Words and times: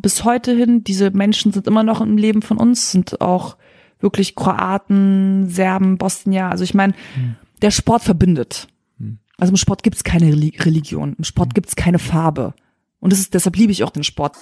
bis 0.00 0.24
heute 0.24 0.52
hin. 0.52 0.84
Diese 0.84 1.10
Menschen 1.10 1.52
sind 1.52 1.66
immer 1.66 1.82
noch 1.82 2.00
im 2.00 2.16
Leben 2.16 2.42
von 2.42 2.56
uns, 2.56 2.92
sind 2.92 3.20
auch 3.20 3.56
wirklich 4.00 4.34
Kroaten, 4.34 5.48
Serben, 5.48 5.98
Bosnier. 5.98 6.46
Also 6.46 6.64
ich 6.64 6.74
meine, 6.74 6.94
hm. 7.14 7.36
der 7.62 7.70
Sport 7.70 8.02
verbindet. 8.02 8.68
Hm. 8.98 9.18
Also 9.38 9.52
im 9.52 9.56
Sport 9.56 9.82
gibt's 9.82 10.04
keine 10.04 10.26
Religion, 10.26 11.14
im 11.18 11.24
Sport 11.24 11.50
hm. 11.50 11.54
gibt's 11.54 11.76
keine 11.76 11.98
Farbe. 11.98 12.54
Und 12.98 13.12
das 13.12 13.20
ist, 13.20 13.34
deshalb 13.34 13.56
liebe 13.56 13.72
ich 13.72 13.84
auch 13.84 13.90
den 13.90 14.04
Sport. 14.04 14.36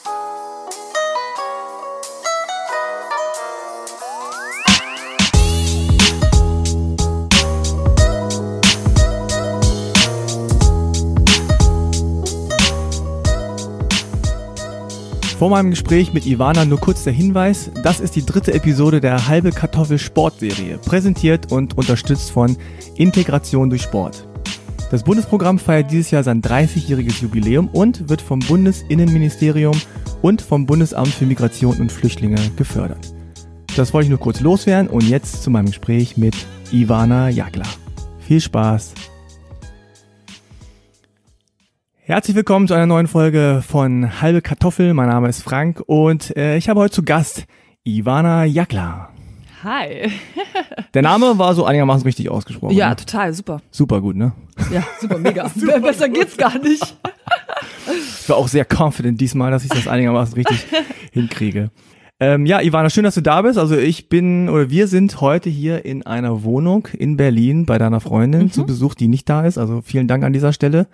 Vor 15.38 15.50
meinem 15.50 15.70
Gespräch 15.70 16.12
mit 16.12 16.26
Ivana 16.26 16.64
nur 16.64 16.80
kurz 16.80 17.04
der 17.04 17.12
Hinweis, 17.12 17.70
das 17.84 18.00
ist 18.00 18.16
die 18.16 18.26
dritte 18.26 18.52
Episode 18.54 19.00
der 19.00 19.28
Halbe 19.28 19.52
Kartoffel 19.52 19.96
Sportserie, 19.96 20.78
präsentiert 20.78 21.52
und 21.52 21.78
unterstützt 21.78 22.32
von 22.32 22.56
Integration 22.96 23.70
durch 23.70 23.82
Sport. 23.82 24.26
Das 24.90 25.04
Bundesprogramm 25.04 25.60
feiert 25.60 25.92
dieses 25.92 26.10
Jahr 26.10 26.24
sein 26.24 26.42
30-jähriges 26.42 27.22
Jubiläum 27.22 27.68
und 27.68 28.08
wird 28.08 28.20
vom 28.20 28.40
Bundesinnenministerium 28.40 29.80
und 30.22 30.42
vom 30.42 30.66
Bundesamt 30.66 31.14
für 31.14 31.26
Migration 31.26 31.76
und 31.76 31.92
Flüchtlinge 31.92 32.40
gefördert. 32.56 33.14
Das 33.76 33.94
wollte 33.94 34.06
ich 34.06 34.10
nur 34.10 34.18
kurz 34.18 34.40
loswerden 34.40 34.90
und 34.90 35.08
jetzt 35.08 35.44
zu 35.44 35.50
meinem 35.50 35.66
Gespräch 35.66 36.16
mit 36.16 36.34
Ivana 36.72 37.28
Jagler. 37.28 37.68
Viel 38.26 38.40
Spaß! 38.40 38.92
Herzlich 42.08 42.34
willkommen 42.34 42.66
zu 42.66 42.72
einer 42.72 42.86
neuen 42.86 43.06
Folge 43.06 43.62
von 43.62 44.22
Halbe 44.22 44.40
Kartoffel. 44.40 44.94
Mein 44.94 45.10
Name 45.10 45.28
ist 45.28 45.42
Frank 45.42 45.82
und 45.84 46.34
äh, 46.38 46.56
ich 46.56 46.70
habe 46.70 46.80
heute 46.80 46.94
zu 46.94 47.02
Gast 47.02 47.44
Ivana 47.84 48.46
Jakla. 48.46 49.10
Hi. 49.62 50.10
Der 50.94 51.02
Name 51.02 51.36
war 51.36 51.54
so 51.54 51.66
einigermaßen 51.66 52.04
richtig 52.04 52.30
ausgesprochen. 52.30 52.74
Ja, 52.74 52.88
ne? 52.88 52.96
total, 52.96 53.34
super. 53.34 53.60
Super 53.70 54.00
gut, 54.00 54.16
ne? 54.16 54.32
Ja, 54.72 54.84
super, 54.98 55.18
mega. 55.18 55.48
super, 55.54 55.80
Besser 55.80 56.08
geht's 56.08 56.38
gar 56.38 56.58
nicht. 56.58 56.96
ich 58.22 58.28
war 58.30 58.38
auch 58.38 58.48
sehr 58.48 58.64
confident 58.64 59.20
diesmal, 59.20 59.50
dass 59.50 59.64
ich 59.64 59.68
das 59.68 59.86
einigermaßen 59.86 60.32
richtig 60.32 60.64
hinkriege. 61.12 61.70
Ähm, 62.20 62.46
ja, 62.46 62.62
Ivana, 62.62 62.88
schön, 62.88 63.04
dass 63.04 63.16
du 63.16 63.20
da 63.20 63.42
bist. 63.42 63.58
Also 63.58 63.76
ich 63.76 64.08
bin 64.08 64.48
oder 64.48 64.70
wir 64.70 64.88
sind 64.88 65.20
heute 65.20 65.50
hier 65.50 65.84
in 65.84 66.06
einer 66.06 66.42
Wohnung 66.42 66.88
in 66.96 67.18
Berlin 67.18 67.66
bei 67.66 67.76
deiner 67.76 68.00
Freundin 68.00 68.44
mhm. 68.44 68.50
zu 68.52 68.64
Besuch, 68.64 68.94
die 68.94 69.08
nicht 69.08 69.28
da 69.28 69.44
ist. 69.44 69.58
Also 69.58 69.82
vielen 69.82 70.08
Dank 70.08 70.24
an 70.24 70.32
dieser 70.32 70.54
Stelle. 70.54 70.86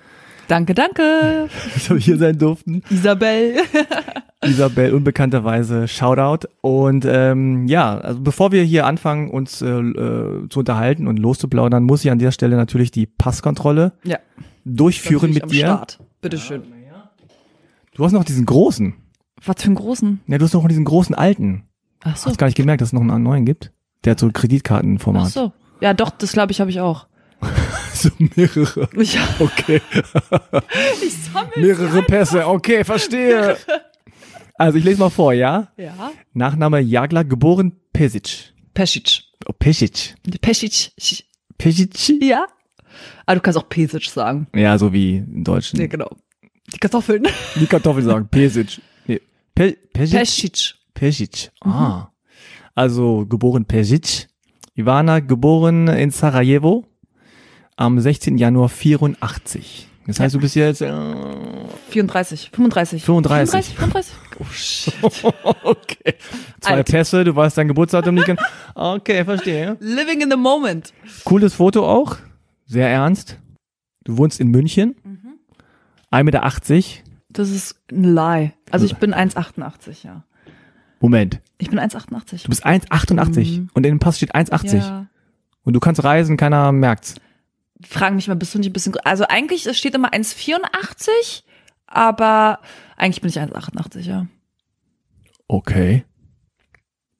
Danke, 0.48 0.74
danke. 0.74 1.48
Dass 1.74 1.90
wir 1.90 1.96
hier 1.96 2.18
sein 2.18 2.38
durften. 2.38 2.82
Isabel. 2.90 3.56
Isabel, 4.44 4.92
unbekannterweise 4.92 5.88
Shoutout. 5.88 6.48
Und 6.60 7.06
ähm, 7.08 7.66
ja, 7.66 7.96
also 7.98 8.20
bevor 8.20 8.52
wir 8.52 8.62
hier 8.62 8.86
anfangen, 8.86 9.30
uns 9.30 9.62
äh, 9.62 9.68
äh, 9.68 10.48
zu 10.48 10.58
unterhalten 10.60 11.06
und 11.06 11.18
loszuplaudern, 11.18 11.82
muss 11.84 12.04
ich 12.04 12.10
an 12.10 12.18
dieser 12.18 12.32
Stelle 12.32 12.56
natürlich 12.56 12.90
die 12.90 13.06
Passkontrolle 13.06 13.92
ja. 14.04 14.18
durchführen 14.64 15.32
mit 15.32 15.50
dir. 15.50 15.66
Start. 15.66 15.98
Bitteschön. 16.20 16.62
Ja, 16.86 17.10
du 17.94 18.04
hast 18.04 18.12
noch 18.12 18.24
diesen 18.24 18.44
großen. 18.44 18.94
Was 19.44 19.56
für 19.60 19.66
einen 19.66 19.74
großen? 19.74 20.20
Ja, 20.26 20.38
du 20.38 20.44
hast 20.44 20.54
noch 20.54 20.68
diesen 20.68 20.84
großen 20.84 21.14
alten. 21.14 21.64
Ach 22.02 22.16
so. 22.16 22.30
Hast 22.30 22.38
gar 22.38 22.46
nicht 22.46 22.56
gemerkt, 22.56 22.80
dass 22.80 22.88
es 22.88 22.92
noch 22.92 23.00
einen 23.00 23.22
neuen 23.22 23.44
gibt? 23.44 23.72
Der 24.04 24.12
hat 24.12 24.20
so 24.20 24.30
Kreditkartenformat. 24.30 25.24
Ach 25.26 25.30
so. 25.30 25.52
Ja, 25.80 25.94
doch, 25.94 26.10
das 26.10 26.32
glaube 26.32 26.52
ich 26.52 26.60
habe 26.60 26.70
ich 26.70 26.80
auch. 26.80 27.06
so 27.94 28.10
mehrere. 28.18 28.88
Ja. 28.96 29.28
Okay. 29.38 29.80
ich 31.02 31.14
sammle 31.32 31.52
Mehrere 31.56 32.02
Pässe, 32.02 32.46
okay, 32.46 32.84
verstehe. 32.84 33.56
Also 34.56 34.78
ich 34.78 34.84
lese 34.84 35.00
mal 35.00 35.10
vor, 35.10 35.32
ja? 35.32 35.68
Ja. 35.76 36.12
Nachname 36.32 36.80
Jagler, 36.80 37.24
geboren 37.24 37.72
Pesic. 37.92 38.52
Pesic. 38.72 39.22
Oh, 39.46 39.52
Pesic. 39.58 40.14
Pesic. 40.40 40.92
Pesic? 41.58 42.22
Ja. 42.22 42.46
Aber 43.26 43.36
du 43.36 43.40
kannst 43.40 43.58
auch 43.58 43.68
Pesic 43.68 44.04
sagen. 44.04 44.46
Ja, 44.54 44.78
so 44.78 44.92
wie 44.92 45.16
in 45.16 45.44
Deutschen. 45.44 45.78
Nee, 45.78 45.88
genau. 45.88 46.10
Die 46.72 46.78
Kartoffeln. 46.78 47.26
Die 47.56 47.66
Kartoffeln 47.66 48.06
sagen 48.06 48.28
Pesic. 48.28 48.80
Nee. 49.06 49.20
Pe 49.54 49.76
Pesic. 49.92 50.18
Pesic. 50.18 50.74
Pesic. 50.94 51.50
Ah. 51.60 51.68
Mhm. 51.68 52.06
Also 52.74 53.26
geboren 53.26 53.64
Pesic. 53.64 54.28
Ivana, 54.76 55.20
geboren 55.20 55.88
in 55.88 56.10
Sarajevo 56.10 56.84
am 57.76 57.98
16. 57.98 58.38
Januar 58.38 58.68
84. 58.68 59.88
Das 60.06 60.20
heißt, 60.20 60.34
du 60.34 60.40
bist 60.40 60.54
jetzt 60.54 60.82
äh, 60.82 60.92
34, 61.88 62.50
35. 62.50 63.04
35. 63.04 63.74
35, 63.74 63.74
35. 63.74 64.14
Oh 64.40 64.44
shit. 64.52 64.94
okay. 65.62 66.14
Zwei 66.60 66.74
Alt. 66.74 66.90
Pässe, 66.90 67.24
du 67.24 67.34
weißt 67.34 67.56
dein 67.56 67.68
Geburtsdatum 67.68 68.16
nicht. 68.16 68.34
Okay, 68.74 69.24
verstehe. 69.24 69.76
Living 69.80 70.20
in 70.20 70.30
the 70.30 70.36
moment. 70.36 70.92
Cooles 71.24 71.54
Foto 71.54 71.88
auch. 71.88 72.16
Sehr 72.66 72.88
ernst. 72.88 73.38
Du 74.04 74.18
wohnst 74.18 74.40
in 74.40 74.48
München. 74.48 74.96
Mhm. 75.04 75.38
1,80 76.10 76.24
Meter. 76.24 76.52
Das 77.30 77.50
ist 77.50 77.76
ein 77.90 78.14
Lie. 78.14 78.52
Also 78.70 78.86
ich 78.86 78.96
bin 78.96 79.14
1,88, 79.14 80.04
ja. 80.04 80.24
Moment. 81.00 81.40
Ich 81.58 81.70
bin 81.70 81.78
1,88. 81.78 82.42
Du 82.42 82.48
bist 82.48 82.66
1,88 82.66 83.60
mhm. 83.60 83.70
und 83.72 83.86
in 83.86 83.94
dem 83.94 83.98
Pass 83.98 84.16
steht 84.16 84.34
1,80. 84.34 84.78
Ja. 84.78 85.06
Und 85.62 85.72
du 85.72 85.80
kannst 85.80 86.04
reisen, 86.04 86.36
keiner 86.36 86.72
merkt's 86.72 87.14
fragen 87.82 88.16
mich 88.16 88.28
mal, 88.28 88.34
bist 88.34 88.54
du 88.54 88.58
nicht 88.58 88.70
ein 88.70 88.72
bisschen, 88.72 88.96
also 89.04 89.24
eigentlich, 89.28 89.66
es 89.66 89.76
steht 89.76 89.94
immer 89.94 90.12
1,84, 90.12 91.42
aber 91.86 92.60
eigentlich 92.96 93.20
bin 93.20 93.30
ich 93.30 93.40
1,88, 93.40 94.00
ja. 94.00 94.26
Okay. 95.48 96.04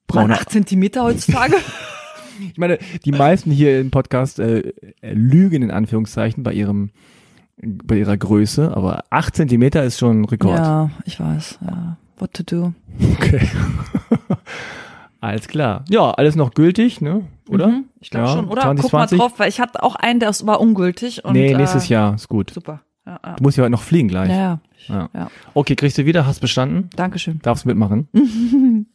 Braune 0.07 0.35
8 0.35 0.49
Zentimeter 0.49 1.03
heutzutage. 1.03 1.55
ich 2.51 2.57
meine, 2.57 2.79
die 3.05 3.11
meisten 3.11 3.51
hier 3.51 3.79
im 3.79 3.91
Podcast 3.91 4.39
äh, 4.39 4.73
lügen 5.01 5.63
in 5.63 5.71
Anführungszeichen 5.71 6.43
bei 6.43 6.53
ihrem 6.53 6.91
bei 7.57 7.97
ihrer 7.97 8.17
Größe, 8.17 8.75
aber 8.75 9.05
8 9.11 9.35
Zentimeter 9.35 9.83
ist 9.83 9.97
schon 9.97 10.21
ein 10.21 10.25
Rekord. 10.25 10.59
Ja, 10.59 10.89
ich 11.05 11.19
weiß, 11.19 11.59
ja. 11.65 11.97
What 12.17 12.33
to 12.33 12.43
do. 12.43 12.73
Okay. 13.13 13.47
Alles 15.25 15.47
klar. 15.47 15.83
Ja, 15.89 16.11
alles 16.11 16.35
noch 16.35 16.53
gültig, 16.53 17.01
ne? 17.01 17.23
Oder? 17.49 17.67
Mhm, 17.67 17.85
ich 17.99 18.11
glaube 18.11 18.27
ja, 18.27 18.33
schon. 18.33 18.47
Oder 18.47 18.61
20, 18.61 18.83
guck 18.83 18.93
mal 18.93 19.05
drauf, 19.07 19.33
weil 19.37 19.49
ich 19.49 19.59
hatte 19.59 19.81
auch 19.81 19.95
einen, 19.95 20.19
der 20.19 20.29
war 20.43 20.61
ungültig. 20.61 21.25
Und, 21.25 21.33
nee, 21.33 21.51
nächstes 21.55 21.89
äh, 21.89 21.93
Jahr 21.93 22.13
ist 22.13 22.29
gut. 22.29 22.51
Super. 22.51 22.81
Ja, 23.07 23.19
ja. 23.25 23.33
Du 23.33 23.41
musst 23.41 23.57
ja 23.57 23.63
heute 23.63 23.71
noch 23.71 23.81
fliegen 23.81 24.07
gleich. 24.07 24.29
Ja, 24.29 24.59
ja. 24.87 25.09
ja. 25.15 25.31
Okay, 25.55 25.75
kriegst 25.75 25.97
du 25.97 26.05
wieder, 26.05 26.27
hast 26.27 26.41
bestanden. 26.41 26.91
Dankeschön. 26.95 27.39
Darfst 27.41 27.65
mitmachen. 27.65 28.07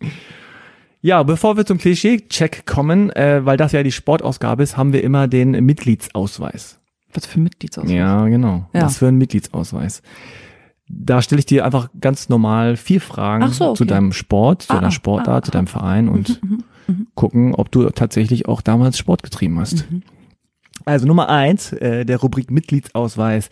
ja, 1.02 1.24
bevor 1.24 1.56
wir 1.56 1.66
zum 1.66 1.78
Klischee-Check 1.78 2.64
kommen, 2.64 3.10
äh, 3.10 3.44
weil 3.44 3.56
das 3.56 3.72
ja 3.72 3.82
die 3.82 3.90
Sportausgabe 3.90 4.62
ist, 4.62 4.76
haben 4.76 4.92
wir 4.92 5.02
immer 5.02 5.26
den 5.26 5.50
Mitgliedsausweis. 5.50 6.78
Was 7.12 7.26
für 7.26 7.40
ein 7.40 7.42
Mitgliedsausweis? 7.42 7.92
Ja, 7.92 8.24
genau. 8.28 8.68
Was 8.72 8.98
für 8.98 9.08
ein 9.08 9.16
Mitgliedsausweis. 9.16 10.02
Da 10.92 11.22
stelle 11.22 11.38
ich 11.38 11.46
dir 11.46 11.64
einfach 11.64 11.88
ganz 12.00 12.28
normal 12.28 12.76
vier 12.76 13.00
Fragen 13.00 13.48
so, 13.48 13.68
okay. 13.68 13.78
zu 13.78 13.84
deinem 13.84 14.12
Sport, 14.12 14.62
zu 14.62 14.72
ah, 14.72 14.74
deiner 14.76 14.88
ah, 14.88 14.92
Sportart, 14.92 15.28
ah, 15.28 15.46
zu 15.46 15.50
deinem 15.52 15.68
Verein 15.68 16.08
und 16.08 16.42
mhm, 16.42 16.50
mhm, 16.50 16.64
mhm, 16.86 17.06
gucken, 17.14 17.54
ob 17.54 17.70
du 17.70 17.88
tatsächlich 17.90 18.48
auch 18.48 18.60
damals 18.60 18.98
Sport 18.98 19.22
getrieben 19.22 19.60
hast. 19.60 19.90
Mhm. 19.90 20.02
Also 20.84 21.06
Nummer 21.06 21.28
eins 21.28 21.72
äh, 21.72 22.04
der 22.04 22.18
Rubrik 22.18 22.50
Mitgliedsausweis. 22.50 23.50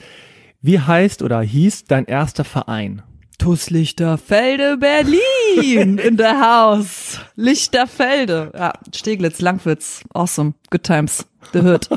Wie 0.61 0.81
heißt 0.81 1.23
oder 1.23 1.41
hieß 1.41 1.85
dein 1.85 2.07
erster 2.07 2.45
Verein? 2.45 3.03
TuS 3.39 3.71
Lichterfelde 3.71 4.77
Berlin 4.77 5.99
in 5.99 6.17
der 6.17 6.41
Haus. 6.41 7.21
Lichterfelde. 7.37 8.51
Ja, 8.55 8.73
Steglitz, 8.93 9.41
Langwitz. 9.41 10.03
Awesome. 10.13 10.55
Good 10.71 10.83
times. 10.83 11.25
The 11.53 11.61
Hood. 11.61 11.89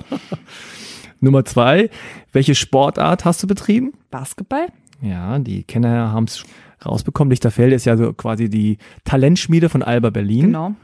Nummer 1.20 1.44
zwei. 1.46 1.90
Welche 2.32 2.54
Sportart 2.54 3.26
hast 3.26 3.42
du 3.42 3.48
betrieben? 3.48 3.94
Basketball. 4.12 4.68
Ja, 5.02 5.40
die 5.40 5.64
Kenner 5.64 6.12
haben 6.12 6.26
es 6.26 6.44
rausbekommen. 6.86 7.32
Lichterfelde 7.32 7.76
ist 7.76 7.86
ja 7.86 7.98
so 7.98 8.14
quasi 8.14 8.50
die 8.50 8.78
Talentschmiede 9.04 9.70
von 9.70 9.84
Alba 9.84 10.10
Berlin. 10.10 10.48
Genau. 10.48 10.76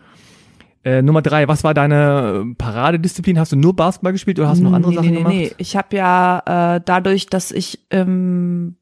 Äh, 0.84 1.02
Nummer 1.02 1.22
drei, 1.22 1.48
was 1.48 1.64
war 1.64 1.74
deine 1.74 2.46
äh, 2.46 2.56
Paradedisziplin? 2.56 3.40
Hast 3.40 3.52
du 3.52 3.56
nur 3.56 3.75
Basketball 3.75 4.14
gespielt 4.14 4.40
oder 4.40 4.50
hast 4.50 4.60
du 4.60 4.64
noch 4.64 4.74
andere 4.74 4.92
nee, 4.92 4.96
Sachen 4.96 5.10
nee, 5.10 5.18
gemacht? 5.18 5.34
Nee, 5.34 5.52
ich 5.58 5.75
habe 5.75 5.96
ja 5.96 6.75
äh, 6.75 6.81
dadurch, 6.84 7.28
dass 7.28 7.52
ich 7.52 7.86
ähm, 7.90 8.78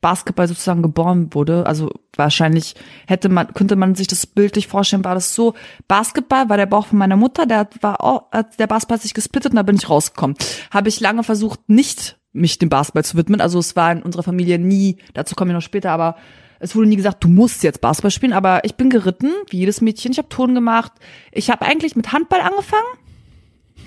Basketball 0.00 0.48
sozusagen 0.48 0.82
geboren 0.82 1.32
wurde, 1.32 1.66
also 1.66 1.90
wahrscheinlich 2.16 2.74
hätte 3.06 3.28
man, 3.28 3.52
könnte 3.54 3.76
man 3.76 3.94
sich 3.94 4.06
das 4.06 4.26
bildlich 4.26 4.66
vorstellen, 4.66 5.04
war 5.04 5.14
das 5.14 5.34
so, 5.34 5.54
Basketball 5.88 6.48
war 6.48 6.56
der 6.56 6.66
Bauch 6.66 6.86
von 6.86 6.98
meiner 6.98 7.16
Mutter, 7.16 7.46
der 7.46 7.68
war 7.82 8.02
auch, 8.02 8.30
der 8.58 8.66
Basketball 8.66 8.96
hat 8.96 9.02
sich 9.02 9.14
gesplittet 9.14 9.52
und 9.52 9.56
da 9.56 9.62
bin 9.62 9.76
ich 9.76 9.88
rausgekommen. 9.88 10.36
Habe 10.70 10.88
ich 10.88 11.00
lange 11.00 11.22
versucht, 11.22 11.60
nicht 11.68 12.18
mich 12.32 12.58
dem 12.58 12.68
Basketball 12.68 13.04
zu 13.04 13.16
widmen. 13.16 13.40
Also 13.40 13.58
es 13.58 13.76
war 13.76 13.92
in 13.92 14.02
unserer 14.02 14.22
Familie 14.22 14.58
nie, 14.58 14.96
dazu 15.14 15.34
kommen 15.34 15.50
wir 15.50 15.54
noch 15.54 15.62
später, 15.62 15.90
aber 15.90 16.16
es 16.60 16.76
wurde 16.76 16.88
nie 16.88 16.96
gesagt, 16.96 17.24
du 17.24 17.28
musst 17.28 17.62
jetzt 17.64 17.80
Basketball 17.80 18.10
spielen, 18.10 18.32
aber 18.32 18.64
ich 18.64 18.76
bin 18.76 18.88
geritten, 18.88 19.32
wie 19.50 19.58
jedes 19.58 19.80
Mädchen. 19.80 20.12
Ich 20.12 20.18
habe 20.18 20.28
Ton 20.28 20.54
gemacht. 20.54 20.92
Ich 21.32 21.50
habe 21.50 21.64
eigentlich 21.64 21.96
mit 21.96 22.12
Handball 22.12 22.40
angefangen. 22.40 22.86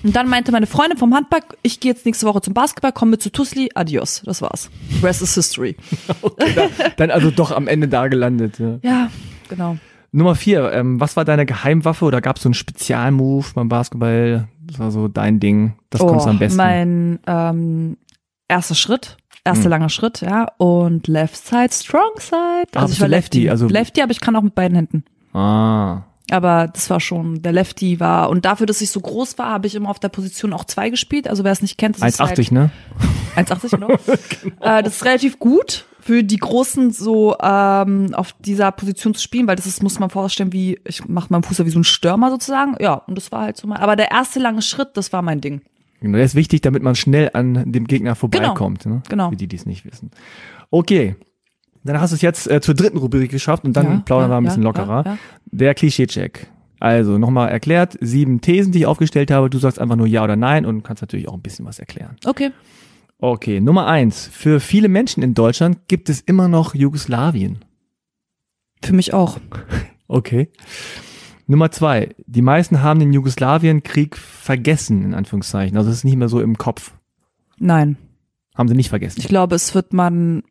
Und 0.03 0.15
dann 0.15 0.27
meinte 0.27 0.51
meine 0.51 0.67
Freundin 0.67 0.97
vom 0.97 1.15
Handball, 1.15 1.39
ich 1.63 1.79
gehe 1.79 1.91
jetzt 1.91 2.05
nächste 2.05 2.27
Woche 2.27 2.41
zum 2.41 2.53
Basketball, 2.53 2.91
komm 2.91 3.09
mit 3.09 3.23
zu 3.23 3.31
Tusli, 3.31 3.69
adios. 3.73 4.21
Das 4.25 4.41
war's. 4.41 4.69
Rest 5.01 5.21
is 5.21 5.33
history. 5.33 5.75
Okay, 6.21 6.53
dann, 6.53 6.69
dann 6.97 7.11
also 7.11 7.31
doch 7.31 7.51
am 7.51 7.67
Ende 7.67 7.87
da 7.87 8.07
gelandet. 8.07 8.59
Ja. 8.59 8.77
Ja, 8.83 9.11
genau. 9.47 9.77
Nummer 10.11 10.35
vier, 10.35 10.71
ähm, 10.71 10.99
was 10.99 11.17
war 11.17 11.25
deine 11.25 11.45
Geheimwaffe 11.45 12.05
oder 12.05 12.21
gab 12.21 12.37
es 12.37 12.43
so 12.43 12.49
einen 12.49 12.53
Spezialmove 12.53 13.53
beim 13.53 13.67
Basketball? 13.67 14.47
Das 14.61 14.79
war 14.79 14.91
so 14.91 15.07
dein 15.07 15.39
Ding. 15.39 15.73
Das 15.89 16.01
konntest 16.01 16.25
du 16.25 16.29
am 16.29 16.39
besten. 16.39 16.59
Oh, 16.59 16.63
Mein 16.63 17.19
ähm, 17.27 17.97
erster 18.47 18.75
Schritt, 18.75 19.17
erster 19.43 19.65
Hm. 19.65 19.69
langer 19.71 19.89
Schritt, 19.89 20.21
ja. 20.21 20.47
Und 20.57 21.07
Left 21.07 21.35
Side, 21.37 21.69
Strong 21.71 22.19
Side. 22.19 22.67
Ah, 22.75 22.85
bist 22.85 23.01
du 23.01 23.05
Lefty, 23.05 23.49
also- 23.49 23.67
Lefty, 23.67 24.01
aber 24.01 24.11
ich 24.11 24.21
kann 24.21 24.35
auch 24.35 24.41
mit 24.41 24.55
beiden 24.55 24.75
Händen. 24.75 25.03
ah. 25.33 26.03
Aber 26.31 26.67
das 26.73 26.89
war 26.89 26.99
schon, 26.99 27.43
der 27.43 27.51
Lefty 27.51 27.99
war, 27.99 28.31
und 28.31 28.45
dafür, 28.45 28.65
dass 28.65 28.81
ich 28.81 28.89
so 28.89 28.99
groß 28.99 29.37
war, 29.37 29.51
habe 29.51 29.67
ich 29.67 29.75
immer 29.75 29.91
auf 29.91 29.99
der 29.99 30.09
Position 30.09 30.53
auch 30.53 30.63
zwei 30.63 30.89
gespielt. 30.89 31.27
Also 31.27 31.43
wer 31.43 31.51
es 31.51 31.61
nicht 31.61 31.77
kennt, 31.77 32.01
das 32.01 32.15
ist 32.15 32.19
1,80, 32.19 32.51
ne? 32.51 32.71
halt 33.35 33.51
1,80 33.51 33.69
genau. 33.69 33.89
äh, 34.61 34.81
das 34.81 34.95
ist 34.95 35.05
relativ 35.05 35.37
gut 35.37 35.85
für 35.99 36.23
die 36.23 36.37
Großen 36.37 36.91
so 36.91 37.35
ähm, 37.39 38.15
auf 38.15 38.33
dieser 38.39 38.71
Position 38.71 39.13
zu 39.13 39.21
spielen, 39.21 39.45
weil 39.47 39.55
das 39.55 39.67
ist, 39.67 39.83
muss 39.83 39.99
man 39.99 40.09
vorstellen, 40.09 40.51
wie, 40.51 40.79
ich 40.85 41.07
mache 41.07 41.27
meinen 41.29 41.43
Fuß 41.43 41.59
ja 41.59 41.65
wie 41.67 41.69
so 41.69 41.77
ein 41.79 41.83
Stürmer 41.83 42.31
sozusagen. 42.31 42.75
Ja, 42.79 42.95
und 42.95 43.15
das 43.15 43.31
war 43.31 43.41
halt 43.41 43.57
so 43.57 43.67
mein, 43.67 43.77
aber 43.77 43.95
der 43.95 44.09
erste 44.09 44.39
lange 44.39 44.63
Schritt, 44.63 44.97
das 44.97 45.13
war 45.13 45.21
mein 45.21 45.41
Ding. 45.41 45.61
Genau, 46.01 46.15
der 46.17 46.25
ist 46.25 46.35
wichtig, 46.35 46.61
damit 46.61 46.83
man 46.83 46.95
schnell 46.95 47.31
an 47.33 47.71
dem 47.71 47.85
Gegner 47.87 48.15
vorbeikommt. 48.15 48.85
Ne? 48.85 49.01
genau. 49.09 49.29
Für 49.29 49.35
die, 49.35 49.47
die 49.47 49.55
es 49.55 49.65
nicht 49.65 49.85
wissen. 49.85 50.11
Okay. 50.71 51.15
Dann 51.83 52.01
hast 52.01 52.11
du 52.11 52.15
es 52.15 52.21
jetzt 52.21 52.49
äh, 52.49 52.61
zur 52.61 52.73
dritten 52.73 52.97
Rubrik 52.97 53.29
geschafft 53.31 53.63
und 53.63 53.75
dann 53.77 53.85
Ja, 53.85 54.01
plaudern 54.05 54.29
ja, 54.29 54.33
wir 54.33 54.37
ein 54.37 54.43
bisschen 54.45 54.63
lockerer. 54.63 55.03
ja. 55.05 55.17
Der 55.45 55.73
Klischee-Check. 55.75 56.47
Also 56.79 57.17
nochmal 57.17 57.49
erklärt, 57.49 57.97
sieben 58.01 58.41
Thesen, 58.41 58.71
die 58.71 58.79
ich 58.79 58.85
aufgestellt 58.85 59.31
habe. 59.31 59.49
Du 59.49 59.57
sagst 59.59 59.79
einfach 59.79 59.95
nur 59.95 60.07
ja 60.07 60.23
oder 60.23 60.35
nein 60.35 60.65
und 60.65 60.83
kannst 60.83 61.01
natürlich 61.01 61.27
auch 61.27 61.33
ein 61.33 61.41
bisschen 61.41 61.65
was 61.65 61.79
erklären. 61.79 62.17
Okay. 62.25 62.51
Okay, 63.19 63.61
Nummer 63.61 63.87
eins. 63.87 64.27
Für 64.27 64.59
viele 64.59 64.89
Menschen 64.89 65.23
in 65.23 65.33
Deutschland 65.33 65.87
gibt 65.87 66.09
es 66.09 66.19
immer 66.21 66.47
noch 66.47 66.75
Jugoslawien. 66.75 67.59
Für 68.83 68.93
mich 68.93 69.13
auch. 69.13 69.39
Okay. 70.07 70.49
Nummer 71.47 71.71
zwei. 71.71 72.15
Die 72.25 72.41
meisten 72.41 72.81
haben 72.81 72.99
den 72.99 73.13
Jugoslawienkrieg 73.13 74.17
vergessen, 74.17 75.03
in 75.03 75.13
Anführungszeichen. 75.13 75.77
Also 75.77 75.89
es 75.89 75.97
ist 75.97 76.03
nicht 76.03 76.15
mehr 76.17 76.29
so 76.29 76.41
im 76.41 76.57
Kopf. 76.57 76.93
Nein. 77.57 77.97
Haben 78.55 78.67
sie 78.69 78.75
nicht 78.75 78.89
vergessen. 78.89 79.19
Ich 79.19 79.27
glaube, 79.27 79.55
es 79.55 79.75
wird 79.75 79.93
man. 79.93 80.43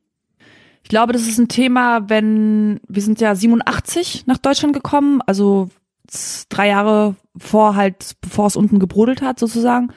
Ich 0.82 0.91
glaube, 0.91 1.12
das 1.14 1.23
ist 1.26 1.38
ein 1.38 1.49
Thema, 1.49 2.11
wenn 2.11 2.79
wir 2.88 3.00
sind 3.00 3.20
ja 3.20 3.35
87 3.35 4.25
nach 4.26 4.37
Deutschland 4.38 4.75
gekommen, 4.75 5.23
also 5.26 5.70
drei 6.50 6.69
Jahre 6.69 7.17
vor 7.38 7.75
halt, 7.75 8.17
bevor 8.20 8.47
es 8.47 8.56
unten 8.56 8.79
gebrodelt 8.79 9.23
hat 9.23 9.38
sozusagen. 9.38 9.88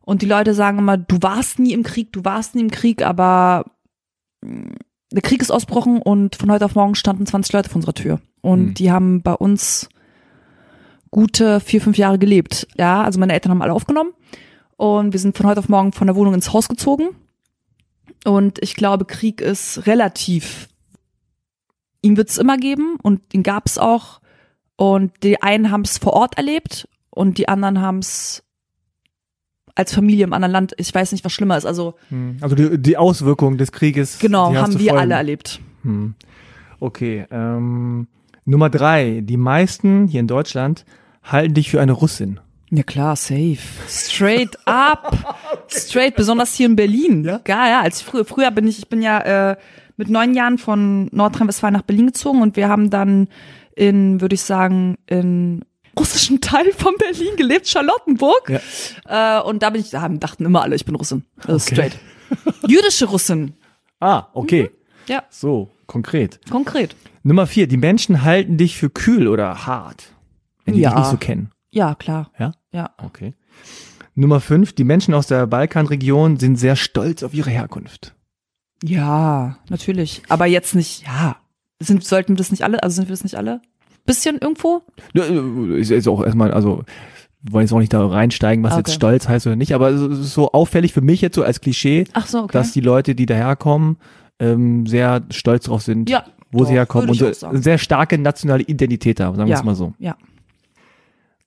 Und 0.00 0.22
die 0.22 0.26
Leute 0.26 0.52
sagen 0.52 0.78
immer, 0.78 0.98
du 0.98 1.18
warst 1.22 1.60
nie 1.60 1.72
im 1.72 1.84
Krieg, 1.84 2.12
du 2.12 2.24
warst 2.24 2.56
nie 2.56 2.62
im 2.62 2.70
Krieg, 2.72 3.02
aber 3.06 3.64
mh, 4.42 4.72
der 5.12 5.22
Krieg 5.22 5.40
ist 5.40 5.52
ausbrochen 5.52 6.02
und 6.02 6.34
von 6.34 6.50
heute 6.50 6.64
auf 6.64 6.74
morgen 6.74 6.96
standen 6.96 7.24
20 7.24 7.52
Leute 7.52 7.68
vor 7.70 7.76
unserer 7.76 7.94
Tür. 7.94 8.20
Und 8.40 8.66
Hm. 8.66 8.74
die 8.74 8.90
haben 8.90 9.22
bei 9.22 9.32
uns 9.34 9.88
gute 11.14 11.60
vier, 11.60 11.80
fünf 11.80 11.96
Jahre 11.96 12.18
gelebt. 12.18 12.66
Ja, 12.76 13.04
also 13.04 13.20
meine 13.20 13.34
Eltern 13.34 13.52
haben 13.52 13.62
alle 13.62 13.72
aufgenommen. 13.72 14.10
Und 14.76 15.12
wir 15.12 15.20
sind 15.20 15.36
von 15.36 15.46
heute 15.46 15.60
auf 15.60 15.68
morgen 15.68 15.92
von 15.92 16.08
der 16.08 16.16
Wohnung 16.16 16.34
ins 16.34 16.52
Haus 16.52 16.68
gezogen. 16.68 17.10
Und 18.24 18.58
ich 18.60 18.74
glaube, 18.74 19.04
Krieg 19.04 19.40
ist 19.40 19.86
relativ. 19.86 20.68
Ihn 22.02 22.16
wird 22.16 22.30
es 22.30 22.38
immer 22.38 22.56
geben 22.56 22.96
und 23.00 23.32
ihn 23.32 23.44
gab 23.44 23.66
es 23.66 23.78
auch. 23.78 24.20
Und 24.74 25.12
die 25.22 25.40
einen 25.40 25.70
haben 25.70 25.82
es 25.82 25.98
vor 25.98 26.14
Ort 26.14 26.36
erlebt 26.36 26.88
und 27.10 27.38
die 27.38 27.48
anderen 27.48 27.80
haben 27.80 28.00
es 28.00 28.42
als 29.76 29.94
Familie 29.94 30.24
im 30.24 30.32
anderen 30.32 30.50
Land. 30.50 30.74
Ich 30.78 30.92
weiß 30.92 31.12
nicht, 31.12 31.24
was 31.24 31.32
schlimmer 31.32 31.56
ist. 31.56 31.64
Also 31.64 31.94
Hm. 32.08 32.38
Also 32.40 32.56
die, 32.56 32.76
die 32.76 32.96
Auswirkungen 32.96 33.56
des 33.56 33.70
Krieges. 33.70 34.18
genau, 34.18 34.52
haben 34.52 34.80
wir 34.80 34.96
alle 34.96 35.14
erlebt. 35.14 35.60
Hm. 35.82 36.16
Okay. 36.80 37.24
Ähm, 37.30 38.08
Nummer 38.44 38.68
drei. 38.68 39.20
Die 39.20 39.36
meisten 39.36 40.08
hier 40.08 40.18
in 40.18 40.26
Deutschland 40.26 40.84
halten 41.24 41.54
dich 41.54 41.70
für 41.70 41.80
eine 41.80 41.92
Russin. 41.92 42.40
Ja 42.70 42.82
klar, 42.82 43.14
safe. 43.16 43.58
Straight 43.88 44.56
up. 44.66 45.36
Straight, 45.68 46.16
besonders 46.16 46.54
hier 46.54 46.66
in 46.66 46.76
Berlin. 46.76 47.24
Ja? 47.24 47.40
Ja, 47.46 47.68
ja. 47.68 47.80
Als 47.82 48.00
ich 48.00 48.06
früher, 48.06 48.24
früher 48.24 48.50
bin 48.50 48.66
ich, 48.66 48.78
ich 48.78 48.88
bin 48.88 49.02
ja 49.02 49.50
äh, 49.50 49.56
mit 49.96 50.08
neun 50.10 50.34
Jahren 50.34 50.58
von 50.58 51.08
Nordrhein-Westfalen 51.12 51.74
nach 51.74 51.82
Berlin 51.82 52.06
gezogen 52.06 52.42
und 52.42 52.56
wir 52.56 52.68
haben 52.68 52.90
dann 52.90 53.28
in, 53.76 54.20
würde 54.20 54.34
ich 54.34 54.42
sagen, 54.42 54.96
in 55.06 55.64
russischen 55.98 56.40
Teil 56.40 56.72
von 56.72 56.94
Berlin 56.98 57.36
gelebt, 57.36 57.68
Charlottenburg. 57.68 58.50
Äh, 59.08 59.40
und 59.42 59.62
da 59.62 59.70
bin 59.70 59.80
ich, 59.80 59.90
da 59.90 60.08
dachten 60.08 60.44
immer 60.44 60.62
alle, 60.62 60.74
ich 60.74 60.84
bin 60.84 60.96
Russin. 60.96 61.24
Also 61.46 61.54
Okay. 61.54 61.74
straight. 61.74 61.98
Jüdische 62.66 63.06
Russin. 63.06 63.54
Ah, 64.00 64.24
okay. 64.32 64.70
Ja, 65.06 65.22
So, 65.30 65.70
konkret. 65.86 66.40
konkret. 66.50 66.96
Nummer 67.22 67.46
vier. 67.46 67.68
Die 67.68 67.76
Menschen 67.76 68.22
halten 68.22 68.56
dich 68.56 68.76
für 68.76 68.90
kühl 68.90 69.28
oder 69.28 69.66
hart. 69.66 70.06
Wenn 70.64 70.74
die 70.74 70.80
Ja. 70.80 70.90
dich 70.90 70.98
nicht 70.98 71.10
so 71.10 71.16
kennen. 71.16 71.50
Ja, 71.70 71.94
klar. 71.94 72.30
Ja? 72.38 72.52
Ja. 72.72 72.90
Okay. 73.02 73.34
Nummer 74.14 74.40
fünf. 74.40 74.72
Die 74.74 74.84
Menschen 74.84 75.12
aus 75.14 75.26
der 75.26 75.46
Balkanregion 75.46 76.38
sind 76.38 76.56
sehr 76.56 76.76
stolz 76.76 77.22
auf 77.22 77.34
ihre 77.34 77.50
Herkunft. 77.50 78.14
Ja, 78.82 79.58
natürlich. 79.68 80.22
Aber 80.28 80.46
jetzt 80.46 80.74
nicht, 80.74 81.04
ja. 81.06 81.36
Sind, 81.80 82.04
sollten 82.04 82.32
wir 82.34 82.36
das 82.36 82.50
nicht 82.50 82.62
alle, 82.62 82.82
also 82.82 82.96
sind 82.96 83.08
wir 83.08 83.12
das 83.12 83.24
nicht 83.24 83.36
alle? 83.36 83.60
Bisschen 84.06 84.38
irgendwo? 84.38 84.82
Ja, 85.14 85.24
Ist 85.76 85.90
jetzt 85.90 86.06
auch 86.08 86.22
erstmal, 86.24 86.52
also 86.52 86.84
wir 87.42 87.52
wollen 87.52 87.64
jetzt 87.64 87.72
auch 87.72 87.78
nicht 87.78 87.92
da 87.92 88.06
reinsteigen, 88.06 88.62
was 88.62 88.74
Ah, 88.74 88.78
jetzt 88.78 88.88
okay. 88.90 88.96
stolz 88.96 89.28
heißt 89.28 89.46
oder 89.46 89.56
nicht, 89.56 89.74
aber 89.74 89.88
es 89.90 90.00
ist 90.00 90.34
so 90.34 90.52
auffällig 90.52 90.92
für 90.92 91.00
mich 91.00 91.20
jetzt 91.20 91.34
so 91.34 91.42
als 91.42 91.60
Klischee, 91.60 92.04
so, 92.26 92.44
okay. 92.44 92.52
dass 92.52 92.72
die 92.72 92.80
Leute, 92.80 93.14
die 93.14 93.26
daherkommen, 93.26 93.96
ähm, 94.38 94.86
sehr 94.86 95.22
stolz 95.30 95.64
drauf 95.64 95.82
sind, 95.82 96.08
Ja, 96.10 96.24
wo 96.52 96.60
doch, 96.60 96.66
sie 96.68 96.74
herkommen 96.74 97.08
und 97.10 97.16
so 97.16 97.30
sehr 97.52 97.78
starke 97.78 98.18
nationale 98.18 98.62
Identität 98.62 99.20
haben, 99.20 99.36
sagen 99.36 99.48
wir 99.48 99.52
Ja. 99.54 99.58
es 99.58 99.64
mal 99.64 99.74
so. 99.74 99.94
Ja. 99.98 100.16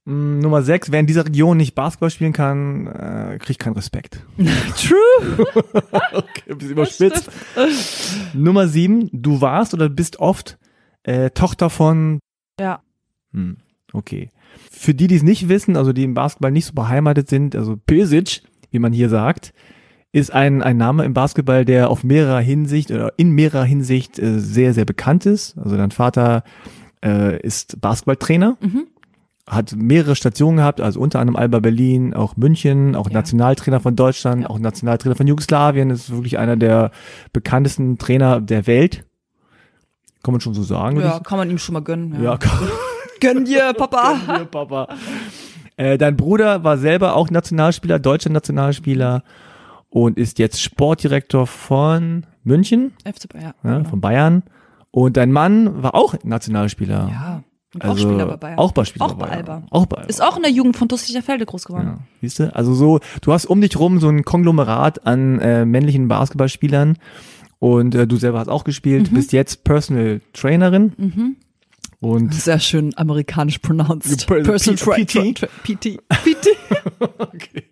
Mm, 0.07 0.39
Nummer 0.39 0.62
sechs, 0.62 0.89
wer 0.89 1.01
in 1.01 1.06
dieser 1.06 1.25
Region 1.25 1.57
nicht 1.57 1.75
Basketball 1.75 2.09
spielen 2.09 2.31
kann, 2.31 2.88
äh, 2.88 3.38
kriegt 3.39 3.59
keinen 3.59 3.74
Respekt. 3.74 4.21
True. 4.77 5.45
Okay, 6.13 6.51
ein 6.51 6.57
bisschen 6.57 6.71
überspitzt. 6.71 7.30
Nummer 8.33 8.68
sieben, 8.68 9.09
du 9.12 9.42
warst 9.42 9.74
oder 9.74 9.89
bist 9.89 10.19
oft 10.19 10.57
äh, 11.04 11.30
Tochter 11.31 11.69
von 11.69 12.19
Ja. 12.59 12.81
Hm, 13.33 13.57
okay. 13.92 14.30
Für 14.71 14.94
die, 14.94 15.07
die 15.07 15.15
es 15.15 15.24
nicht 15.24 15.50
wissen, 15.50 15.75
also 15.75 15.92
die 15.92 16.04
im 16.04 16.13
Basketball 16.13 16.51
nicht 16.51 16.65
so 16.65 16.74
beheimatet 16.74 17.30
sind, 17.30 17.56
also 17.56 17.75
Pesic, 17.75 18.42
wie 18.71 18.80
man 18.80 18.94
hier 18.94 19.09
sagt, 19.09 19.54
ist 20.13 20.31
ein, 20.31 20.63
ein 20.63 20.77
Name 20.77 21.04
im 21.04 21.13
Basketball, 21.13 21.65
der 21.65 21.89
auf 21.89 22.04
mehrerer 22.04 22.39
Hinsicht 22.39 22.92
oder 22.92 23.13
in 23.18 23.31
mehrerer 23.31 23.65
Hinsicht 23.65 24.18
äh, 24.19 24.39
sehr, 24.39 24.74
sehr 24.74 24.86
bekannt 24.86 25.25
ist. 25.25 25.57
Also 25.57 25.75
dein 25.75 25.92
Vater 25.92 26.44
äh, 27.04 27.39
ist 27.42 27.81
Basketballtrainer, 27.81 28.57
Mhm. 28.61 28.87
Hat 29.47 29.73
mehrere 29.75 30.16
Stationen 30.16 30.57
gehabt, 30.57 30.81
also 30.81 30.99
unter 30.99 31.19
anderem 31.19 31.37
Alba 31.37 31.59
Berlin, 31.59 32.13
auch 32.13 32.35
München, 32.35 32.95
auch 32.95 33.07
Ja. 33.09 33.13
Nationaltrainer 33.13 33.80
von 33.80 33.95
Deutschland, 33.95 34.42
Ja. 34.44 34.49
auch 34.49 34.59
Nationaltrainer 34.59 35.16
von 35.16 35.25
Jugoslawien, 35.25 35.89
ist 35.89 36.11
wirklich 36.11 36.37
einer 36.37 36.57
der 36.57 36.92
bekanntesten 37.31 37.97
Trainer 37.97 38.42
der 38.42 38.68
Welt. 38.68 39.06
Kann 40.23 40.33
man 40.33 40.42
schon 40.42 40.54
so 40.54 40.63
sagen. 40.63 40.99
Ja, 40.99 41.19
kann 41.19 41.37
man 41.37 41.49
ihm 41.49 41.57
schon 41.57 41.73
mal 41.73 41.81
gönnen. 41.81 42.13
ja, 42.16 42.21
Ja. 42.33 42.37
kann, 42.37 42.59
Gönn 43.21 43.45
dir, 43.45 43.73
Papa. 43.77 44.16
Hier, 44.25 44.45
Papa. 44.45 44.89
Äh, 45.77 45.97
dein 45.97 46.18
Bruder 46.18 46.63
war 46.63 46.77
selber 46.77 47.16
auch 47.16 47.30
Nationalspieler, 47.30 47.99
deutscher 47.99 48.30
Nationalspieler 48.31 49.23
und 49.89 50.18
ist 50.18 50.39
jetzt 50.39 50.61
Sportdirektor 50.61 51.47
von 51.47 52.25
München, 52.44 52.92
FC 53.06 53.30
Bayern. 53.31 53.54
ja, 53.63 53.83
von 53.85 54.01
Bayern. 54.01 54.44
Und 54.92 55.16
dein 55.18 55.31
Mann 55.31 55.81
war 55.83 55.95
auch 55.95 56.16
Nationalspieler. 56.23 57.09
Ja. 57.11 57.44
Und 57.74 57.83
also 57.83 57.94
auch 58.07 58.09
Spieler 58.12 58.26
bei 58.28 58.38
Bayern. 58.38 58.59
Auch 58.59 58.71
bei 58.71 58.86
Spieler 58.86 59.06
Auch 59.06 59.14
bei 59.16 59.26
Bayern. 59.28 59.38
Alba. 59.40 59.64
Auch 59.71 59.86
bei 59.88 59.97
Alba. 59.97 60.09
Ist 60.09 60.21
auch 60.24 60.38
in 60.38 60.44
der 60.44 60.52
Jugend 60.52 60.78
von 60.78 60.88
Dustlicher 60.88 61.21
Felde 61.21 61.45
groß 61.45 61.66
geworden. 61.66 61.88
Ja, 61.88 62.00
siehst 62.21 62.40
du? 62.40 62.56
Also 62.56 62.74
so, 62.74 63.00
du 63.21 63.33
hast 63.33 63.45
um 63.45 63.59
dich 63.62 63.78
rum 63.78 64.00
so 64.00 64.07
ein 64.09 64.24
Konglomerat 64.24 65.06
an 65.06 65.40
äh, 65.40 65.66
männlichen 65.66 66.07
Basketballspielern 66.07 66.97
und 67.59 67.94
äh, 67.95 68.07
du 68.07 68.16
selber 68.18 68.40
hast 68.40 68.47
auch 68.47 68.64
gespielt, 68.64 69.14
bist 69.14 69.33
jetzt 69.33 69.64
Personal 69.64 70.21
Trainerin 70.33 70.94
Mhm. 70.97 71.36
und 72.00 72.33
Sehr 72.33 72.59
schön 72.59 72.94
amerikanisch 72.97 73.57
pronounced. 73.59 74.28
Per- 74.28 74.44
Personal 74.44 74.78
P- 74.95 75.04
Tra- 75.04 75.33
PT? 75.33 75.50
PT. 75.64 76.00
PT. 76.09 76.47
okay. 77.19 77.64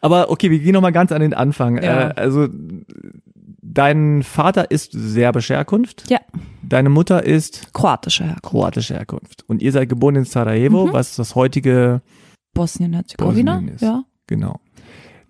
Aber 0.00 0.30
okay, 0.30 0.50
wir 0.50 0.58
gehen 0.58 0.72
noch 0.72 0.80
mal 0.82 0.90
ganz 0.92 1.12
an 1.12 1.20
den 1.20 1.34
Anfang. 1.34 1.82
Ja. 1.82 2.08
Äh, 2.10 2.14
also 2.16 2.48
dein 3.76 4.22
Vater 4.22 4.70
ist 4.70 4.90
serbisch 4.92 5.50
Herkunft, 5.50 6.10
Ja. 6.10 6.18
deine 6.62 6.88
Mutter 6.88 7.24
ist 7.24 7.72
Kroatische 7.72 8.24
Herkunft. 8.24 8.42
kroatische 8.44 8.94
Herkunft 8.94 9.44
und 9.48 9.62
ihr 9.62 9.70
seid 9.72 9.88
geboren 9.88 10.16
in 10.16 10.24
Sarajevo, 10.24 10.86
Mhm. 10.86 10.92
was 10.92 11.16
das 11.16 11.34
heutige 11.34 12.00
Bosnien-Herzegowina. 12.54 13.54
Bosnien 13.54 13.74
ist. 13.74 13.82
Ja. 13.82 14.02
genau. 14.26 14.60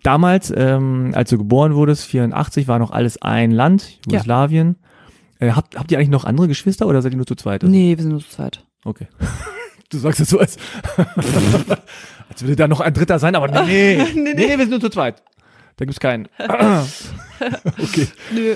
Damals, 0.03 0.53
ähm, 0.55 1.11
als 1.13 1.29
du 1.29 1.37
geboren 1.37 1.75
wurdest, 1.75 2.05
84, 2.05 2.67
war 2.67 2.79
noch 2.79 2.91
alles 2.91 3.21
ein 3.21 3.51
Land, 3.51 3.99
Ja. 4.07 4.13
Jugoslawien. 4.13 4.77
Äh, 5.39 5.51
habt, 5.51 5.77
habt 5.77 5.91
ihr 5.91 5.97
eigentlich 5.97 6.09
noch 6.09 6.23
andere 6.25 6.47
Geschwister 6.47 6.87
oder 6.87 7.01
seid 7.01 7.11
ihr 7.13 7.17
nur 7.17 7.25
zu 7.27 7.35
zweit? 7.35 7.63
Nee, 7.63 7.95
wir 7.97 8.01
sind 8.03 8.11
nur 8.11 8.21
zu 8.21 8.29
zweit. 8.29 8.65
Okay. 8.85 9.07
Du 9.89 9.97
sagst 9.99 10.19
es 10.19 10.29
so, 10.31 10.37
als, 10.37 10.57
als 12.29 12.41
würde 12.41 12.55
da 12.57 12.67
noch 12.67 12.81
ein 12.81 12.93
Dritter 12.93 13.19
sein, 13.19 13.35
aber 13.35 13.47
nee, 13.65 13.97
nee, 13.97 14.21
nee, 14.21 14.33
nee, 14.33 14.49
wir 14.49 14.57
sind 14.57 14.71
nur 14.71 14.81
zu 14.81 14.89
zweit. 14.89 15.23
Da 15.77 15.85
gibt's 15.85 15.99
keinen. 15.99 16.27
okay. 16.39 18.07
Nö. 18.33 18.55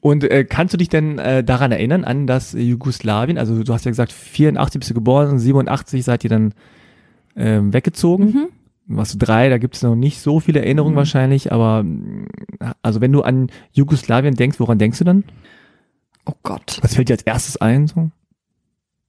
Und 0.00 0.24
äh, 0.24 0.44
kannst 0.44 0.74
du 0.74 0.78
dich 0.78 0.88
denn 0.88 1.18
äh, 1.18 1.42
daran 1.42 1.72
erinnern, 1.72 2.04
an 2.04 2.26
das 2.26 2.52
Jugoslawien? 2.52 3.38
Also 3.38 3.62
du 3.62 3.72
hast 3.72 3.84
ja 3.86 3.90
gesagt, 3.90 4.12
84 4.12 4.78
bist 4.78 4.90
du 4.90 4.94
geboren, 4.94 5.38
87 5.38 6.04
seid 6.04 6.24
ihr 6.24 6.30
dann 6.30 6.52
ähm, 7.36 7.72
weggezogen. 7.72 8.26
Mhm. 8.26 8.46
Warst 8.86 9.14
du 9.14 9.18
drei, 9.18 9.48
da 9.48 9.56
gibt 9.56 9.76
es 9.76 9.82
noch 9.82 9.94
nicht 9.94 10.20
so 10.20 10.40
viele 10.40 10.60
Erinnerungen 10.60 10.92
Mhm. 10.94 10.98
wahrscheinlich, 10.98 11.52
aber 11.52 11.84
also 12.82 13.00
wenn 13.00 13.12
du 13.12 13.22
an 13.22 13.48
Jugoslawien 13.72 14.34
denkst, 14.34 14.60
woran 14.60 14.78
denkst 14.78 14.98
du 14.98 15.04
dann? 15.04 15.24
Oh 16.26 16.34
Gott. 16.42 16.78
Was 16.82 16.94
fällt 16.94 17.08
dir 17.08 17.14
als 17.14 17.22
erstes 17.22 17.56
ein? 17.56 17.86
So? 17.86 18.10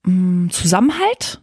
Mm, 0.06 0.48
Zusammenhalt? 0.50 1.42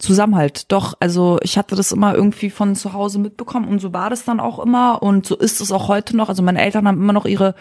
Zusammenhalt, 0.00 0.72
doch. 0.72 0.94
Also 0.98 1.38
ich 1.42 1.58
hatte 1.58 1.76
das 1.76 1.92
immer 1.92 2.14
irgendwie 2.14 2.50
von 2.50 2.74
zu 2.74 2.94
Hause 2.94 3.18
mitbekommen 3.18 3.68
und 3.68 3.80
so 3.80 3.92
war 3.92 4.10
das 4.10 4.24
dann 4.24 4.40
auch 4.40 4.58
immer 4.58 5.02
und 5.02 5.26
so 5.26 5.36
ist 5.36 5.60
es 5.60 5.70
auch 5.72 5.88
heute 5.88 6.16
noch. 6.16 6.28
Also 6.28 6.42
meine 6.42 6.60
Eltern 6.60 6.88
haben 6.88 7.00
immer 7.00 7.12
noch 7.12 7.26
ihre, 7.26 7.54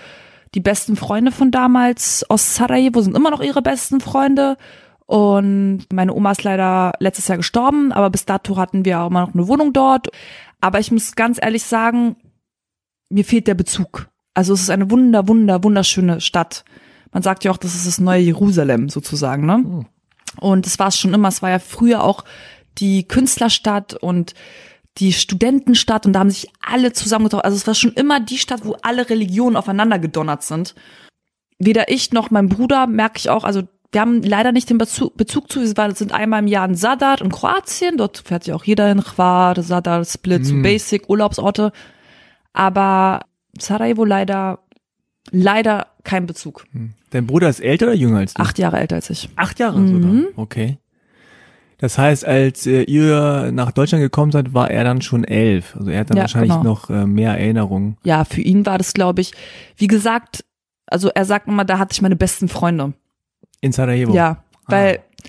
die 0.56 0.62
besten 0.62 0.96
Freunde 0.96 1.32
von 1.32 1.52
damals 1.52 2.26
aus 2.30 2.56
Sarajevo 2.56 3.02
sind 3.02 3.16
immer 3.16 3.30
noch 3.30 3.42
ihre 3.42 3.62
besten 3.62 4.00
Freunde. 4.00 4.58
Und 5.06 5.86
meine 5.92 6.14
Oma 6.14 6.32
ist 6.32 6.44
leider 6.44 6.94
letztes 7.00 7.28
Jahr 7.28 7.38
gestorben, 7.38 7.92
aber 7.92 8.10
bis 8.10 8.26
dato 8.26 8.58
hatten 8.58 8.86
wir 8.86 9.02
auch 9.02 9.10
immer 9.10 9.22
noch 9.22 9.34
eine 9.34 9.48
Wohnung 9.48 9.74
dort. 9.74 10.08
Aber 10.62 10.80
ich 10.80 10.92
muss 10.92 11.16
ganz 11.16 11.40
ehrlich 11.42 11.64
sagen, 11.64 12.16
mir 13.10 13.26
fehlt 13.26 13.48
der 13.48 13.56
Bezug. 13.56 14.08
Also 14.34 14.54
es 14.54 14.62
ist 14.62 14.70
eine 14.70 14.90
wunder, 14.90 15.28
wunder, 15.28 15.64
wunderschöne 15.64 16.22
Stadt. 16.22 16.64
Man 17.12 17.24
sagt 17.24 17.44
ja 17.44 17.52
auch, 17.52 17.58
das 17.58 17.76
ist 17.76 17.88
das 17.88 18.00
neue 18.00 18.22
Jerusalem 18.22 18.88
sozusagen, 18.88 19.46
ne? 19.46 19.86
Und 20.38 20.66
das 20.66 20.80
war 20.80 20.88
es 20.88 20.98
schon 20.98 21.14
immer. 21.14 21.28
Es 21.28 21.42
war 21.42 21.50
ja 21.50 21.60
früher 21.60 22.04
auch 22.04 22.24
die 22.78 23.08
Künstlerstadt 23.08 23.94
und 23.94 24.34
die 24.98 25.14
Studentenstadt 25.14 26.06
und 26.06 26.14
da 26.14 26.20
haben 26.20 26.30
sich 26.30 26.50
alle 26.62 26.94
zusammengetroffen. 26.94 27.46
Also 27.46 27.58
es 27.58 27.68
war 27.68 27.76
schon 27.76 27.94
immer 27.94 28.20
die 28.20 28.38
Stadt, 28.38 28.66
wo 28.66 28.76
alle 28.82 29.10
Religionen 29.10 29.56
aufeinander 29.56 30.00
gedonnert 30.00 30.44
sind. 30.44 30.76
Weder 31.58 31.90
ich 31.90 32.12
noch 32.12 32.32
mein 32.32 32.50
Bruder 32.50 32.88
merke 32.88 33.18
ich 33.18 33.30
auch, 33.30 33.44
also 33.44 33.64
wir 33.92 34.02
haben 34.02 34.22
leider 34.22 34.52
nicht 34.52 34.70
den 34.70 34.78
Bezug, 34.78 35.18
Bezug 35.18 35.52
zu, 35.52 35.62
wir 35.62 35.96
sind 35.96 36.12
einmal 36.12 36.42
im 36.42 36.48
Jahr 36.48 36.68
in 36.68 36.76
Sadar 36.76 37.22
in 37.22 37.32
Kroatien, 37.32 37.98
dort 37.98 38.20
fährt 38.20 38.46
ja 38.46 38.56
auch 38.56 38.64
jeder 38.64 38.88
hin, 38.88 39.02
Hvar, 39.02 39.60
Sadar, 39.62 40.06
Split, 40.06 40.46
so 40.46 40.54
Mhm. 40.54 40.62
Basic, 40.62 41.10
Urlaubsorte. 41.10 41.72
Aber 42.54 43.22
Sarajevo 43.58 44.06
leider, 44.06 44.60
leider 45.32 45.88
kein 46.04 46.28
Bezug. 46.28 46.66
Dein 47.12 47.26
Bruder 47.28 47.50
ist 47.50 47.60
älter 47.60 47.88
oder 47.88 47.96
jünger 47.96 48.20
als 48.20 48.34
du? 48.34 48.42
Acht 48.44 48.60
Jahre 48.60 48.80
älter 48.80 48.96
als 48.96 49.10
ich. 49.10 49.30
Acht 49.36 49.60
Jahre 49.60 49.80
Mhm. 49.80 49.88
sogar. 49.88 50.24
Okay. 50.36 50.78
Das 51.80 51.98
heißt, 51.98 52.26
als 52.26 52.68
äh, 52.68 52.82
ihr 52.84 53.52
nach 53.54 53.72
Deutschland 53.72 54.02
gekommen 54.04 54.32
seid, 54.34 54.54
war 54.54 54.70
er 54.70 54.84
dann 54.84 55.02
schon 55.02 55.24
elf. 55.24 55.76
Also 55.78 55.90
er 55.92 56.02
hat 56.02 56.10
dann 56.10 56.18
Ja, 56.18 56.24
wahrscheinlich 56.24 56.52
genau. 56.52 56.64
noch 56.64 56.90
äh, 56.90 57.06
mehr 57.06 57.32
Erinnerungen. 57.38 57.98
ja, 58.04 58.26
für 58.26 58.42
ihn 58.42 58.66
war 58.66 58.78
das, 58.78 58.94
glaube 58.94 59.22
ich, 59.22 59.32
wie 59.78 59.88
gesagt, 59.88 60.44
also 60.88 61.10
er 61.14 61.24
sagt 61.26 61.48
immer, 61.48 61.64
da 61.66 61.80
hatte 61.80 61.94
ich 61.94 62.02
meine 62.02 62.16
besten 62.18 62.50
Freunde. 62.50 62.94
In 63.62 63.72
Sarajevo. 63.72 64.14
Ja, 64.14 64.44
weil 64.68 65.00
Ah. 65.00 65.28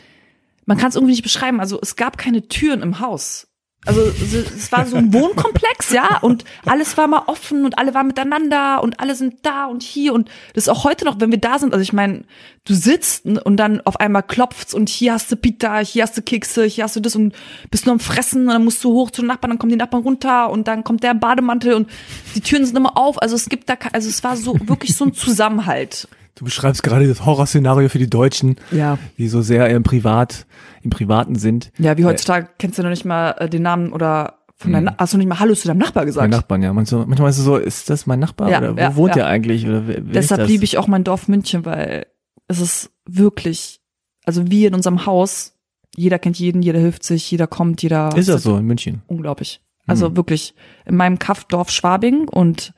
man 0.66 0.76
kann 0.78 0.88
es 0.88 0.96
irgendwie 0.96 1.12
nicht 1.12 1.22
beschreiben. 1.22 1.60
Also 1.60 1.78
es 1.80 1.94
gab 1.96 2.18
keine 2.18 2.48
Türen 2.48 2.82
im 2.82 2.98
Haus. 3.00 3.46
Also 3.86 4.02
es 4.02 4.70
war 4.72 4.84
so 4.84 4.96
ein 4.96 5.14
Wohnkomplex, 5.14 5.90
ja, 5.90 6.18
und 6.18 6.44
alles 6.66 6.98
war 6.98 7.06
mal 7.06 7.22
offen 7.26 7.64
und 7.64 7.78
alle 7.78 7.94
waren 7.94 8.08
miteinander 8.08 8.82
und 8.82 9.00
alle 9.00 9.14
sind 9.14 9.38
da 9.42 9.64
und 9.64 9.82
hier 9.82 10.12
und 10.12 10.28
das 10.52 10.64
ist 10.64 10.68
auch 10.68 10.84
heute 10.84 11.06
noch, 11.06 11.18
wenn 11.18 11.30
wir 11.30 11.40
da 11.40 11.58
sind. 11.58 11.72
Also 11.72 11.82
ich 11.82 11.94
meine, 11.94 12.24
du 12.64 12.74
sitzt 12.74 13.24
und 13.24 13.56
dann 13.56 13.80
auf 13.80 13.98
einmal 13.98 14.22
klopft's 14.22 14.74
und 14.74 14.90
hier 14.90 15.14
hast 15.14 15.32
du 15.32 15.36
Pita, 15.36 15.78
hier 15.78 16.02
hast 16.02 16.14
du 16.14 16.20
Kekse, 16.20 16.66
hier 16.66 16.84
hast 16.84 16.96
du 16.96 17.00
das 17.00 17.16
und 17.16 17.34
bist 17.70 17.86
nur 17.86 17.94
am 17.94 18.00
Fressen 18.00 18.42
und 18.42 18.48
dann 18.48 18.64
musst 18.64 18.84
du 18.84 18.92
hoch 18.92 19.10
zu 19.12 19.22
den 19.22 19.28
Nachbarn, 19.28 19.52
dann 19.52 19.58
kommen 19.58 19.70
die 19.70 19.76
Nachbarn 19.76 20.02
runter 20.02 20.50
und 20.50 20.68
dann 20.68 20.84
kommt 20.84 21.02
der 21.02 21.14
Bademantel 21.14 21.72
und 21.72 21.88
die 22.34 22.42
Türen 22.42 22.66
sind 22.66 22.76
immer 22.76 22.98
auf. 22.98 23.20
Also 23.22 23.34
es 23.34 23.48
gibt 23.48 23.70
da, 23.70 23.76
also 23.92 24.10
es 24.10 24.22
war 24.22 24.36
so 24.36 24.58
wirklich 24.68 24.94
so 24.94 25.06
ein 25.06 25.14
Zusammenhalt. 25.14 26.06
Du 26.34 26.44
beschreibst 26.44 26.82
gerade 26.82 27.06
das 27.06 27.24
Horrorszenario 27.26 27.88
für 27.88 27.98
die 27.98 28.08
Deutschen, 28.08 28.56
Ja. 28.70 28.98
die 29.18 29.28
so 29.28 29.42
sehr 29.42 29.68
im 29.70 29.82
Privat, 29.82 30.46
im 30.82 30.90
Privaten 30.90 31.34
sind. 31.34 31.70
Ja, 31.78 31.98
wie 31.98 32.04
heutzutage 32.04 32.48
kennst 32.58 32.78
du 32.78 32.82
noch 32.82 32.90
nicht 32.90 33.04
mal 33.04 33.32
äh, 33.38 33.48
den 33.48 33.62
Namen 33.62 33.92
oder 33.92 34.38
von 34.56 34.70
Mhm. 34.70 34.74
deinem, 34.74 34.90
hast 34.98 35.12
du 35.14 35.18
nicht 35.18 35.26
mal 35.28 35.38
Hallo 35.40 35.54
zu 35.54 35.68
deinem 35.68 35.78
Nachbar 35.78 36.02
Mein 36.02 36.06
gesagt. 36.06 36.30
Nachbarn, 36.30 36.62
ja. 36.62 36.72
Manchmal, 36.72 37.06
manchmal 37.06 37.30
ist 37.30 37.38
es 37.38 37.44
so, 37.44 37.56
ist 37.56 37.90
das 37.90 38.06
mein 38.06 38.18
Nachbar? 38.20 38.50
Ja, 38.50 38.58
oder 38.58 38.76
wo 38.76 38.80
ja, 38.80 38.96
wohnt 38.96 39.08
ja. 39.10 39.14
der 39.16 39.26
eigentlich? 39.26 39.66
Oder 39.66 39.86
wer, 39.86 40.00
Deshalb 40.00 40.46
liebe 40.48 40.64
ich 40.64 40.78
auch 40.78 40.86
mein 40.86 41.04
Dorf 41.04 41.28
München, 41.28 41.64
weil 41.64 42.06
es 42.48 42.60
ist 42.60 42.90
wirklich, 43.06 43.80
also 44.24 44.50
wie 44.50 44.66
in 44.66 44.74
unserem 44.74 45.06
Haus, 45.06 45.54
jeder 45.96 46.18
kennt 46.18 46.38
jeden, 46.38 46.62
jeder 46.62 46.78
hilft 46.78 47.02
sich, 47.04 47.30
jeder 47.30 47.46
kommt, 47.46 47.82
jeder. 47.82 48.16
Ist 48.16 48.28
das 48.28 48.42
so 48.42 48.56
in 48.56 48.64
München? 48.66 49.02
Unglaublich. 49.06 49.60
Also 49.86 50.10
Mhm. 50.10 50.16
wirklich 50.16 50.54
in 50.86 50.94
meinem 50.96 51.18
Kaffdorf 51.18 51.70
Schwabing 51.70 52.28
und 52.28 52.74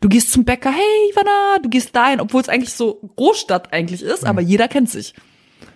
du 0.00 0.08
gehst 0.08 0.32
zum 0.32 0.44
Bäcker, 0.44 0.70
hey 0.70 1.12
Ivana, 1.12 1.58
du 1.62 1.68
gehst 1.68 1.94
dahin, 1.94 2.20
obwohl 2.20 2.40
es 2.42 2.48
eigentlich 2.48 2.72
so 2.72 3.00
Großstadt 3.16 3.72
eigentlich 3.72 4.02
ist, 4.02 4.22
Mhm. 4.22 4.28
aber 4.28 4.40
jeder 4.40 4.68
kennt 4.68 4.90
sich. 4.90 5.14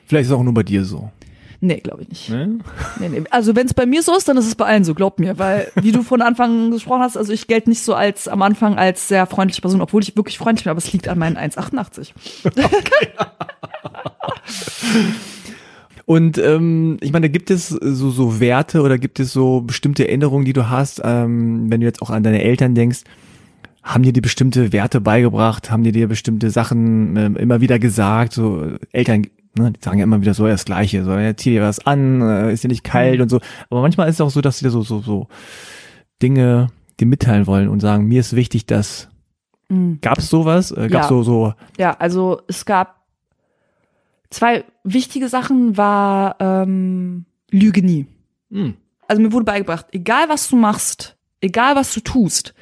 Vielleicht 0.07 0.25
ist 0.25 0.31
es 0.31 0.37
auch 0.37 0.43
nur 0.43 0.55
bei 0.55 0.63
dir 0.63 0.85
so. 0.85 1.11
Nee, 1.65 1.77
glaube 1.79 2.03
ich 2.03 2.09
nicht. 2.09 2.29
Ne? 2.29 2.59
Nee, 2.99 3.09
nee. 3.09 3.23
Also 3.31 3.55
wenn 3.55 3.67
es 3.67 3.75
bei 3.75 3.87
mir 3.87 4.03
so 4.03 4.17
ist, 4.17 4.29
dann 4.29 4.37
ist 4.37 4.49
es 4.49 4.57
bei 4.57 4.65
allen 4.67 4.83
so, 4.83 4.95
glaub 4.95 5.21
mir. 5.21 5.39
Weil, 5.39 5.71
wie 5.81 5.93
du 5.93 6.03
von 6.03 6.21
Anfang 6.21 6.73
gesprochen 6.73 7.03
hast, 7.03 7.17
also 7.17 7.33
ich 7.33 7.47
gelte 7.47 7.71
nicht 7.71 7.85
so 7.85 7.95
als 7.95 8.27
am 8.27 8.43
Anfang 8.43 8.79
als 8.79 9.07
sehr 9.07 9.27
freundliche 9.27 9.61
Person, 9.63 9.81
obwohl 9.81 10.03
ich 10.03 10.17
wirklich 10.17 10.39
freundlich 10.39 10.65
bin, 10.65 10.73
aber 10.73 10.79
es 10.79 10.93
liegt 10.93 11.07
an 11.07 11.19
meinen 11.19 11.37
1,88. 11.37 12.11
Und 16.05 16.37
ähm, 16.39 16.97
ich 17.01 17.13
meine, 17.13 17.31
gibt 17.31 17.49
es 17.51 17.69
so, 17.69 18.11
so 18.11 18.41
Werte 18.41 18.83
oder 18.83 18.99
gibt 18.99 19.21
es 19.21 19.33
so 19.33 19.61
bestimmte 19.61 20.07
Erinnerungen, 20.09 20.45
die 20.45 20.53
du 20.53 20.69
hast, 20.69 21.01
ähm, 21.05 21.71
wenn 21.71 21.81
du 21.81 21.87
jetzt 21.87 22.03
auch 22.03 22.11
an 22.11 22.25
deine 22.25 22.43
Eltern 22.43 22.75
denkst, 22.75 23.03
haben 23.83 24.03
dir 24.05 24.13
die 24.13 24.21
bestimmte 24.21 24.73
Werte 24.73 25.01
beigebracht, 25.01 25.71
haben 25.71 25.83
dir 25.83 25.93
dir 25.93 26.09
bestimmte 26.09 26.51
Sachen 26.51 27.17
ähm, 27.17 27.37
immer 27.37 27.61
wieder 27.61 27.79
gesagt, 27.79 28.33
so 28.33 28.63
äh, 28.63 28.79
Eltern, 28.93 29.27
ne, 29.59 29.73
die 29.73 29.81
sagen 29.83 29.99
ja 29.99 30.05
immer 30.05 30.21
wieder 30.21 30.35
so 30.35 30.47
das 30.47 30.65
Gleiche, 30.65 31.05
so, 31.05 31.13
ja, 31.13 31.37
zieh 31.37 31.51
dir 31.51 31.63
was 31.63 31.85
an, 31.87 32.21
äh, 32.23 32.53
ist 32.53 32.63
dir 32.65 32.69
nicht 32.69 32.85
kalt 32.85 33.21
und 33.21 33.29
so. 33.29 33.41
Aber 33.71 33.81
manchmal 33.81 34.09
ist 34.09 34.17
es 34.17 34.21
auch 34.21 34.31
so, 34.31 34.41
dass 34.41 34.59
sie 34.59 34.65
dir 34.67 34.71
so, 34.71 34.83
so, 34.83 35.01
so 35.01 35.29
Dinge 36.23 36.69
dir 37.01 37.07
mitteilen 37.07 37.47
wollen 37.47 37.69
und 37.69 37.81
sagen, 37.81 38.07
mir 38.07 38.21
ist 38.21 38.37
wichtig, 38.37 38.67
dass, 38.67 39.09
Mhm. 39.69 39.99
gab 40.01 40.19
es 40.19 40.29
sowas? 40.29 40.71
Äh, 40.71 40.89
gab 40.89 41.03
Ja. 41.03 41.09
so, 41.09 41.23
so, 41.23 41.55
Ja, 41.79 41.93
also 41.99 42.43
es 42.47 42.65
gab 42.65 43.03
zwei 44.31 44.65
wichtige 44.85 45.29
Sachen, 45.29 45.77
war 45.77 46.37
ähm, 46.41 47.25
Lüge 47.51 47.83
nie. 47.83 48.07
hm, 48.51 48.75
Also 49.09 49.21
mir 49.23 49.33
wurde 49.33 49.45
beigebracht, 49.45 49.87
egal 49.93 50.29
was 50.29 50.49
du 50.49 50.57
machst, 50.57 51.17
egal 51.41 51.75
was 51.77 51.93
du 51.93 52.01
tust, 52.01 52.55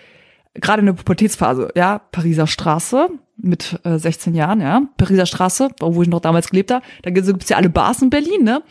gerade 0.54 0.80
in 0.80 0.87
der 0.87 0.92
Pubertätsphase, 0.95 1.71
ja, 1.75 1.99
Pariser 1.99 2.47
Straße 2.47 3.09
mit 3.37 3.78
äh, 3.85 3.99
16 3.99 4.35
Jahren, 4.35 4.61
ja, 4.61 4.83
Pariser 4.97 5.26
Straße, 5.26 5.71
wo 5.80 6.02
ich 6.02 6.09
noch 6.09 6.21
damals 6.21 6.50
gelebt 6.50 6.71
habe, 6.71 6.85
da 7.02 7.11
gibt 7.11 7.26
es 7.26 7.49
ja 7.49 7.57
alle 7.57 7.71
Bars 7.71 8.02
in 8.02 8.11
Berlin, 8.11 8.42
ne? 8.42 8.62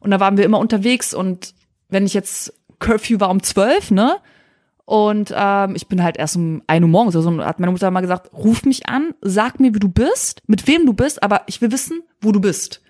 Und 0.00 0.10
da 0.10 0.20
waren 0.20 0.36
wir 0.36 0.44
immer 0.44 0.58
unterwegs 0.58 1.14
und 1.14 1.54
wenn 1.88 2.06
ich 2.06 2.14
jetzt 2.14 2.52
Curfew 2.78 3.20
war 3.20 3.30
um 3.30 3.42
12, 3.42 3.90
ne? 3.92 4.16
Und 4.84 5.34
ähm, 5.36 5.74
ich 5.76 5.86
bin 5.86 6.02
halt 6.02 6.16
erst 6.16 6.36
um 6.36 6.62
1 6.66 6.82
Uhr 6.82 6.88
morgens 6.88 7.14
oder 7.14 7.22
so, 7.22 7.44
hat 7.44 7.60
meine 7.60 7.72
Mutter 7.72 7.90
mal 7.90 8.00
gesagt, 8.00 8.32
ruf 8.32 8.64
mich 8.64 8.88
an, 8.88 9.14
sag 9.20 9.60
mir, 9.60 9.74
wie 9.74 9.80
du 9.80 9.88
bist, 9.88 10.42
mit 10.46 10.66
wem 10.66 10.86
du 10.86 10.94
bist, 10.94 11.22
aber 11.22 11.42
ich 11.46 11.60
will 11.60 11.70
wissen, 11.72 12.02
wo 12.20 12.32
du 12.32 12.40
bist. 12.40 12.80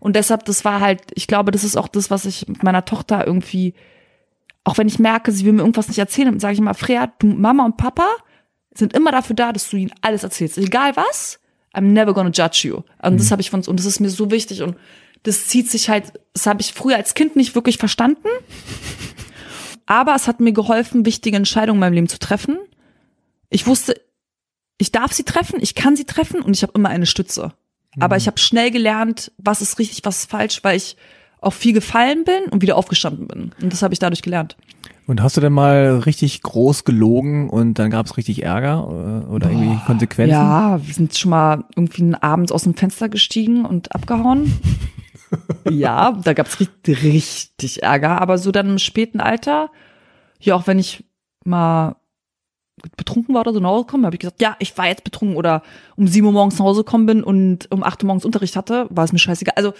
Und 0.00 0.16
deshalb, 0.16 0.44
das 0.44 0.64
war 0.64 0.80
halt, 0.80 1.00
ich 1.14 1.26
glaube, 1.26 1.52
das 1.52 1.64
ist 1.64 1.76
auch 1.76 1.88
das, 1.88 2.10
was 2.10 2.24
ich 2.24 2.48
mit 2.48 2.62
meiner 2.62 2.84
Tochter 2.84 3.26
irgendwie, 3.26 3.74
auch 4.66 4.78
wenn 4.78 4.88
ich 4.88 4.98
merke, 4.98 5.30
sie 5.30 5.44
will 5.44 5.52
mir 5.52 5.60
irgendwas 5.60 5.86
nicht 5.86 5.98
erzählen, 5.98 6.26
dann 6.26 6.40
sage 6.40 6.54
ich 6.54 6.58
immer, 6.58 6.74
Freya, 6.74 7.12
du, 7.20 7.28
Mama 7.28 7.64
und 7.64 7.76
Papa 7.76 8.08
sind 8.74 8.94
immer 8.94 9.12
dafür 9.12 9.36
da, 9.36 9.52
dass 9.52 9.70
du 9.70 9.76
ihnen 9.76 9.92
alles 10.00 10.24
erzählst. 10.24 10.58
Egal 10.58 10.96
was, 10.96 11.38
I'm 11.72 11.92
never 11.92 12.12
gonna 12.12 12.32
judge 12.34 12.66
you. 12.66 12.82
Und 13.00 13.20
das 13.20 13.30
habe 13.30 13.40
ich 13.40 13.50
von 13.50 13.60
uns, 13.60 13.68
und 13.68 13.78
das 13.78 13.86
ist 13.86 14.00
mir 14.00 14.10
so 14.10 14.32
wichtig 14.32 14.62
und 14.62 14.76
das 15.22 15.46
zieht 15.46 15.70
sich 15.70 15.88
halt, 15.88 16.14
das 16.32 16.46
habe 16.46 16.60
ich 16.60 16.72
früher 16.72 16.96
als 16.96 17.14
Kind 17.14 17.36
nicht 17.36 17.54
wirklich 17.54 17.78
verstanden. 17.78 18.26
Aber 19.86 20.16
es 20.16 20.26
hat 20.26 20.40
mir 20.40 20.52
geholfen, 20.52 21.06
wichtige 21.06 21.36
Entscheidungen 21.36 21.76
in 21.76 21.80
meinem 21.80 21.92
Leben 21.92 22.08
zu 22.08 22.18
treffen. 22.18 22.58
Ich 23.50 23.68
wusste, 23.68 24.00
ich 24.78 24.90
darf 24.90 25.12
sie 25.12 25.22
treffen, 25.22 25.60
ich 25.60 25.76
kann 25.76 25.94
sie 25.94 26.06
treffen 26.06 26.42
und 26.42 26.54
ich 26.56 26.64
habe 26.64 26.72
immer 26.74 26.88
eine 26.88 27.06
Stütze. 27.06 27.52
Aber 28.00 28.16
ich 28.16 28.26
habe 28.26 28.40
schnell 28.40 28.72
gelernt, 28.72 29.30
was 29.38 29.62
ist 29.62 29.78
richtig, 29.78 30.00
was 30.04 30.18
ist 30.18 30.30
falsch, 30.30 30.64
weil 30.64 30.76
ich 30.76 30.96
auch 31.40 31.52
viel 31.52 31.72
gefallen 31.72 32.24
bin 32.24 32.50
und 32.50 32.62
wieder 32.62 32.76
aufgestanden 32.76 33.28
bin. 33.28 33.52
Und 33.60 33.72
das 33.72 33.82
habe 33.82 33.94
ich 33.94 33.98
dadurch 33.98 34.22
gelernt. 34.22 34.56
Und 35.06 35.22
hast 35.22 35.36
du 35.36 35.40
denn 35.40 35.52
mal 35.52 36.00
richtig 36.04 36.42
groß 36.42 36.84
gelogen 36.84 37.48
und 37.48 37.74
dann 37.78 37.90
gab 37.90 38.06
es 38.06 38.16
richtig 38.16 38.42
Ärger 38.42 39.22
äh, 39.28 39.30
oder 39.30 39.50
irgendwie 39.50 39.78
Konsequenzen? 39.86 40.32
Ja, 40.32 40.84
wir 40.84 40.94
sind 40.94 41.16
schon 41.16 41.30
mal 41.30 41.64
irgendwie 41.76 42.12
abends 42.20 42.50
aus 42.50 42.64
dem 42.64 42.74
Fenster 42.74 43.08
gestiegen 43.08 43.64
und 43.64 43.94
abgehauen. 43.94 44.52
ja, 45.70 46.10
da 46.10 46.32
gab's 46.32 46.58
richtig, 46.58 47.04
richtig 47.04 47.84
Ärger. 47.84 48.20
Aber 48.20 48.36
so 48.38 48.50
dann 48.50 48.68
im 48.68 48.78
späten 48.78 49.20
Alter, 49.20 49.70
ja, 50.40 50.56
auch 50.56 50.66
wenn 50.66 50.80
ich 50.80 51.04
mal 51.44 51.96
betrunken 52.96 53.34
war 53.34 53.42
oder 53.42 53.52
so 53.52 53.60
nach 53.60 53.70
Hause 53.70 53.84
gekommen, 53.84 54.06
habe 54.06 54.16
ich 54.16 54.20
gesagt, 54.20 54.42
ja, 54.42 54.56
ich 54.58 54.76
war 54.76 54.86
jetzt 54.86 55.04
betrunken 55.04 55.36
oder 55.36 55.62
um 55.96 56.08
sieben 56.08 56.26
Uhr 56.26 56.32
morgens 56.32 56.58
nach 56.58 56.66
Hause 56.66 56.84
gekommen 56.84 57.06
bin 57.06 57.22
und 57.22 57.70
um 57.70 57.82
acht 57.82 58.02
Uhr 58.02 58.08
morgens 58.08 58.24
Unterricht 58.24 58.56
hatte, 58.56 58.86
war 58.90 59.04
es 59.04 59.12
mir 59.12 59.18
scheißegal. 59.18 59.54
Also 59.56 59.72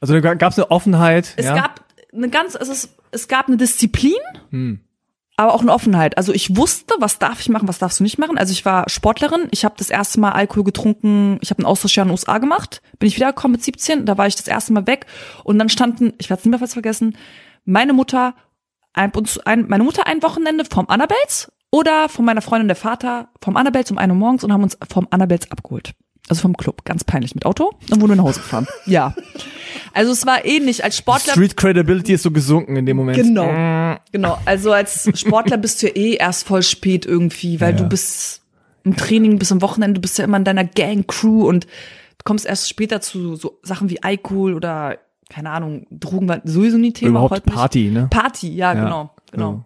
Also 0.00 0.18
da 0.18 0.34
gab 0.34 0.52
es 0.52 0.58
eine 0.58 0.70
Offenheit. 0.70 1.34
Es 1.36 1.46
ja? 1.46 1.54
gab 1.54 1.84
eine 2.12 2.28
ganz, 2.28 2.54
es, 2.54 2.68
ist, 2.68 2.96
es 3.10 3.28
gab 3.28 3.48
eine 3.48 3.56
Disziplin, 3.56 4.14
Hm. 4.50 4.80
aber 5.36 5.54
auch 5.54 5.60
eine 5.60 5.72
Offenheit. 5.72 6.16
Also 6.16 6.32
ich 6.32 6.56
wusste, 6.56 6.94
was 6.98 7.18
darf 7.18 7.40
ich 7.40 7.48
machen, 7.48 7.68
was 7.68 7.78
darfst 7.78 8.00
du 8.00 8.04
nicht 8.04 8.18
machen. 8.18 8.38
Also 8.38 8.52
ich 8.52 8.64
war 8.64 8.88
Sportlerin, 8.88 9.48
ich 9.50 9.64
habe 9.64 9.74
das 9.78 9.90
erste 9.90 10.18
Mal 10.20 10.32
Alkohol 10.32 10.64
getrunken, 10.64 11.38
ich 11.40 11.50
habe 11.50 11.58
einen 11.58 11.66
Austauschjahr 11.66 12.04
in 12.04 12.08
den 12.08 12.12
USA 12.12 12.38
gemacht, 12.38 12.82
bin 12.98 13.08
ich 13.08 13.16
wiedergekommen 13.16 13.52
mit 13.52 13.62
17, 13.62 14.06
da 14.06 14.18
war 14.18 14.26
ich 14.26 14.36
das 14.36 14.48
erste 14.48 14.72
Mal 14.72 14.86
weg 14.86 15.06
und 15.44 15.58
dann 15.58 15.68
standen, 15.68 16.14
ich 16.18 16.30
werde 16.30 16.40
es 16.40 16.44
nie 16.44 16.50
mehr 16.50 16.66
vergessen, 16.66 17.16
meine 17.64 17.92
Mutter, 17.92 18.34
ein, 18.92 19.12
ein, 19.44 19.66
meine 19.68 19.84
Mutter 19.84 20.06
ein 20.06 20.22
Wochenende 20.22 20.64
vom 20.64 20.88
Annabels 20.88 21.52
oder 21.70 22.08
von 22.08 22.24
meiner 22.24 22.42
Freundin 22.42 22.68
der 22.68 22.76
Vater 22.76 23.28
vom 23.40 23.56
Annabels 23.56 23.90
um 23.90 23.98
1 23.98 24.10
Uhr 24.10 24.16
morgens 24.16 24.44
und 24.44 24.52
haben 24.52 24.62
uns 24.62 24.76
vom 24.90 25.06
Annabels 25.10 25.50
abgeholt. 25.50 25.92
Also 26.28 26.42
vom 26.42 26.56
Club, 26.56 26.84
ganz 26.84 27.04
peinlich 27.04 27.34
mit 27.34 27.44
Auto 27.44 27.72
und 27.90 28.00
wurden 28.00 28.16
nach 28.16 28.24
Hause 28.24 28.40
gefahren. 28.40 28.66
Ja. 28.86 29.14
Also 29.92 30.12
es 30.12 30.24
war 30.26 30.44
ähnlich 30.44 30.84
als 30.84 30.96
Sportler. 30.96 31.32
Street 31.32 31.56
Credibility 31.56 32.12
ist 32.14 32.22
so 32.22 32.30
gesunken 32.30 32.76
in 32.76 32.86
dem 32.86 32.96
Moment. 32.96 33.16
Genau. 33.18 33.96
Genau. 34.12 34.38
Also 34.44 34.72
als 34.72 35.08
Sportler 35.18 35.56
bist 35.56 35.82
du 35.82 35.88
ja 35.88 35.94
eh 35.96 36.14
erst 36.14 36.46
voll 36.46 36.62
spät 36.62 37.06
irgendwie, 37.06 37.60
weil 37.60 37.72
Ja. 37.72 37.78
du 37.78 37.88
bist 37.88 38.42
im 38.84 38.96
Training, 38.96 39.38
bist 39.38 39.52
am 39.52 39.62
Wochenende, 39.62 39.94
du 39.94 40.00
bist 40.00 40.16
ja 40.18 40.24
immer 40.24 40.36
in 40.36 40.44
deiner 40.44 40.64
Gang, 40.64 41.06
Crew 41.06 41.46
und 41.48 41.64
du 41.64 42.24
kommst 42.24 42.46
erst 42.46 42.68
später 42.68 43.00
zu 43.00 43.36
so 43.36 43.58
Sachen 43.62 43.90
wie 43.90 44.02
Alkohol 44.02 44.54
oder 44.54 44.98
keine 45.28 45.50
Ahnung, 45.50 45.86
Drogen 45.90 46.28
war 46.28 46.40
sowieso 46.44 46.76
nie 46.76 46.92
Thema. 46.92 47.10
Überhaupt 47.10 47.32
heute 47.32 47.48
nicht. 47.48 47.56
Party, 47.56 47.90
ne? 47.90 48.08
Party, 48.10 48.48
ja, 48.48 48.72
Ja, 48.74 48.84
genau, 48.84 49.10
genau. 49.30 49.64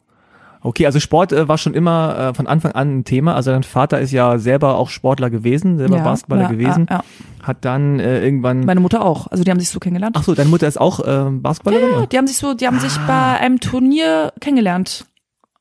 Okay, 0.65 0.87
also 0.87 0.99
Sport 0.99 1.33
äh, 1.33 1.47
war 1.47 1.59
schon 1.59 1.75
immer 1.75 2.31
äh, 2.31 2.35
von 2.35 2.47
Anfang 2.47 2.73
an 2.73 2.99
ein 3.01 3.05
Thema. 3.05 3.35
Also 3.37 3.51
dein 3.51 3.63
Vater 3.63 4.01
ist 4.01 4.13
ja 4.13 4.39
selber 4.39 4.77
auch 4.79 4.89
Sportler 4.89 5.29
gewesen, 5.29 5.77
selber 5.77 5.99
Ja, 5.99 6.05
Basketballer 6.05 6.43
ja, 6.45 6.49
gewesen. 6.49 6.87
Ja, 6.91 6.97
ja. 6.97 7.05
Hat 7.47 7.59
dann 7.67 8.01
äh, 8.01 8.25
irgendwann. 8.25 8.65
Meine 8.65 8.81
Mutter 8.81 9.05
auch. 9.05 9.27
Also 9.27 9.45
die 9.45 9.51
haben 9.51 9.61
sich 9.61 9.69
so 9.69 9.79
kennengelernt. 9.79 10.17
Ach 10.19 10.23
so, 10.25 10.35
deine 10.35 10.49
Mutter 10.49 10.67
ist 10.67 10.81
auch 10.81 11.01
äh, 11.01 11.31
Basketballerin? 11.31 11.91
Ja, 12.01 12.07
die 12.07 12.17
haben 12.17 12.27
sich 12.27 12.39
so, 12.39 12.55
die 12.55 12.67
haben 12.67 12.81
sich 12.81 12.97
Ah. 12.97 13.07
bei 13.07 13.41
einem 13.41 13.61
Turnier 13.61 14.33
kennengelernt. 14.41 15.05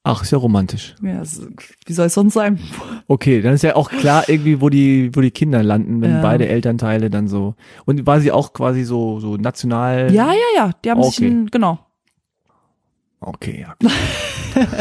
Ach, 0.05 0.21
ist 0.23 0.31
ja 0.31 0.37
romantisch. 0.37 0.95
Ja, 1.01 1.19
also, 1.19 1.43
wie 1.85 1.93
soll 1.93 2.07
es 2.07 2.13
sonst 2.13 2.33
sein? 2.33 2.59
Okay, 3.07 3.41
dann 3.41 3.53
ist 3.53 3.61
ja 3.63 3.75
auch 3.77 3.89
klar 3.89 4.27
irgendwie, 4.27 4.59
wo 4.59 4.69
die, 4.69 5.09
wo 5.13 5.21
die 5.21 5.31
Kinder 5.31 5.63
landen, 5.63 6.01
wenn 6.01 6.11
Ja. 6.11 6.21
beide 6.21 6.47
Elternteile 6.47 7.09
dann 7.09 7.27
so. 7.29 7.55
Und 7.85 8.05
war 8.05 8.19
sie 8.19 8.31
auch 8.33 8.51
quasi 8.53 8.83
so, 8.83 9.19
so 9.21 9.37
national? 9.37 10.13
Ja, 10.13 10.27
ja, 10.27 10.33
ja. 10.57 10.71
Die 10.83 10.91
haben 10.91 11.03
sich 11.03 11.17
Okay. 11.19 11.27
ein, 11.27 11.47
genau. 11.47 11.79
Okay, 13.25 13.65
ja. 13.67 13.75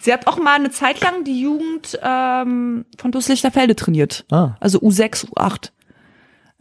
Sie 0.00 0.12
hat 0.12 0.26
auch 0.26 0.38
mal 0.38 0.54
eine 0.56 0.70
Zeit 0.70 1.00
lang 1.02 1.24
die 1.24 1.40
Jugend 1.42 1.98
ähm, 2.02 2.86
von 2.96 3.12
Dusslichterfelde 3.12 3.76
trainiert. 3.76 4.24
Ah, 4.30 4.56
Also 4.60 4.78
U6, 4.80 5.26
U8. 5.30 5.70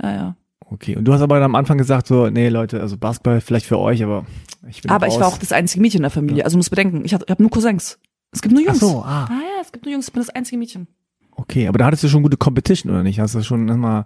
Ja, 0.01 0.11
ja. 0.13 0.35
okay. 0.65 0.97
Und 0.97 1.05
du 1.05 1.13
hast 1.13 1.21
aber 1.21 1.35
dann 1.35 1.45
am 1.45 1.55
Anfang 1.55 1.77
gesagt 1.77 2.07
so, 2.07 2.29
nee 2.29 2.49
Leute, 2.49 2.81
also 2.81 2.97
Basketball 2.97 3.39
vielleicht 3.39 3.65
für 3.65 3.79
euch, 3.79 4.03
aber 4.03 4.25
ich 4.67 4.81
bin 4.81 4.91
Aber 4.91 5.07
ich 5.07 5.17
war 5.19 5.27
auch 5.27 5.37
das 5.37 5.53
einzige 5.53 5.81
Mädchen 5.81 5.99
in 5.99 6.03
der 6.03 6.11
Familie. 6.11 6.43
Also 6.43 6.57
muss 6.57 6.69
bedenken, 6.69 7.05
ich 7.05 7.13
habe 7.13 7.25
hab 7.29 7.39
nur 7.39 7.49
Cousins. 7.49 7.99
Es 8.33 8.41
gibt 8.41 8.53
nur 8.53 8.63
Ach 8.63 8.67
Jungs. 8.67 8.79
so, 8.81 9.01
ah. 9.03 9.25
Ah 9.29 9.33
ja, 9.33 9.61
es 9.61 9.71
gibt 9.71 9.85
nur 9.85 9.93
Jungs. 9.93 10.07
Ich 10.07 10.13
bin 10.13 10.21
das 10.21 10.29
einzige 10.29 10.57
Mädchen. 10.57 10.87
Okay, 11.31 11.69
aber 11.69 11.77
da 11.77 11.85
hattest 11.85 12.03
du 12.03 12.09
schon 12.09 12.21
gute 12.21 12.35
Competition, 12.35 12.91
oder 12.91 13.01
nicht? 13.01 13.21
Hast 13.21 13.33
du 13.33 13.41
schon 13.43 13.63
mal 13.79 14.05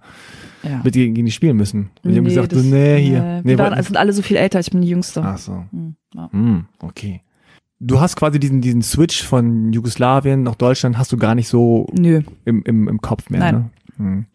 Ja. 0.62 0.82
mit 0.84 0.94
gegen, 0.94 1.16
gegen 1.16 1.26
die 1.26 1.32
spielen 1.32 1.58
müssen? 1.58 1.90
Und 2.04 2.12
die 2.12 2.18
haben 2.20 2.26
gesagt, 2.26 2.52
das- 2.52 2.62
so, 2.62 2.68
nee, 2.70 3.02
hier. 3.02 3.22
Nee, 3.24 3.42
Nee, 3.44 3.50
wir 3.50 3.58
waren, 3.58 3.82
sind 3.84 3.98
alle 3.98 4.14
so 4.14 4.22
viel 4.22 4.38
älter. 4.38 4.60
Ich 4.60 4.70
bin 4.70 4.82
die 4.82 4.90
Jüngste. 4.90 5.24
Ach 5.26 5.40
so. 5.40 5.66
Hm, 5.72 5.96
ja. 6.16 6.30
Hm, 6.32 6.66
okay. 6.80 7.22
Du 7.80 8.00
hast 8.00 8.16
quasi 8.16 8.40
diesen, 8.40 8.62
diesen 8.62 8.82
Switch 8.82 9.24
von 9.24 9.74
Jugoslawien 9.74 10.44
nach 10.44 10.56
Deutschland 10.56 10.98
hast 10.98 11.12
du 11.12 11.18
gar 11.18 11.36
nicht 11.36 11.50
so 11.50 11.88
Nö. 11.98 12.22
im, 12.46 12.64
im, 12.64 12.88
im 12.88 13.02
Kopf 13.02 13.30
mehr, 13.30 13.40
Nein. 13.42 13.56
ne? 13.56 13.70
Hm. 13.98 14.26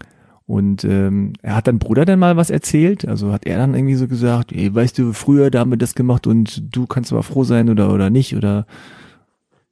Und 0.45 0.85
ähm, 0.85 1.35
er 1.43 1.57
hat 1.57 1.67
dein 1.67 1.79
Bruder 1.79 2.07
denn 2.07 2.19
mal 2.19 2.37
was 2.39 2.49
erzählt? 2.49 3.07
Also 3.07 3.33
hat 3.33 3.45
er 3.47 3.59
dann 3.59 3.75
irgendwie 3.75 3.97
so 3.97 4.09
gesagt, 4.09 4.51
ey, 4.53 4.75
weißt 4.75 4.99
du, 4.99 5.13
früher 5.13 5.51
da 5.51 5.61
haben 5.61 5.71
wir 5.71 5.77
das 5.77 5.95
gemacht 5.95 6.27
und 6.27 6.75
du 6.75 6.87
kannst 6.87 7.13
aber 7.13 7.23
froh 7.23 7.45
sein 7.45 7.69
oder 7.69 7.93
oder 7.93 8.09
nicht? 8.09 8.35
Oder 8.35 8.67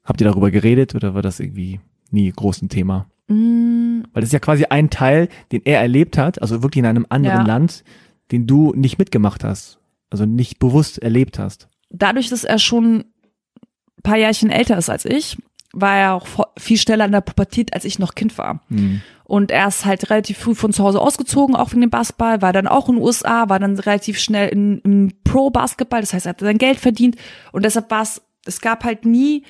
habt 0.05 0.21
ihr 0.21 0.27
darüber 0.27 0.51
geredet 0.51 0.95
oder 0.95 1.15
war 1.15 1.23
das 1.23 1.41
irgendwie 1.41 1.81
nie 2.11 2.31
groß 2.31 2.61
ein 2.63 2.69
Thema? 2.69 3.07
Mm, 3.29 4.03
Weil 4.13 4.21
das 4.21 4.25
ist 4.29 4.33
ja 4.35 4.39
quasi 4.39 4.65
ein 4.67 4.91
Teil, 4.91 5.29
den 5.51 5.63
er 5.65 5.81
erlebt 5.81 6.19
hat, 6.19 6.43
also 6.43 6.63
wirklich 6.63 6.81
in 6.81 6.87
einem 6.87 7.07
anderen 7.09 7.39
Ja. 7.41 7.47
Land, 7.47 7.83
den 8.31 8.47
du 8.47 8.75
nicht 8.75 8.99
mitgemacht 8.99 9.45
hast, 9.45 9.79
also 10.11 10.27
nicht 10.27 10.59
bewusst 10.59 10.99
erlebt 10.99 11.39
hast. 11.39 11.69
Dadurch, 11.91 12.29
dass 12.29 12.45
er 12.45 12.59
schon 12.59 12.99
ein 12.99 14.03
paar 14.03 14.17
Jährchen 14.17 14.51
älter 14.51 14.79
ist 14.79 14.91
als 14.91 15.05
ich, 15.05 15.37
war 15.73 15.97
er 15.97 16.15
auch 16.15 16.27
viel 16.59 16.79
schneller 16.79 17.05
in 17.05 17.13
der 17.13 17.21
Pubertät, 17.21 17.75
als 17.75 17.85
ich 17.85 17.99
noch 17.99 18.15
Kind 18.15 18.39
war. 18.39 18.63
Hm. 18.69 19.03
Und 19.25 19.51
er 19.51 19.69
ist 19.69 19.85
halt 19.85 20.09
relativ 20.09 20.39
früh 20.39 20.55
von 20.55 20.73
zu 20.73 20.85
Hause 20.85 21.01
ausgezogen, 21.01 21.57
auch 21.57 21.73
wegen 21.73 21.81
dem 21.81 21.91
Basketball, 21.91 22.43
war 22.43 22.53
dann 22.53 22.69
auch 22.69 22.89
in 22.89 22.95
den 22.95 23.05
USA, 23.05 23.49
war 23.49 23.59
dann 23.59 23.79
relativ 23.79 24.19
schnell 24.19 24.49
in, 24.49 24.79
im 24.81 25.13
Pro-Basketball, 25.25 26.01
das 26.01 26.13
heißt, 26.13 26.27
er 26.27 26.31
hat 26.31 26.41
sein 26.41 26.59
Geld 26.59 26.79
verdient 26.79 27.17
und 27.51 27.65
deshalb 27.65 27.91
war 27.91 28.03
es, 28.03 28.23
es 28.47 28.61
gab 28.61 28.85
halt 28.85 29.05
nie 29.05 29.43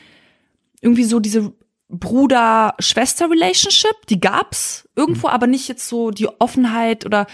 irgendwie 0.81 1.05
so 1.05 1.20
diese 1.20 1.53
Bruder-Schwester-Relationship, 1.88 4.07
die 4.09 4.18
gab's 4.18 4.88
irgendwo, 4.96 5.29
aber 5.29 5.46
nicht 5.46 5.68
jetzt 5.68 5.88
so 5.88 6.11
die 6.11 6.29
Offenheit 6.40 7.07
oder 7.07 7.29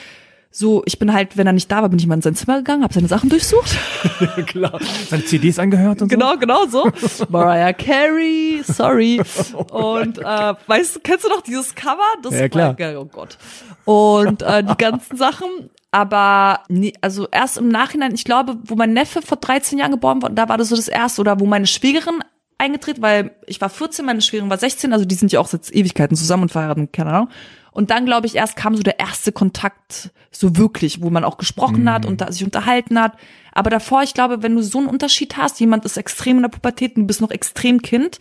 so, 0.54 0.82
ich 0.84 0.98
bin 0.98 1.14
halt, 1.14 1.38
wenn 1.38 1.46
er 1.46 1.54
nicht 1.54 1.72
da 1.72 1.80
war, 1.80 1.88
bin 1.88 1.98
ich 1.98 2.06
mal 2.06 2.16
in 2.16 2.20
sein 2.20 2.34
Zimmer 2.34 2.58
gegangen, 2.58 2.82
habe 2.82 2.92
seine 2.92 3.08
Sachen 3.08 3.30
durchsucht. 3.30 3.74
Klar. 4.46 4.78
Seine 5.08 5.24
CDs 5.24 5.58
angehört 5.58 6.02
und 6.02 6.08
Genau, 6.08 6.36
genau 6.36 6.66
so. 6.66 6.90
Mariah 7.30 7.72
Carey, 7.72 8.62
sorry. 8.62 9.22
Und 9.70 10.18
äh, 10.18 10.54
weißt 10.66 10.96
du, 10.96 11.00
kennst 11.00 11.24
du 11.24 11.30
noch 11.30 11.40
dieses 11.40 11.74
Cover? 11.74 11.98
Das 12.22 12.38
Ja, 12.38 12.48
klar. 12.50 12.78
War, 12.78 13.00
oh 13.00 13.06
Gott. 13.06 13.38
Und 13.86 14.42
äh, 14.42 14.62
die 14.62 14.76
ganzen 14.76 15.16
Sachen. 15.16 15.48
Aber 15.90 16.60
nee, 16.68 16.92
also 17.00 17.28
erst 17.30 17.56
im 17.56 17.68
Nachhinein, 17.68 18.14
ich 18.14 18.24
glaube, 18.24 18.56
wo 18.64 18.74
mein 18.74 18.92
Neffe 18.92 19.22
vor 19.22 19.38
13 19.38 19.78
Jahren 19.78 19.90
geboren 19.90 20.22
wurde, 20.22 20.34
da 20.34 20.48
war 20.50 20.58
das 20.58 20.68
so 20.68 20.76
das 20.76 20.88
erste. 20.88 21.22
Oder 21.22 21.40
wo 21.40 21.46
meine 21.46 21.66
Schwägerin 21.66 22.22
eingetreten, 22.62 23.02
weil 23.02 23.32
ich 23.46 23.60
war 23.60 23.68
14, 23.68 24.04
meine 24.04 24.22
Schwägerin 24.22 24.50
war 24.50 24.58
16, 24.58 24.92
also 24.92 25.04
die 25.04 25.14
sind 25.14 25.32
ja 25.32 25.40
auch 25.40 25.48
seit 25.48 25.70
Ewigkeiten 25.74 26.16
zusammen 26.16 26.44
und 26.44 26.52
verheiratet, 26.52 26.80
und 26.80 26.92
keine 26.92 27.10
Ahnung. 27.10 27.28
Und 27.72 27.90
dann, 27.90 28.04
glaube 28.04 28.26
ich, 28.26 28.36
erst 28.36 28.56
kam 28.56 28.76
so 28.76 28.82
der 28.82 28.98
erste 28.98 29.32
Kontakt, 29.32 30.10
so 30.30 30.56
wirklich, 30.56 31.02
wo 31.02 31.10
man 31.10 31.24
auch 31.24 31.38
gesprochen 31.38 31.90
hat 31.90 32.06
und 32.06 32.22
sich 32.32 32.44
unterhalten 32.44 33.00
hat. 33.00 33.16
Aber 33.52 33.70
davor, 33.70 34.02
ich 34.02 34.14
glaube, 34.14 34.42
wenn 34.42 34.54
du 34.54 34.62
so 34.62 34.78
einen 34.78 34.88
Unterschied 34.88 35.36
hast, 35.36 35.58
jemand 35.58 35.84
ist 35.84 35.96
extrem 35.96 36.36
in 36.36 36.42
der 36.42 36.50
Pubertät 36.50 36.96
und 36.96 37.02
du 37.02 37.06
bist 37.06 37.20
noch 37.20 37.30
extrem 37.30 37.80
Kind, 37.82 38.18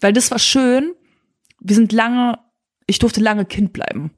weil 0.00 0.12
das 0.12 0.30
war 0.30 0.38
schön, 0.38 0.92
wir 1.60 1.74
sind 1.74 1.92
lange, 1.92 2.38
ich 2.86 3.00
durfte 3.00 3.20
lange 3.20 3.44
Kind 3.44 3.72
bleiben. 3.72 4.12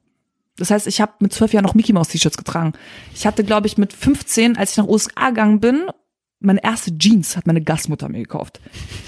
Das 0.57 0.71
heißt, 0.71 0.87
ich 0.87 1.01
habe 1.01 1.13
mit 1.19 1.33
zwölf 1.33 1.53
Jahren 1.53 1.65
noch 1.65 1.75
Mickey 1.75 1.93
Mouse 1.93 2.09
T-Shirts 2.09 2.37
getragen. 2.37 2.73
Ich 3.13 3.25
hatte, 3.25 3.43
glaube 3.43 3.67
ich, 3.67 3.77
mit 3.77 3.93
15, 3.93 4.57
als 4.57 4.71
ich 4.71 4.77
nach 4.77 4.87
USA 4.87 5.29
gegangen 5.29 5.59
bin, 5.59 5.89
meine 6.39 6.63
erste 6.63 6.97
Jeans 6.97 7.35
hat 7.35 7.47
meine 7.47 7.61
Gastmutter 7.61 8.09
mir 8.09 8.19
gekauft. 8.19 8.59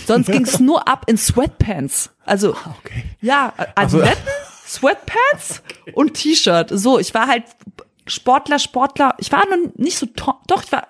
Sonst 0.08 0.28
ging 0.32 0.44
es 0.44 0.60
nur 0.60 0.88
ab 0.88 1.06
in 1.08 1.18
Sweatpants. 1.18 2.12
Also 2.26 2.50
Okay. 2.80 3.04
ja, 3.22 3.54
Adiletten, 3.76 4.18
Sweatpants 4.66 5.62
und 5.94 6.14
T-Shirt. 6.14 6.70
So, 6.72 7.00
ich 7.00 7.14
war 7.14 7.28
halt 7.28 7.44
Sportler, 8.08 8.60
Sportler. 8.60 9.16
Ich 9.20 9.32
war 9.32 9.44
noch 9.48 9.74
nicht 9.76 9.98
so, 9.98 10.08
doch, 10.48 10.64
ich 10.64 10.72
war 10.72 10.88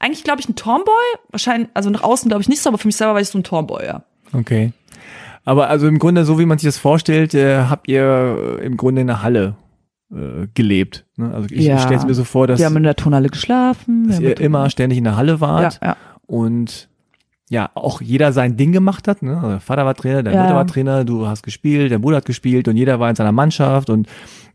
eigentlich, 0.00 0.24
glaube 0.24 0.40
ich, 0.40 0.48
ein 0.48 0.56
Tomboy. 0.56 0.92
Wahrscheinlich, 1.30 1.68
also 1.74 1.90
nach 1.90 2.02
außen 2.02 2.28
glaube 2.28 2.42
ich 2.42 2.48
nicht 2.48 2.62
so, 2.62 2.70
aber 2.70 2.78
für 2.78 2.88
mich 2.88 2.96
selber 2.96 3.14
war 3.14 3.20
ich 3.20 3.28
so 3.28 3.38
ein 3.38 3.44
Tomboy, 3.44 3.84
ja. 3.84 4.02
Okay. 4.32 4.72
Aber 5.44 5.68
also 5.70 5.86
im 5.88 5.98
Grunde, 5.98 6.24
so 6.24 6.38
wie 6.38 6.46
man 6.46 6.58
sich 6.58 6.68
das 6.68 6.78
vorstellt, 6.78 7.34
äh, 7.34 7.62
habt 7.64 7.88
ihr 7.88 8.58
äh, 8.60 8.64
im 8.66 8.76
Grunde 8.76 9.00
in 9.00 9.06
der 9.06 9.22
Halle 9.22 9.54
äh, 10.12 10.46
gelebt. 10.54 11.04
Ne? 11.16 11.32
Also 11.34 11.48
ich, 11.50 11.64
Ja. 11.64 11.76
ich 11.76 11.82
stelle 11.82 11.96
es 11.98 12.06
mir 12.06 12.14
so 12.14 12.24
vor, 12.24 12.46
dass, 12.46 12.58
Wir 12.58 12.66
haben 12.66 12.76
in 12.76 12.82
der 12.82 12.96
Turnhalle 12.96 13.28
geschlafen. 13.28 14.08
dass 14.08 14.20
ihr 14.20 14.38
immer 14.40 14.70
ständig 14.70 14.98
in 14.98 15.04
der 15.04 15.16
Halle 15.16 15.40
wart 15.40 15.78
ja, 15.82 15.88
ja. 15.88 15.96
und 16.26 16.88
ja, 17.50 17.70
auch 17.74 18.00
jeder 18.02 18.32
sein 18.32 18.56
Ding 18.56 18.72
gemacht 18.72 19.08
hat. 19.08 19.22
Ne? 19.22 19.36
Also 19.36 19.48
der 19.48 19.60
Vater 19.60 19.86
war 19.86 19.94
Trainer, 19.94 20.22
deine 20.22 20.36
Ja, 20.36 20.42
Mutter 20.42 20.54
war 20.56 20.66
Trainer, 20.66 21.04
du 21.04 21.26
hast 21.26 21.42
gespielt, 21.42 21.90
dein 21.90 22.00
Bruder 22.02 22.18
hat 22.18 22.26
gespielt 22.26 22.68
und 22.68 22.76
jeder 22.76 23.00
war 23.00 23.08
in 23.08 23.16
seiner 23.16 23.32
Mannschaft 23.32 23.88
und 23.90 24.06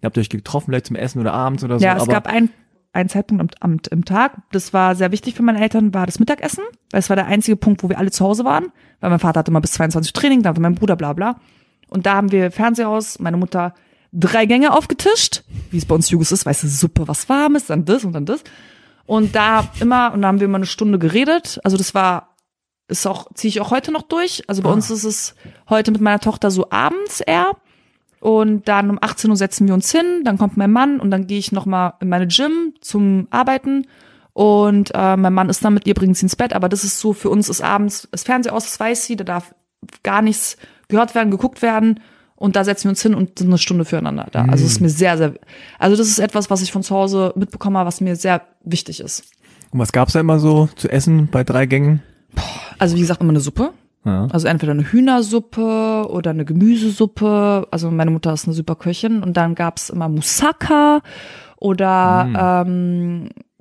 ihr 0.01 0.05
habt 0.05 0.17
euch 0.17 0.29
getroffen, 0.29 0.67
vielleicht 0.67 0.87
zum 0.87 0.95
Essen 0.95 1.19
oder 1.19 1.33
abends 1.33 1.63
oder 1.63 1.79
so. 1.79 1.85
Ja, 1.85 1.97
es 1.97 2.07
gab 2.07 2.27
ein, 2.27 2.49
einen 2.91 3.09
Zeitpunkt 3.09 3.41
am, 3.41 3.71
am, 3.71 3.79
im 3.89 4.05
Tag, 4.05 4.37
das 4.51 4.73
war 4.73 4.93
sehr 4.95 5.11
wichtig 5.11 5.33
für 5.33 5.41
meine 5.41 5.59
Eltern, 5.59 5.93
war 5.95 6.05
das 6.05 6.19
Mittagessen, 6.19 6.63
weil 6.91 6.99
es 6.99 7.09
war 7.09 7.15
der 7.15 7.25
einzige 7.25 7.57
Punkt, 7.57 7.81
wo 7.83 7.89
wir 7.89 7.97
alle 7.97 8.11
zu 8.11 8.23
Hause 8.23 8.45
waren, 8.45 8.65
weil 8.99 9.09
mein 9.09 9.19
Vater 9.19 9.39
hatte 9.39 9.49
immer 9.49 9.61
bis 9.61 9.71
22 9.71 10.13
Training, 10.13 10.43
da 10.43 10.49
hatte 10.49 10.61
mein 10.61 10.75
Bruder 10.75 10.95
bla 10.95 11.13
bla. 11.13 11.37
Und 11.89 12.05
da 12.05 12.13
haben 12.15 12.31
wir 12.31 12.51
Fernseher 12.51 12.89
aus, 12.89 13.19
meine 13.19 13.37
Mutter 13.37 13.73
drei 14.13 14.45
Gänge 14.45 14.71
aufgetischt, 14.73 15.43
wie 15.71 15.78
es 15.78 15.86
bei 15.86 15.95
uns 15.95 16.10
Jugos 16.10 16.32
ist, 16.32 16.45
weißt 16.45 16.63
du, 16.63 16.67
Suppe, 16.67 17.08
was 17.08 17.28
warmes, 17.30 17.65
dann 17.65 17.84
das 17.86 18.06
und 18.06 18.13
dann 18.13 18.26
das. 18.26 18.41
Und 19.06 19.36
da 19.36 19.67
immer, 19.80 20.13
und 20.13 20.21
da 20.21 20.28
haben 20.30 20.39
wir 20.39 20.45
immer 20.45 20.58
eine 20.58 20.65
Stunde 20.65 20.99
geredet. 20.99 21.60
Also 21.63 21.76
das 21.78 21.93
war, 21.93 22.36
ist 22.88 23.06
auch, 23.08 23.28
ziehe 23.34 23.49
ich 23.49 23.60
auch 23.60 23.71
heute 23.71 23.91
noch 23.91 24.04
durch. 24.04 24.43
Also 24.47 24.62
bei 24.62 24.69
Ah. 24.69 24.73
uns 24.73 24.89
ist 24.91 25.04
es 25.04 25.36
heute 25.69 25.91
mit 25.91 25.99
meiner 26.02 26.19
Tochter 26.19 26.52
so 26.52 26.69
abends 26.69 27.19
eher. 27.21 27.52
Und 28.19 28.69
dann 28.69 28.89
um 28.89 28.99
18 29.02 29.30
Uhr 29.32 29.36
setzen 29.36 29.67
wir 29.67 29.73
uns 29.73 29.91
hin, 29.91 30.21
dann 30.23 30.38
kommt 30.38 30.56
mein 30.56 30.71
Mann 30.71 31.02
und 31.02 31.12
dann 31.12 31.28
gehe 31.28 31.39
ich 31.39 31.52
nochmal 31.52 31.95
in 31.99 32.08
meine 32.08 32.28
Gym 32.28 32.73
zum 32.80 33.28
Arbeiten. 33.32 33.86
Und 34.32 34.91
äh, 34.93 35.17
mein 35.17 35.34
Mann 35.34 35.49
ist 35.49 35.65
dann 35.65 35.73
mit 35.73 35.86
ihr, 35.88 35.93
bringt 35.93 36.15
sie 36.17 36.26
ins 36.26 36.38
Bett, 36.38 36.54
aber 36.54 36.69
das 36.69 36.86
ist 36.86 36.99
so, 36.99 37.12
für 37.12 37.30
uns 37.30 37.49
ist 37.49 37.62
abends 37.62 38.08
das 38.12 38.23
Fernseher 38.23 38.54
aus, 38.54 38.63
das 38.63 38.80
weiß 38.80 39.06
sie, 39.06 39.17
da 39.17 39.26
darf 39.26 39.54
gar 40.04 40.21
nichts 40.21 40.56
gehört 40.88 41.13
werden, 41.15 41.32
geguckt 41.32 41.62
werden. 41.62 41.99
Und 42.43 42.58
da 42.58 42.65
setzen 42.65 42.84
wir 42.84 42.89
uns 42.89 43.01
hin 43.01 43.15
und 43.15 43.39
sind 43.39 43.47
eine 43.47 43.58
Stunde 43.58 43.86
füreinander 43.86 44.27
da. 44.29 44.43
Also 44.43 44.65
es 44.65 44.73
ist 44.73 44.82
mir 44.82 44.89
sehr, 44.89 45.17
sehr, 45.17 45.36
also 45.79 45.95
das 45.95 46.10
ist 46.10 46.19
etwas, 46.19 46.49
was 46.49 46.62
ich 46.62 46.73
von 46.73 46.84
zu 46.84 46.93
Hause 46.93 47.32
mitbekommen 47.38 47.77
habe, 47.77 47.88
was 47.88 48.01
mir 48.01 48.17
sehr 48.17 48.41
wichtig 48.65 48.99
ist. 48.99 49.23
Und 49.71 49.79
was 49.79 49.93
gab's 49.93 50.12
da 50.12 50.19
immer 50.19 50.39
so 50.39 50.67
zu 50.75 50.89
essen 50.89 51.29
bei 51.32 51.45
drei 51.45 51.67
Gängen? 51.67 52.03
Also 52.79 52.97
wie 52.97 52.99
gesagt, 52.99 53.21
immer 53.21 53.29
eine 53.29 53.39
Suppe. 53.39 53.71
Ja. 54.03 54.27
Also 54.29 54.49
entweder 54.49 54.73
eine 54.73 54.84
Hühnersuppe 54.84 56.06
oder 56.10 56.32
eine 56.32 56.43
Gemüsesuppe. 56.43 57.65
Also 57.71 57.89
meine 57.91 58.12
Mutter 58.12 58.34
ist 58.34 58.43
eine 58.45 58.53
super 58.53 58.75
Köchin. 58.75 59.23
Und 59.23 59.38
dann 59.38 59.56
gab's 59.56 59.89
immer 59.89 60.10
Moussaka 60.10 60.99
oder 61.62 62.63
ähm, 62.67 63.29
boah, 63.29 63.52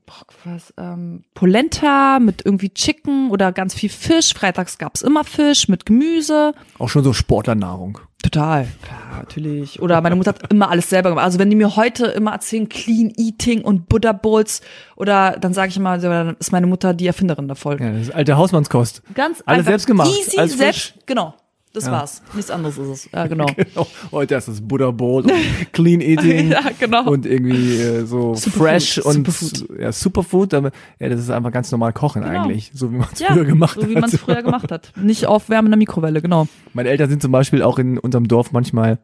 was, 0.44 0.72
ähm, 0.78 1.24
Polenta 1.34 2.18
mit 2.20 2.44
irgendwie 2.44 2.70
Chicken 2.70 3.30
oder 3.30 3.52
ganz 3.52 3.74
viel 3.74 3.88
Fisch. 3.88 4.34
Freitags 4.34 4.78
gab's 4.78 5.02
immer 5.02 5.24
Fisch 5.24 5.68
mit 5.68 5.86
Gemüse. 5.86 6.52
Auch 6.78 6.88
schon 6.88 7.04
so 7.04 7.12
Sportlernahrung. 7.12 7.98
Total, 8.22 8.68
klar, 8.82 9.18
natürlich. 9.18 9.82
Oder 9.82 10.00
meine 10.00 10.14
Mutter 10.14 10.30
hat 10.30 10.52
immer 10.52 10.70
alles 10.70 10.88
selber 10.88 11.10
gemacht. 11.10 11.24
Also 11.24 11.40
wenn 11.40 11.50
die 11.50 11.56
mir 11.56 11.74
heute 11.74 12.06
immer 12.06 12.32
erzählen, 12.32 12.68
Clean 12.68 13.12
Eating 13.16 13.62
und 13.62 13.88
Buddha 13.88 14.12
Bowls, 14.12 14.60
oder 14.94 15.36
dann 15.40 15.52
sage 15.52 15.70
ich 15.70 15.76
immer, 15.76 15.98
dann 15.98 16.36
ist 16.38 16.52
meine 16.52 16.68
Mutter 16.68 16.94
die 16.94 17.08
Erfinderin 17.08 17.48
davon. 17.48 17.78
Ja, 17.78 17.90
das 17.90 18.02
ist 18.02 18.14
alte 18.14 18.36
Hausmannskost. 18.36 19.02
Ganz 19.14 19.42
Alles 19.44 19.66
selbst 19.66 19.86
gemacht, 19.88 20.08
Easy, 20.08 20.56
selbst, 20.56 20.94
genau. 21.06 21.34
Das 21.74 21.86
Ja. 21.86 21.92
war's. 21.92 22.22
Nichts 22.34 22.50
anderes 22.50 22.76
ist 22.76 22.88
es. 22.88 23.08
Ja, 23.12 23.26
genau. 23.26 23.46
Genau. 23.56 23.86
Heute 24.10 24.34
ist 24.34 24.48
das 24.48 24.60
Buddha 24.60 24.90
Bowl 24.90 25.22
und 25.22 25.32
Clean 25.72 26.00
Eating 26.02 26.50
ja, 26.50 26.60
genau. 26.78 27.10
und 27.10 27.24
irgendwie 27.24 27.76
äh, 27.76 28.04
so 28.04 28.34
Superfood, 28.34 28.52
fresh 28.62 28.98
und 28.98 29.26
Superfood. 29.32 29.80
ja, 29.80 29.92
Superfood. 29.92 30.54
aber- 30.54 30.70
Ja, 30.98 31.08
das 31.08 31.20
ist 31.20 31.30
einfach 31.30 31.50
ganz 31.52 31.70
normal 31.72 31.92
kochen 31.94 32.22
Genau. 32.22 32.42
eigentlich, 32.42 32.70
so 32.74 32.92
wie 32.92 32.96
man 32.96 33.08
es 33.12 33.20
ja, 33.20 33.32
früher 33.32 33.44
gemacht 33.46 33.78
so 33.80 33.88
wie 33.88 33.94
hat. 33.94 34.00
man 34.02 34.10
es 34.10 34.20
früher 34.20 34.42
gemacht 34.42 34.70
hat. 34.70 34.92
Nicht 34.96 35.26
aufwärmen 35.26 35.66
in 35.68 35.72
der 35.72 35.78
Mikrowelle, 35.78 36.20
genau. 36.20 36.46
Meine 36.74 36.90
Eltern 36.90 37.08
sind 37.08 37.22
zum 37.22 37.32
Beispiel 37.32 37.62
auch 37.62 37.78
in 37.78 37.98
unserem 37.98 38.28
Dorf 38.28 38.52
manchmal 38.52 38.98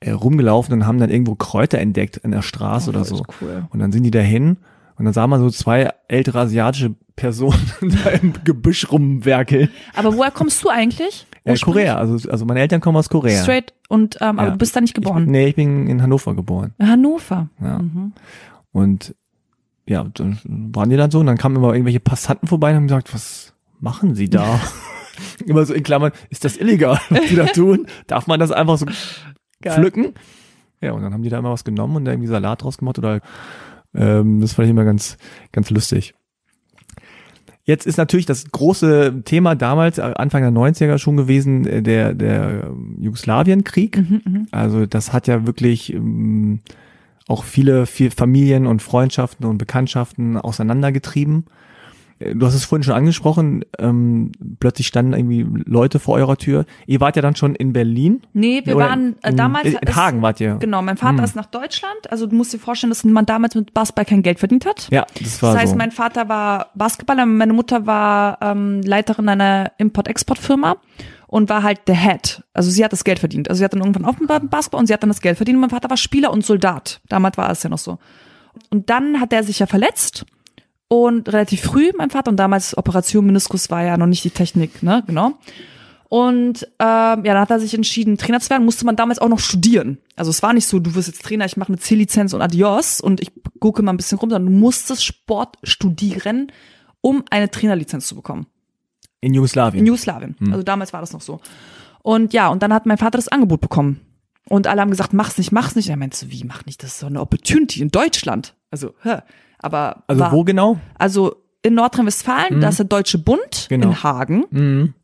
äh, 0.00 0.10
rumgelaufen 0.10 0.74
und 0.74 0.86
haben 0.86 0.98
dann 0.98 1.10
irgendwo 1.10 1.36
Kräuter 1.36 1.78
entdeckt 1.78 2.16
in 2.16 2.32
der 2.32 2.42
Straße 2.42 2.90
oder 2.90 3.04
so. 3.04 3.18
Oh, 3.20 3.24
cool. 3.40 3.66
Und 3.70 3.78
dann 3.78 3.92
sind 3.92 4.02
die 4.02 4.10
dahin 4.10 4.56
und 4.96 5.04
dann 5.04 5.14
sah 5.14 5.28
man 5.28 5.38
so 5.40 5.50
zwei 5.50 5.90
ältere 6.08 6.40
asiatische 6.40 6.96
Personen 7.14 7.60
da 8.04 8.10
im 8.10 8.32
Gebüsch 8.42 8.90
rumwerkeln. 8.90 9.68
Aber 9.94 10.16
woher 10.16 10.32
kommst 10.32 10.64
du 10.64 10.68
eigentlich? 10.68 11.26
Äh? 11.44 11.56
Korea, 11.56 11.96
also, 11.96 12.30
also 12.30 12.44
meine 12.44 12.60
Eltern 12.60 12.80
kommen 12.80 12.96
aus 12.96 13.08
Korea. 13.08 13.42
Straight 13.42 13.72
und 13.88 14.16
ähm, 14.20 14.38
aber 14.38 14.44
Ja. 14.44 14.50
du 14.52 14.58
bist 14.58 14.76
da 14.76 14.80
nicht 14.80 14.94
geboren. 14.94 15.24
Ich, 15.24 15.30
nee, 15.30 15.46
ich 15.48 15.56
bin 15.56 15.88
in 15.88 16.00
Hannover 16.02 16.34
geboren. 16.34 16.72
In 16.78 16.88
Hannover. 16.88 17.48
Ja. 17.60 17.78
Mhm. 17.78 18.12
Und 18.72 19.14
ja, 19.86 20.04
dann 20.14 20.38
waren 20.44 20.88
die 20.90 20.96
dann 20.96 21.10
so 21.10 21.18
und 21.20 21.26
dann 21.26 21.36
kamen 21.38 21.56
immer 21.56 21.72
irgendwelche 21.72 22.00
Passanten 22.00 22.46
vorbei 22.46 22.70
und 22.70 22.76
haben 22.76 22.86
gesagt, 22.86 23.12
was 23.12 23.52
machen 23.80 24.14
sie 24.14 24.30
da? 24.30 24.60
immer 25.46 25.64
so 25.66 25.74
in 25.74 25.82
Klammern, 25.82 26.12
ist 26.30 26.44
das 26.44 26.56
illegal, 26.56 26.98
was 27.10 27.20
die 27.28 27.34
da 27.36 27.46
tun? 27.52 27.86
Darf 28.06 28.26
man 28.28 28.38
das 28.38 28.52
einfach 28.52 28.78
so 28.78 28.86
Geil. 29.60 29.74
pflücken? 29.74 30.14
Ja, 30.80 30.92
und 30.92 31.02
dann 31.02 31.12
haben 31.12 31.22
die 31.22 31.28
da 31.28 31.38
immer 31.38 31.50
was 31.52 31.64
genommen 31.64 31.96
und 31.96 32.04
da 32.04 32.12
irgendwie 32.12 32.28
Salat 32.28 32.62
draus 32.62 32.78
gemacht 32.78 32.98
oder 32.98 33.20
ähm, 33.94 34.40
das 34.40 34.54
fand 34.54 34.66
ich 34.66 34.70
immer 34.70 34.84
ganz, 34.84 35.16
ganz 35.52 35.70
lustig. 35.70 36.14
Jetzt 37.64 37.86
ist 37.86 37.96
natürlich 37.96 38.26
das 38.26 38.50
große 38.50 39.22
Thema 39.24 39.54
damals, 39.54 39.98
äh, 39.98 40.02
Anfang 40.02 40.42
der 40.42 40.50
90er 40.50 40.98
schon 40.98 41.16
gewesen, 41.16 41.66
äh, 41.66 41.82
der, 41.82 42.12
der 42.14 42.72
Jugoslawienkrieg. 42.98 43.98
Mhm, 43.98 44.48
Also 44.50 44.86
das 44.86 45.12
hat 45.12 45.28
ja 45.28 45.46
wirklich 45.46 45.92
ähm, 45.92 46.60
auch 47.28 47.44
viele, 47.44 47.86
viele 47.86 48.10
Familien 48.10 48.66
und 48.66 48.82
Freundschaften 48.82 49.46
und 49.46 49.58
Bekanntschaften 49.58 50.36
auseinandergetrieben. 50.36 51.44
Du 52.34 52.46
hast 52.46 52.54
es 52.54 52.64
vorhin 52.64 52.82
schon 52.82 52.94
angesprochen, 52.94 53.64
ähm, 53.78 54.32
plötzlich 54.60 54.86
standen 54.86 55.12
irgendwie 55.12 55.46
Leute 55.64 55.98
vor 55.98 56.14
eurer 56.16 56.36
Tür. 56.36 56.64
Ihr 56.86 57.00
wart 57.00 57.16
ja 57.16 57.22
dann 57.22 57.36
schon 57.36 57.54
in 57.54 57.72
Berlin. 57.72 58.22
Nee, 58.32 58.62
wir 58.64 58.76
Oder 58.76 58.86
waren 58.90 59.16
äh, 59.22 59.30
in, 59.30 59.36
damals. 59.36 59.66
In, 59.66 59.74
ist- 59.74 59.96
Hagen 59.96 60.22
wart 60.22 60.40
ihr. 60.40 60.56
Genau, 60.56 60.82
mein 60.82 60.96
Vater 60.96 61.18
Hm. 61.18 61.24
ist 61.24 61.36
nach 61.36 61.46
Deutschland. 61.46 62.10
Also 62.10 62.26
du 62.26 62.34
musst 62.36 62.52
dir 62.52 62.58
vorstellen, 62.58 62.90
dass 62.90 63.04
man 63.04 63.26
damals 63.26 63.54
mit 63.54 63.74
Basketball 63.74 64.04
kein 64.04 64.22
Geld 64.22 64.38
verdient 64.38 64.66
hat. 64.66 64.88
Ja, 64.90 65.06
das 65.20 65.42
war 65.42 65.52
Das 65.54 65.62
heißt, 65.62 65.72
so. 65.72 65.78
mein 65.78 65.90
Vater 65.92 66.28
war 66.28 66.70
Basketballer, 66.74 67.26
meine 67.26 67.52
Mutter 67.52 67.86
war 67.86 68.38
ähm, 68.40 68.80
Leiterin 68.82 69.28
einer 69.28 69.72
Import-Export-Firma 69.78 70.76
und 71.26 71.48
war 71.48 71.62
halt 71.62 71.88
der 71.88 71.96
Head. 71.96 72.42
Also 72.52 72.70
sie 72.70 72.84
hat 72.84 72.92
das 72.92 73.04
Geld 73.04 73.18
verdient. 73.18 73.48
Also 73.48 73.58
sie 73.60 73.64
hat 73.64 73.72
dann 73.72 73.80
irgendwann 73.80 74.04
aufgehört 74.04 74.42
mit 74.42 74.50
Basketball 74.50 74.80
und 74.80 74.86
sie 74.86 74.92
hat 74.92 75.02
dann 75.02 75.10
das 75.10 75.20
Geld 75.20 75.36
verdient. 75.36 75.56
Und 75.56 75.62
mein 75.62 75.70
Vater 75.70 75.88
war 75.90 75.96
Spieler 75.96 76.30
und 76.32 76.44
Soldat. 76.44 77.00
Damals 77.08 77.36
war 77.38 77.50
es 77.50 77.62
ja 77.62 77.70
noch 77.70 77.78
so. 77.78 77.98
Und 78.70 78.90
dann 78.90 79.18
hat 79.20 79.32
er 79.32 79.42
sich 79.44 79.58
ja 79.60 79.66
verletzt 79.66 80.26
und 80.92 81.32
relativ 81.32 81.62
früh, 81.62 81.90
mein 81.96 82.10
Vater, 82.10 82.30
und 82.30 82.36
damals 82.36 82.76
Operation 82.76 83.24
Meniskus 83.24 83.70
war 83.70 83.82
ja 83.82 83.96
noch 83.96 84.06
nicht 84.06 84.24
die 84.24 84.30
Technik, 84.30 84.82
ne, 84.82 85.02
genau. 85.06 85.32
Und 86.10 86.64
ähm, 86.78 87.24
ja, 87.24 87.32
dann 87.32 87.40
hat 87.40 87.50
er 87.50 87.60
sich 87.60 87.72
entschieden, 87.72 88.18
Trainer 88.18 88.40
zu 88.40 88.50
werden. 88.50 88.66
Musste 88.66 88.84
man 88.84 88.94
damals 88.94 89.18
auch 89.18 89.30
noch 89.30 89.38
studieren. 89.38 89.96
Also 90.16 90.30
es 90.30 90.42
war 90.42 90.52
nicht 90.52 90.66
so, 90.66 90.80
du 90.80 90.94
wirst 90.94 91.08
jetzt 91.08 91.24
Trainer, 91.24 91.46
ich 91.46 91.56
mache 91.56 91.68
eine 91.68 91.78
C-Lizenz 91.78 92.34
und 92.34 92.42
adios 92.42 93.00
und 93.00 93.22
ich 93.22 93.32
gucke 93.58 93.82
mal 93.82 93.94
ein 93.94 93.96
bisschen 93.96 94.18
rum, 94.18 94.28
sondern 94.28 94.52
du 94.52 94.58
musstest 94.58 95.02
Sport 95.02 95.56
studieren, 95.62 96.52
um 97.00 97.24
eine 97.30 97.50
Trainerlizenz 97.50 98.06
zu 98.06 98.14
bekommen. 98.14 98.44
in 99.22 99.32
Jugoslawien. 99.32 99.78
In 99.78 99.86
Jugoslawien. 99.86 100.36
Also 100.50 100.62
damals 100.62 100.92
war 100.92 101.00
das 101.00 101.14
noch 101.14 101.22
so. 101.22 101.40
Und 102.02 102.34
ja, 102.34 102.48
und 102.48 102.62
dann 102.62 102.74
hat 102.74 102.84
mein 102.84 102.98
Vater 102.98 103.16
das 103.16 103.28
Angebot 103.28 103.62
bekommen. 103.62 104.02
Und 104.46 104.66
alle 104.66 104.82
haben 104.82 104.90
gesagt, 104.90 105.14
mach's 105.14 105.38
nicht, 105.38 105.52
mach's 105.52 105.74
nicht. 105.74 105.88
Er 105.88 105.96
meinte 105.96 106.18
so, 106.18 106.30
wie, 106.30 106.44
mach 106.44 106.66
nicht, 106.66 106.82
das 106.82 106.90
ist 106.90 106.98
so 106.98 107.06
eine 107.06 107.22
Opportunity 107.22 107.80
in 107.80 107.88
Deutschland. 107.88 108.54
Also, 108.70 108.92
hä. 109.02 109.20
Aber 109.62 110.02
also 110.06 110.20
war, 110.20 110.32
wo 110.32 110.44
genau? 110.44 110.78
also 110.98 111.36
in 111.62 111.74
Nordrhein-Westfalen, 111.74 112.60
da 112.60 112.68
ist 112.70 112.78
der 112.80 112.86
Deutsche 112.86 113.18
Bund 113.18 113.66
Genau. 113.68 113.88
in 113.90 114.02
Hagen. 114.02 114.44
Mhm. 114.50 114.94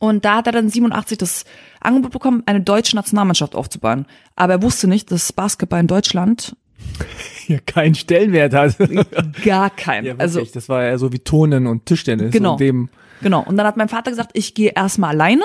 Und 0.00 0.24
da 0.24 0.36
hat 0.36 0.46
er 0.46 0.52
dann 0.52 0.68
87 0.68 1.18
das 1.18 1.44
Angebot 1.80 2.12
bekommen, 2.12 2.42
eine 2.46 2.60
deutsche 2.60 2.94
Nationalmannschaft 2.96 3.54
aufzubauen. 3.54 4.06
Aber 4.36 4.54
er 4.54 4.62
wusste 4.62 4.86
nicht, 4.88 5.10
dass 5.10 5.32
Basketball 5.32 5.80
in 5.80 5.86
Deutschland 5.86 6.56
Ja, 7.48 7.58
keinen 7.64 7.94
Stellenwert 7.94 8.52
hat. 8.54 8.76
gar 9.44 9.70
keinen. 9.70 10.04
ja, 10.06 10.14
also 10.18 10.44
das 10.44 10.68
war 10.68 10.84
ja 10.84 10.98
so 10.98 11.12
wie 11.12 11.18
Turnen 11.18 11.66
und 11.66 11.86
Tischtennis. 11.86 12.30
Genau. 12.32 12.52
Und 12.52 12.60
dem, 12.60 12.88
genau. 13.22 13.42
Und 13.42 13.56
dann 13.56 13.66
hat 13.66 13.76
mein 13.76 13.88
Vater 13.88 14.10
gesagt, 14.10 14.30
ich 14.34 14.54
gehe 14.54 14.72
erstmal 14.74 15.10
alleine. 15.10 15.42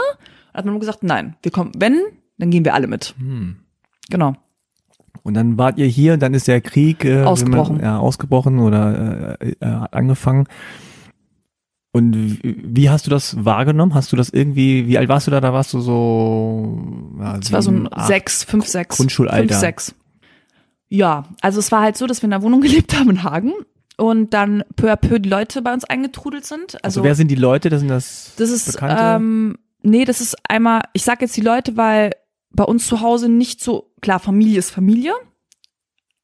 Und 0.52 0.58
hat 0.58 0.66
man 0.66 0.80
gesagt, 0.80 1.04
nein, 1.04 1.36
wir 1.42 1.52
kommen, 1.52 1.72
wenn, 1.78 2.00
dann 2.38 2.52
gehen 2.52 2.66
wir 2.66 2.74
alle 2.74 2.88
mit. 2.88 3.16
Hm. 3.18 3.56
Genau. 4.10 4.36
Und 5.22 5.36
dann 5.36 5.58
wart 5.58 5.78
ihr 5.78 5.86
hier, 5.86 6.18
dann 6.18 6.34
ist 6.34 6.48
der 6.48 6.60
Krieg 6.62 7.06
äh, 7.06 7.22
Ausgebrochen. 7.24 7.76
Man, 7.78 7.86
ja, 7.86 7.98
ausgebrochen 8.00 8.60
oder 8.60 9.38
äh, 9.40 9.52
äh, 9.60 9.66
hat 9.66 9.94
angefangen. 9.94 10.48
Und 11.96 12.40
wie, 12.44 12.90
hast 12.90 13.06
du 13.06 13.12
das 13.12 13.46
wahrgenommen? 13.46 13.94
Hast 13.94 14.12
du 14.12 14.16
das 14.16 14.30
irgendwie, 14.30 14.88
wie 14.88 14.98
alt 14.98 15.10
warst 15.10 15.28
du 15.28 15.32
da? 15.32 15.40
Da 15.40 15.54
warst 15.54 15.72
du 15.74 15.80
so 15.80 16.80
ja, 17.20 17.38
Es 17.38 17.52
war 17.52 17.62
so 17.62 17.70
ein 17.72 17.88
acht. 17.94 18.08
sechs, 18.08 18.44
fünf, 18.44 18.66
sechs. 18.68 18.98
Grundschulalter. 18.98 19.48
Fünf, 19.50 19.60
sechs. 19.60 19.96
Ja, 20.90 21.26
also 21.42 21.60
es 21.60 21.72
war 21.72 21.82
halt 21.82 21.96
so, 21.96 22.08
dass 22.08 22.22
wir 22.24 22.28
in 22.28 22.34
einer 22.34 22.42
Wohnung 22.44 22.62
gelebt 22.62 22.98
haben 22.98 23.12
in 23.12 23.24
Hagen 23.24 23.54
und 23.98 24.34
dann 24.34 24.64
peu 24.76 24.92
à 24.92 24.96
peu 24.96 25.20
die 25.20 25.30
Leute 25.30 25.62
bei 25.62 25.72
uns 25.72 25.84
eingetrudelt 25.84 26.46
sind. 26.46 26.84
Also, 26.84 27.02
Also, 27.02 27.04
wer 27.04 27.14
sind 27.14 27.30
die 27.30 27.36
Leute? 27.36 27.70
Das 27.70 27.80
sind 27.82 27.90
das, 27.90 28.34
das 28.38 28.50
ist, 28.50 28.72
Bekannte? 28.74 28.98
ähm, 29.00 29.58
nee, 29.84 30.04
das 30.04 30.20
ist 30.20 30.36
einmal, 30.50 30.82
ich 30.94 31.04
sag 31.04 31.22
jetzt 31.22 31.38
die 31.38 31.42
Leute, 31.42 31.78
weil 31.78 32.12
bei 32.56 32.64
uns 32.64 32.88
zu 32.88 33.02
Hause 33.02 33.30
nicht 33.30 33.62
so, 33.62 33.92
klar, 34.02 34.20
Familie 34.20 34.60
ist 34.60 34.72
Familie, 34.72 35.14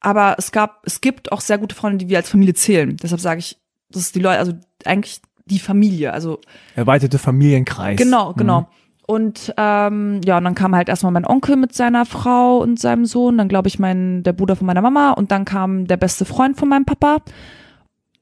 aber 0.00 0.36
es 0.38 0.52
gab, 0.52 0.82
es 0.86 1.00
gibt 1.00 1.32
auch 1.32 1.40
sehr 1.40 1.58
gute 1.58 1.74
Freunde, 1.74 1.98
die 1.98 2.08
wir 2.08 2.18
als 2.18 2.30
Familie 2.30 2.54
zählen. 2.54 2.96
Deshalb 3.02 3.20
sage 3.20 3.40
ich, 3.40 3.58
das 3.90 4.02
ist 4.02 4.14
die 4.14 4.20
Leute, 4.20 4.38
also 4.38 4.52
eigentlich 4.84 5.20
die 5.46 5.58
Familie, 5.58 6.12
also 6.12 6.38
erweiterte 6.76 7.18
Familienkreis. 7.18 7.96
Genau, 7.98 8.30
Mhm. 8.32 8.36
genau. 8.36 8.68
Und 9.06 9.52
ähm, 9.56 10.20
ja, 10.24 10.38
und 10.38 10.44
dann 10.44 10.54
kam 10.54 10.76
halt 10.76 10.88
erstmal 10.88 11.10
mein 11.10 11.26
Onkel 11.26 11.56
mit 11.56 11.74
seiner 11.74 12.06
Frau 12.06 12.58
und 12.58 12.78
seinem 12.78 13.04
Sohn, 13.06 13.36
dann 13.38 13.48
glaube 13.48 13.66
ich 13.66 13.80
mein 13.80 14.22
der 14.22 14.32
Bruder 14.32 14.54
von 14.54 14.68
meiner 14.68 14.82
Mama 14.82 15.10
und 15.10 15.32
dann 15.32 15.44
kam 15.44 15.88
der 15.88 15.96
beste 15.96 16.24
Freund 16.24 16.56
von 16.56 16.68
meinem 16.68 16.84
Papa. 16.84 17.18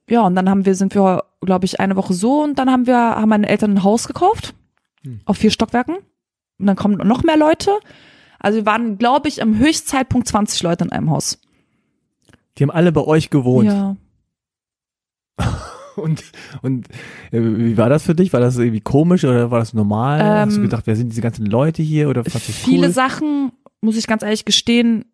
Ja, 0.09 0.23
und 0.23 0.35
dann 0.35 0.49
haben 0.49 0.64
wir 0.64 0.75
sind 0.75 0.94
wir 0.94 1.25
glaube 1.42 1.66
ich 1.66 1.79
eine 1.79 1.94
Woche 1.97 2.14
so 2.14 2.42
und 2.42 2.59
dann 2.59 2.71
haben 2.71 2.87
wir 2.87 2.97
haben 2.97 3.29
meine 3.29 3.49
Eltern 3.51 3.73
ein 3.75 3.83
Haus 3.85 4.09
gekauft 4.09 4.55
Hm. 5.05 5.21
auf 5.27 5.37
vier 5.37 5.51
Stockwerken 5.51 5.97
und 6.59 6.66
dann 6.66 6.77
kommen 6.77 6.97
noch 7.07 7.23
mehr 7.23 7.37
Leute. 7.37 7.71
Also 8.38 8.59
wir 8.59 8.66
waren 8.66 8.99
glaube 8.99 9.29
ich 9.29 9.42
am 9.42 9.59
Höchstzeitpunkt 9.59 10.29
20 10.29 10.62
Leute 10.62 10.85
in 10.85 10.92
einem 10.92 11.11
Haus. 11.11 11.38
Die 12.57 12.62
haben 12.64 12.71
alle 12.71 12.92
bei 12.92 13.03
euch 13.03 13.31
gewohnt. 13.31 13.68
Ja. 13.68 13.97
Und, 15.97 16.23
und 16.62 16.87
äh, 17.33 17.40
wie 17.42 17.77
war 17.77 17.88
das 17.88 18.05
für 18.05 18.14
dich? 18.14 18.33
War 18.33 18.38
das 18.38 18.57
irgendwie 18.57 18.81
komisch 18.81 19.25
oder 19.25 19.51
war 19.51 19.59
das 19.59 19.75
normal? 19.75 20.23
Hast 20.23 20.53
du 20.53 20.61
Ähm, 20.61 20.62
gedacht, 20.62 20.87
wer 20.87 20.94
sind 20.94 21.09
diese 21.09 21.23
ganzen 21.23 21.44
Leute 21.47 21.83
hier 21.83 22.09
oder 22.09 22.23
du 22.23 22.31
Viele 22.31 22.87
cool? 22.87 22.92
Sachen, 22.92 23.51
muss 23.81 23.97
ich 23.97 24.07
ganz 24.07 24.23
ehrlich 24.23 24.44
gestehen, 24.44 25.07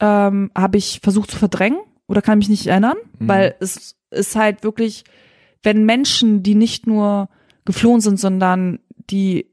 ähm, 0.00 0.50
habe 0.56 0.78
ich 0.78 1.00
versucht 1.02 1.30
zu 1.30 1.36
verdrängen 1.36 1.78
oder 2.06 2.22
kann 2.22 2.38
mich 2.38 2.48
nicht 2.48 2.66
erinnern, 2.66 2.96
Mhm. 3.18 3.28
weil 3.28 3.56
es 3.60 3.96
ist 4.10 4.36
halt 4.36 4.64
wirklich, 4.64 5.04
wenn 5.62 5.84
Menschen, 5.84 6.42
die 6.42 6.54
nicht 6.54 6.86
nur 6.86 7.28
geflohen 7.66 8.00
sind, 8.00 8.18
sondern 8.18 8.78
die 9.10 9.50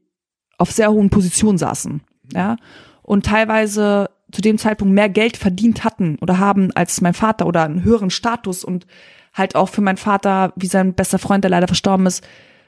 auf 0.62 0.70
sehr 0.70 0.92
hohen 0.92 1.10
Positionen 1.10 1.58
saßen, 1.58 2.02
ja, 2.32 2.56
und 3.02 3.26
teilweise 3.26 4.10
zu 4.30 4.40
dem 4.40 4.58
Zeitpunkt 4.58 4.94
mehr 4.94 5.08
Geld 5.08 5.36
verdient 5.36 5.84
hatten 5.84 6.16
oder 6.20 6.38
haben 6.38 6.70
als 6.72 7.00
mein 7.00 7.14
Vater 7.14 7.46
oder 7.46 7.64
einen 7.64 7.82
höheren 7.82 8.10
Status 8.10 8.64
und 8.64 8.86
halt 9.34 9.56
auch 9.56 9.68
für 9.68 9.80
meinen 9.82 9.96
Vater, 9.98 10.52
wie 10.56 10.68
sein 10.68 10.94
bester 10.94 11.18
Freund, 11.18 11.42
der 11.44 11.50
leider 11.50 11.66
verstorben 11.66 12.06
ist, 12.06 12.24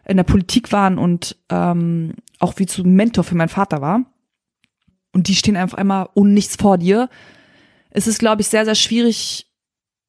in 0.06 0.16
der 0.16 0.24
Politik 0.24 0.72
waren 0.72 0.98
und 0.98 1.36
ähm, 1.50 2.14
auch 2.40 2.54
wie 2.56 2.66
zu 2.66 2.84
Mentor 2.84 3.24
für 3.24 3.36
meinen 3.36 3.48
Vater 3.48 3.80
war. 3.80 4.00
und 5.14 5.28
die 5.28 5.36
stehen 5.36 5.56
einfach 5.56 5.78
einmal 5.78 6.08
ohne 6.14 6.30
nichts 6.30 6.56
vor 6.56 6.76
dir. 6.76 7.08
Es 7.90 8.06
ist, 8.06 8.18
glaube 8.18 8.42
ich, 8.42 8.48
sehr, 8.48 8.64
sehr 8.64 8.74
schwierig, 8.74 9.46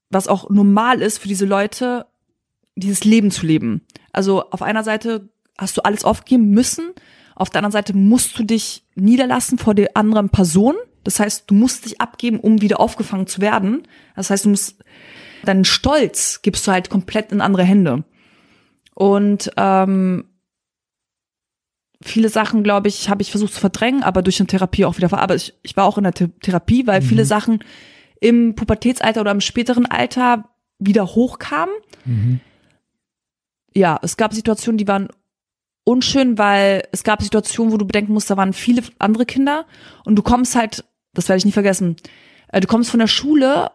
was 0.10 0.28
auch 0.28 0.50
normal 0.50 1.02
ist 1.02 1.19
für 1.19 1.28
diese 1.28 1.45
Leute, 1.45 2.08
dieses 2.76 3.06
Leben 3.06 3.32
zu 3.32 3.45
leben. 3.45 3.82
Also 4.12 4.50
auf 4.50 4.62
einer 4.62 4.84
Seite 4.84 5.30
hast 5.58 5.78
du 5.78 5.86
alles 5.86 6.04
aufgeben 6.04 6.50
müssen, 6.50 6.91
auf 7.36 7.50
der 7.50 7.60
anderen 7.60 7.74
Seite 7.74 7.95
musst 7.95 8.39
du 8.39 8.43
dich 8.43 8.86
niederlassen 8.95 9.58
vor 9.58 9.76
der 9.76 9.95
anderen 9.95 10.30
Person. 10.30 10.76
Das 11.04 11.19
heißt, 11.19 11.52
du 11.52 11.54
musst 11.54 11.86
dich 11.86 12.02
abgeben, 12.02 12.39
um 12.39 12.62
wieder 12.62 12.80
aufgefangen 12.80 13.28
zu 13.28 13.41
werden. 13.41 13.84
Das 14.15 14.30
heißt, 14.30 14.45
du 14.45 14.50
musst 14.50 14.84
deinen 15.43 15.65
Stolz 15.65 16.41
gibst 16.41 16.65
du 16.65 16.71
halt 16.71 16.89
komplett 16.89 17.32
in 17.32 17.41
andere 17.41 17.63
Hände. 17.63 18.04
Und 18.95 19.52
ähm, 19.58 20.26
viele 22.02 22.30
Sachen, 22.30 22.63
glaube 22.63 22.88
ich, 22.88 23.10
habe 23.10 23.21
ich 23.21 23.32
versucht 23.32 23.54
zu 23.54 23.60
verdrängen, 23.60 24.04
aber 24.04 24.21
durch 24.21 24.39
eine 24.39 24.48
Therapie 24.48 24.86
auch 24.86 24.98
wieder. 24.98 25.12
Aber 25.13 25.36
ich, 25.36 25.54
ich 25.62 25.76
war 25.78 25.86
auch 25.86 25.98
in 25.98 26.06
der 26.06 26.13
Th 26.13 26.30
Therapie, 26.41 26.88
weil 26.88 27.02
mhm. 27.02 27.06
viele 27.06 27.26
Sachen 27.26 27.60
im 28.19 28.56
Pubertätsalter 28.56 29.21
oder 29.21 29.32
im 29.32 29.41
späteren 29.41 29.86
Alter 29.86 30.50
wieder 30.80 31.06
hochkamen. 31.06 31.76
Mhm. 32.06 32.39
Ja, 33.74 34.00
es 34.02 34.17
gab 34.17 34.34
Situationen, 34.34 34.78
die 34.78 34.88
waren 34.88 35.10
unschön, 35.86 36.38
weil 36.38 36.84
es 36.91 37.04
gab 37.04 37.21
Situationen, 37.21 37.71
wo 37.71 37.78
du 37.78 37.86
bedenken 37.86 38.12
musst, 38.12 38.30
da 38.30 38.36
waren 38.36 38.52
viele 38.52 38.84
andere 39.00 39.26
Kinder 39.26 39.65
und 40.04 40.17
du 40.17 40.24
kommst 40.24 40.56
halt, 40.56 40.84
das 41.13 41.30
werde 41.30 41.38
ich 41.38 41.45
nie 41.45 41.54
vergessen, 41.54 41.95
äh, 42.50 42.60
du 42.60 42.67
kommst 42.67 42.91
von 42.91 43.00
der 43.00 43.08
Schule 43.08 43.71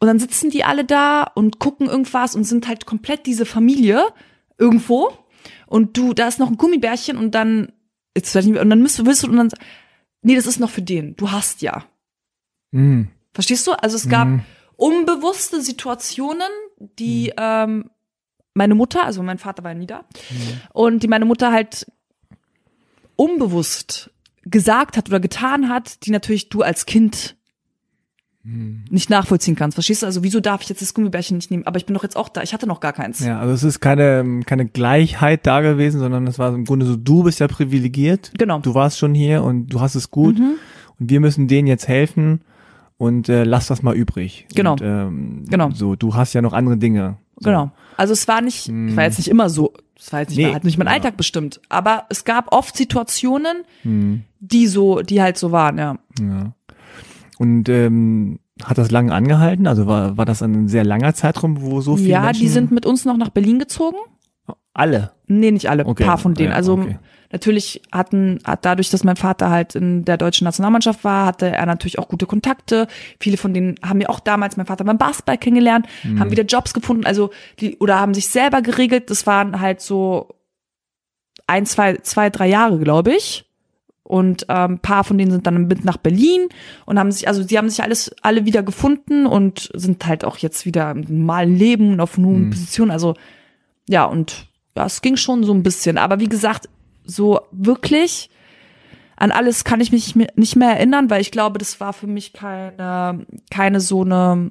und 0.00 0.08
dann 0.08 0.18
sitzen 0.18 0.50
die 0.50 0.64
alle 0.64 0.84
da 0.84 1.22
und 1.22 1.58
gucken 1.58 1.88
irgendwas 1.88 2.34
und 2.34 2.44
sind 2.44 2.68
halt 2.68 2.84
komplett 2.84 3.24
diese 3.24 3.46
Familie 3.46 4.02
irgendwo 4.58 5.12
und 5.66 5.96
du, 5.96 6.12
da 6.12 6.28
ist 6.28 6.38
noch 6.38 6.48
ein 6.48 6.58
Gummibärchen 6.58 7.16
und 7.16 7.34
dann, 7.34 7.72
jetzt 8.14 8.34
weiß 8.34 8.44
ich 8.44 8.52
nicht, 8.52 8.60
und 8.60 8.68
dann 8.68 8.82
müsst, 8.82 9.04
willst 9.06 9.22
du, 9.22 9.28
und 9.28 9.36
dann, 9.36 9.48
nee, 10.22 10.34
das 10.34 10.46
ist 10.46 10.60
noch 10.60 10.70
für 10.70 10.82
den, 10.82 11.16
du 11.16 11.30
hast 11.30 11.62
ja. 11.62 11.84
Mhm. 12.72 13.08
Verstehst 13.32 13.66
du? 13.66 13.72
Also 13.72 13.96
es 13.96 14.08
gab 14.08 14.28
mhm. 14.28 14.42
unbewusste 14.76 15.60
Situationen, 15.60 16.48
die 16.78 17.28
mhm. 17.28 17.32
ähm, 17.38 17.90
meine 18.56 18.74
Mutter, 18.74 19.04
also 19.04 19.22
mein 19.22 19.38
Vater 19.38 19.62
war 19.62 19.72
ja 19.72 19.78
nie 19.78 19.86
da, 19.86 19.98
mhm. 19.98 20.60
und 20.72 21.02
die 21.02 21.08
meine 21.08 21.24
Mutter 21.24 21.52
halt 21.52 21.86
unbewusst 23.14 24.10
gesagt 24.44 24.96
hat 24.96 25.08
oder 25.08 25.20
getan 25.20 25.68
hat, 25.68 26.06
die 26.06 26.10
natürlich 26.10 26.48
du 26.48 26.62
als 26.62 26.86
Kind 26.86 27.36
nicht 28.88 29.10
nachvollziehen 29.10 29.56
kannst. 29.56 29.74
Verstehst 29.74 30.02
du? 30.02 30.06
Also 30.06 30.22
wieso 30.22 30.38
darf 30.38 30.62
ich 30.62 30.68
jetzt 30.68 30.80
das 30.80 30.94
Gummibärchen 30.94 31.36
nicht 31.36 31.50
nehmen? 31.50 31.66
Aber 31.66 31.78
ich 31.78 31.86
bin 31.86 31.94
doch 31.94 32.04
jetzt 32.04 32.16
auch 32.16 32.28
da. 32.28 32.42
Ich 32.42 32.54
hatte 32.54 32.68
noch 32.68 32.78
gar 32.78 32.92
keins. 32.92 33.18
Ja, 33.18 33.40
also 33.40 33.52
es 33.52 33.64
ist 33.64 33.80
keine, 33.80 34.42
keine 34.46 34.66
Gleichheit 34.66 35.44
da 35.48 35.62
gewesen, 35.62 35.98
sondern 35.98 36.28
es 36.28 36.38
war 36.38 36.54
im 36.54 36.64
Grunde 36.64 36.86
so, 36.86 36.94
du 36.94 37.24
bist 37.24 37.40
ja 37.40 37.48
privilegiert. 37.48 38.30
Genau. 38.38 38.60
Du 38.60 38.72
warst 38.72 38.98
schon 38.98 39.16
hier 39.16 39.42
und 39.42 39.66
du 39.66 39.80
hast 39.80 39.96
es 39.96 40.12
gut. 40.12 40.38
Mhm. 40.38 40.58
Und 41.00 41.10
wir 41.10 41.18
müssen 41.18 41.48
denen 41.48 41.66
jetzt 41.66 41.88
helfen 41.88 42.40
und 42.98 43.28
äh, 43.28 43.44
lass 43.44 43.66
das 43.66 43.82
mal 43.82 43.94
übrig. 43.94 44.46
Genau. 44.54 44.72
Und, 44.72 44.82
ähm, 44.82 45.44
genau. 45.48 45.70
So, 45.70 45.96
du 45.96 46.14
hast 46.14 46.32
ja 46.32 46.42
noch 46.42 46.52
andere 46.52 46.76
Dinge. 46.76 47.18
So. 47.36 47.50
Genau. 47.50 47.70
Also 47.96 48.12
es 48.12 48.26
war 48.28 48.40
nicht, 48.40 48.68
hm. 48.68 48.96
war 48.96 49.04
jetzt 49.04 49.18
nicht 49.18 49.28
immer 49.28 49.50
so, 49.50 49.74
es 49.98 50.12
war 50.12 50.20
jetzt 50.20 50.30
nicht, 50.30 50.38
nee, 50.38 50.52
halt 50.52 50.64
nicht 50.64 50.78
mein 50.78 50.88
Alltag 50.88 51.12
ja. 51.12 51.16
bestimmt. 51.16 51.60
Aber 51.68 52.04
es 52.08 52.24
gab 52.24 52.52
oft 52.52 52.76
Situationen, 52.76 53.64
hm. 53.82 54.22
die 54.40 54.66
so, 54.66 55.02
die 55.02 55.20
halt 55.20 55.36
so 55.36 55.52
waren, 55.52 55.78
ja. 55.78 55.98
Ja. 56.20 56.52
Und 57.38 57.68
ähm, 57.68 58.38
hat 58.62 58.78
das 58.78 58.90
lange 58.90 59.12
angehalten? 59.12 59.66
Also 59.66 59.86
war, 59.86 60.16
war 60.16 60.24
das 60.24 60.42
ein 60.42 60.68
sehr 60.68 60.84
langer 60.84 61.14
Zeitraum, 61.14 61.60
wo 61.60 61.82
so 61.82 61.96
viele 61.96 62.08
Ja, 62.08 62.22
Menschen 62.22 62.40
die 62.40 62.48
sind 62.48 62.72
mit 62.72 62.86
uns 62.86 63.04
noch 63.04 63.18
nach 63.18 63.28
Berlin 63.28 63.58
gezogen. 63.58 63.98
Alle? 64.72 65.12
Nee, 65.26 65.50
nicht 65.50 65.68
alle, 65.68 65.86
okay. 65.86 66.04
paar 66.04 66.18
von 66.18 66.34
denen. 66.34 66.50
Ja, 66.50 66.56
also 66.56 66.74
okay. 66.74 66.98
Natürlich 67.36 67.82
hatten, 67.92 68.38
hat 68.44 68.64
dadurch, 68.64 68.90
dass 68.90 69.04
mein 69.04 69.16
Vater 69.16 69.50
halt 69.50 69.74
in 69.74 70.04
der 70.04 70.16
deutschen 70.16 70.44
Nationalmannschaft 70.44 71.04
war, 71.04 71.26
hatte 71.26 71.46
er 71.46 71.66
natürlich 71.66 71.98
auch 71.98 72.08
gute 72.08 72.26
Kontakte. 72.26 72.86
Viele 73.20 73.36
von 73.36 73.54
denen 73.54 73.76
haben 73.82 74.00
ja 74.00 74.08
auch 74.08 74.20
damals 74.20 74.56
mein 74.56 74.66
Vater 74.66 74.84
beim 74.84 74.98
Basketball 74.98 75.38
kennengelernt, 75.38 75.86
mhm. 76.02 76.20
haben 76.20 76.30
wieder 76.30 76.44
Jobs 76.44 76.74
gefunden, 76.74 77.04
also 77.06 77.30
die, 77.60 77.76
oder 77.78 78.00
haben 78.00 78.14
sich 78.14 78.28
selber 78.28 78.62
geregelt. 78.62 79.10
Das 79.10 79.26
waren 79.26 79.60
halt 79.60 79.80
so 79.80 80.34
ein, 81.46 81.66
zwei, 81.66 81.96
zwei, 81.98 82.30
drei 82.30 82.48
Jahre, 82.48 82.78
glaube 82.78 83.14
ich. 83.14 83.44
Und 84.02 84.46
ähm, 84.48 84.78
paar 84.78 85.02
von 85.02 85.18
denen 85.18 85.32
sind 85.32 85.46
dann 85.48 85.66
mit 85.66 85.84
nach 85.84 85.96
Berlin 85.96 86.48
und 86.84 86.98
haben 86.98 87.10
sich, 87.10 87.26
also 87.26 87.42
sie 87.42 87.58
haben 87.58 87.68
sich 87.68 87.82
alles 87.82 88.14
alle 88.22 88.44
wieder 88.44 88.62
gefunden 88.62 89.26
und 89.26 89.68
sind 89.74 90.06
halt 90.06 90.24
auch 90.24 90.38
jetzt 90.38 90.64
wieder 90.64 90.92
im 90.92 91.00
normalen 91.00 91.56
Leben 91.56 91.94
und 91.94 92.00
auf 92.00 92.16
einer 92.16 92.28
hohen 92.28 92.46
mhm. 92.46 92.50
Position. 92.50 92.90
Also 92.92 93.14
ja, 93.88 94.04
und 94.04 94.46
ja, 94.76 94.86
es 94.86 95.02
ging 95.02 95.16
schon 95.16 95.42
so 95.42 95.52
ein 95.52 95.62
bisschen. 95.62 95.98
Aber 95.98 96.20
wie 96.20 96.28
gesagt, 96.28 96.68
so 97.06 97.40
wirklich 97.52 98.30
an 99.16 99.30
alles 99.30 99.64
kann 99.64 99.80
ich 99.80 99.92
mich 99.92 100.14
nicht 100.14 100.56
mehr 100.56 100.76
erinnern, 100.76 101.08
weil 101.08 101.22
ich 101.22 101.30
glaube, 101.30 101.58
das 101.58 101.80
war 101.80 101.94
für 101.94 102.06
mich 102.06 102.34
keine, 102.34 103.26
keine 103.50 103.80
so 103.80 104.02
eine. 104.02 104.50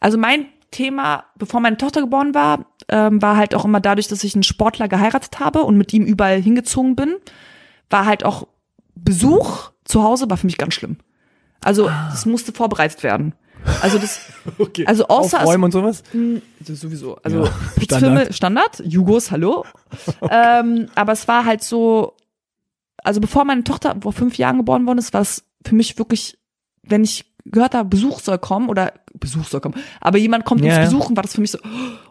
Also 0.00 0.18
mein 0.18 0.46
Thema, 0.70 1.24
bevor 1.36 1.60
meine 1.60 1.78
Tochter 1.78 2.02
geboren 2.02 2.34
war, 2.34 2.66
ähm, 2.88 3.22
war 3.22 3.38
halt 3.38 3.54
auch 3.54 3.64
immer 3.64 3.80
dadurch, 3.80 4.08
dass 4.08 4.22
ich 4.22 4.34
einen 4.34 4.42
Sportler 4.42 4.88
geheiratet 4.88 5.40
habe 5.40 5.62
und 5.62 5.78
mit 5.78 5.94
ihm 5.94 6.04
überall 6.04 6.42
hingezogen 6.42 6.94
bin 6.94 7.14
war 7.90 8.06
halt 8.06 8.24
auch 8.24 8.48
Besuch 8.96 9.70
zu 9.84 10.02
Hause 10.02 10.28
war 10.28 10.36
für 10.36 10.46
mich 10.46 10.58
ganz 10.58 10.74
schlimm. 10.74 10.96
Also 11.60 11.88
ah. 11.88 12.08
das 12.10 12.26
musste 12.26 12.52
vorbereitet 12.52 13.02
werden. 13.02 13.34
Also 13.82 13.98
das, 13.98 14.20
okay. 14.58 14.86
also 14.86 15.06
außer 15.08 15.40
Aufräumen 15.40 15.64
und 15.64 15.72
sowas? 15.72 16.02
Mh, 16.12 16.40
hm, 16.66 16.74
sowieso. 16.74 17.16
Also 17.22 17.44
ja, 17.44 17.52
Standard. 17.82 18.34
Standard, 18.34 18.82
Jugos, 18.84 19.30
hallo. 19.30 19.64
Okay. 20.20 20.28
Ähm, 20.34 20.88
aber 20.94 21.12
es 21.12 21.28
war 21.28 21.44
halt 21.44 21.62
so, 21.62 22.16
also 23.02 23.20
bevor 23.20 23.44
meine 23.44 23.62
Tochter 23.64 23.96
vor 24.00 24.12
fünf 24.12 24.36
Jahren 24.38 24.58
geboren 24.58 24.86
worden 24.86 24.98
ist, 24.98 25.12
war 25.12 25.20
es 25.20 25.44
für 25.64 25.74
mich 25.74 25.98
wirklich, 25.98 26.38
wenn 26.82 27.04
ich 27.04 27.24
gehört 27.44 27.74
habe, 27.74 27.88
Besuch 27.88 28.20
soll 28.20 28.38
kommen 28.38 28.68
oder 28.68 28.92
Besuch 29.18 29.44
soll 29.44 29.60
kommen, 29.60 29.74
aber 30.00 30.18
jemand 30.18 30.44
kommt 30.44 30.64
ja, 30.64 30.76
uns 30.80 30.90
besuchen, 30.90 31.16
war 31.16 31.22
das 31.22 31.34
für 31.34 31.40
mich 31.40 31.50
so, 31.50 31.58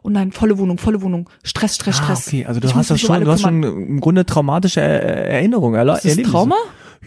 oh 0.03 0.09
nein, 0.09 0.31
volle 0.31 0.57
Wohnung, 0.57 0.77
volle 0.77 1.01
Wohnung, 1.01 1.29
Stress, 1.43 1.75
Stress, 1.75 1.99
ah, 1.99 2.03
Stress. 2.03 2.27
Okay, 2.27 2.45
also 2.45 2.59
du 2.59 2.67
ich 2.67 2.75
hast 2.75 2.91
das 2.91 3.01
schon, 3.01 3.23
du 3.23 3.31
hast 3.31 3.41
schon 3.41 3.63
im 3.63 3.99
Grunde 3.99 4.25
traumatische 4.25 4.81
Erinnerungen. 4.81 5.87
Ist 5.89 6.05
das 6.05 6.31
Trauma? 6.31 6.55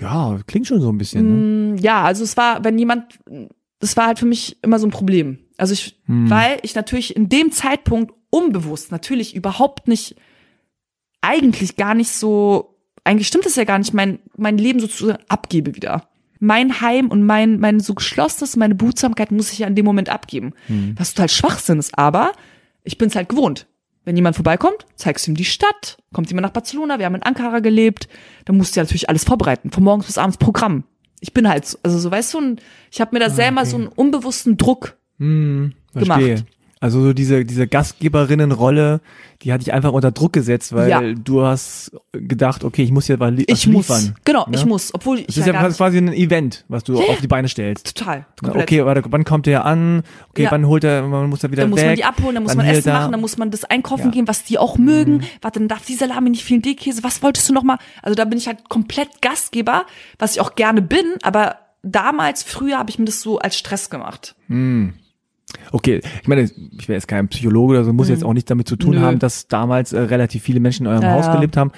Ja, 0.00 0.38
klingt 0.46 0.66
schon 0.66 0.80
so 0.80 0.90
ein 0.90 0.98
bisschen. 0.98 1.72
Ne? 1.72 1.74
Mm, 1.74 1.76
ja, 1.78 2.02
also 2.02 2.24
es 2.24 2.36
war, 2.36 2.64
wenn 2.64 2.78
jemand, 2.78 3.18
das 3.78 3.96
war 3.96 4.06
halt 4.06 4.18
für 4.18 4.26
mich 4.26 4.56
immer 4.62 4.78
so 4.78 4.86
ein 4.86 4.90
Problem. 4.90 5.38
Also 5.56 5.72
ich, 5.72 5.98
hm. 6.06 6.30
weil 6.30 6.58
ich 6.62 6.74
natürlich 6.74 7.16
in 7.16 7.28
dem 7.28 7.52
Zeitpunkt 7.52 8.14
unbewusst 8.30 8.92
natürlich 8.92 9.34
überhaupt 9.34 9.88
nicht, 9.88 10.16
eigentlich 11.20 11.76
gar 11.76 11.94
nicht 11.94 12.10
so, 12.10 12.78
eigentlich 13.04 13.28
stimmt 13.28 13.46
es 13.46 13.56
ja 13.56 13.64
gar 13.64 13.78
nicht, 13.78 13.94
mein, 13.94 14.18
mein 14.36 14.58
Leben 14.58 14.80
sozusagen 14.80 15.22
abgebe 15.28 15.74
wieder 15.74 16.08
mein 16.38 16.80
Heim 16.80 17.08
und 17.08 17.24
mein, 17.24 17.58
mein 17.60 17.80
so 17.80 17.94
geschlossenes, 17.94 18.56
meine 18.56 18.74
Behutsamkeit 18.74 19.30
muss 19.30 19.52
ich 19.52 19.60
ja 19.60 19.66
in 19.66 19.74
dem 19.74 19.84
Moment 19.84 20.08
abgeben. 20.08 20.52
Mhm. 20.68 20.94
Was 20.98 21.14
total 21.14 21.28
Schwachsinn 21.28 21.78
ist, 21.78 21.96
aber 21.98 22.32
ich 22.84 22.98
bin 22.98 23.08
es 23.08 23.16
halt 23.16 23.28
gewohnt. 23.28 23.66
Wenn 24.04 24.16
jemand 24.16 24.36
vorbeikommt, 24.36 24.86
zeigst 24.94 25.26
du 25.26 25.32
ihm 25.32 25.36
die 25.36 25.44
Stadt, 25.44 25.98
kommt 26.12 26.28
jemand 26.28 26.44
nach 26.44 26.52
Barcelona, 26.52 26.98
wir 26.98 27.06
haben 27.06 27.16
in 27.16 27.22
Ankara 27.22 27.58
gelebt, 27.58 28.08
dann 28.44 28.56
musst 28.56 28.76
du 28.76 28.80
ja 28.80 28.84
natürlich 28.84 29.08
alles 29.08 29.24
vorbereiten, 29.24 29.70
von 29.70 29.82
morgens 29.82 30.06
bis 30.06 30.18
abends 30.18 30.36
Programm. 30.36 30.84
Ich 31.20 31.32
bin 31.32 31.48
halt, 31.48 31.78
also 31.82 31.98
so 31.98 32.10
weißt 32.10 32.34
du, 32.34 32.56
ich 32.90 33.00
habe 33.00 33.14
mir 33.14 33.20
da 33.20 33.26
ah, 33.26 33.30
selber 33.30 33.62
okay. 33.62 33.70
so 33.70 33.76
einen 33.76 33.88
unbewussten 33.88 34.56
Druck 34.56 34.96
hm, 35.18 35.72
gemacht. 35.94 36.44
Also 36.78 37.00
so 37.00 37.14
diese, 37.14 37.46
diese 37.46 37.66
Gastgeberinnenrolle, 37.66 39.00
die 39.40 39.52
hatte 39.52 39.62
ich 39.62 39.72
einfach 39.72 39.92
unter 39.92 40.12
Druck 40.12 40.34
gesetzt, 40.34 40.74
weil 40.74 40.90
ja. 40.90 41.00
du 41.14 41.42
hast 41.42 41.92
gedacht, 42.12 42.64
okay, 42.64 42.82
ich 42.82 42.92
muss 42.92 43.08
mal 43.08 43.34
li 43.34 43.44
ich 43.46 43.64
liefern. 43.64 44.02
Muss, 44.02 44.12
genau, 44.24 44.46
ne? 44.46 44.56
ich 44.56 44.66
muss, 44.66 44.92
obwohl 44.92 45.20
ich 45.20 45.26
Das 45.26 45.38
ist 45.38 45.46
ja, 45.46 45.54
ja 45.54 45.70
quasi 45.70 45.96
ein 45.96 46.12
Event, 46.12 46.66
was 46.68 46.84
du 46.84 47.00
ja. 47.00 47.08
auf 47.08 47.20
die 47.20 47.28
Beine 47.28 47.48
stellst. 47.48 47.96
Total. 47.96 48.26
Komplett. 48.38 48.62
Okay, 48.64 48.84
warte, 48.84 49.02
wann 49.08 49.24
kommt 49.24 49.46
der 49.46 49.64
an? 49.64 50.02
Okay, 50.30 50.44
ja. 50.44 50.50
wann 50.50 50.66
holt 50.66 50.84
er, 50.84 51.02
man 51.06 51.30
muss 51.30 51.42
er 51.42 51.50
wieder 51.50 51.62
dann 51.62 51.70
weg. 51.70 51.76
Dann 51.76 51.84
muss 51.84 51.86
man 51.86 51.96
die 51.96 52.04
abholen, 52.04 52.34
dann 52.34 52.42
muss 52.42 52.52
dann 52.52 52.58
man 52.58 52.66
Essen 52.66 52.92
machen, 52.92 53.12
dann 53.12 53.20
muss 53.22 53.38
man 53.38 53.50
das 53.50 53.64
einkaufen 53.64 54.10
gehen, 54.10 54.28
was 54.28 54.44
die 54.44 54.58
auch 54.58 54.76
mögen. 54.76 55.18
Mhm. 55.18 55.22
Warte, 55.40 55.60
dann 55.60 55.68
darf 55.68 55.86
die 55.86 55.94
Salami 55.94 56.28
nicht 56.28 56.44
viel 56.44 56.60
D-Käse. 56.60 57.02
Was 57.02 57.22
wolltest 57.22 57.48
du 57.48 57.54
noch 57.54 57.62
mal? 57.62 57.78
Also 58.02 58.14
da 58.14 58.26
bin 58.26 58.36
ich 58.36 58.48
halt 58.48 58.68
komplett 58.68 59.22
Gastgeber, 59.22 59.86
was 60.18 60.34
ich 60.34 60.42
auch 60.42 60.54
gerne 60.54 60.82
bin, 60.82 61.06
aber 61.22 61.56
damals, 61.82 62.42
früher 62.42 62.78
habe 62.78 62.90
ich 62.90 62.98
mir 62.98 63.06
das 63.06 63.22
so 63.22 63.38
als 63.38 63.56
Stress 63.56 63.88
gemacht. 63.88 64.34
Mhm. 64.48 64.94
Okay, 65.72 66.00
ich 66.22 66.28
meine, 66.28 66.42
ich 66.42 66.88
wäre 66.88 66.96
jetzt 66.96 67.06
kein 67.06 67.28
Psychologe 67.28 67.74
oder 67.74 67.84
so, 67.84 67.92
muss 67.92 68.08
mhm. 68.08 68.14
jetzt 68.14 68.24
auch 68.24 68.32
nichts 68.32 68.48
damit 68.48 68.66
zu 68.68 68.76
tun 68.76 68.96
Nö. 68.96 69.00
haben, 69.00 69.18
dass 69.18 69.46
damals 69.46 69.92
äh, 69.92 70.00
relativ 70.00 70.42
viele 70.42 70.60
Menschen 70.60 70.86
in 70.86 70.92
eurem 70.92 71.02
ja, 71.02 71.12
Haus 71.12 71.30
gelebt 71.30 71.56
haben. 71.56 71.70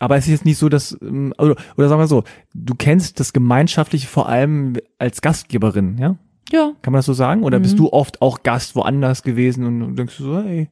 Aber 0.00 0.16
es 0.16 0.24
ist 0.24 0.30
jetzt 0.30 0.44
nicht 0.44 0.58
so, 0.58 0.68
dass, 0.68 0.98
ähm, 1.02 1.32
oder, 1.38 1.54
oder 1.76 1.88
sagen 1.88 2.00
wir 2.00 2.08
so, 2.08 2.24
du 2.54 2.74
kennst 2.74 3.20
das 3.20 3.32
Gemeinschaftliche 3.32 4.08
vor 4.08 4.28
allem 4.28 4.74
als 4.98 5.22
Gastgeberin, 5.22 5.98
ja? 5.98 6.16
Ja. 6.50 6.72
Kann 6.82 6.92
man 6.92 6.98
das 6.98 7.06
so 7.06 7.14
sagen? 7.14 7.44
Oder 7.44 7.58
mhm. 7.58 7.62
bist 7.62 7.78
du 7.78 7.92
oft 7.92 8.20
auch 8.20 8.42
Gast 8.42 8.74
woanders 8.76 9.22
gewesen 9.22 9.64
und 9.64 9.96
denkst 9.96 10.18
du 10.18 10.24
so, 10.24 10.42
hey, 10.42 10.68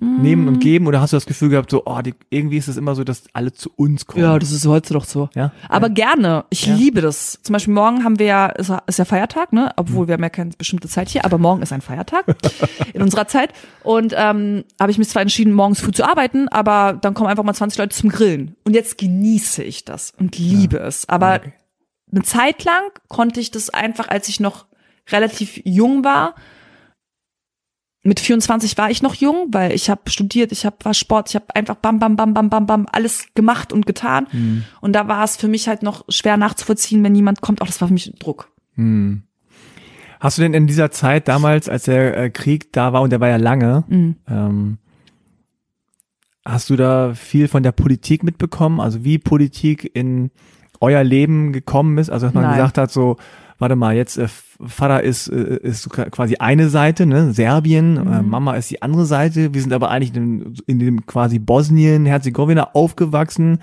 mm. 0.00 0.22
nehmen 0.22 0.48
und 0.48 0.60
geben? 0.60 0.86
Oder 0.86 1.00
hast 1.00 1.12
du 1.12 1.16
das 1.16 1.26
Gefühl 1.26 1.50
gehabt, 1.50 1.70
so, 1.70 1.82
oh, 1.86 2.00
die, 2.00 2.14
irgendwie 2.30 2.56
ist 2.56 2.68
es 2.68 2.76
immer 2.76 2.94
so, 2.94 3.04
dass 3.04 3.24
alle 3.32 3.52
zu 3.52 3.70
uns 3.76 4.06
kommen? 4.06 4.24
Ja, 4.24 4.38
das 4.38 4.52
ist 4.52 4.66
heute 4.66 4.94
doch 4.94 5.04
so. 5.04 5.28
Ja. 5.34 5.52
Aber 5.68 5.88
ja. 5.88 5.94
gerne. 5.94 6.44
Ich 6.50 6.66
ja. 6.66 6.74
liebe 6.74 7.00
das. 7.00 7.38
Zum 7.42 7.52
Beispiel 7.52 7.74
morgen 7.74 8.04
haben 8.04 8.18
wir 8.18 8.26
ja, 8.26 8.46
ist, 8.46 8.72
ist 8.86 8.98
ja 8.98 9.04
Feiertag, 9.04 9.52
ne? 9.52 9.72
Obwohl 9.76 10.04
mhm. 10.04 10.08
wir 10.08 10.12
haben 10.14 10.22
ja 10.22 10.30
keine 10.30 10.50
bestimmte 10.56 10.88
Zeit 10.88 11.08
hier, 11.08 11.24
aber 11.24 11.38
morgen 11.38 11.62
ist 11.62 11.72
ein 11.72 11.80
Feiertag 11.82 12.24
in 12.92 13.02
unserer 13.02 13.28
Zeit. 13.28 13.50
Und 13.82 14.14
ähm, 14.16 14.64
habe 14.80 14.90
ich 14.90 14.98
mich 14.98 15.08
zwar 15.08 15.22
entschieden, 15.22 15.52
morgens 15.52 15.80
früh 15.80 15.92
zu 15.92 16.04
arbeiten, 16.04 16.48
aber 16.48 16.98
dann 17.00 17.14
kommen 17.14 17.28
einfach 17.28 17.44
mal 17.44 17.54
20 17.54 17.78
Leute 17.78 17.96
zum 17.96 18.10
Grillen. 18.10 18.56
Und 18.64 18.74
jetzt 18.74 18.98
genieße 18.98 19.62
ich 19.62 19.84
das 19.84 20.12
und 20.18 20.38
liebe 20.38 20.78
es. 20.78 21.08
Aber 21.08 21.36
okay 21.36 21.52
eine 22.12 22.22
Zeit 22.22 22.64
lang 22.64 22.82
konnte 23.08 23.40
ich 23.40 23.50
das 23.50 23.70
einfach, 23.70 24.08
als 24.08 24.28
ich 24.28 24.40
noch 24.40 24.66
relativ 25.08 25.60
jung 25.64 26.04
war, 26.04 26.34
mit 28.06 28.20
24 28.20 28.78
war 28.78 28.90
ich 28.90 29.02
noch 29.02 29.14
jung, 29.14 29.48
weil 29.52 29.72
ich 29.72 29.90
habe 29.90 30.02
studiert, 30.08 30.52
ich 30.52 30.64
habe 30.64 30.76
war 30.82 30.94
Sport, 30.94 31.28
ich 31.30 31.34
habe 31.34 31.46
einfach 31.54 31.74
bam 31.76 31.98
bam 31.98 32.16
bam 32.16 32.32
bam 32.34 32.48
bam 32.48 32.66
bam 32.66 32.86
alles 32.92 33.26
gemacht 33.34 33.72
und 33.72 33.86
getan 33.86 34.26
Mhm. 34.32 34.64
und 34.80 34.92
da 34.94 35.08
war 35.08 35.24
es 35.24 35.36
für 35.36 35.48
mich 35.48 35.68
halt 35.68 35.82
noch 35.82 36.04
schwer 36.08 36.36
nachzuvollziehen, 36.36 37.02
wenn 37.04 37.12
niemand 37.12 37.40
kommt, 37.40 37.60
auch 37.62 37.66
das 37.66 37.80
war 37.80 37.88
für 37.88 37.94
mich 37.94 38.12
Druck. 38.18 38.50
Hm. 38.74 39.22
Hast 40.20 40.38
du 40.38 40.42
denn 40.42 40.54
in 40.54 40.66
dieser 40.66 40.90
Zeit 40.90 41.28
damals, 41.28 41.68
als 41.68 41.84
der 41.84 42.16
äh, 42.16 42.30
Krieg 42.30 42.72
da 42.72 42.92
war 42.92 43.02
und 43.02 43.10
der 43.10 43.20
war 43.20 43.28
ja 43.28 43.36
lange, 43.36 43.84
Mhm. 43.88 44.16
ähm, 44.28 44.78
hast 46.44 46.70
du 46.70 46.76
da 46.76 47.14
viel 47.14 47.48
von 47.48 47.62
der 47.62 47.72
Politik 47.72 48.22
mitbekommen? 48.22 48.80
Also 48.80 49.04
wie 49.04 49.18
Politik 49.18 49.90
in 49.94 50.30
euer 50.80 51.02
Leben 51.04 51.52
gekommen 51.52 51.98
ist? 51.98 52.10
Also 52.10 52.26
dass 52.26 52.34
man 52.34 52.44
Nein. 52.44 52.56
gesagt 52.56 52.78
hat, 52.78 52.90
so, 52.92 53.16
warte 53.58 53.76
mal, 53.76 53.94
jetzt 53.96 54.18
äh, 54.18 54.28
Vater 54.64 55.02
ist, 55.02 55.28
äh, 55.28 55.56
ist 55.62 55.88
quasi 55.90 56.36
eine 56.36 56.68
Seite, 56.68 57.06
ne, 57.06 57.32
Serbien, 57.32 57.96
äh, 57.96 58.22
Mhm. 58.22 58.28
Mama 58.30 58.54
ist 58.54 58.70
die 58.70 58.82
andere 58.82 59.06
Seite. 59.06 59.54
Wir 59.54 59.60
sind 59.60 59.72
aber 59.72 59.90
eigentlich 59.90 60.14
in, 60.14 60.54
in 60.66 60.78
dem 60.78 61.06
quasi 61.06 61.38
Bosnien, 61.38 62.06
Herzegowina 62.06 62.70
aufgewachsen. 62.74 63.58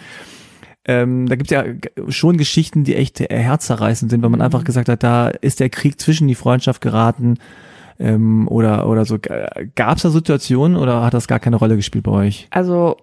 Ähm, 0.86 1.28
da 1.28 1.36
gibt's 1.36 1.52
ja 1.52 1.64
schon 2.10 2.38
Geschichten, 2.38 2.84
die 2.84 2.96
echt 2.96 3.22
äh, 3.22 3.28
herzzerreißend 3.30 4.12
sind, 4.12 4.22
weil 4.22 4.30
man 4.30 4.40
Mhm. 4.40 4.46
einfach 4.46 4.64
gesagt 4.66 4.90
hat, 4.90 5.02
da 5.04 5.30
ist 5.30 5.60
der 5.60 5.70
Krieg 5.70 6.00
zwischen 6.00 6.28
die 6.28 6.36
Freundschaft 6.36 6.82
geraten 6.82 7.36
ähm, 8.00 8.48
oder 8.50 8.88
oder 8.90 9.06
so. 9.06 9.18
Gab's 9.76 10.02
da 10.02 10.10
Situationen 10.10 10.76
oder 10.78 11.02
hat 11.04 11.14
das 11.14 11.28
gar 11.28 11.40
keine 11.40 11.56
Rolle 11.56 11.76
gespielt 11.78 12.04
bei 12.04 12.12
euch? 12.12 12.48
Also 12.50 12.98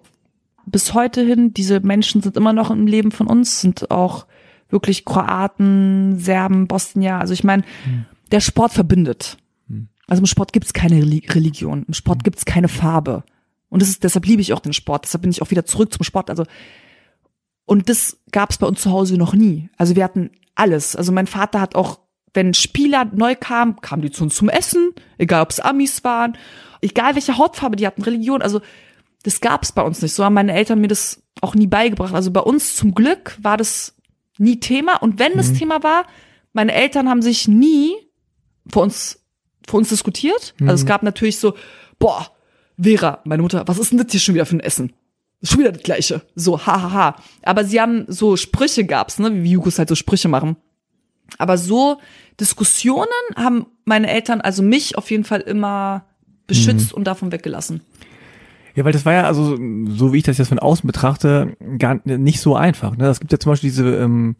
bis 0.67 0.93
heute 0.93 1.21
hin, 1.21 1.53
diese 1.55 1.79
Menschen 1.79 2.21
sind 2.21 2.37
immer 2.37 2.53
noch 2.53 2.69
im 2.69 2.85
Leben 2.85 3.11
von 3.11 3.25
uns, 3.25 3.61
sind 3.61 3.89
auch 3.89 4.27
wirklich 4.71 5.05
Kroaten, 5.05 6.19
Serben, 6.19 6.67
Bosnier. 6.67 7.15
Also 7.17 7.33
ich 7.33 7.43
meine, 7.43 7.63
der 8.31 8.39
Sport 8.39 8.73
verbindet. 8.73 9.37
Hm. 9.67 9.87
Also 10.07 10.21
im 10.21 10.27
Sport 10.27 10.53
gibt's 10.53 10.73
keine 10.73 10.95
Reli- 11.01 11.33
Religion, 11.33 11.83
im 11.87 11.93
Sport 11.93 12.23
gibt's 12.23 12.45
keine 12.45 12.67
Farbe. 12.67 13.23
Und 13.69 13.81
das 13.81 13.89
ist, 13.89 14.03
deshalb 14.03 14.25
liebe 14.25 14.41
ich 14.41 14.53
auch 14.53 14.59
den 14.59 14.73
Sport. 14.73 15.05
Deshalb 15.05 15.21
bin 15.21 15.31
ich 15.31 15.41
auch 15.41 15.51
wieder 15.51 15.65
zurück 15.65 15.93
zum 15.93 16.03
Sport. 16.03 16.29
Also 16.29 16.45
und 17.65 17.87
das 17.87 18.17
gab's 18.31 18.57
bei 18.57 18.67
uns 18.67 18.81
zu 18.81 18.91
Hause 18.91 19.17
noch 19.17 19.33
nie. 19.33 19.69
Also 19.77 19.95
wir 19.95 20.03
hatten 20.03 20.31
alles. 20.55 20.95
Also 20.95 21.11
mein 21.11 21.27
Vater 21.27 21.61
hat 21.61 21.75
auch, 21.75 21.99
wenn 22.33 22.53
Spieler 22.53 23.05
neu 23.05 23.35
kamen, 23.35 23.77
kamen 23.81 24.01
die 24.01 24.11
zu 24.11 24.23
uns 24.23 24.35
zum 24.35 24.49
Essen, 24.49 24.91
egal 25.17 25.41
ob 25.41 25.51
es 25.51 25.61
Amis 25.61 26.03
waren, 26.03 26.37
egal 26.81 27.15
welche 27.15 27.37
Hautfarbe 27.37 27.77
die 27.77 27.87
hatten, 27.87 28.01
Religion. 28.01 28.41
Also 28.41 28.61
das 29.23 29.39
gab's 29.39 29.71
bei 29.71 29.83
uns 29.83 30.01
nicht. 30.01 30.13
So 30.13 30.25
haben 30.25 30.33
meine 30.33 30.53
Eltern 30.53 30.81
mir 30.81 30.87
das 30.89 31.21
auch 31.39 31.55
nie 31.55 31.67
beigebracht. 31.67 32.13
Also 32.13 32.31
bei 32.31 32.41
uns 32.41 32.75
zum 32.75 32.93
Glück 32.93 33.37
war 33.41 33.55
das 33.55 33.95
nie 34.41 34.59
Thema. 34.59 34.97
Und 34.97 35.19
wenn 35.19 35.37
das 35.37 35.53
Thema 35.53 35.83
war, 35.83 36.05
meine 36.53 36.73
Eltern 36.73 37.07
haben 37.07 37.21
sich 37.21 37.47
nie 37.47 37.93
vor 38.67 38.83
uns, 38.83 39.23
vor 39.67 39.77
uns 39.79 39.89
diskutiert. 39.89 40.53
Also 40.61 40.73
es 40.73 40.85
gab 40.85 41.03
natürlich 41.03 41.39
so, 41.39 41.55
boah, 41.99 42.31
Vera, 42.81 43.19
meine 43.23 43.43
Mutter, 43.43 43.67
was 43.67 43.77
ist 43.77 43.91
denn 43.91 43.99
das 43.99 44.11
hier 44.11 44.19
schon 44.19 44.35
wieder 44.35 44.45
für 44.45 44.57
ein 44.57 44.61
Essen? 44.61 44.93
Schon 45.43 45.59
wieder 45.59 45.71
das 45.71 45.83
Gleiche. 45.83 46.21
So, 46.35 46.59
hahaha. 46.65 46.81
Ha, 46.81 47.15
ha. 47.15 47.23
Aber 47.43 47.63
sie 47.63 47.79
haben 47.79 48.05
so 48.07 48.35
Sprüche 48.35 48.85
gab's, 48.85 49.19
ne, 49.19 49.43
wie 49.43 49.51
Jugos 49.51 49.79
halt 49.79 49.89
so 49.89 49.95
Sprüche 49.95 50.27
machen. 50.27 50.57
Aber 51.37 51.57
so 51.57 51.99
Diskussionen 52.39 53.07
haben 53.35 53.67
meine 53.85 54.09
Eltern, 54.09 54.41
also 54.41 54.61
mich 54.61 54.97
auf 54.97 55.09
jeden 55.11 55.23
Fall 55.23 55.41
immer 55.41 56.05
beschützt 56.47 56.93
und 56.93 57.05
davon 57.05 57.31
weggelassen. 57.31 57.81
Ja, 58.75 58.85
weil 58.85 58.93
das 58.93 59.05
war 59.05 59.13
ja, 59.13 59.23
also 59.23 59.57
so 59.89 60.13
wie 60.13 60.17
ich 60.17 60.23
das 60.23 60.37
jetzt 60.37 60.47
von 60.49 60.59
außen 60.59 60.87
betrachte, 60.87 61.55
gar 61.77 61.99
nicht 62.05 62.39
so 62.39 62.55
einfach. 62.55 62.95
Ne? 62.97 63.07
Es 63.07 63.19
gibt 63.19 63.31
ja 63.31 63.39
zum 63.39 63.51
Beispiel 63.51 63.69
diese, 63.69 63.95
ähm, 63.97 64.35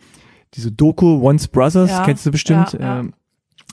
diese 0.54 0.72
Doku 0.72 1.22
Once 1.22 1.48
Brothers, 1.48 1.89
Ja, 1.89 2.06
kennst 2.06 2.26
du 2.26 2.32
bestimmt, 2.32 2.74
ja. 2.74 3.00
Ähm, 3.02 3.13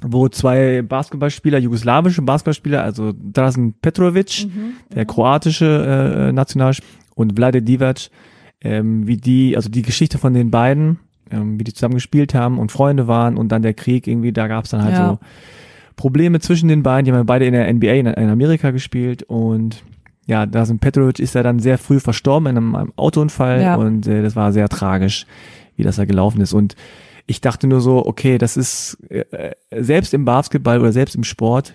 wo 0.02 0.28
zwei 0.28 0.82
Basketballspieler, 0.82 1.58
jugoslawische 1.58 2.22
Basketballspieler, 2.22 2.82
also 2.82 3.12
Drazen 3.32 3.74
Petrovic, 3.80 4.46
Mhm, 4.46 4.74
der 4.94 5.04
kroatische 5.06 6.28
äh, 6.28 6.32
Nationalspieler, 6.32 6.88
und 7.16 7.34
Vlade 7.36 7.62
Divac, 7.62 8.10
ähm, 8.60 9.06
wie 9.08 9.16
die, 9.16 9.56
also 9.56 9.68
die 9.68 9.82
Geschichte 9.82 10.18
von 10.18 10.34
den 10.34 10.52
beiden, 10.52 11.00
ähm, 11.32 11.58
wie 11.58 11.64
die 11.64 11.72
zusammen 11.74 11.94
gespielt 11.94 12.32
haben 12.32 12.60
und 12.60 12.70
Freunde 12.70 13.08
waren 13.08 13.36
und 13.36 13.48
dann 13.50 13.62
der 13.62 13.74
Krieg 13.74 14.06
irgendwie, 14.06 14.32
da 14.32 14.46
gab 14.46 14.64
es 14.66 14.70
dann 14.70 14.82
halt 14.84 14.94
Ja. 14.94 15.08
so 15.10 15.18
Probleme 15.96 16.38
zwischen 16.38 16.68
den 16.68 16.84
beiden. 16.84 17.06
Die 17.06 17.12
haben 17.12 17.26
beide 17.26 17.44
in 17.44 17.54
der 17.54 17.72
NBA 17.72 17.92
in, 17.94 18.06
in 18.06 18.28
Amerika 18.30 18.70
gespielt 18.70 19.24
und 19.24 19.82
ja, 20.28 20.46
Drazen 20.46 20.78
Petrovic 20.78 21.18
ist 21.18 21.34
ja 21.34 21.42
dann 21.42 21.58
sehr 21.58 21.78
früh 21.78 21.98
verstorben 21.98 22.46
in 22.50 22.56
einem, 22.58 22.74
einem 22.76 22.92
Autounfall 22.96 23.60
Ja. 23.62 23.74
und 23.74 24.06
äh, 24.06 24.22
das 24.22 24.36
war 24.36 24.52
sehr 24.52 24.68
tragisch, 24.68 25.26
wie 25.76 25.82
das 25.82 25.96
da 25.96 26.04
gelaufen 26.04 26.40
ist. 26.40 26.52
Und 26.52 26.76
ich 27.26 27.40
dachte 27.40 27.66
nur 27.66 27.80
so, 27.80 28.06
okay, 28.06 28.38
das 28.38 28.56
ist 28.56 28.98
äh, 29.10 29.24
äh, 29.70 29.82
selbst 29.82 30.14
im 30.14 30.24
Basketball 30.24 30.80
oder 30.80 30.92
selbst 30.92 31.16
im 31.16 31.24
Sport 31.24 31.74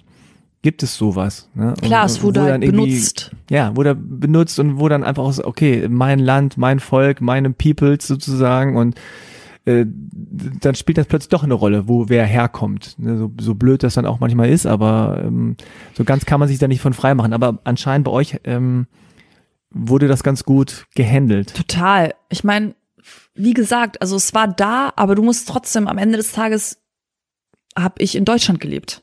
gibt 0.61 0.81
es 0.81 0.95
sowas. 0.95 1.49
Ne? 1.55 1.73
Klar, 1.81 2.03
Und, 2.03 2.09
es 2.11 2.23
wurde 2.23 2.41
halt 2.43 2.61
benutzt. 2.61 3.31
ja, 3.49 3.75
wurde 3.75 3.95
benutzt 3.95 4.59
und 4.59 4.79
wo 4.79 4.87
dann 4.87 5.03
einfach 5.03 5.23
aus, 5.23 5.43
okay, 5.43 5.87
mein 5.89 6.19
Land, 6.19 6.57
mein 6.57 6.79
Volk, 6.79 7.19
meine 7.21 7.49
Peoples 7.49 8.07
sozusagen 8.07 8.77
und 8.77 8.95
äh, 9.65 9.85
dann 9.87 10.75
spielt 10.75 10.97
das 10.97 11.07
plötzlich 11.07 11.29
doch 11.29 11.43
eine 11.43 11.53
Rolle, 11.53 11.87
wo 11.87 12.09
wer 12.09 12.25
herkommt. 12.25 12.95
Ne, 12.97 13.17
So, 13.17 13.31
so 13.39 13.55
blöd 13.55 13.83
das 13.83 13.93
dann 13.93 14.05
auch 14.05 14.19
manchmal 14.19 14.49
ist, 14.49 14.65
aber 14.65 15.21
ähm, 15.23 15.55
so 15.93 16.03
ganz 16.03 16.25
kann 16.25 16.39
man 16.39 16.49
sich 16.49 16.59
da 16.59 16.67
nicht 16.67 16.81
von 16.81 16.93
frei 16.93 17.15
machen. 17.15 17.33
Aber 17.33 17.59
anscheinend 17.63 18.05
bei 18.05 18.11
euch 18.11 18.39
ähm, 18.43 18.87
wurde 19.69 20.07
das 20.07 20.23
ganz 20.23 20.43
gut 20.43 20.85
gehandelt. 20.95 21.55
Total. 21.55 22.13
Ich 22.29 22.43
meine, 22.43 22.75
wie 23.35 23.53
gesagt, 23.53 24.01
also 24.01 24.15
es 24.15 24.33
war 24.33 24.47
da, 24.47 24.91
aber 24.95 25.15
du 25.15 25.23
musst 25.23 25.47
trotzdem 25.47 25.87
am 25.87 25.97
Ende 25.97 26.17
des 26.17 26.31
Tages 26.31 26.79
habe 27.77 28.03
ich 28.03 28.15
in 28.15 28.25
Deutschland 28.25 28.59
gelebt 28.59 29.01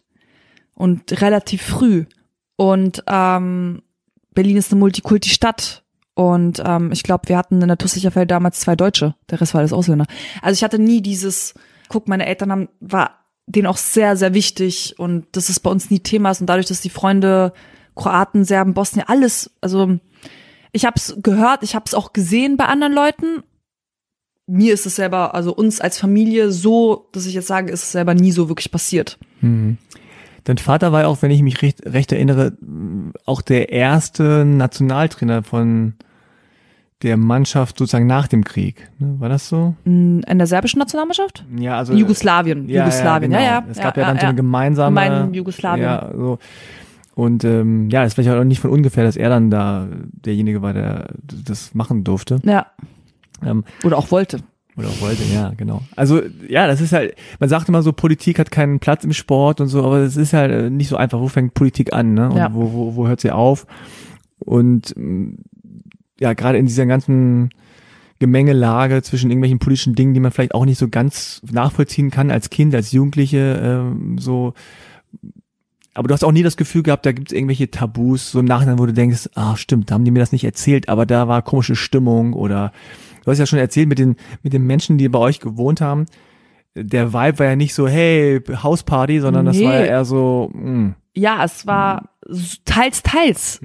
und 0.75 1.21
relativ 1.21 1.63
früh 1.63 2.05
und 2.57 3.03
ähm, 3.09 3.83
Berlin 4.33 4.57
ist 4.57 4.71
eine 4.71 4.79
Multikulti-Stadt 4.79 5.83
und 6.21 6.63
ähm, 6.63 6.93
ich 6.93 7.03
glaube, 7.03 7.31
wir 7.31 7.39
hatten 7.39 7.63
in 7.63 7.69
der 7.69 7.79
Tussicherfeld 7.79 8.31
damals 8.31 8.61
zwei 8.61 8.77
Deutsche, 8.77 9.15
der 9.31 9.41
Rest 9.41 9.55
war 9.55 9.61
alles 9.61 9.73
Ausländer. 9.73 10.05
Also 10.43 10.53
ich 10.53 10.63
hatte 10.63 10.79
nie 10.79 11.01
dieses, 11.01 11.55
guck, 11.89 12.09
meine 12.09 12.27
Eltern 12.27 12.53
haben, 12.53 12.69
war 12.79 13.25
denen 13.47 13.67
auch 13.67 13.79
sehr, 13.79 14.19
sehr 14.19 14.35
wichtig 14.35 14.97
und 14.99 15.25
das 15.33 15.49
ist 15.49 15.61
bei 15.61 15.71
uns 15.71 15.91
nie 15.91 16.01
Thema 16.01 16.31
ist 16.31 16.43
und 16.43 16.47
dadurch, 16.47 16.67
dass 16.67 16.83
die 16.83 16.91
Freunde 16.91 17.55
Kroaten, 17.95 18.45
Serben, 18.45 18.75
Bosnien, 18.75 19.07
alles, 19.09 19.51
also 19.63 19.99
ich 20.73 20.85
habe 20.85 20.97
es 20.97 21.17
gehört, 21.23 21.63
ich 21.63 21.75
habe 21.75 21.87
es 21.87 21.95
auch 21.95 22.13
gesehen 22.13 22.59
bei 22.59 22.67
anderen 22.67 22.93
Leuten. 22.93 23.43
Mir 24.47 24.75
ist 24.75 24.85
es 24.85 24.97
selber, 24.97 25.35
also 25.35 25.55
uns 25.55 25.81
als 25.81 25.99
Familie 25.99 26.53
so, 26.53 27.09
dass 27.13 27.25
ich 27.25 27.33
jetzt 27.33 27.47
sage, 27.47 27.73
ist 27.73 27.85
es 27.85 27.93
selber 27.93 28.13
nie 28.13 28.33
so 28.33 28.51
wirklich 28.51 28.71
passiert. 28.71 29.19
Mhm. 29.41 29.79
Dein 30.45 30.59
Vater 30.59 30.93
war 30.93 31.03
ja 31.03 31.07
auch, 31.07 31.23
wenn 31.23 31.31
ich 31.31 31.41
mich 31.41 31.63
recht, 31.63 31.87
recht 31.87 32.13
erinnere, 32.13 32.59
auch 33.25 33.41
der 33.41 33.71
erste 33.71 34.45
Nationaltrainer 34.45 35.43
von 35.43 35.95
der 37.03 37.17
Mannschaft 37.17 37.79
sozusagen 37.79 38.07
nach 38.07 38.29
dem 38.29 38.45
Krieg. 38.45 38.89
Ne? 38.99 39.17
War 39.19 39.29
das 39.29 39.49
so? 39.49 39.75
In 39.85 40.23
der 40.27 40.47
serbischen 40.47 40.79
Nationalmannschaft? 40.81 41.45
Ja, 41.59 41.79
also 41.79 41.95
Jugoslawien, 41.95 42.69
Ja, 42.69 42.85
Jugoslawien, 42.85 43.33
ja, 43.33 43.41
ja, 43.41 43.61
genau. 43.61 43.67
ja. 43.67 43.73
Es 43.73 43.79
gab 43.81 43.97
ja, 43.97 44.03
ja, 44.03 44.09
dann 44.09 44.19
so 44.21 44.27
eine 44.27 44.35
gemeinsame. 44.37 45.01
Gemein 45.01 45.35
Jugoslawien. 45.35 45.83
Ja, 45.85 46.11
so. 46.15 46.39
Und 47.15 47.45
ähm, 47.45 47.91
ja, 47.91 48.03
das 48.05 48.15
vielleicht 48.15 48.31
auch 48.31 48.45
nicht 48.45 48.61
von 48.61 48.71
ungefähr, 48.71 49.05
dass 49.05 49.17
er 49.17 49.29
dann 49.31 49.51
da 49.51 49.89
derjenige 50.13 50.63
war, 50.63 50.73
der 50.73 51.09
das 51.45 51.75
machen 51.75 52.05
durfte. 52.05 52.39
Ja. 52.45 52.67
Ähm, 53.45 53.65
Oder 53.85 53.99
auch 53.99 54.11
wollte. 54.11 54.39
oder 54.77 54.89
auch 54.89 55.01
wollte, 55.01 55.23
ja, 55.25 55.53
genau. 55.57 55.83
Also 55.97 56.21
ja, 56.49 56.67
das 56.67 56.81
ist 56.81 56.93
halt, 56.93 57.15
man 57.39 57.49
sagt 57.49 57.69
immer 57.69 57.83
so, 57.83 57.93
Politik 57.93 58.39
hat 58.39 58.51
keinen 58.51 58.79
Platz 58.79 59.05
im 59.05 59.13
Sport 59.13 59.61
und 59.61 59.69
so, 59.69 59.85
aber 59.85 59.99
es 59.99 60.17
ist 60.17 60.33
halt 60.35 60.53
äh, 60.53 60.71
nicht 60.71 60.89
so 60.89 60.97
einfach. 60.97 61.19
Wo 61.21 61.29
fängt 61.29 61.55
Politik 61.55 61.93
an, 61.95 62.15
ne? 62.15 62.29
Und 62.31 62.37
Ja. 62.37 62.53
wo, 62.55 62.73
wo, 62.73 62.97
wo 62.97 63.09
hört 63.09 63.21
sie 63.21 63.31
auf? 63.33 63.67
Und 64.39 64.95
ja, 66.21 66.33
gerade 66.35 66.59
in 66.59 66.67
dieser 66.67 66.87
ganzen 66.87 67.51
Gemengelage 68.21 69.03
zwischen 69.03 69.31
irgendwelchen 69.31 69.59
politischen 69.59 69.95
Dingen, 69.95 70.15
die 70.15 70.21
man 70.21 70.31
vielleicht 70.31 70.55
auch 70.55 70.67
nicht 70.67 70.79
so 70.79 70.89
ganz 70.89 71.41
nachvollziehen 71.51 72.11
kann 72.11 72.31
als 72.31 72.51
Kind, 72.51 72.75
als 72.75 72.93
Jugendliche, 72.93 73.61
ähm, 73.63 74.19
so. 74.19 74.53
Aber 75.95 76.07
du 76.07 76.15
hast 76.15 76.23
auch 76.23 76.31
nie 76.33 76.45
das 76.45 76.57
Gefühl 76.57 76.83
gehabt, 76.85 77.05
da 77.05 77.13
gibt 77.13 77.33
es 77.33 77.37
irgendwelche 77.37 77.71
Tabus, 77.71 78.31
so 78.31 78.39
im 78.41 78.45
Nachhinein, 78.45 78.79
wo 78.79 78.87
du 78.87 78.93
denkst, 78.93 79.29
ah, 79.35 79.57
stimmt, 79.57 79.91
da 79.91 79.95
haben 79.95 80.05
die 80.05 80.13
mir 80.13 80.21
das 80.21 80.31
nicht 80.33 80.45
erzählt, 80.45 80.89
aber 80.89 81.05
da 81.05 81.27
war 81.27 81.43
komische 81.43 81.75
Stimmung 81.75 82.33
oder 82.33 82.73
du 83.25 83.31
hast 83.31 83.39
ja 83.39 83.47
schon 83.47 83.59
erzählt 83.59 83.89
mit 83.89 83.99
den, 83.99 84.17
mit 84.43 84.53
den 84.53 84.67
Menschen, 84.67 84.99
die 84.99 85.09
bei 85.09 85.19
euch 85.19 85.41
gewohnt 85.41 85.81
haben. 85.81 86.07
Der 86.77 87.13
Vibe 87.13 87.39
war 87.41 87.47
ja 87.47 87.57
nicht 87.57 87.75
so, 87.75 87.89
hey, 87.89 88.41
Hausparty, 88.63 89.19
sondern 89.21 89.47
das 89.47 89.57
Nee. 89.57 89.65
war 89.65 89.75
ja 89.75 89.87
eher 89.87 90.05
so, 90.05 90.51
mh, 90.55 90.95
Ja, 91.17 91.45
es 91.45 91.67
war 91.67 92.11
teils, 92.65 93.03
teils. 93.03 93.61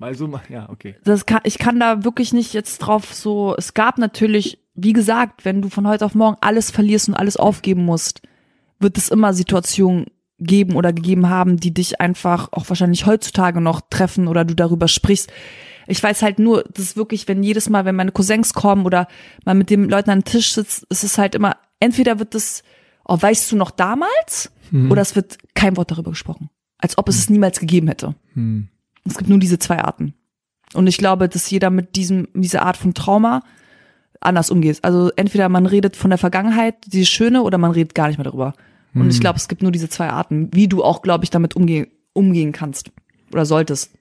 Mal 0.00 0.14
so, 0.14 0.26
mal, 0.26 0.42
ja, 0.48 0.68
okay. 0.70 0.96
Das 1.04 1.26
kann, 1.26 1.40
ich 1.44 1.58
kann 1.58 1.78
da 1.78 2.02
wirklich 2.04 2.32
nicht 2.32 2.52
jetzt 2.52 2.78
drauf 2.78 3.14
so, 3.14 3.54
es 3.56 3.74
gab 3.74 3.98
natürlich, 3.98 4.58
wie 4.74 4.92
gesagt, 4.92 5.44
wenn 5.44 5.62
du 5.62 5.68
von 5.68 5.86
heute 5.86 6.04
auf 6.04 6.14
morgen 6.14 6.36
alles 6.40 6.70
verlierst 6.70 7.08
und 7.08 7.14
alles 7.14 7.36
aufgeben 7.36 7.84
musst, 7.84 8.22
wird 8.80 8.98
es 8.98 9.10
immer 9.10 9.32
Situationen 9.34 10.06
geben 10.38 10.74
oder 10.74 10.92
gegeben 10.92 11.28
haben, 11.28 11.58
die 11.58 11.72
dich 11.74 12.00
einfach 12.00 12.48
auch 12.52 12.68
wahrscheinlich 12.68 13.04
heutzutage 13.06 13.60
noch 13.60 13.82
treffen 13.90 14.26
oder 14.26 14.44
du 14.44 14.54
darüber 14.54 14.88
sprichst. 14.88 15.30
Ich 15.86 16.02
weiß 16.02 16.22
halt 16.22 16.38
nur, 16.38 16.64
das 16.72 16.84
ist 16.86 16.96
wirklich, 16.96 17.28
wenn 17.28 17.42
jedes 17.42 17.68
Mal, 17.68 17.84
wenn 17.84 17.96
meine 17.96 18.12
Cousins 18.12 18.54
kommen 18.54 18.86
oder 18.86 19.06
man 19.44 19.58
mit 19.58 19.68
den 19.70 19.88
Leuten 19.88 20.10
an 20.10 20.20
den 20.20 20.24
Tisch 20.24 20.52
sitzt, 20.52 20.84
ist 20.88 21.04
es 21.04 21.18
halt 21.18 21.34
immer, 21.34 21.56
entweder 21.78 22.18
wird 22.18 22.34
das, 22.34 22.62
oh, 23.04 23.18
weißt 23.20 23.52
du 23.52 23.56
noch 23.56 23.70
damals, 23.70 24.50
Mhm. 24.70 24.90
oder 24.90 25.02
es 25.02 25.16
wird 25.16 25.36
kein 25.54 25.76
Wort 25.76 25.90
darüber 25.90 26.10
gesprochen. 26.10 26.48
Als 26.78 26.96
ob 26.96 27.08
es 27.08 27.18
es 27.18 27.28
niemals 27.28 27.60
gegeben 27.60 27.88
hätte. 27.88 28.14
Hm. 28.34 28.68
Es 29.04 29.16
gibt 29.18 29.28
nur 29.30 29.38
diese 29.38 29.58
zwei 29.58 29.78
Arten. 29.78 30.14
Und 30.74 30.86
ich 30.86 30.98
glaube, 30.98 31.28
dass 31.28 31.50
jeder 31.50 31.70
mit 31.70 31.96
diesem, 31.96 32.28
dieser 32.34 32.62
Art 32.62 32.76
von 32.76 32.94
Trauma 32.94 33.42
anders 34.20 34.50
umgeht. 34.50 34.78
Also 34.82 35.10
entweder 35.16 35.48
man 35.48 35.66
redet 35.66 35.96
von 35.96 36.10
der 36.10 36.18
Vergangenheit, 36.18 36.74
die 36.86 37.06
schöne, 37.06 37.42
oder 37.42 37.58
man 37.58 37.70
redet 37.70 37.94
gar 37.94 38.08
nicht 38.08 38.18
mehr 38.18 38.24
darüber. 38.24 38.54
Und 38.94 39.02
Hm. 39.02 39.10
ich 39.10 39.20
glaube, 39.20 39.38
es 39.38 39.48
gibt 39.48 39.62
nur 39.62 39.72
diese 39.72 39.88
zwei 39.88 40.10
Arten, 40.10 40.50
wie 40.52 40.68
du 40.68 40.84
auch, 40.84 41.02
glaube 41.02 41.24
ich, 41.24 41.30
damit 41.30 41.56
umgehen, 41.56 41.86
umgehen 42.12 42.52
kannst. 42.52 42.90
Oder 43.32 43.46
solltest. 43.46 43.92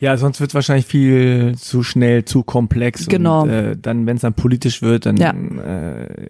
Ja, 0.00 0.16
sonst 0.16 0.40
wird 0.40 0.54
wahrscheinlich 0.54 0.86
viel 0.86 1.54
zu 1.56 1.82
schnell, 1.82 2.24
zu 2.24 2.42
komplex. 2.42 3.06
Genau. 3.06 3.42
Und, 3.42 3.50
äh, 3.50 3.76
dann, 3.76 4.06
wenn 4.06 4.16
es 4.16 4.22
dann 4.22 4.34
politisch 4.34 4.82
wird, 4.82 5.06
dann 5.06 5.16
Ja. 5.16 5.30
äh, 5.32 6.26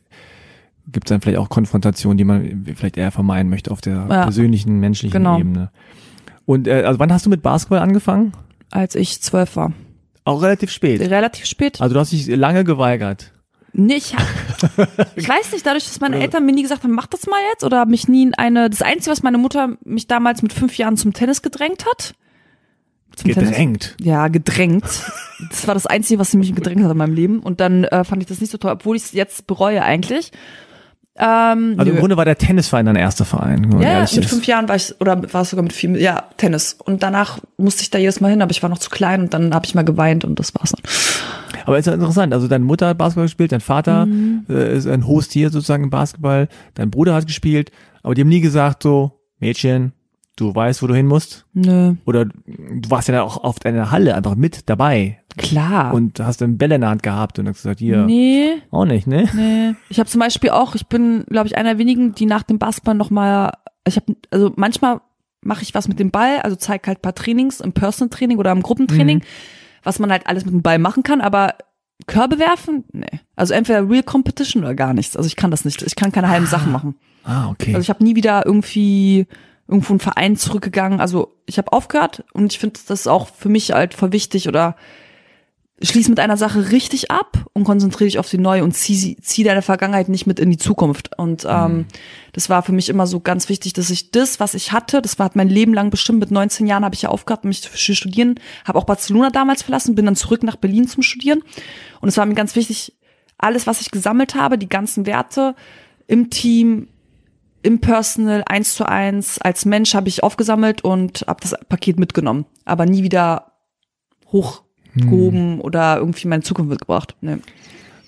gibt 0.89 1.07
es 1.07 1.11
dann 1.11 1.21
vielleicht 1.21 1.39
auch 1.39 1.49
Konfrontationen, 1.49 2.19
die 2.19 2.25
man 2.25 2.67
vielleicht 2.77 2.97
eher 2.97 3.13
vermeiden 3.13 3.49
möchte 3.49 3.71
auf 3.71 3.81
der 3.81 4.07
Ja. 4.11 4.23
persönlichen, 4.25 4.81
menschlichen 4.81 5.13
Genau. 5.13 5.39
Ebene. 5.39 5.71
Und 6.51 6.67
äh, 6.67 6.83
also 6.83 6.99
wann 6.99 7.13
hast 7.13 7.27
du 7.27 7.31
mit 7.31 7.43
Basketball 7.43 7.79
angefangen? 7.79 8.33
Als 8.73 8.97
ich 8.97 9.23
zwölf 9.23 9.55
war. 9.55 9.73
Auch 10.25 10.43
relativ 10.43 10.73
spät. 10.73 11.01
Relativ 11.01 11.47
spät. 11.47 11.81
Also 11.81 11.95
du 11.95 12.01
hast 12.01 12.11
dich 12.11 12.27
lange 12.27 12.65
geweigert. 12.65 13.31
Nicht. 13.73 14.17
Ich 15.17 15.29
weiß 15.29 15.53
nicht, 15.53 15.65
dadurch, 15.65 15.85
dass 15.85 16.01
meine 16.01 16.21
Eltern 16.21 16.45
mir 16.45 16.53
nie 16.53 16.63
gesagt 16.63 16.83
haben, 16.83 16.93
mach 16.93 17.07
das 17.07 17.27
mal 17.27 17.39
jetzt, 17.51 17.65
oder 17.65 17.87
mich 17.87 18.09
nie 18.09 18.25
in 18.25 18.35
eine, 18.35 18.69
das 18.69 18.83
Einzige, 18.83 19.13
was 19.13 19.23
meine 19.23 19.39
Mutter 19.39 19.77
mich 19.85 20.07
damals 20.07 20.43
mit 20.43 20.53
fünf 20.53 20.77
Jahren 20.77 20.97
zum 20.97 21.13
Tennis 21.13 21.41
gedrängt 21.41 21.87
hat. 21.87 22.15
Zum 23.17 23.33
Tennis. 23.33 23.51
Gedrängt. 23.51 23.97
Ja, 24.01 24.29
gedrängt. 24.29 24.85
Das 25.51 25.67
war 25.67 25.75
das 25.75 25.87
Einzige, 25.87 26.19
was 26.19 26.31
sie 26.31 26.37
mich 26.37 26.55
gedrängt 26.55 26.83
hat 26.83 26.91
in 26.91 26.97
meinem 26.99 27.15
Leben. 27.15 27.41
Und 27.41 27.61
dann 27.61 27.85
äh, 27.85 28.05
fand 28.05 28.23
ich 28.23 28.29
das 28.29 28.41
nicht 28.41 28.51
so 28.51 28.59
toll, 28.59 28.73
obwohl 28.73 28.97
ich 28.97 29.05
es 29.05 29.13
jetzt 29.13 29.47
bereue 29.47 29.83
eigentlich. 29.83 30.33
Ähm, 31.21 31.75
Also 31.77 31.91
nö. 31.91 31.97
im 31.97 31.97
Grunde 32.01 32.17
war 32.17 32.25
der 32.25 32.39
Tennisverein 32.39 32.87
dein 32.87 32.97
erster 32.97 33.25
Verein. 33.25 33.71
ja, 33.81 34.01
mit 34.01 34.13
ist. 34.13 34.25
fünf 34.31 34.47
Jahren 34.47 34.69
war 34.69 34.77
ich, 34.77 34.99
oder 35.01 35.23
war 35.33 35.43
es 35.43 35.51
sogar 35.51 35.63
mit 35.63 35.73
vier, 35.73 35.91
ja, 36.01 36.25
Tennis. 36.39 36.77
Und 36.83 37.03
danach 37.03 37.39
musste 37.59 37.83
ich 37.83 37.91
da 37.91 37.99
jedes 37.99 38.21
Mal 38.21 38.31
hin, 38.31 38.41
aber 38.43 38.51
ich 38.53 38.63
war 38.63 38.71
noch 38.71 38.79
zu 38.79 38.89
klein 38.91 39.21
und 39.23 39.35
dann 39.35 39.53
habe 39.55 39.67
ich 39.67 39.75
mal 39.75 39.85
geweint 39.85 40.25
und 40.25 40.39
das 40.39 40.55
war's 40.55 40.73
dann. 40.73 40.83
Aber 41.67 41.79
ist 41.79 41.87
ja 41.87 41.93
interessant. 41.93 42.33
Also 42.33 42.49
deine 42.49 42.65
Mutter 42.65 42.89
hat 42.89 42.99
Basketball 42.99 43.27
gespielt, 43.27 43.53
dein 43.53 43.61
Vater 43.61 44.07
Mhm. 44.07 44.47
äh, 44.49 44.75
ist 44.77 44.87
ein 44.87 45.07
Host 45.07 45.33
hier 45.33 45.51
sozusagen 45.51 45.85
im 45.85 45.91
Basketball, 45.91 46.49
dein 46.75 46.91
Bruder 46.91 47.15
hat 47.15 47.27
gespielt, 47.27 47.71
aber 48.03 48.15
die 48.15 48.23
haben 48.23 48.29
nie 48.29 48.41
gesagt 48.41 48.83
so, 48.83 49.21
Mädchen, 49.39 49.93
du 50.41 50.55
weißt, 50.55 50.83
wo 50.83 50.87
du 50.87 50.95
hin 50.95 51.07
musst. 51.07 51.47
Nö. 51.53 51.95
Oder 52.07 52.25
du 52.25 52.91
warst 52.91 53.09
ja 53.09 53.15
da 53.15 53.23
auch 53.23 53.45
auf 53.45 53.59
deiner 53.61 53.91
Halle 53.91 54.15
einfach 54.15 54.35
mit 54.35 54.69
dabei 54.69 55.19
Klar. 55.37 55.93
und 55.95 56.19
hast 56.21 56.41
dann 56.41 56.59
Bälle 56.59 56.75
in 56.77 56.81
der 56.81 56.91
Hand 56.91 57.03
gehabt 57.03 57.39
und 57.39 57.47
hast 57.49 57.57
gesagt, 57.63 57.79
hier, 57.81 58.05
Nee. 58.07 58.55
auch 58.71 58.85
nicht, 58.85 59.07
ne? 59.07 59.29
Nee. 59.35 59.75
Ich 59.89 59.99
habe 59.99 60.09
zum 60.09 60.21
Beispiel 60.21 60.51
auch, 60.51 60.75
ich 60.75 60.87
bin, 60.87 61.25
glaube 61.29 61.47
ich, 61.47 61.57
einer 61.57 61.71
der 61.71 61.79
wenigen, 61.79 62.15
die 62.15 62.27
nach 62.27 62.43
dem 62.43 62.59
Basketball 62.59 62.95
noch 62.95 63.11
mal, 63.11 63.53
ich 63.87 63.97
habe, 63.97 64.15
also 64.31 64.53
manchmal 64.57 65.01
mache 65.43 65.63
ich 65.63 65.75
was 65.75 65.89
mit 65.89 65.99
dem 65.99 66.11
Ball, 66.11 66.39
also 66.43 66.57
zeige 66.57 66.87
halt 66.89 66.99
ein 66.99 67.03
paar 67.03 67.15
Trainings 67.15 67.61
im 67.61 67.73
Personal 67.73 68.11
Training 68.11 68.39
oder 68.39 68.53
im 68.53 68.63
Gruppentraining, 68.63 69.19
Mhm. 69.19 69.23
was 69.83 69.99
man 69.99 70.11
halt 70.11 70.27
alles 70.27 70.45
mit 70.45 70.53
dem 70.55 70.63
Ball 70.63 70.79
machen 70.79 71.03
kann, 71.03 71.21
aber 71.21 71.55
Körbe 72.07 72.39
werfen? 72.39 72.85
Nee. 72.93 73.07
Also 73.37 73.53
entweder 73.55 73.89
Real 73.89 74.03
Competition 74.03 74.63
oder 74.65 74.75
gar 74.75 74.95
nichts. 74.95 75.17
Also 75.17 75.27
ich 75.27 75.37
kann 75.37 75.51
das 75.51 75.65
nicht. 75.67 75.83
Ich 75.83 75.97
kann 75.97 76.13
keine 76.13 76.29
halben 76.29 76.47
Sachen 76.47 76.73
machen. 76.73 76.95
Ah, 77.25 77.49
okay. 77.51 77.75
Also 77.75 77.83
ich 77.83 77.91
habe 77.91 78.03
nie 78.03 78.17
wieder 78.17 78.45
irgendwie 78.47 79.27
irgendwo 79.71 79.93
einen 79.93 80.01
Verein 80.01 80.37
zurückgegangen. 80.37 81.01
Also 81.01 81.37
ich 81.47 81.59
habe 81.59 81.73
aufgehört 81.73 82.25
und 82.33 82.53
ich 82.53 82.59
finde 82.59 82.81
das 82.87 83.01
ist 83.01 83.07
auch 83.07 83.29
für 83.29 83.49
mich 83.49 83.73
halt 83.73 83.95
voll 83.95 84.13
wichtig 84.13 84.49
oder 84.49 84.77
schließ 85.83 86.11
mit 86.11 86.21
einer 86.21 86.37
Sache 86.37 86.73
richtig 86.73 87.11
ab 87.11 87.47
und 87.55 87.65
konzentriere 87.65 88.09
dich 88.09 88.19
auf 88.19 88.29
die 88.29 88.39
neue 88.39 88.63
und 88.63 88.73
zieh, 88.73 89.17
zieh 89.17 89.45
deine 89.45 89.63
Vergangenheit 89.63 90.11
nicht 90.11 90.27
mit 90.27 90.39
in 90.39 90.51
die 90.51 90.59
Zukunft. 90.59 91.19
Und 91.19 91.47
ähm, 91.49 91.87
das 92.33 92.51
war 92.51 92.63
für 92.63 92.73
mich 92.73 92.91
immer 92.91 93.07
so 93.07 93.21
ganz 93.21 93.49
wichtig, 93.49 93.73
dass 93.73 93.89
ich 93.89 94.11
das, 94.11 94.41
was 94.41 94.53
ich 94.53 94.73
hatte, 94.73 95.01
das 95.01 95.19
war 95.19 95.25
hat 95.25 95.37
mein 95.37 95.49
Leben 95.49 95.73
lang 95.73 95.89
bestimmt. 95.89 96.21
Mit 96.21 96.31
19 96.31 96.67
Jahren 96.67 96.85
habe 96.85 96.95
ich 96.95 97.03
ja 97.03 97.09
aufgehört, 97.09 97.45
mich 97.45 97.63
zu 97.63 97.95
studieren, 97.95 98.35
habe 98.67 98.79
auch 98.79 98.85
Barcelona 98.85 99.31
damals 99.31 99.63
verlassen, 99.63 99.95
bin 99.95 100.05
dann 100.05 100.17
zurück 100.17 100.43
nach 100.43 100.57
Berlin 100.57 100.87
zum 100.87 101.03
Studieren. 101.03 101.43
Und 102.03 102.11
es 102.11 102.19
war 102.19 102.27
mir 102.27 102.35
ganz 102.35 102.57
wichtig, 102.57 102.93
alles, 103.39 103.67
was 103.67 103.81
ich 103.81 103.91
gesammelt 103.91 104.35
habe, 104.35 104.59
die 104.59 104.69
ganzen 104.69 105.07
Werte 105.07 105.55
im 106.07 106.29
Team, 106.29 106.89
im 107.63 107.81
Personal, 107.81 108.43
eins 108.47 108.75
zu 108.75 108.89
eins, 108.89 109.39
als 109.39 109.65
Mensch 109.65 109.95
habe 109.95 110.09
ich 110.09 110.23
aufgesammelt 110.23 110.83
und 110.83 111.25
habe 111.27 111.41
das 111.41 111.55
Paket 111.69 111.99
mitgenommen, 111.99 112.47
aber 112.65 112.87
nie 112.87 113.03
wieder 113.03 113.53
hochgehoben 114.27 115.61
oder 115.61 115.99
irgendwie 115.99 116.29
meine 116.29 116.43
Zukunft 116.43 116.71
mitgebracht. 116.71 117.17
Nee. 117.21 117.37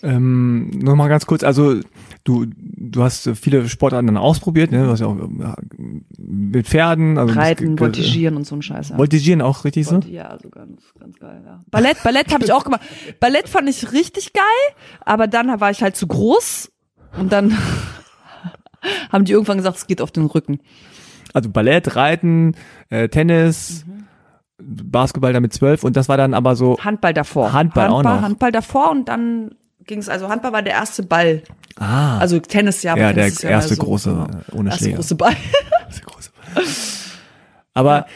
Ähm, 0.04 0.70
noch 0.70 0.96
mal 0.96 1.08
ganz 1.08 1.26
kurz, 1.26 1.44
also 1.44 1.78
du, 2.24 2.46
du 2.56 3.02
hast 3.04 3.30
viele 3.36 3.68
Sportarten 3.68 4.08
dann 4.08 4.16
ausprobiert, 4.16 4.72
ne? 4.72 4.84
Du 4.84 4.90
hast 4.90 4.98
ja 4.98 5.06
auch 5.06 5.16
mit 6.18 6.66
Pferden, 6.66 7.18
also 7.18 7.34
Reiten, 7.34 7.78
Voltigieren 7.78 8.36
und 8.36 8.44
so 8.44 8.56
ein 8.56 8.62
Scheiß. 8.62 8.90
Ja. 8.90 8.98
Voltigieren 8.98 9.40
auch 9.40 9.64
richtig 9.64 9.86
so? 9.86 10.00
Ja, 10.08 10.24
also 10.24 10.50
ganz, 10.50 10.82
ganz 10.98 11.18
geil, 11.20 11.42
ja. 11.44 11.62
Ballett, 11.70 12.02
Ballett 12.02 12.32
habe 12.32 12.44
ich 12.44 12.52
auch 12.52 12.64
gemacht. 12.64 12.80
Ballett 13.20 13.48
fand 13.48 13.68
ich 13.68 13.92
richtig 13.92 14.32
geil, 14.32 14.42
aber 15.04 15.28
dann 15.28 15.60
war 15.60 15.70
ich 15.70 15.82
halt 15.84 15.94
zu 15.94 16.08
groß 16.08 16.72
und 17.18 17.32
dann 17.32 17.56
haben 19.10 19.24
die 19.24 19.32
irgendwann 19.32 19.56
gesagt, 19.58 19.76
es 19.78 19.86
geht 19.86 20.00
auf 20.00 20.10
den 20.10 20.26
Rücken. 20.26 20.60
Also 21.34 21.48
Ballett, 21.50 21.96
Reiten, 21.96 22.54
äh, 22.90 23.08
Tennis, 23.08 23.84
Mhm. 23.86 24.04
Basketball 24.64 25.32
dann 25.32 25.42
mit 25.42 25.52
zwölf 25.52 25.82
und 25.82 25.96
das 25.96 26.08
war 26.08 26.16
dann 26.16 26.34
aber 26.34 26.54
so, 26.54 26.78
Handball 26.78 27.12
davor. 27.14 27.52
Handball 27.52 27.88
auch 27.88 28.02
noch. 28.04 28.22
Handball 28.22 28.52
davor 28.52 28.90
und 28.92 29.08
dann 29.08 29.52
ging 29.84 29.98
es, 29.98 30.08
also 30.08 30.28
Handball 30.28 30.52
war 30.52 30.62
der 30.62 30.74
erste 30.74 31.02
Ball. 31.02 31.42
ah, 31.80 32.18
Also 32.18 32.38
Tennis, 32.38 32.82
ja. 32.84 32.96
ja, 32.96 33.12
Tennis 33.12 33.38
der 33.38 33.50
ja 33.50 33.56
erste 33.56 33.74
so, 33.74 33.82
große 33.82 34.10
genau. 34.10 34.24
äh, 34.26 34.56
ohne 34.56 34.68
Erste 34.70 34.84
Schläger. 34.84 34.96
große 34.98 35.14
Ball. 35.16 35.32
Erste 35.86 36.02
große. 36.04 36.30
Aber 37.74 38.06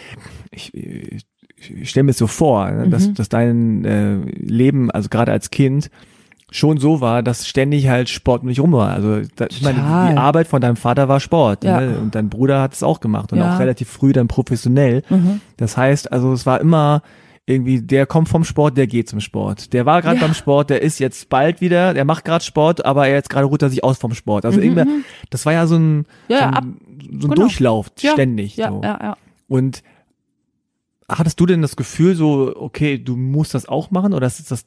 ich, 0.51 0.73
ich, 0.75 1.27
ich 1.59 1.91
stelle 1.91 2.05
mir 2.05 2.13
so 2.13 2.27
vor, 2.27 2.71
ne, 2.71 2.87
Mhm. 2.87 2.91
dass, 2.91 3.13
dass 3.15 3.29
dein 3.29 3.85
äh, 3.85 4.17
Leben, 4.39 4.91
also 4.91 5.09
gerade 5.09 5.33
als 5.33 5.51
Kind, 5.51 5.91
schon 6.51 6.79
so 6.79 7.01
war, 7.01 7.23
dass 7.25 7.47
ständig 7.49 7.89
halt 7.89 8.09
Sport 8.09 8.43
um 8.43 8.49
dich 8.49 8.61
rum 8.61 8.73
war. 8.73 8.91
Also 8.93 9.21
da, 9.35 9.47
ich 9.51 9.63
meine, 9.63 9.79
die 9.79 10.17
Arbeit 10.19 10.47
von 10.47 10.61
deinem 10.61 10.77
Vater 10.77 11.09
war 11.09 11.19
Sport 11.21 11.65
Ja. 11.65 11.81
ne? 11.81 11.99
und 11.99 12.15
dein 12.15 12.29
Bruder 12.31 12.63
hat 12.63 12.73
es 12.73 12.83
auch 12.85 13.01
gemacht 13.01 13.33
und 13.33 13.39
Ja. 13.39 13.55
auch 13.55 13.59
relativ 13.61 13.89
früh 13.91 14.13
dann 14.13 14.29
professionell. 14.29 15.03
Mhm. 15.11 15.41
Das 15.57 15.77
heißt, 15.77 16.13
also 16.13 16.33
es 16.33 16.47
war 16.47 16.61
immer 16.61 17.03
irgendwie, 17.49 17.81
der 17.83 18.07
kommt 18.07 18.29
vom 18.29 18.45
Sport, 18.45 18.77
der 18.77 18.87
geht 18.87 19.09
zum 19.09 19.21
Sport. 19.21 19.73
Der 19.73 19.87
war 19.87 20.03
gerade 20.03 20.17
Ja. 20.17 20.23
beim 20.23 20.35
Sport, 20.35 20.71
der 20.71 20.83
ist 20.83 20.99
jetzt 21.01 21.29
bald 21.29 21.61
wieder, 21.61 21.95
der 21.95 22.05
macht 22.05 22.25
gerade 22.25 22.45
Sport, 22.45 22.85
aber 22.85 23.07
er 23.09 23.15
jetzt 23.15 23.31
gerade 23.31 23.47
ruht 23.47 23.63
er 23.63 23.71
sich 23.71 23.83
aus 23.85 23.99
vom 23.99 24.15
Sport. 24.15 24.45
Also 24.45 24.61
irgendwie, 24.61 24.85
das 25.31 25.47
war 25.47 25.53
ja 25.53 25.67
so 25.67 25.77
ein, 25.77 25.97
Mhm, 25.99 26.05
Ja, 26.29 26.39
so 26.39 26.45
ein, 26.47 26.55
ab- 26.55 26.65
so 26.65 27.09
ein 27.09 27.21
genau. 27.21 27.35
Durchlauf 27.35 27.91
ständig. 27.97 28.57
Ja, 28.57 28.69
so. 28.71 28.81
ja, 28.83 28.99
ja. 29.03 29.17
Und 29.49 29.83
hattest 31.09 31.39
du 31.39 31.47
denn 31.47 31.63
das 31.63 31.77
Gefühl 31.77 32.15
so, 32.17 32.53
okay, 32.57 32.99
du 32.99 33.17
musst 33.17 33.55
das 33.55 33.67
auch 33.69 33.91
machen 33.91 34.13
oder 34.13 34.27
ist 34.27 34.51
das 34.51 34.65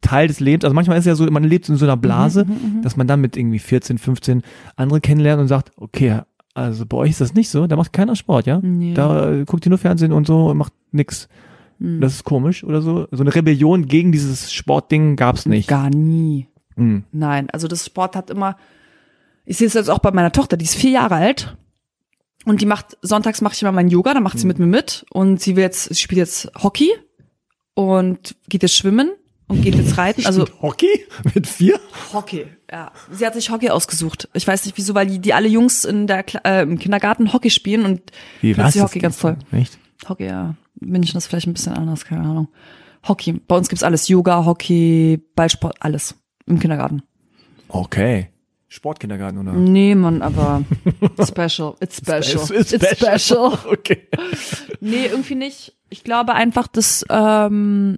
Teil 0.00 0.28
des 0.28 0.40
Lebens? 0.40 0.64
Also 0.64 0.74
manchmal 0.74 0.96
ist 0.98 1.02
es 1.02 1.06
ja 1.06 1.14
so, 1.14 1.24
man 1.30 1.44
lebt 1.44 1.68
in 1.68 1.76
so 1.76 1.84
einer 1.84 1.96
Blase, 1.96 2.44
Mhm, 2.44 2.82
dass 2.82 2.96
man 2.96 3.06
dann 3.06 3.20
mit 3.20 3.36
irgendwie 3.36 3.58
14, 3.58 3.98
15 3.98 4.42
andere 4.76 5.00
kennenlernt 5.00 5.40
und 5.40 5.48
sagt, 5.48 5.72
okay, 5.76 6.20
also 6.54 6.84
bei 6.86 6.96
euch 6.96 7.10
ist 7.10 7.20
das 7.20 7.34
nicht 7.34 7.48
so, 7.48 7.66
da 7.66 7.76
macht 7.76 7.92
keiner 7.92 8.16
Sport, 8.16 8.46
ja? 8.46 8.60
Nee. 8.62 8.94
Da 8.94 9.30
äh, 9.30 9.44
guckt 9.44 9.66
ihr 9.66 9.70
nur 9.70 9.78
Fernsehen 9.78 10.12
und 10.12 10.26
so, 10.26 10.52
macht 10.54 10.72
nix. 10.90 11.28
Mhm. 11.78 12.00
Das 12.00 12.14
ist 12.14 12.24
komisch 12.24 12.64
oder 12.64 12.82
so. 12.82 13.06
So 13.10 13.22
eine 13.22 13.34
Rebellion 13.34 13.86
gegen 13.86 14.12
dieses 14.12 14.52
Sportding 14.52 15.16
gab's 15.16 15.46
nicht. 15.46 15.68
Gar 15.68 15.90
nie. 15.90 16.48
Hm. 16.76 17.04
Nein, 17.12 17.50
also 17.50 17.68
das 17.68 17.84
Sport 17.86 18.16
hat 18.16 18.30
immer, 18.30 18.56
ich 19.44 19.58
sehe 19.58 19.66
es 19.66 19.74
jetzt 19.74 19.90
auch 19.90 19.98
bei 19.98 20.12
meiner 20.12 20.32
Tochter, 20.32 20.56
die 20.56 20.64
ist 20.64 20.76
vier 20.76 20.90
Jahre 20.92 21.16
alt 21.16 21.56
und 22.46 22.60
die 22.60 22.66
macht, 22.66 22.96
sonntags 23.02 23.40
mache 23.42 23.54
ich 23.54 23.62
immer 23.62 23.72
meinen 23.72 23.90
Yoga, 23.90 24.14
dann 24.14 24.22
macht 24.22 24.38
sie 24.38 24.46
mit 24.46 24.58
mir 24.58 24.66
mit 24.66 25.04
und 25.10 25.40
sie 25.40 25.56
will 25.56 25.62
jetzt, 25.62 25.84
sie 25.84 26.00
spielt 26.00 26.18
jetzt 26.18 26.50
Hockey 26.62 26.90
und 27.74 28.36
geht 28.48 28.62
jetzt 28.62 28.76
schwimmen 28.76 29.10
und 29.50 29.60
geht 29.62 29.74
jetzt 29.74 29.98
reiten, 29.98 30.24
also 30.24 30.46
Hockey 30.62 31.04
mit 31.34 31.46
vier? 31.46 31.78
Hockey, 32.14 32.46
ja. 32.70 32.90
Sie 33.10 33.26
hat 33.26 33.34
sich 33.34 33.50
Hockey 33.50 33.68
ausgesucht. 33.70 34.28
Ich 34.32 34.46
weiß 34.46 34.64
nicht 34.64 34.78
wieso, 34.78 34.94
weil 34.94 35.06
die, 35.06 35.18
die 35.18 35.34
alle 35.34 35.48
Jungs 35.48 35.84
in 35.84 36.06
der, 36.06 36.26
Kla- 36.26 36.44
äh, 36.44 36.62
im 36.62 36.78
Kindergarten 36.78 37.32
Hockey 37.32 37.50
spielen 37.50 37.84
und 37.84 38.00
Wie 38.40 38.56
was? 38.56 38.72
sie 38.74 38.80
Hockey 38.80 39.00
ganz 39.00 39.18
toll. 39.18 39.36
Echt? 39.52 39.78
Hockey, 40.08 40.26
ja. 40.26 40.54
München 40.80 41.18
ist 41.18 41.26
vielleicht 41.26 41.46
ein 41.46 41.52
bisschen 41.52 41.74
anders, 41.74 42.04
keine 42.06 42.22
Ahnung. 42.22 42.48
Hockey. 43.06 43.32
Bei 43.32 43.56
uns 43.56 43.68
gibt's 43.68 43.82
alles. 43.82 44.08
Yoga, 44.08 44.44
Hockey, 44.46 45.20
Ballsport, 45.34 45.76
alles. 45.80 46.14
Im 46.46 46.58
Kindergarten. 46.58 47.02
Okay. 47.68 48.28
Sportkindergarten 48.68 49.40
oder? 49.40 49.52
Nee, 49.52 49.94
Mann, 49.96 50.22
aber 50.22 50.62
special. 51.26 51.74
It's 51.80 51.96
special. 51.96 52.50
It's 52.52 52.70
special. 52.72 53.58
Okay. 53.66 54.06
Nee, 54.80 55.06
irgendwie 55.06 55.34
nicht. 55.34 55.76
Ich 55.88 56.04
glaube 56.04 56.34
einfach, 56.34 56.68
dass 56.68 57.04
ähm, 57.10 57.96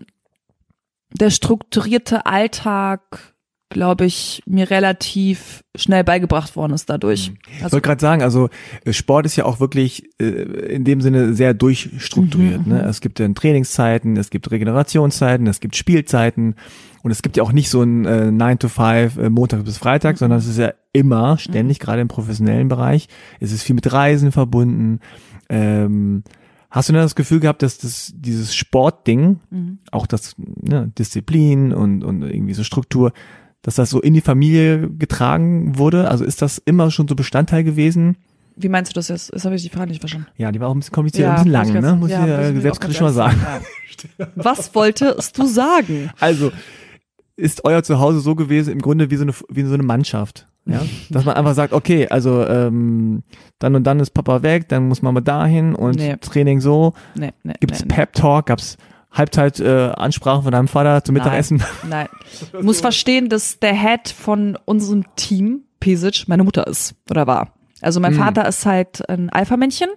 der 1.18 1.30
strukturierte 1.30 2.26
Alltag, 2.26 3.34
glaube 3.70 4.04
ich, 4.04 4.42
mir 4.44 4.70
relativ 4.70 5.64
schnell 5.74 6.04
beigebracht 6.04 6.56
worden 6.56 6.74
ist 6.74 6.90
dadurch. 6.90 7.30
Mhm. 7.30 7.38
Ich 7.56 7.64
Also, 7.64 7.72
wollte 7.74 7.86
gerade 7.86 8.00
sagen, 8.00 8.22
also 8.22 8.50
äh, 8.84 8.92
Sport 8.92 9.24
ist 9.26 9.36
ja 9.36 9.44
auch 9.46 9.60
wirklich 9.60 10.04
äh, 10.20 10.24
in 10.24 10.84
dem 10.84 11.00
Sinne 11.00 11.32
sehr 11.34 11.54
durchstrukturiert. 11.54 12.66
Mhm, 12.66 12.72
ne? 12.74 12.82
Es 12.82 13.00
gibt 13.00 13.18
dann 13.18 13.34
Trainingszeiten, 13.34 14.16
es 14.16 14.28
gibt 14.30 14.50
Regenerationszeiten, 14.50 15.46
es 15.46 15.60
gibt 15.60 15.76
Spielzeiten 15.76 16.56
und 17.02 17.10
es 17.10 17.22
gibt 17.22 17.36
ja 17.38 17.42
auch 17.42 17.52
nicht 17.52 17.70
so 17.70 17.82
ein 17.82 18.04
äh, 18.04 18.30
9 18.30 18.58
to 18.58 18.68
5 18.68 19.16
äh, 19.16 19.30
Montag 19.30 19.64
bis 19.64 19.76
Mhm. 19.78 19.82
Freitag, 19.82 20.18
sondern 20.18 20.38
es 20.38 20.46
ist 20.46 20.58
ja 20.58 20.74
immer, 20.92 21.38
ständig, 21.38 21.78
gerade 21.78 22.02
im 22.02 22.08
professionellen 22.08 22.68
Bereich. 22.68 23.08
Es 23.40 23.52
ist 23.52 23.62
viel 23.62 23.74
mit 23.74 23.90
Reisen 23.90 24.32
verbunden. 24.32 25.00
Ähm, 25.48 26.24
hast 26.72 26.88
du 26.88 26.94
denn 26.94 27.02
das 27.02 27.14
Gefühl 27.14 27.38
gehabt, 27.38 27.62
dass 27.62 27.78
das 27.78 28.12
dieses 28.16 28.54
Sportding, 28.54 29.38
auch 29.92 30.06
das 30.06 30.34
ne, 30.38 30.90
Disziplin 30.98 31.72
und, 31.72 32.02
und 32.02 32.22
irgendwie 32.22 32.54
so 32.54 32.64
Struktur, 32.64 33.12
dass 33.60 33.76
das 33.76 33.90
so 33.90 34.00
in 34.00 34.14
die 34.14 34.22
Familie 34.22 34.90
getragen 34.90 35.78
wurde? 35.78 36.08
Also 36.10 36.24
ist 36.24 36.42
das 36.42 36.58
immer 36.58 36.90
schon 36.90 37.06
so 37.06 37.14
Bestandteil 37.14 37.62
gewesen? 37.62 38.16
Wie 38.56 38.68
meinst 38.68 38.90
du 38.90 38.94
das 38.94 39.08
jetzt? 39.08 39.32
Das 39.32 39.44
habe 39.44 39.54
ich 39.54 39.62
die 39.62 39.68
Frage 39.68 39.90
nicht 39.90 40.00
verstanden. 40.00 40.26
Ja, 40.36 40.50
die 40.50 40.60
war 40.60 40.68
auch 40.68 40.74
ein 40.74 40.80
bisschen 40.80 40.94
kompliziert, 40.94 41.28
ein 41.28 41.36
bisschen 41.36 41.52
lang, 41.52 41.66
muss 41.68 41.76
ich 41.76 41.82
ne? 41.82 41.96
Muss 41.96 42.10
ja, 42.10 42.24
ich 42.24 42.54
äh, 42.54 42.58
auch 42.58 42.62
selbstkritisch 42.62 43.00
mal 43.00 43.12
sagen. 43.12 43.40
Ja. 44.18 44.28
Was 44.34 44.74
wolltest 44.74 45.38
du 45.38 45.46
sagen? 45.46 46.10
Also, 46.18 46.52
ist 47.36 47.64
euer 47.64 47.82
Zuhause 47.82 48.20
so 48.20 48.34
gewesen, 48.34 48.72
im 48.72 48.80
Grunde 48.80 49.10
wie 49.10 49.16
so 49.16 49.22
eine, 49.22 49.34
wie 49.48 49.62
so 49.62 49.74
eine 49.74 49.82
Mannschaft? 49.82 50.48
Ja, 50.64 50.80
dass 51.10 51.24
man 51.24 51.34
einfach 51.34 51.54
sagt, 51.54 51.72
okay, 51.72 52.06
also 52.08 52.46
ähm, 52.46 53.24
dann 53.58 53.74
und 53.74 53.84
dann 53.84 53.98
ist 53.98 54.10
Papa 54.10 54.42
weg, 54.42 54.68
dann 54.68 54.86
muss 54.86 55.02
man 55.02 55.12
mal 55.12 55.20
dahin 55.20 55.74
und 55.74 55.96
Nee. 55.96 56.16
Training 56.20 56.60
so. 56.60 56.92
Nee, 57.16 57.32
nee, 57.42 57.54
Gibt's. 57.58 57.82
Pep 57.88 58.12
Talk? 58.12 58.46
Gab's 58.46 58.76
Halbzeit 59.10 59.58
äh, 59.60 59.90
Ansprachen 59.96 60.42
von 60.44 60.52
deinem 60.52 60.68
Vater 60.68 61.02
zum 61.04 61.14
Mittagessen? 61.14 61.62
Nein. 61.88 62.06
Du 62.52 62.62
musst 62.62 62.80
verstehen, 62.80 63.28
dass 63.28 63.58
der 63.58 63.74
Head 63.74 64.08
von 64.08 64.56
unserem 64.64 65.04
Team, 65.16 65.62
Pesic, 65.80 66.28
meine 66.28 66.44
Mutter 66.44 66.66
ist 66.66 66.94
oder 67.10 67.26
war. 67.26 67.52
Also 67.80 67.98
mein 67.98 68.12
Hm. 68.12 68.20
Vater 68.20 68.46
ist 68.48 68.64
halt 68.64 69.06
ein 69.10 69.28
Alpha-Männchen, 69.30 69.88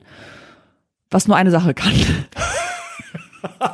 was 1.12 1.28
nur 1.28 1.38
eine 1.38 1.52
Sache 1.52 1.74
kann. 1.76 1.94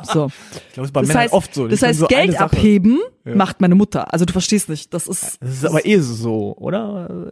So. 0.04 0.28
Ich 0.68 0.74
glaube, 0.74 0.84
es 0.84 0.88
ist 0.88 0.92
bei 0.92 1.00
Das 1.00 1.08
Männern 1.08 1.22
heißt, 1.24 1.34
oft 1.34 1.54
so. 1.54 1.64
Die 1.66 1.70
das 1.72 1.82
heißt 1.82 1.98
so 2.00 2.06
Geld 2.06 2.40
abheben 2.40 2.98
macht 3.24 3.60
meine 3.60 3.74
Mutter. 3.74 4.12
Also 4.12 4.24
du 4.24 4.32
verstehst 4.32 4.68
nicht. 4.68 4.92
Das 4.92 5.06
ist 5.06 5.40
Das 5.40 5.50
ist 5.50 5.64
aber 5.64 5.84
eh 5.86 5.98
so, 5.98 6.56
oder? 6.56 7.28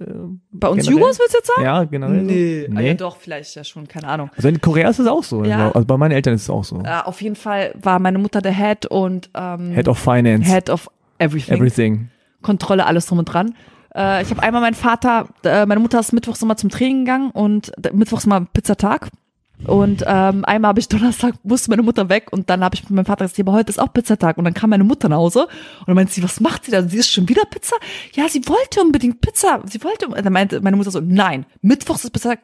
Bei 0.53 0.68
uns 0.68 0.84
generell? 0.84 1.01
Jugos 1.01 1.18
willst 1.18 1.34
du 1.34 1.38
jetzt 1.38 1.47
sagen? 1.49 1.62
Ja, 1.64 1.84
generell. 1.84 2.22
Nee, 2.22 2.66
so? 2.68 2.76
Ah, 2.76 2.80
ja, 2.80 2.95
doch, 2.95 3.16
vielleicht 3.16 3.55
ja 3.57 3.64
schon, 3.64 3.88
keine 3.88 4.07
Ahnung. 4.09 4.30
Also 4.36 4.49
in 4.49 4.61
Korea 4.61 4.88
ist 4.88 4.99
es 4.99 5.07
auch 5.07 5.24
so. 5.24 5.45
Ja. 5.45 5.70
Also 5.72 5.84
bei 5.84 5.97
meinen 5.97 6.12
Eltern 6.12 6.34
ist 6.34 6.43
es 6.43 6.51
auch 6.51 6.64
so. 6.64 6.82
Äh, 6.84 7.01
auf 7.05 7.20
jeden 7.22 7.36
Fall 7.36 7.74
war 7.80 7.99
meine 7.99 8.18
Mutter 8.18 8.41
der 8.41 8.53
Head 8.53 8.86
und 8.86 9.30
ähm, 9.34 9.72
Head 9.72 9.88
of 9.88 9.99
Finance. 9.99 10.51
Head 10.51 10.70
of 10.70 10.88
everything. 11.18 11.57
Everything. 11.57 12.09
Kontrolle, 12.43 12.86
alles 12.86 13.07
drum 13.07 13.18
und 13.18 13.24
dran. 13.26 13.55
Äh, 13.95 14.22
ich 14.22 14.30
habe 14.30 14.43
einmal 14.43 14.62
meinen 14.62 14.74
Vater, 14.74 15.28
äh, 15.45 15.66
meine 15.66 15.80
Mutter 15.80 15.99
ist 16.01 16.12
mittwochs 16.12 16.43
immer 16.43 16.57
zum 16.57 16.70
Training 16.70 17.05
gegangen 17.05 17.30
und 17.30 17.72
mittwochs 17.93 18.24
immer 18.24 18.41
Pizzatag. 18.45 19.09
Und 19.66 20.02
ähm, 20.06 20.44
einmal 20.44 20.70
habe 20.70 20.80
ich 20.80 20.88
Donnerstag, 20.88 21.34
musste 21.42 21.70
meine 21.70 21.82
Mutter 21.82 22.08
weg 22.08 22.28
und 22.30 22.48
dann 22.48 22.64
habe 22.64 22.74
ich 22.74 22.82
mit 22.84 22.90
meinem 22.92 23.04
Vater 23.04 23.24
gesagt, 23.24 23.38
ja, 23.38 23.44
aber 23.44 23.52
heute 23.52 23.70
ist 23.70 23.78
auch 23.78 23.92
Pizzatag. 23.92 24.38
Und 24.38 24.44
dann 24.44 24.54
kam 24.54 24.70
meine 24.70 24.84
Mutter 24.84 25.08
nach 25.08 25.18
Hause 25.18 25.44
und 25.80 25.88
dann 25.88 25.96
meinte 25.96 26.12
sie, 26.12 26.22
was 26.22 26.40
macht 26.40 26.64
sie 26.64 26.70
da? 26.70 26.82
Sie 26.82 26.98
ist 26.98 27.12
schon 27.12 27.28
wieder 27.28 27.42
Pizza? 27.44 27.76
Ja, 28.14 28.28
sie 28.28 28.46
wollte 28.48 28.80
unbedingt 28.80 29.20
Pizza. 29.20 29.62
Sie 29.66 29.82
wollte, 29.84 30.08
und 30.08 30.24
dann 30.24 30.32
meinte 30.32 30.61
meine 30.61 30.76
Mutter 30.76 30.90
so, 30.90 31.00
nein, 31.00 31.46
Mittwochs 31.62 32.04
ist 32.04 32.11
Pizzatag, 32.11 32.40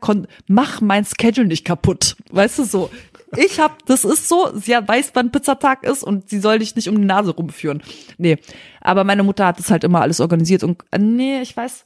mach 0.47 0.81
mein 0.81 1.05
Schedule 1.05 1.47
nicht 1.47 1.65
kaputt. 1.65 2.17
Weißt 2.31 2.59
du 2.59 2.65
so. 2.65 2.91
Ich 3.37 3.59
hab, 3.59 3.85
das 3.87 4.05
ist 4.05 4.29
so, 4.29 4.51
sie 4.55 4.73
weiß, 4.73 5.11
wann 5.15 5.33
Pizzatag 5.33 5.83
ist 5.83 6.05
und 6.05 6.31
sie 6.31 6.39
soll 6.39 6.61
dich 6.61 6.77
nicht 6.77 6.89
um 6.89 6.97
die 6.97 7.05
Nase 7.05 7.33
rumführen. 7.33 7.83
Nee, 8.19 8.39
aber 8.81 9.05
meine 9.05 9.25
Mutter 9.25 9.47
hat 9.47 9.59
das 9.59 9.71
halt 9.71 9.85
immer 9.85 10.01
alles 10.01 10.21
organisiert 10.21 10.63
und 10.63 10.79
äh, 10.93 10.99
nee, 10.99 11.41
ich 11.41 11.57
weiß, 11.57 11.85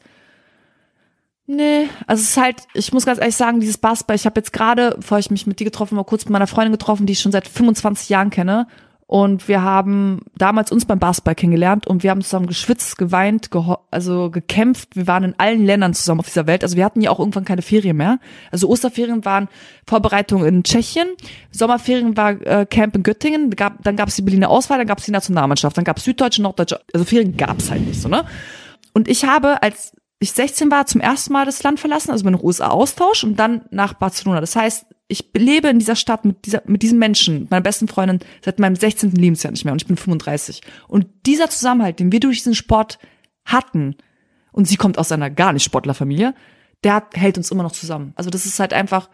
nee, 1.57 1.89
also 2.07 2.21
es 2.23 2.31
ist 2.31 2.37
halt, 2.37 2.57
ich 2.75 2.93
muss 2.93 3.07
ganz 3.07 3.19
ehrlich 3.21 3.37
sagen, 3.37 3.61
dieses 3.61 3.79
Basketball, 3.79 4.17
ich 4.17 4.27
habe 4.27 4.39
jetzt 4.41 4.53
gerade, 4.53 4.95
bevor 4.97 5.19
ich 5.19 5.31
mich 5.31 5.47
mit 5.47 5.61
dir 5.61 5.65
getroffen 5.65 5.97
habe, 5.99 6.09
kurz 6.09 6.25
mit 6.25 6.33
meiner 6.33 6.47
Freundin 6.47 6.73
getroffen, 6.73 7.07
die 7.07 7.13
ich 7.15 7.21
schon 7.21 7.33
seit 7.33 7.49
25 7.49 8.09
Jahren 8.09 8.31
kenne 8.31 8.67
und 9.07 9.49
wir 9.49 9.63
haben 9.63 10.21
damals 10.39 10.71
uns 10.71 10.85
beim 10.85 11.01
Basketball 11.01 11.35
kennengelernt 11.35 11.85
und 11.89 12.05
wir 12.05 12.11
haben 12.13 12.23
zusammen 12.23 12.47
geschwitzt, 12.47 12.97
geweint, 12.97 13.49
geho- 13.49 13.81
also 13.91 14.31
gekämpft. 14.31 14.95
Wir 14.95 15.09
waren 15.09 15.25
in 15.25 15.35
allen 15.37 15.67
Ländern 15.67 15.95
zusammen 15.95 16.21
auf 16.21 16.27
dieser 16.29 16.47
Welt. 16.47 16.63
Also 16.63 16.77
wir 16.77 16.85
hatten 16.85 17.01
ja 17.01 17.11
auch 17.11 17.19
irgendwann 17.19 17.45
keine 17.45 17.63
Ferien 17.63 17.97
mehr. 17.97 18.21
Also 18.53 18.69
Osterferien 18.69 19.25
waren 19.25 19.49
Vorbereitungen 19.85 20.47
in 20.47 20.63
Tschechien, 20.63 21.09
Sommerferien 21.51 22.17
war 22.17 22.41
äh, 22.47 22.67
Camp 22.71 22.95
in 22.95 23.03
Göttingen, 23.03 23.51
gab, 23.51 23.83
dann 23.83 23.97
gab 23.97 24.09
es 24.09 24.15
die 24.15 24.23
Berliner 24.23 24.49
Auswahl, 24.49 24.79
dann 24.79 24.87
gab 24.87 24.99
es 24.99 25.07
die 25.07 25.11
Nationalmannschaft, 25.11 25.77
dann 25.77 25.85
gab 25.85 25.97
es 25.99 26.05
Süddeutsche, 26.05 26.43
Norddeutsche, 26.43 26.81
also 26.95 27.05
Ferien 27.05 27.37
gab 27.37 27.59
es 27.59 27.69
halt 27.69 27.85
nicht 27.85 28.01
so, 28.01 28.09
ne? 28.09 28.25
Und 28.93 29.09
ich 29.09 29.25
habe, 29.25 29.61
als 29.63 29.93
ich 30.21 30.33
16 30.33 30.71
war, 30.71 30.87
zum 30.87 31.01
ersten 31.01 31.33
Mal 31.33 31.47
das 31.47 31.63
Land 31.63 31.81
verlassen, 31.81 32.11
also 32.11 32.25
bin 32.25 32.35
nach 32.35 32.43
USA 32.43 32.69
Austausch 32.69 33.25
und 33.25 33.37
dann 33.37 33.63
nach 33.71 33.95
Barcelona. 33.95 34.41
Das 34.41 34.55
heißt, 34.55 34.85
ich 35.09 35.31
lebe 35.35 35.69
in 35.69 35.79
dieser 35.79 35.97
Stadt 35.97 36.25
mit 36.27 36.45
dieser, 36.45 36.63
mit 36.67 36.83
diesem 36.83 36.99
Menschen, 36.99 37.49
meiner 37.51 37.63
besten 37.63 37.89
Freundin, 37.89 38.21
seit 38.45 38.59
meinem 38.59 38.77
16. 38.77 39.13
Lebensjahr 39.13 39.51
nicht 39.51 39.65
mehr 39.65 39.73
und 39.73 39.83
ich 39.83 39.89
bin 39.89 39.97
35. 39.97 40.61
Und 40.89 41.07
dieser 41.27 41.49
Zusammenhalt, 41.49 41.99
den 41.99 42.13
wir 42.13 42.21
durch 42.21 42.39
diesen 42.39 42.55
Sport 42.55 42.99
hatten, 43.47 43.97
und 44.53 44.69
sie 44.69 44.77
kommt 44.77 44.99
aus 44.99 45.11
einer 45.11 45.31
gar 45.31 45.53
nicht 45.55 45.65
Sportlerfamilie, 45.65 46.35
der 46.85 47.07
hält 47.15 47.39
uns 47.39 47.51
immer 47.51 47.63
noch 47.63 47.73
zusammen. 47.73 48.13
Also 48.15 48.31
das 48.31 48.47
ist 48.47 48.61
halt 48.61 48.75
einfach 48.75 49.09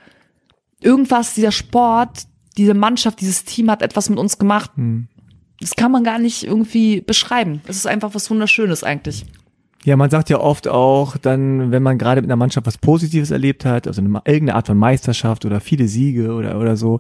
irgendwas, 0.80 1.34
dieser 1.34 1.52
Sport, 1.52 2.24
diese 2.56 2.74
Mannschaft, 2.74 3.20
dieses 3.20 3.44
Team 3.44 3.70
hat 3.70 3.82
etwas 3.82 4.10
mit 4.10 4.18
uns 4.18 4.38
gemacht. 4.38 4.72
Das 5.60 5.76
kann 5.76 5.92
man 5.92 6.04
gar 6.04 6.18
nicht 6.18 6.44
irgendwie 6.44 7.00
beschreiben. 7.00 7.62
Es 7.66 7.76
ist 7.76 7.86
einfach 7.86 8.14
was 8.14 8.30
Wunderschönes 8.30 8.82
eigentlich. 8.82 9.24
Ja, 9.86 9.96
man 9.96 10.10
sagt 10.10 10.30
ja 10.30 10.40
oft 10.40 10.66
auch, 10.66 11.16
dann, 11.16 11.70
wenn 11.70 11.80
man 11.82 11.96
gerade 11.96 12.20
mit 12.20 12.28
einer 12.28 12.34
Mannschaft 12.36 12.66
was 12.66 12.76
Positives 12.76 13.30
erlebt 13.30 13.64
hat, 13.64 13.86
also 13.86 14.00
eine, 14.02 14.20
irgendeine 14.24 14.56
Art 14.56 14.66
von 14.66 14.76
Meisterschaft 14.76 15.44
oder 15.44 15.60
viele 15.60 15.86
Siege 15.86 16.32
oder, 16.32 16.58
oder 16.58 16.76
so, 16.76 16.98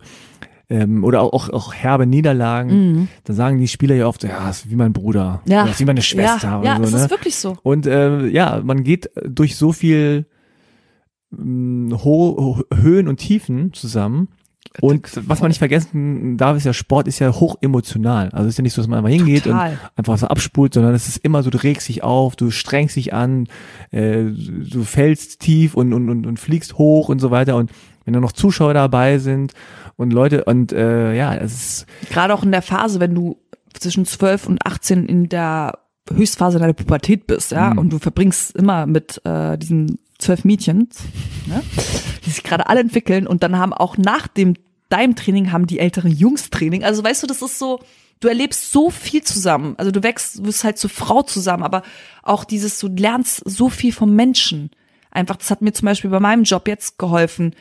ähm, 0.70 1.02
oder 1.02 1.20
auch, 1.22 1.32
auch, 1.32 1.48
auch 1.50 1.74
herbe 1.74 2.06
Niederlagen, 2.06 3.08
dann 3.24 3.34
sagen 3.34 3.58
die 3.58 3.66
Spieler 3.66 3.96
ja 3.96 4.06
oft, 4.06 4.22
ja, 4.22 4.48
ist 4.48 4.70
wie 4.70 4.76
mein 4.76 4.92
Bruder, 4.92 5.42
Mhm. 5.46 5.50
Ja. 5.52 5.64
ist 5.66 5.80
wie 5.80 5.84
meine 5.84 6.00
Schwester 6.02 6.48
Ja, 6.48 6.58
oder 6.60 6.66
ja 6.68 6.76
so, 6.76 6.82
es 6.84 6.92
ne? 6.92 6.98
ist 6.98 7.10
wirklich 7.10 7.34
so. 7.36 7.56
Und 7.64 7.86
äh, 7.86 8.26
ja, 8.28 8.60
man 8.62 8.84
geht 8.84 9.10
durch 9.24 9.56
so 9.56 9.72
viel 9.72 10.26
Ho 11.36 11.98
Ho 12.06 12.62
Höhen 12.72 13.08
und 13.08 13.16
Tiefen 13.16 13.72
zusammen. 13.72 14.28
Und 14.80 15.08
was 15.28 15.40
man 15.40 15.48
nicht 15.48 15.58
vergessen 15.58 16.36
darf, 16.36 16.56
ist 16.56 16.64
ja, 16.64 16.72
Sport 16.72 17.08
ist 17.08 17.18
ja 17.18 17.32
hoch 17.32 17.56
emotional. 17.60 18.30
Also 18.30 18.44
es 18.46 18.54
ist 18.54 18.58
ja 18.58 18.62
nicht 18.62 18.72
so, 18.74 18.82
dass 18.82 18.88
man 18.88 18.98
einfach 18.98 19.10
hingeht 19.10 19.44
Total. 19.44 19.70
und 19.72 19.78
einfach 19.96 20.18
so 20.18 20.26
abspult, 20.28 20.74
sondern 20.74 20.94
es 20.94 21.08
ist 21.08 21.18
immer 21.18 21.42
so, 21.42 21.50
du 21.50 21.58
regst 21.62 21.88
dich 21.88 22.02
auf, 22.02 22.36
du 22.36 22.50
strengst 22.50 22.96
dich 22.96 23.12
an, 23.14 23.48
äh, 23.90 24.24
du 24.24 24.84
fällst 24.84 25.40
tief 25.40 25.74
und, 25.74 25.92
und, 25.92 26.08
und, 26.10 26.26
und 26.26 26.38
fliegst 26.40 26.78
hoch 26.78 27.08
und 27.08 27.18
so 27.20 27.30
weiter. 27.30 27.56
Und 27.56 27.70
wenn 28.04 28.14
da 28.14 28.20
noch 28.20 28.32
Zuschauer 28.32 28.74
dabei 28.74 29.18
sind 29.18 29.52
und 29.96 30.12
Leute 30.12 30.44
und 30.44 30.72
äh, 30.72 31.14
ja, 31.14 31.34
es 31.34 31.52
ist 31.54 31.86
Gerade 32.10 32.34
auch 32.34 32.42
in 32.44 32.52
der 32.52 32.62
Phase, 32.62 33.00
wenn 33.00 33.14
du 33.14 33.38
zwischen 33.72 34.04
12 34.06 34.46
und 34.46 34.64
18 34.64 35.06
in 35.06 35.28
der 35.28 35.78
Höchstphase 36.12 36.58
deiner 36.58 36.72
Pubertät 36.72 37.26
bist, 37.26 37.50
ja, 37.52 37.70
Mhm. 37.70 37.78
und 37.78 37.92
du 37.92 37.98
verbringst 37.98 38.54
immer 38.54 38.86
mit 38.86 39.20
äh, 39.24 39.58
diesen 39.58 39.98
zwölf 40.18 40.44
Mädchen, 40.44 40.88
ne, 41.46 41.62
die 42.24 42.30
sich 42.30 42.42
gerade 42.42 42.68
alle 42.68 42.80
entwickeln 42.80 43.26
und 43.26 43.42
dann 43.42 43.58
haben 43.58 43.72
auch 43.72 43.96
nach 43.98 44.26
dem 44.26 44.54
deinem 44.88 45.16
Training 45.16 45.52
haben 45.52 45.66
die 45.66 45.78
älteren 45.78 46.12
Jungs 46.12 46.50
Training. 46.50 46.84
Also 46.84 47.02
weißt 47.02 47.22
du, 47.22 47.26
das 47.26 47.42
ist 47.42 47.58
so, 47.58 47.80
du 48.20 48.28
erlebst 48.28 48.72
so 48.72 48.90
viel 48.90 49.22
zusammen. 49.22 49.74
Also 49.78 49.90
du 49.90 50.02
wächst, 50.02 50.38
du 50.38 50.44
wirst 50.44 50.64
halt 50.64 50.78
zur 50.78 50.90
Frau 50.90 51.22
zusammen, 51.22 51.62
aber 51.62 51.82
auch 52.22 52.44
dieses, 52.44 52.78
du 52.78 52.88
lernst 52.88 53.42
so 53.44 53.68
viel 53.68 53.92
vom 53.92 54.14
Menschen. 54.14 54.70
Einfach, 55.10 55.36
das 55.36 55.50
hat 55.50 55.62
mir 55.62 55.72
zum 55.72 55.86
Beispiel 55.86 56.10
bei 56.10 56.20
meinem 56.20 56.44
Job 56.44 56.68
jetzt 56.68 56.98
geholfen, 56.98 57.54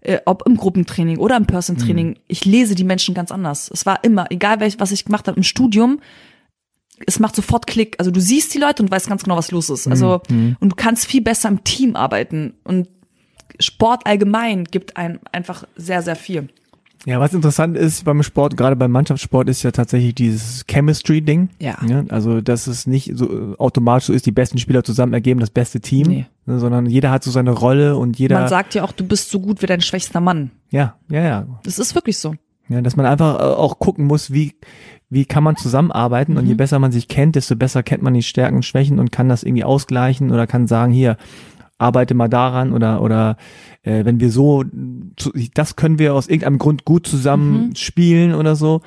äh, 0.00 0.18
ob 0.24 0.46
im 0.46 0.56
Gruppentraining 0.56 1.18
oder 1.18 1.36
im 1.36 1.46
Person-Training. 1.46 2.18
Ich 2.28 2.44
lese 2.44 2.74
die 2.74 2.84
Menschen 2.84 3.14
ganz 3.14 3.30
anders. 3.30 3.70
Es 3.72 3.84
war 3.84 4.02
immer, 4.04 4.26
egal 4.30 4.60
welch, 4.60 4.78
was 4.78 4.92
ich 4.92 5.04
gemacht 5.04 5.28
habe 5.28 5.36
im 5.36 5.42
Studium, 5.42 6.00
es 7.06 7.18
macht 7.18 7.34
sofort 7.36 7.66
Klick. 7.66 7.96
Also 7.98 8.10
du 8.10 8.20
siehst 8.20 8.52
die 8.54 8.58
Leute 8.58 8.82
und 8.82 8.90
weißt 8.90 9.08
ganz 9.08 9.22
genau, 9.24 9.36
was 9.36 9.50
los 9.50 9.70
ist. 9.70 9.86
Also, 9.88 10.20
und 10.28 10.58
du 10.68 10.76
kannst 10.76 11.06
viel 11.06 11.22
besser 11.22 11.48
im 11.48 11.64
Team 11.64 11.96
arbeiten. 11.96 12.54
Und 12.64 12.88
Sport 13.58 14.06
allgemein 14.06 14.64
gibt 14.64 14.96
einem 14.96 15.18
einfach 15.32 15.64
sehr, 15.76 16.02
sehr 16.02 16.16
viel. 16.16 16.48
Ja, 17.06 17.18
was 17.18 17.32
interessant 17.32 17.78
ist 17.78 18.04
beim 18.04 18.22
Sport, 18.22 18.58
gerade 18.58 18.76
beim 18.76 18.90
Mannschaftssport, 18.90 19.48
ist 19.48 19.62
ja 19.62 19.70
tatsächlich 19.70 20.14
dieses 20.14 20.66
Chemistry-Ding. 20.68 21.48
Ja. 21.58 21.78
Also, 22.10 22.42
dass 22.42 22.66
es 22.66 22.86
nicht 22.86 23.12
so 23.16 23.52
äh, 23.52 23.56
automatisch 23.56 24.08
so 24.08 24.12
ist, 24.12 24.26
die 24.26 24.32
besten 24.32 24.58
Spieler 24.58 24.84
zusammen 24.84 25.14
ergeben 25.14 25.40
das 25.40 25.48
beste 25.48 25.80
Team, 25.80 26.06
Nee. 26.08 26.26
ne, 26.44 26.58
sondern 26.58 26.84
jeder 26.84 27.10
hat 27.10 27.24
so 27.24 27.30
seine 27.30 27.52
Rolle 27.52 27.96
und 27.96 28.18
jeder. 28.18 28.38
Man 28.38 28.48
sagt 28.50 28.74
ja 28.74 28.84
auch, 28.84 28.92
du 28.92 29.04
bist 29.04 29.30
so 29.30 29.40
gut 29.40 29.62
wie 29.62 29.66
dein 29.66 29.80
schwächster 29.80 30.20
Mann. 30.20 30.50
ja, 30.70 30.96
ja, 31.08 31.22
ja, 31.22 31.46
Das 31.62 31.78
ist 31.78 31.94
wirklich 31.94 32.18
so. 32.18 32.34
Ja. 32.70 32.80
Dass 32.80 32.96
man 32.96 33.04
einfach 33.04 33.38
äh, 33.38 33.42
auch 33.42 33.78
gucken 33.78 34.06
muss, 34.06 34.32
wie, 34.32 34.54
wie 35.10 35.26
kann 35.26 35.44
man 35.44 35.56
zusammenarbeiten 35.56 36.38
und 36.38 36.46
je 36.46 36.54
besser 36.54 36.78
man 36.78 36.92
sich 36.92 37.08
kennt, 37.08 37.36
desto 37.36 37.56
besser 37.56 37.82
kennt 37.82 38.02
man 38.02 38.14
die 38.14 38.22
Stärken 38.22 38.56
und 38.56 38.64
Schwächen 38.64 38.98
und 38.98 39.12
kann 39.12 39.28
das 39.28 39.42
irgendwie 39.42 39.64
ausgleichen 39.64 40.30
oder 40.30 40.46
kann 40.46 40.66
sagen, 40.66 40.92
hier, 40.92 41.16
arbeite 41.78 42.14
mal 42.14 42.28
daran 42.28 42.72
oder 42.72 43.00
oder 43.02 43.36
äh, 43.82 44.04
wenn 44.04 44.20
wir 44.20 44.30
so 44.30 44.64
das 45.54 45.76
können 45.76 45.98
wir 45.98 46.14
aus 46.14 46.28
irgendeinem 46.28 46.58
Grund 46.58 46.84
gut 46.84 47.06
zusammen 47.06 47.74
spielen 47.74 48.34
oder 48.34 48.54
so 48.54 48.82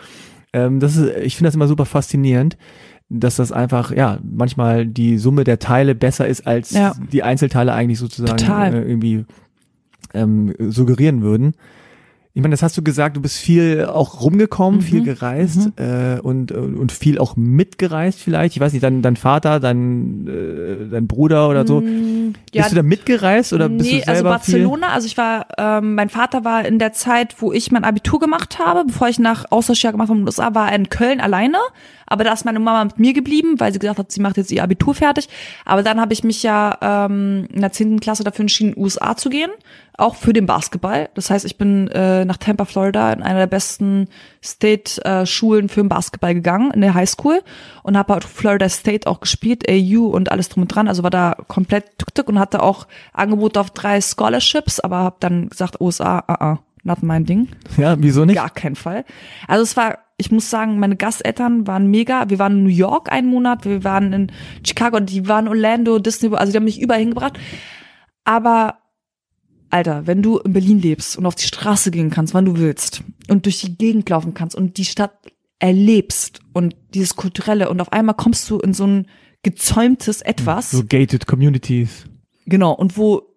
ähm, 0.53 0.79
das 0.79 0.95
ist 0.95 1.11
ich 1.17 1.35
finde 1.35 1.47
das 1.47 1.55
immer 1.55 1.67
super 1.67 1.85
faszinierend 1.85 2.55
dass 3.09 3.37
das 3.37 3.51
einfach 3.51 3.91
ja 3.91 4.19
manchmal 4.23 4.85
die 4.85 5.17
Summe 5.17 5.43
der 5.43 5.57
Teile 5.57 5.95
besser 5.95 6.27
ist 6.27 6.45
als 6.45 6.69
Ja. 6.69 6.93
die 7.11 7.23
Einzelteile 7.23 7.73
eigentlich 7.73 7.97
sozusagen 7.97 8.37
äh, 8.73 8.83
irgendwie 8.83 9.25
ähm, 10.13 10.53
suggerieren 10.59 11.23
würden 11.23 11.55
ich 12.35 12.41
meine, 12.41 12.53
das 12.53 12.63
hast 12.63 12.75
du 12.77 12.81
gesagt, 12.81 13.15
du 13.15 13.21
bist 13.21 13.37
viel 13.37 13.85
auch 13.85 14.21
rumgekommen, 14.21 14.79
Mhm. 14.79 14.83
viel 14.83 15.03
gereist 15.03 15.69
äh, 15.75 16.19
und, 16.19 16.51
und 16.51 16.91
viel 16.91 17.19
auch 17.19 17.35
mitgereist 17.35 18.19
vielleicht. 18.19 18.55
Ich 18.55 18.59
weiß 18.59 18.73
nicht, 18.73 18.81
dein, 18.83 19.03
dein 19.03 19.15
Vater, 19.17 19.59
dein, 19.59 20.27
äh, 20.27 20.89
dein 20.89 21.05
Bruder 21.05 21.47
oder 21.49 21.67
so, 21.67 21.83
Mm, 22.33 22.57
bist 22.57 22.71
du 22.71 22.75
da 22.75 22.83
mitgereist 22.83 23.53
oder 23.53 23.69
bist 23.69 23.89
nee, 23.89 24.01
du 24.01 24.07
also 24.07 24.13
selber 24.13 24.29
Barcelona, 24.29 24.87
also 24.89 25.07
ich 25.07 25.17
war, 25.17 25.47
ähm, 25.57 25.95
mein 25.95 26.09
Vater 26.09 26.43
war 26.43 26.65
in 26.65 26.79
der 26.79 26.93
Zeit, 26.93 27.35
wo 27.39 27.51
ich 27.51 27.71
mein 27.71 27.83
Abitur 27.83 28.19
gemacht 28.19 28.59
habe, 28.59 28.85
bevor 28.85 29.07
ich 29.07 29.19
nach 29.19 29.45
Austauschjahr 29.49 29.93
gemacht 29.93 30.09
habe 30.09 30.19
in 30.19 30.25
den 30.25 30.27
USA, 30.27 30.53
war 30.53 30.69
er 30.69 30.75
in 30.75 30.89
Köln 30.89 31.21
alleine. 31.21 31.57
Aber 32.05 32.23
da 32.23 32.33
ist 32.33 32.45
meine 32.45 32.59
Mama 32.59 32.83
mit 32.83 32.99
mir 32.99 33.13
geblieben, 33.13 33.59
weil 33.59 33.73
sie 33.73 33.79
gesagt 33.79 33.97
hat, 33.97 34.11
sie 34.11 34.21
macht 34.21 34.37
jetzt 34.37 34.51
ihr 34.51 34.61
Abitur 34.61 34.93
fertig. 34.93 35.29
Aber 35.65 35.81
dann 35.81 35.99
habe 35.99 36.13
ich 36.13 36.23
mich 36.23 36.43
ja 36.43 36.77
ähm, 36.81 37.47
in 37.51 37.61
der 37.61 37.71
zehnten 37.71 37.99
Klasse 37.99 38.23
dafür 38.23 38.43
entschieden, 38.43 38.69
in 38.69 38.75
den 38.75 38.83
USA 38.83 39.17
zu 39.17 39.29
gehen, 39.29 39.49
auch 39.97 40.15
für 40.15 40.33
den 40.33 40.45
Basketball. 40.45 41.09
Das 41.15 41.29
heißt, 41.29 41.43
ich 41.43 41.57
bin 41.57 41.87
äh, 41.87 42.23
nach 42.25 42.37
Tampa, 42.37 42.65
Florida, 42.65 43.13
in 43.13 43.23
einer 43.23 43.39
der 43.39 43.47
besten 43.47 44.09
State-Schulen 44.43 45.69
für 45.69 45.81
den 45.81 45.89
Basketball 45.89 46.33
gegangen, 46.33 46.71
in 46.71 46.81
der 46.81 46.93
Highschool 46.93 47.41
und 47.83 47.97
habe 47.97 48.13
halt 48.13 48.25
Florida 48.25 48.69
State 48.69 49.07
auch 49.07 49.19
gespielt, 49.19 49.67
AU 49.69 50.05
und 50.07 50.31
alles 50.31 50.49
drum 50.49 50.63
und 50.63 50.67
dran. 50.67 50.87
Also 50.87 51.03
war 51.03 51.09
da 51.09 51.35
komplett 51.47 51.85
tuk-tuk 52.23 52.29
und 52.29 52.39
hatte 52.39 52.61
auch 52.61 52.87
Angebot 53.13 53.57
auf 53.57 53.71
drei 53.71 54.01
Scholarships, 54.01 54.79
aber 54.79 54.97
habe 54.97 55.17
dann 55.19 55.49
gesagt, 55.49 55.79
USA, 55.81 56.23
ah, 56.27 56.37
ah, 56.39 56.59
not 56.83 57.03
mein 57.03 57.25
Ding. 57.25 57.49
Ja, 57.77 57.95
wieso 57.99 58.25
nicht? 58.25 58.35
Gar 58.35 58.49
keinen 58.49 58.75
Fall. 58.75 59.05
Also 59.47 59.63
es 59.63 59.77
war, 59.77 59.99
ich 60.17 60.31
muss 60.31 60.49
sagen, 60.49 60.79
meine 60.79 60.95
Gasteltern 60.95 61.67
waren 61.67 61.87
mega. 61.87 62.29
Wir 62.29 62.39
waren 62.39 62.57
in 62.57 62.63
New 62.63 62.69
York 62.69 63.11
einen 63.11 63.27
Monat, 63.27 63.65
wir 63.65 63.83
waren 63.83 64.13
in 64.13 64.31
Chicago, 64.65 64.99
die 64.99 65.27
waren 65.27 65.45
in 65.45 65.49
Orlando, 65.49 65.99
Disney, 65.99 66.33
also 66.33 66.51
die 66.51 66.57
haben 66.57 66.65
mich 66.65 66.81
überall 66.81 66.99
hingebracht. 66.99 67.39
Aber 68.23 68.79
Alter, 69.69 70.05
wenn 70.05 70.21
du 70.21 70.37
in 70.37 70.53
Berlin 70.53 70.79
lebst 70.79 71.17
und 71.17 71.25
auf 71.25 71.35
die 71.35 71.47
Straße 71.47 71.89
gehen 71.89 72.11
kannst, 72.11 72.33
wann 72.33 72.45
du 72.45 72.57
willst 72.57 73.03
und 73.27 73.45
durch 73.45 73.61
die 73.61 73.75
Gegend 73.75 74.07
laufen 74.09 74.33
kannst 74.33 74.55
und 74.55 74.77
die 74.77 74.85
Stadt 74.85 75.13
erlebst 75.57 76.41
und 76.53 76.75
dieses 76.93 77.15
kulturelle 77.15 77.69
und 77.69 77.81
auf 77.81 77.91
einmal 77.91 78.15
kommst 78.15 78.49
du 78.49 78.59
in 78.59 78.73
so 78.73 78.85
ein 78.85 79.07
gezäumtes 79.43 80.21
Etwas. 80.21 80.71
So 80.71 80.83
gated 80.83 81.27
Communities. 81.27 82.05
Genau, 82.45 82.73
und 82.73 82.97
wo 82.97 83.35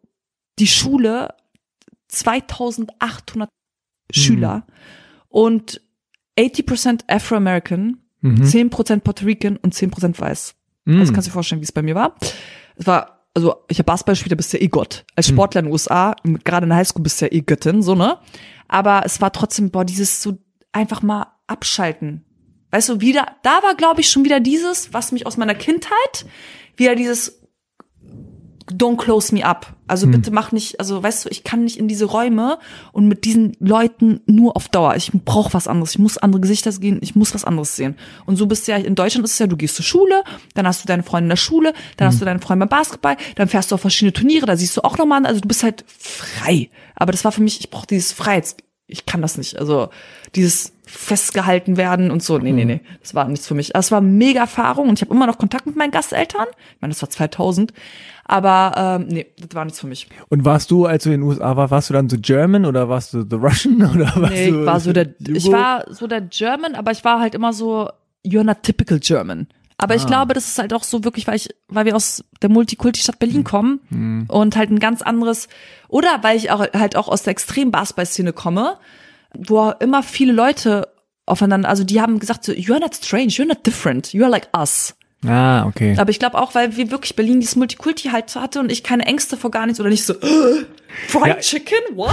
die 0.58 0.66
Schule 0.66 1.34
2800 2.08 3.48
Schüler 4.12 4.66
und 5.28 5.80
80% 6.38 7.04
Afro-American, 7.08 7.98
Mhm. 8.22 8.42
10% 8.42 9.04
Puerto 9.04 9.24
Rican 9.24 9.56
und 9.58 9.74
10% 9.74 10.18
weiß. 10.18 10.54
Mhm. 10.84 11.00
Also 11.00 11.12
kannst 11.12 11.26
du 11.26 11.30
dir 11.30 11.34
vorstellen, 11.34 11.60
wie 11.60 11.64
es 11.64 11.72
bei 11.72 11.82
mir 11.82 11.94
war. 11.94 12.16
Es 12.76 12.86
war, 12.86 13.26
also 13.34 13.56
ich 13.68 13.78
habe 13.78 13.86
Basketball 13.86 14.14
gespielt, 14.14 14.32
da 14.32 14.36
bist 14.36 14.52
du 14.52 14.56
ja 14.56 14.62
eh 14.64 14.68
Gott. 14.68 15.04
Als 15.14 15.28
Sportler 15.28 15.60
in 15.60 15.66
den 15.66 15.72
USA, 15.72 16.16
gerade 16.44 16.64
in 16.64 16.70
der 16.70 16.78
Highschool 16.78 17.02
bist 17.02 17.20
du 17.20 17.26
ja 17.26 17.32
eh 17.32 17.42
Göttin, 17.42 17.82
so, 17.82 17.94
ne? 17.94 18.18
Aber 18.68 19.02
es 19.04 19.20
war 19.20 19.32
trotzdem, 19.32 19.70
boah, 19.70 19.84
dieses 19.84 20.22
so 20.22 20.38
einfach 20.72 21.02
mal 21.02 21.26
abschalten. 21.46 22.24
Weißt 22.70 22.88
du, 22.88 23.00
wieder, 23.00 23.26
da 23.42 23.62
war, 23.62 23.74
glaube 23.76 24.00
ich, 24.00 24.10
schon 24.10 24.24
wieder 24.24 24.40
dieses, 24.40 24.92
was 24.92 25.12
mich 25.12 25.26
aus 25.26 25.36
meiner 25.36 25.54
Kindheit, 25.54 26.26
wieder 26.76 26.96
dieses 26.96 27.45
Don't 28.70 28.96
close 28.96 29.32
me 29.32 29.44
up. 29.44 29.74
Also 29.86 30.08
bitte 30.08 30.32
mach 30.32 30.50
nicht, 30.50 30.80
also 30.80 31.00
weißt 31.00 31.24
du, 31.24 31.28
ich 31.28 31.44
kann 31.44 31.62
nicht 31.62 31.78
in 31.78 31.86
diese 31.86 32.06
Räume 32.06 32.58
und 32.90 33.06
mit 33.06 33.24
diesen 33.24 33.56
Leuten 33.60 34.20
nur 34.26 34.56
auf 34.56 34.68
Dauer. 34.68 34.96
Ich 34.96 35.12
brauche 35.12 35.54
was 35.54 35.68
anderes. 35.68 35.92
Ich 35.92 36.00
muss 36.00 36.18
andere 36.18 36.40
Gesichter 36.40 36.72
sehen, 36.72 36.98
ich 37.00 37.14
muss 37.14 37.32
was 37.32 37.44
anderes 37.44 37.76
sehen. 37.76 37.94
Und 38.24 38.34
so 38.34 38.46
bist 38.46 38.66
du 38.66 38.72
ja, 38.72 38.78
in 38.78 38.96
Deutschland 38.96 39.24
ist 39.24 39.34
es 39.34 39.38
ja, 39.38 39.46
du 39.46 39.56
gehst 39.56 39.76
zur 39.76 39.84
Schule, 39.84 40.24
dann 40.54 40.66
hast 40.66 40.82
du 40.82 40.88
deine 40.88 41.04
Freunde 41.04 41.26
in 41.26 41.30
der 41.30 41.36
Schule, 41.36 41.72
dann 41.96 42.08
hast 42.08 42.20
du 42.20 42.24
deine 42.24 42.40
Freunde 42.40 42.66
beim 42.66 42.78
Basketball, 42.78 43.16
dann 43.36 43.46
fährst 43.46 43.70
du 43.70 43.76
auf 43.76 43.80
verschiedene 43.80 44.12
Turniere, 44.12 44.46
da 44.46 44.56
siehst 44.56 44.76
du 44.76 44.82
auch 44.82 44.98
nochmal, 44.98 45.24
also 45.24 45.40
du 45.40 45.46
bist 45.46 45.62
halt 45.62 45.84
frei. 45.86 46.68
Aber 46.96 47.12
das 47.12 47.24
war 47.24 47.30
für 47.30 47.42
mich, 47.42 47.60
ich 47.60 47.70
brauche 47.70 47.86
dieses 47.86 48.12
Freiheits, 48.12 48.56
ich 48.86 49.06
kann 49.06 49.22
das 49.22 49.36
nicht. 49.36 49.58
Also 49.58 49.88
dieses 50.34 50.72
festgehalten 50.84 51.76
werden 51.76 52.10
und 52.12 52.22
so. 52.22 52.38
Nee, 52.38 52.52
nee, 52.52 52.64
nee. 52.64 52.80
Das 53.00 53.14
war 53.14 53.26
nichts 53.28 53.46
für 53.48 53.54
mich. 53.54 53.72
Das 53.72 53.90
war 53.90 54.00
mega 54.00 54.40
Erfahrung 54.40 54.88
und 54.88 54.98
ich 54.98 55.02
habe 55.02 55.12
immer 55.14 55.26
noch 55.26 55.38
Kontakt 55.38 55.66
mit 55.66 55.74
meinen 55.76 55.90
Gasteltern. 55.90 56.46
Ich 56.74 56.80
meine, 56.80 56.92
das 56.92 57.02
war 57.02 57.10
2000. 57.10 57.72
Aber 58.24 58.72
ähm, 59.00 59.06
nee, 59.08 59.26
das 59.38 59.48
war 59.54 59.64
nichts 59.64 59.80
für 59.80 59.86
mich. 59.88 60.08
Und 60.28 60.44
warst 60.44 60.70
du, 60.70 60.86
als 60.86 61.04
du 61.04 61.10
in 61.10 61.20
den 61.20 61.28
USA 61.28 61.56
warst, 61.56 61.70
warst 61.70 61.90
du 61.90 61.94
dann 61.94 62.08
so 62.08 62.16
German 62.20 62.64
oder 62.64 62.88
warst 62.88 63.12
du 63.14 63.22
the 63.28 63.36
Russian 63.36 63.82
oder 63.94 64.12
warst 64.16 64.32
Nee, 64.32 64.50
du 64.50 64.60
ich 64.60 64.66
war 64.66 64.80
so 64.80 64.92
der, 64.92 65.06
Jugo? 65.18 65.36
ich 65.36 65.50
war 65.52 65.84
so 65.92 66.06
der 66.06 66.20
German, 66.22 66.74
aber 66.74 66.90
ich 66.92 67.04
war 67.04 67.20
halt 67.20 67.34
immer 67.34 67.52
so, 67.52 67.88
you're 68.24 68.44
not 68.44 68.62
typical 68.62 68.98
German. 69.00 69.48
Aber 69.78 69.94
ich 69.94 70.06
glaube, 70.06 70.32
das 70.32 70.46
ist 70.48 70.58
halt 70.58 70.72
auch 70.72 70.82
so 70.84 71.04
wirklich, 71.04 71.26
weil 71.26 71.36
ich, 71.36 71.50
weil 71.68 71.84
wir 71.84 71.94
aus 71.96 72.24
der 72.40 72.48
Multikulti-Stadt 72.48 73.18
Berlin 73.18 73.44
kommen 73.44 74.26
und 74.28 74.56
halt 74.56 74.70
ein 74.70 74.78
ganz 74.78 75.02
anderes, 75.02 75.48
oder 75.88 76.08
weil 76.22 76.36
ich 76.36 76.50
auch 76.50 76.60
halt 76.72 76.96
auch 76.96 77.08
aus 77.08 77.22
der 77.24 77.32
extremen 77.32 77.70
Basketball-Szene 77.72 78.32
komme, 78.32 78.78
wo 79.36 79.70
immer 79.80 80.02
viele 80.02 80.32
Leute 80.32 80.88
aufeinander, 81.26 81.68
also 81.68 81.84
die 81.84 82.00
haben 82.00 82.18
gesagt 82.20 82.44
so, 82.44 82.52
you're 82.52 82.80
not 82.80 82.94
strange, 82.94 83.28
you're 83.28 83.46
not 83.46 83.66
different, 83.66 84.08
you're 84.08 84.28
like 84.28 84.48
us. 84.56 84.94
Ah, 85.26 85.66
okay. 85.66 85.96
Aber 85.98 86.10
ich 86.10 86.18
glaube 86.18 86.38
auch, 86.38 86.54
weil 86.54 86.76
wir 86.76 86.90
wirklich 86.90 87.16
Berlin 87.16 87.40
dieses 87.40 87.56
Multikulti 87.56 88.08
halt 88.10 88.34
hatte 88.36 88.60
und 88.60 88.70
ich 88.70 88.82
keine 88.84 89.04
Ängste 89.06 89.36
vor 89.36 89.50
gar 89.50 89.66
nichts 89.66 89.80
oder 89.80 89.88
nicht 89.88 90.04
so, 90.04 90.12
"Äh, 90.14 90.64
Fried 91.08 91.26
Ja. 91.26 91.34
Chicken, 91.40 91.78
what? 91.96 92.12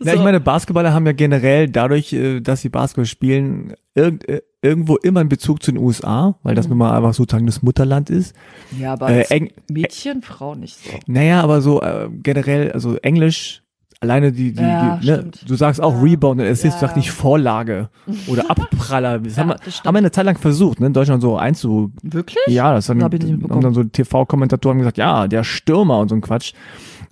So. 0.00 0.10
ich 0.10 0.18
meine, 0.20 0.40
Basketballer 0.40 0.92
haben 0.92 1.06
ja 1.06 1.12
generell 1.12 1.68
dadurch, 1.68 2.12
äh, 2.12 2.40
dass 2.40 2.62
sie 2.62 2.68
Basketball 2.68 3.04
spielen, 3.06 3.74
irgend, 3.94 4.28
äh, 4.28 4.42
irgendwo 4.66 4.96
immer 4.96 5.20
einen 5.20 5.28
Bezug 5.28 5.62
zu 5.62 5.72
den 5.72 5.80
USA, 5.80 6.34
weil 6.42 6.52
Mhm. 6.52 6.56
das 6.56 6.68
nun 6.68 6.78
mal 6.78 6.96
einfach 6.96 7.14
sozusagen 7.14 7.46
das 7.46 7.62
Mutterland 7.62 8.10
ist. 8.10 8.34
ja, 8.78 8.92
aber 8.92 9.10
Äh, 9.10 9.22
Eng- 9.30 9.52
Mädchen, 9.70 10.22
Frau 10.22 10.54
nicht 10.54 10.76
so. 10.76 10.90
Naja, 11.06 11.42
aber 11.42 11.60
so 11.62 11.80
äh, 11.82 12.08
generell, 12.22 12.72
also 12.72 12.96
Englisch, 12.96 13.62
alleine 14.00 14.30
die, 14.30 14.52
die, 14.52 14.60
Ja, 14.62 14.98
die 15.02 15.06
ne, 15.10 15.30
du 15.46 15.54
sagst 15.54 15.80
auch 15.80 15.94
Ja. 15.94 16.00
Rebound 16.02 16.40
und 16.40 16.46
Assist, 16.46 16.74
Ja, 16.74 16.80
sag 16.80 16.90
ja. 16.90 16.96
nicht 16.98 17.10
Vorlage 17.10 17.88
oder 18.26 18.50
Abpraller. 18.50 19.18
Das, 19.20 19.38
haben, 19.38 19.48
wir, 19.48 19.56
das 19.64 19.82
haben 19.84 19.94
wir 19.94 19.98
eine 19.98 20.10
Zeit 20.12 20.26
lang 20.26 20.36
versucht, 20.36 20.80
ne, 20.80 20.86
in 20.88 20.92
Deutschland 20.92 21.22
so 21.22 21.36
einzu, 21.38 21.92
Wirklich? 22.02 22.38
ja, 22.48 22.74
das 22.74 22.88
haben, 22.88 23.02
Hab 23.02 23.14
ich 23.14 23.22
nicht 23.22 23.48
haben 23.50 23.60
dann 23.62 23.72
so 23.74 23.82
TV-Kommentatoren 23.84 24.78
gesagt, 24.78 24.98
ja, 24.98 25.26
der 25.28 25.44
Stürmer 25.44 25.98
und 26.00 26.08
so 26.10 26.14
ein 26.14 26.20
Quatsch 26.20 26.52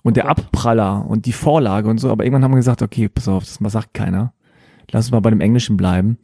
und 0.02 0.16
der 0.18 0.24
Oh 0.24 0.28
Gott. 0.28 0.38
Abpraller 0.40 1.06
und 1.08 1.24
die 1.24 1.32
Vorlage 1.32 1.88
und 1.88 1.98
so, 1.98 2.10
aber 2.10 2.24
irgendwann 2.24 2.44
haben 2.44 2.52
wir 2.52 2.56
gesagt, 2.58 2.82
okay, 2.82 3.08
pass 3.08 3.28
auf, 3.28 3.44
das 3.44 3.72
sagt 3.72 3.94
keiner. 3.94 4.32
Lass 4.90 5.06
uns 5.06 5.12
mal 5.12 5.20
bei 5.20 5.30
dem 5.30 5.40
Englischen 5.40 5.78
bleiben. 5.78 6.18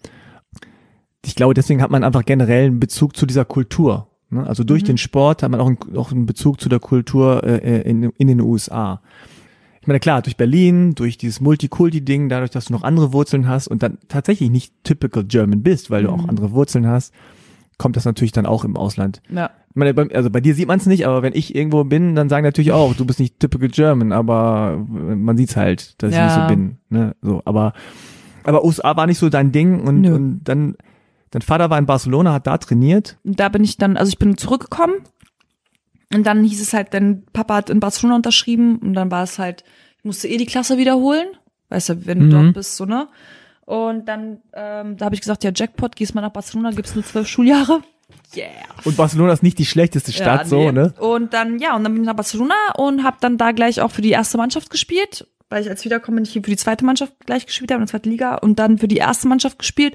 Ich 1.25 1.35
glaube, 1.35 1.55
deswegen 1.55 1.83
hat 1.83 1.91
man 1.91 2.05
einfach 2.05 2.25
generell 2.25 2.67
einen 2.67 2.81
Bezug 2.81 3.17
zu 3.17 3.27
dieser 3.27 3.45
Kultur. 3.45 4.09
Ne? 4.31 4.47
Also 4.47 4.63
Mhm. 4.63 4.67
durch 4.69 4.85
den 4.85 4.99
Sport 4.99 5.43
hat 5.43 5.51
man 5.51 5.61
auch 5.61 5.67
einen, 5.67 5.79
auch 5.97 6.13
einen 6.13 6.27
Bezug 6.27 6.61
zu 6.61 6.69
der 6.69 6.79
Kultur 6.81 7.45
äh, 7.45 7.83
in, 7.83 8.05
in 8.05 8.27
den 8.29 8.41
USA. 8.41 9.01
Ich 9.83 9.87
meine, 9.87 10.01
klar, 10.01 10.21
durch 10.23 10.37
Berlin, 10.37 10.95
durch 10.95 11.17
dieses 11.19 11.41
Multikulti-Ding, 11.41 12.29
dadurch, 12.29 12.51
dass 12.51 12.67
du 12.67 12.73
noch 12.75 12.83
andere 12.83 13.13
Wurzeln 13.13 13.49
hast 13.49 13.67
und 13.69 13.83
dann 13.83 13.99
tatsächlich 14.09 14.51
nicht 14.51 14.75
typical 14.85 15.25
German 15.25 15.63
bist, 15.63 15.91
weil 15.91 16.03
du 16.05 16.11
Mhm. 16.11 16.21
auch 16.21 16.29
andere 16.29 16.53
Wurzeln 16.53 16.87
hast, 16.87 17.15
kommt 17.79 17.97
das 17.97 18.05
natürlich 18.05 18.33
dann 18.33 18.45
auch 18.45 18.65
im 18.65 18.77
Ausland. 18.77 19.23
Ja. 19.31 19.51
Ich 19.71 19.77
meine, 19.77 19.95
bei, 19.95 20.15
also 20.15 20.29
bei 20.31 20.41
dir 20.41 20.55
sieht 20.55 20.69
man 20.69 20.79
es 20.81 20.87
nicht, 20.87 21.07
aber 21.07 21.23
wenn 21.23 21.33
ich 21.35 21.55
irgendwo 21.55 21.85
bin, 21.85 22.15
dann 22.15 22.29
sagen 22.29 22.45
natürlich 22.45 22.73
auch, 22.73 22.95
du 22.95 23.05
bist 23.07 23.21
nicht 23.21 23.41
typical 23.41 23.69
German, 23.69 24.13
aber 24.13 24.85
man 24.87 25.37
sieht's 25.39 25.57
halt, 25.57 26.03
dass 26.03 26.11
ich 26.11 26.17
Ja. 26.17 26.25
nicht 26.25 26.35
so 26.35 26.47
bin. 26.47 26.77
Ne? 26.91 27.15
So, 27.23 27.41
aber, 27.47 27.73
aber 28.45 28.65
USA 28.65 28.97
war 28.97 29.07
nicht 29.07 29.19
so 29.19 29.29
dein 29.31 29.51
Ding 29.53 29.81
und, 29.81 30.03
Nö. 30.03 30.15
und 30.15 30.41
dann, 30.45 30.75
dein 31.31 31.43
Vater 31.43 31.71
war 31.71 31.79
in 31.79 31.87
Barcelona, 31.87 32.33
hat 32.33 32.47
da 32.47 32.59
trainiert. 32.59 33.17
Und 33.25 33.39
da 33.41 33.49
bin 33.49 33.65
ich 33.65 33.77
dann, 33.77 33.97
also 33.97 34.11
ich 34.11 34.19
bin 34.19 34.37
zurückgekommen 34.37 34.95
und 36.13 36.27
dann 36.27 36.45
hieß 36.45 36.61
es 36.61 36.73
halt, 36.73 36.93
dein 36.95 37.25
Papa 37.33 37.55
hat 37.57 37.71
in 37.71 37.81
Barcelona 37.81 38.17
unterschrieben 38.17 38.77
und 38.79 38.95
dann 38.95 39.11
war 39.11 39.23
es 39.23 39.39
halt, 39.39 39.65
ich 39.99 40.05
musste 40.05 40.29
eh 40.29 40.37
die 40.37 40.47
Klasse 40.47 40.79
wiederholen, 40.79 41.27
weißt 41.69 41.89
du, 41.91 42.07
wenn 42.07 42.19
du 42.21 42.25
Mhm. 42.27 42.31
dort 42.31 42.55
bist, 42.55 42.77
so, 42.77 42.85
ne? 42.85 43.09
Und 43.67 44.09
dann, 44.09 44.39
ähm, 44.53 44.97
da 44.97 45.05
habe 45.05 45.15
ich 45.15 45.21
gesagt, 45.21 45.45
ja, 45.45 45.53
Jackpot, 45.55 45.95
gehst 45.95 46.15
mal 46.17 46.23
nach 46.23 46.33
Barcelona, 46.33 46.73
gibt's 46.73 46.95
nur 46.97 47.05
zwölf 47.05 47.29
Schuljahre. 47.29 47.83
Yeah. 48.37 48.49
Und 48.85 48.97
Barcelona 48.97 49.33
ist 49.33 49.45
nicht 49.45 49.59
die 49.61 49.67
schlechteste 49.67 50.13
Stadt, 50.13 50.41
Ja, 50.43 50.47
so, 50.47 50.59
nee. 50.59 50.73
ne? 50.73 50.95
Und 50.99 51.33
dann, 51.33 51.61
ja, 51.61 51.77
und 51.77 51.85
dann 51.85 51.93
bin 51.95 52.03
ich 52.03 52.07
nach 52.07 52.17
Barcelona 52.17 52.55
und 52.77 53.05
habe 53.05 53.19
dann 53.21 53.39
da 53.39 53.53
gleich 53.53 53.81
auch 53.81 53.93
für 53.93 54.03
die 54.03 54.11
erste 54.11 54.39
Mannschaft 54.39 54.71
gespielt, 54.71 55.29
weil 55.49 55.63
ich 55.63 55.71
als 55.71 55.85
Wiederkommen 55.85 56.19
nicht 56.23 56.33
für 56.33 56.41
die 56.41 56.57
zweite 56.57 56.85
Mannschaft 56.85 57.13
gleich 57.27 57.47
gespielt 57.47 57.71
habe, 57.71 57.81
in 57.83 57.87
der 57.87 57.91
zweiten 57.93 58.11
Liga 58.11 58.35
und 58.37 58.59
dann 58.59 58.79
für 58.79 58.89
die 58.89 58.97
erste 58.97 59.29
Mannschaft 59.29 59.61
gespielt. 59.61 59.95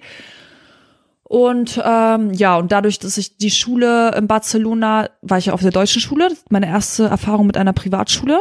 Und 1.27 1.81
ähm, 1.83 2.31
ja, 2.33 2.55
und 2.57 2.71
dadurch, 2.71 2.99
dass 2.99 3.17
ich 3.17 3.37
die 3.37 3.49
Schule 3.49 4.13
in 4.15 4.27
Barcelona, 4.27 5.09
war 5.23 5.39
ich 5.39 5.47
ja 5.47 5.53
auf 5.53 5.61
der 5.61 5.71
deutschen 5.71 5.99
Schule, 6.01 6.29
meine 6.49 6.67
erste 6.67 7.05
Erfahrung 7.07 7.47
mit 7.47 7.57
einer 7.57 7.73
Privatschule. 7.73 8.39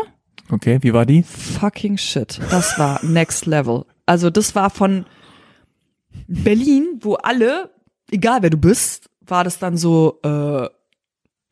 Okay, 0.51 0.78
wie 0.82 0.93
war 0.93 1.07
die? 1.07 1.22
Fucking 1.22 1.97
shit. 1.97 2.39
Das 2.51 2.78
war 2.78 3.03
next 3.03 3.47
level. 3.47 3.87
Also 4.05 4.28
das 4.28 4.55
war 4.55 4.68
von 4.68 5.07
Berlin, 6.28 6.99
wo 7.01 7.14
alle, 7.14 7.70
egal 8.11 8.43
wer 8.43 8.51
du 8.51 8.59
bist, 8.59 9.09
war 9.26 9.45
das 9.45 9.59
dann 9.59 9.78
so, 9.78 10.18
äh, 10.22 10.68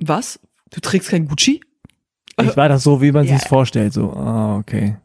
was? 0.01 0.39
Du 0.71 0.81
trägst 0.81 1.09
kein 1.09 1.27
Gucci? 1.27 1.63
Ich 2.41 2.57
war 2.57 2.69
das 2.69 2.83
so, 2.83 3.01
wie 3.01 3.13
man 3.13 3.25
Ja. 3.27 3.35
sich's 3.35 3.47
vorstellt, 3.49 3.93
so, 3.95 4.13
ah, 4.13 4.59
okay. 4.59 4.97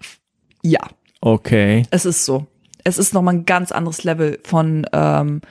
Ja, 0.64 0.82
Okay. 1.22 1.84
es 1.92 2.06
ist 2.06 2.26
so. 2.26 2.48
Es 2.84 2.98
ist 2.98 3.14
nochmal 3.14 3.36
ein 3.36 3.46
ganz 3.46 3.72
anderes 3.72 4.04
Level 4.04 4.40
von, 4.44 4.86
ähm, 4.94 5.42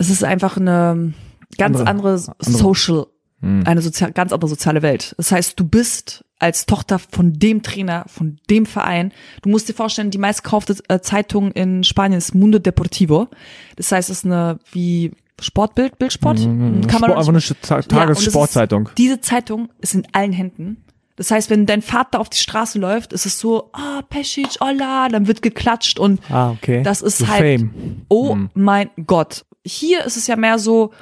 es 0.00 0.10
ist 0.10 0.24
einfach 0.24 0.56
eine 0.56 1.12
ganz 1.58 1.78
Andere- 1.78 1.86
andere, 1.90 2.08
andere- 2.14 2.34
Social, 2.58 3.06
Hm. 3.42 3.62
eine 3.66 3.80
sozial, 3.80 4.12
ganz 4.12 4.32
andere 4.32 4.48
soziale 4.48 4.82
Welt. 4.82 5.14
Das 5.16 5.32
heißt, 5.32 5.58
du 5.58 5.64
bist 5.66 6.24
als 6.38 6.66
Tochter 6.66 6.98
von 6.98 7.32
dem 7.34 7.62
Trainer, 7.62 8.04
von 8.06 8.38
dem 8.50 8.66
Verein. 8.66 9.12
Du 9.42 9.48
musst 9.48 9.68
dir 9.68 9.72
vorstellen, 9.74 10.10
die 10.10 10.18
meistkaufte 10.18 10.76
äh, 10.88 11.00
Zeitung 11.00 11.50
in 11.52 11.82
Spanien 11.84 12.18
ist 12.18 12.34
Mundo 12.34 12.58
Deportivo. 12.58 13.28
Das 13.76 13.92
heißt, 13.92 14.10
es 14.10 14.18
ist 14.18 14.24
eine, 14.26 14.58
wie 14.72 15.12
Sportbild, 15.40 15.98
Bildsport. 15.98 16.38
Mhm. 16.40 16.86
Kann 16.86 17.00
man 17.00 17.10
Sport, 17.10 17.18
einfach 17.18 17.28
eine 17.28 17.60
Ta 17.62 17.76
Ja, 17.76 17.82
Tagessportzeitung. 17.82 18.86
Ist, 18.88 18.98
diese 18.98 19.20
Zeitung 19.22 19.68
ist 19.80 19.94
in 19.94 20.06
allen 20.12 20.32
Händen. 20.32 20.84
Das 21.16 21.30
heißt, 21.30 21.48
wenn 21.50 21.64
dein 21.66 21.80
Vater 21.82 22.20
auf 22.20 22.28
die 22.30 22.38
Straße 22.38 22.78
läuft, 22.78 23.12
ist 23.14 23.24
es 23.26 23.38
so, 23.38 23.70
ah, 23.72 24.02
Pesic, 24.08 24.56
Ola, 24.60 25.08
dann 25.08 25.26
wird 25.26 25.40
geklatscht 25.42 25.98
und 25.98 26.20
ah, 26.30 26.50
okay. 26.50 26.82
das 26.82 27.00
ist 27.02 27.18
so 27.18 27.28
halt, 27.28 27.60
Fame. 27.60 28.02
oh 28.08 28.34
Mhm. 28.34 28.50
mein 28.54 28.90
Gott. 29.06 29.44
Hier 29.64 30.04
ist 30.04 30.16
es 30.16 30.26
ja 30.26 30.36
mehr 30.36 30.58
so, 30.58 30.92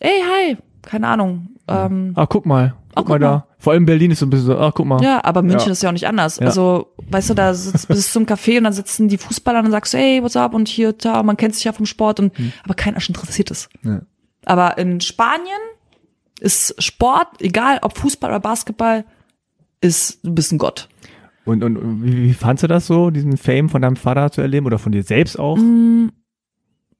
ey, 0.00 0.20
hi, 0.22 0.56
keine 0.82 1.08
Ahnung. 1.08 1.48
Ähm, 1.66 2.12
Ah, 2.14 2.26
guck 2.26 2.46
mal. 2.46 2.74
Guck, 2.94 3.06
guck 3.06 3.08
mal 3.08 3.18
da. 3.18 3.46
Vor 3.58 3.72
allem 3.72 3.86
Berlin 3.86 4.10
ist 4.12 4.20
so 4.20 4.26
ein 4.26 4.30
bisschen 4.30 4.46
so, 4.46 4.58
ah, 4.58 4.70
guck 4.72 4.86
mal. 4.86 5.02
ja, 5.02 5.22
aber 5.24 5.42
München 5.42 5.66
Ja. 5.66 5.72
ist 5.72 5.82
ja 5.82 5.88
auch 5.88 5.92
nicht 5.92 6.06
anders. 6.06 6.38
Ja. 6.38 6.46
Also, 6.46 6.94
weißt 7.10 7.30
du, 7.30 7.34
da 7.34 7.52
sitzt, 7.54 7.88
bist 7.88 8.14
du 8.14 8.20
im 8.20 8.26
Café 8.26 8.58
und 8.58 8.64
dann 8.64 8.72
sitzen 8.72 9.08
die 9.08 9.18
Fußballer 9.18 9.58
und 9.58 9.64
dann 9.66 9.72
sagst 9.72 9.94
du, 9.94 9.98
hey, 9.98 10.22
what's 10.22 10.36
up? 10.36 10.54
Und 10.54 10.68
hier, 10.68 10.92
da, 10.92 11.22
man 11.22 11.36
kennt 11.36 11.54
sich 11.54 11.64
ja 11.64 11.72
vom 11.72 11.86
Sport 11.86 12.20
und, 12.20 12.32
aber 12.64 12.74
kein 12.74 12.94
Arsch 12.94 13.08
interessiert 13.08 13.50
es. 13.50 13.68
Ja. 13.82 14.02
Aber 14.46 14.78
in 14.78 15.00
Spanien 15.00 15.58
ist 16.40 16.80
Sport, 16.82 17.26
egal 17.40 17.78
ob 17.82 17.98
Fußball 17.98 18.30
oder 18.30 18.40
Basketball, 18.40 19.04
ist, 19.80 20.20
du 20.24 20.32
bist 20.34 20.52
ein 20.52 20.58
Gott. 20.58 20.88
Und, 21.44 21.64
und, 21.64 21.76
und 21.76 22.04
wie, 22.04 22.24
wie 22.24 22.34
fandst 22.34 22.62
du 22.62 22.68
das 22.68 22.86
so, 22.86 23.10
diesen 23.10 23.36
Fame 23.36 23.68
von 23.68 23.82
deinem 23.82 23.96
Vater 23.96 24.30
zu 24.30 24.40
erleben 24.40 24.66
oder 24.66 24.78
von 24.78 24.92
dir 24.92 25.02
selbst 25.02 25.38
auch? 25.38 25.56
Mm, 25.56 26.08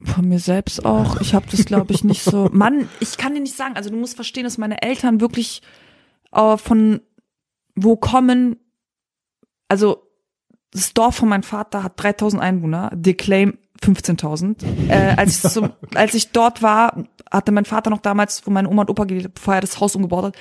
Von 0.03 0.29
mir 0.29 0.39
selbst 0.39 0.85
auch. 0.85 1.21
Ich 1.21 1.35
habe 1.35 1.47
das, 1.51 1.65
glaube 1.65 1.93
ich, 1.93 2.05
nicht 2.05 2.23
so. 2.23 2.49
Mann, 2.53 2.89
ich 3.01 3.17
kann 3.17 3.35
dir 3.35 3.41
nicht 3.41 3.57
sagen. 3.57 3.75
Also 3.77 3.91
du 3.91 3.97
musst 3.97 4.15
verstehen, 4.15 4.45
dass 4.45 4.59
meine 4.59 4.81
Eltern 4.83 5.21
wirklich 5.21 5.63
äh, 6.33 6.57
von 6.57 7.01
wo 7.75 7.97
kommen. 7.97 8.57
Also 9.69 10.05
das 10.73 10.95
Dorf 10.95 11.17
von 11.17 11.29
meinem 11.29 11.43
Vater 11.43 11.83
hat 11.83 12.03
3000 12.03 12.43
Einwohner, 12.43 12.93
the 13.03 13.15
claim 13.15 13.59
15.000. 13.83 14.89
Äh, 14.89 15.15
als, 15.17 15.45
ich 15.45 15.51
zum, 15.51 15.71
als 15.95 16.15
ich 16.15 16.31
dort 16.31 16.63
war, 16.63 17.05
hatte 17.31 17.53
mein 17.53 17.65
Vater 17.65 17.91
noch 17.91 18.01
damals, 18.01 18.47
wo 18.47 18.51
meine 18.51 18.69
Oma 18.69 18.83
und 18.83 18.91
Opa 18.91 19.05
gelebt 19.05 19.35
bevor 19.35 19.55
er 19.55 19.61
das 19.61 19.81
Haus 19.81 19.97
umgebaut 19.97 20.25
hat, 20.25 20.37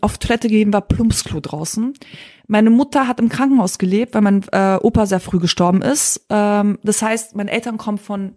auf 0.00 0.18
Toilette 0.18 0.48
gegeben, 0.48 0.72
war 0.72 0.80
Plumpsklo 0.80 1.40
draußen. 1.40 1.94
Meine 2.46 2.70
Mutter 2.70 3.06
hat 3.06 3.20
im 3.20 3.28
Krankenhaus 3.28 3.78
gelebt, 3.78 4.14
weil 4.14 4.22
mein 4.22 4.44
äh, 4.52 4.76
Opa 4.80 5.06
sehr 5.06 5.20
früh 5.20 5.38
gestorben 5.38 5.82
ist. 5.82 6.26
Ähm, 6.30 6.78
das 6.82 7.02
heißt, 7.02 7.36
meine 7.36 7.50
Eltern 7.50 7.76
kommen 7.76 7.98
von, 7.98 8.34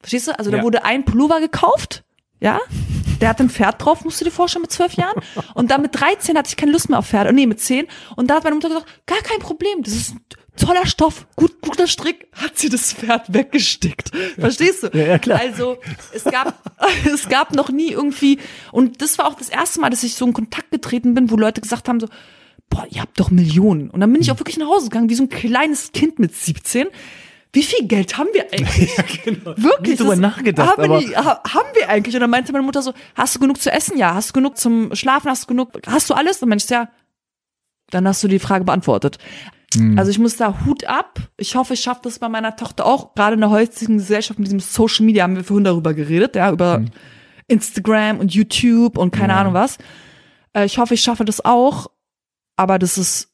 verstehst 0.00 0.28
du? 0.28 0.38
Also 0.38 0.50
da 0.50 0.58
Ja. 0.58 0.62
wurde 0.62 0.84
ein 0.84 1.04
Pullover 1.04 1.40
gekauft, 1.40 2.04
ja? 2.40 2.60
Der 3.20 3.28
hat 3.28 3.40
ein 3.40 3.50
Pferd 3.50 3.84
drauf, 3.84 4.02
musst 4.04 4.20
du 4.20 4.24
dir 4.24 4.30
vorstellen, 4.30 4.62
mit 4.62 4.72
zwölf 4.72 4.94
Jahren. 4.94 5.20
Und 5.54 5.70
dann 5.70 5.82
mit 5.82 5.98
13 5.98 6.36
hatte 6.38 6.48
ich 6.48 6.56
keine 6.56 6.72
Lust 6.72 6.88
mehr 6.88 6.98
auf 6.98 7.06
Pferde. 7.08 7.32
Nee, 7.34 7.46
mit 7.46 7.60
10. 7.60 7.86
Und 8.16 8.28
da 8.30 8.36
hat 8.36 8.44
meine 8.44 8.54
Mutter 8.56 8.68
gesagt, 8.68 8.86
gar 9.06 9.20
kein 9.20 9.38
Problem, 9.40 9.82
das 9.82 9.94
ist 9.94 10.14
ein 10.14 10.20
toller 10.56 10.86
Stoff, 10.86 11.26
gut, 11.36 11.60
guter 11.60 11.86
Strick, 11.86 12.28
hat 12.32 12.58
sie 12.58 12.68
das 12.70 12.92
Pferd 12.94 13.32
weggestickt. 13.32 14.10
Verstehst 14.38 14.82
du? 14.82 14.88
Ja, 14.94 15.06
ja, 15.06 15.18
klar. 15.18 15.38
Also, 15.40 15.78
es 16.12 16.24
gab, 16.24 16.54
es 17.12 17.28
gab 17.28 17.54
noch 17.54 17.70
nie 17.70 17.90
irgendwie, 17.92 18.38
und 18.72 19.00
das 19.02 19.18
war 19.18 19.26
auch 19.26 19.34
das 19.34 19.48
erste 19.50 19.80
Mal, 19.80 19.90
dass 19.90 20.02
ich 20.02 20.14
so 20.14 20.26
in 20.26 20.32
Kontakt 20.32 20.70
getreten 20.70 21.14
bin, 21.14 21.30
wo 21.30 21.36
Leute 21.36 21.60
gesagt 21.60 21.88
haben 21.88 22.00
so, 22.00 22.08
boah, 22.70 22.86
ihr 22.90 23.00
habt 23.02 23.18
doch 23.20 23.30
Millionen. 23.30 23.90
Und 23.90 24.00
dann 24.00 24.12
bin 24.12 24.22
ich 24.22 24.30
auch 24.32 24.38
wirklich 24.38 24.56
nach 24.58 24.68
Hause 24.68 24.88
gegangen, 24.88 25.10
wie 25.10 25.14
so 25.14 25.24
ein 25.24 25.28
kleines 25.28 25.92
Kind 25.92 26.18
mit 26.18 26.34
17. 26.34 26.86
Wie 27.52 27.62
viel 27.64 27.86
Geld 27.88 28.16
haben 28.16 28.28
wir 28.32 28.44
eigentlich? 28.52 28.96
Wirklich? 29.26 29.80
Nie 29.90 29.96
drüber 29.96 30.16
nachgedacht, 30.16 30.70
Haben 30.70 30.82
wir, 30.82 30.90
aber- 30.90 31.00
nie, 31.00 31.14
ha, 31.16 31.40
haben 31.52 31.68
wir 31.74 31.88
eigentlich? 31.88 32.14
Und 32.14 32.20
dann 32.20 32.30
meinte 32.30 32.52
meine 32.52 32.64
Mutter 32.64 32.80
so, 32.82 32.92
hast 33.14 33.34
du 33.34 33.40
genug 33.40 33.60
zu 33.60 33.72
essen? 33.72 33.98
Ja. 33.98 34.14
Hast 34.14 34.30
du 34.30 34.32
genug 34.34 34.56
zum 34.56 34.94
Schlafen? 34.94 35.28
Hast 35.30 35.44
du 35.44 35.46
genug? 35.48 35.70
Hast 35.86 36.08
du 36.10 36.14
alles? 36.14 36.40
Und 36.42 36.48
meinte 36.48 36.64
ich, 36.64 36.70
ja, 36.70 36.88
dann 37.90 38.06
hast 38.06 38.22
du 38.22 38.28
die 38.28 38.38
Frage 38.38 38.64
beantwortet. 38.64 39.18
Also 39.96 40.10
ich 40.10 40.18
muss 40.18 40.36
da 40.36 40.64
Hut 40.66 40.84
ab. 40.84 41.20
Ich 41.36 41.54
hoffe, 41.54 41.74
ich 41.74 41.80
schaffe 41.80 42.00
das 42.02 42.18
bei 42.18 42.28
meiner 42.28 42.56
Tochter 42.56 42.84
auch. 42.86 43.14
Gerade 43.14 43.34
in 43.34 43.40
der 43.40 43.50
heutigen 43.50 43.98
Gesellschaft 43.98 44.36
mit 44.40 44.48
diesem 44.48 44.58
Social 44.58 45.06
Media 45.06 45.22
haben 45.22 45.36
wir 45.36 45.44
vorhin 45.44 45.62
darüber 45.62 45.94
geredet, 45.94 46.34
ja, 46.34 46.50
über 46.50 46.84
Instagram 47.46 48.18
und 48.18 48.34
YouTube 48.34 48.98
und 48.98 49.12
keine 49.12 49.34
Ahnung 49.34 49.54
was. 49.54 49.78
Äh, 50.54 50.64
ich 50.66 50.78
hoffe, 50.78 50.94
ich 50.94 51.00
schaffe 51.02 51.24
das 51.24 51.44
auch. 51.44 51.86
Aber 52.56 52.80
das 52.80 52.98
ist 52.98 53.29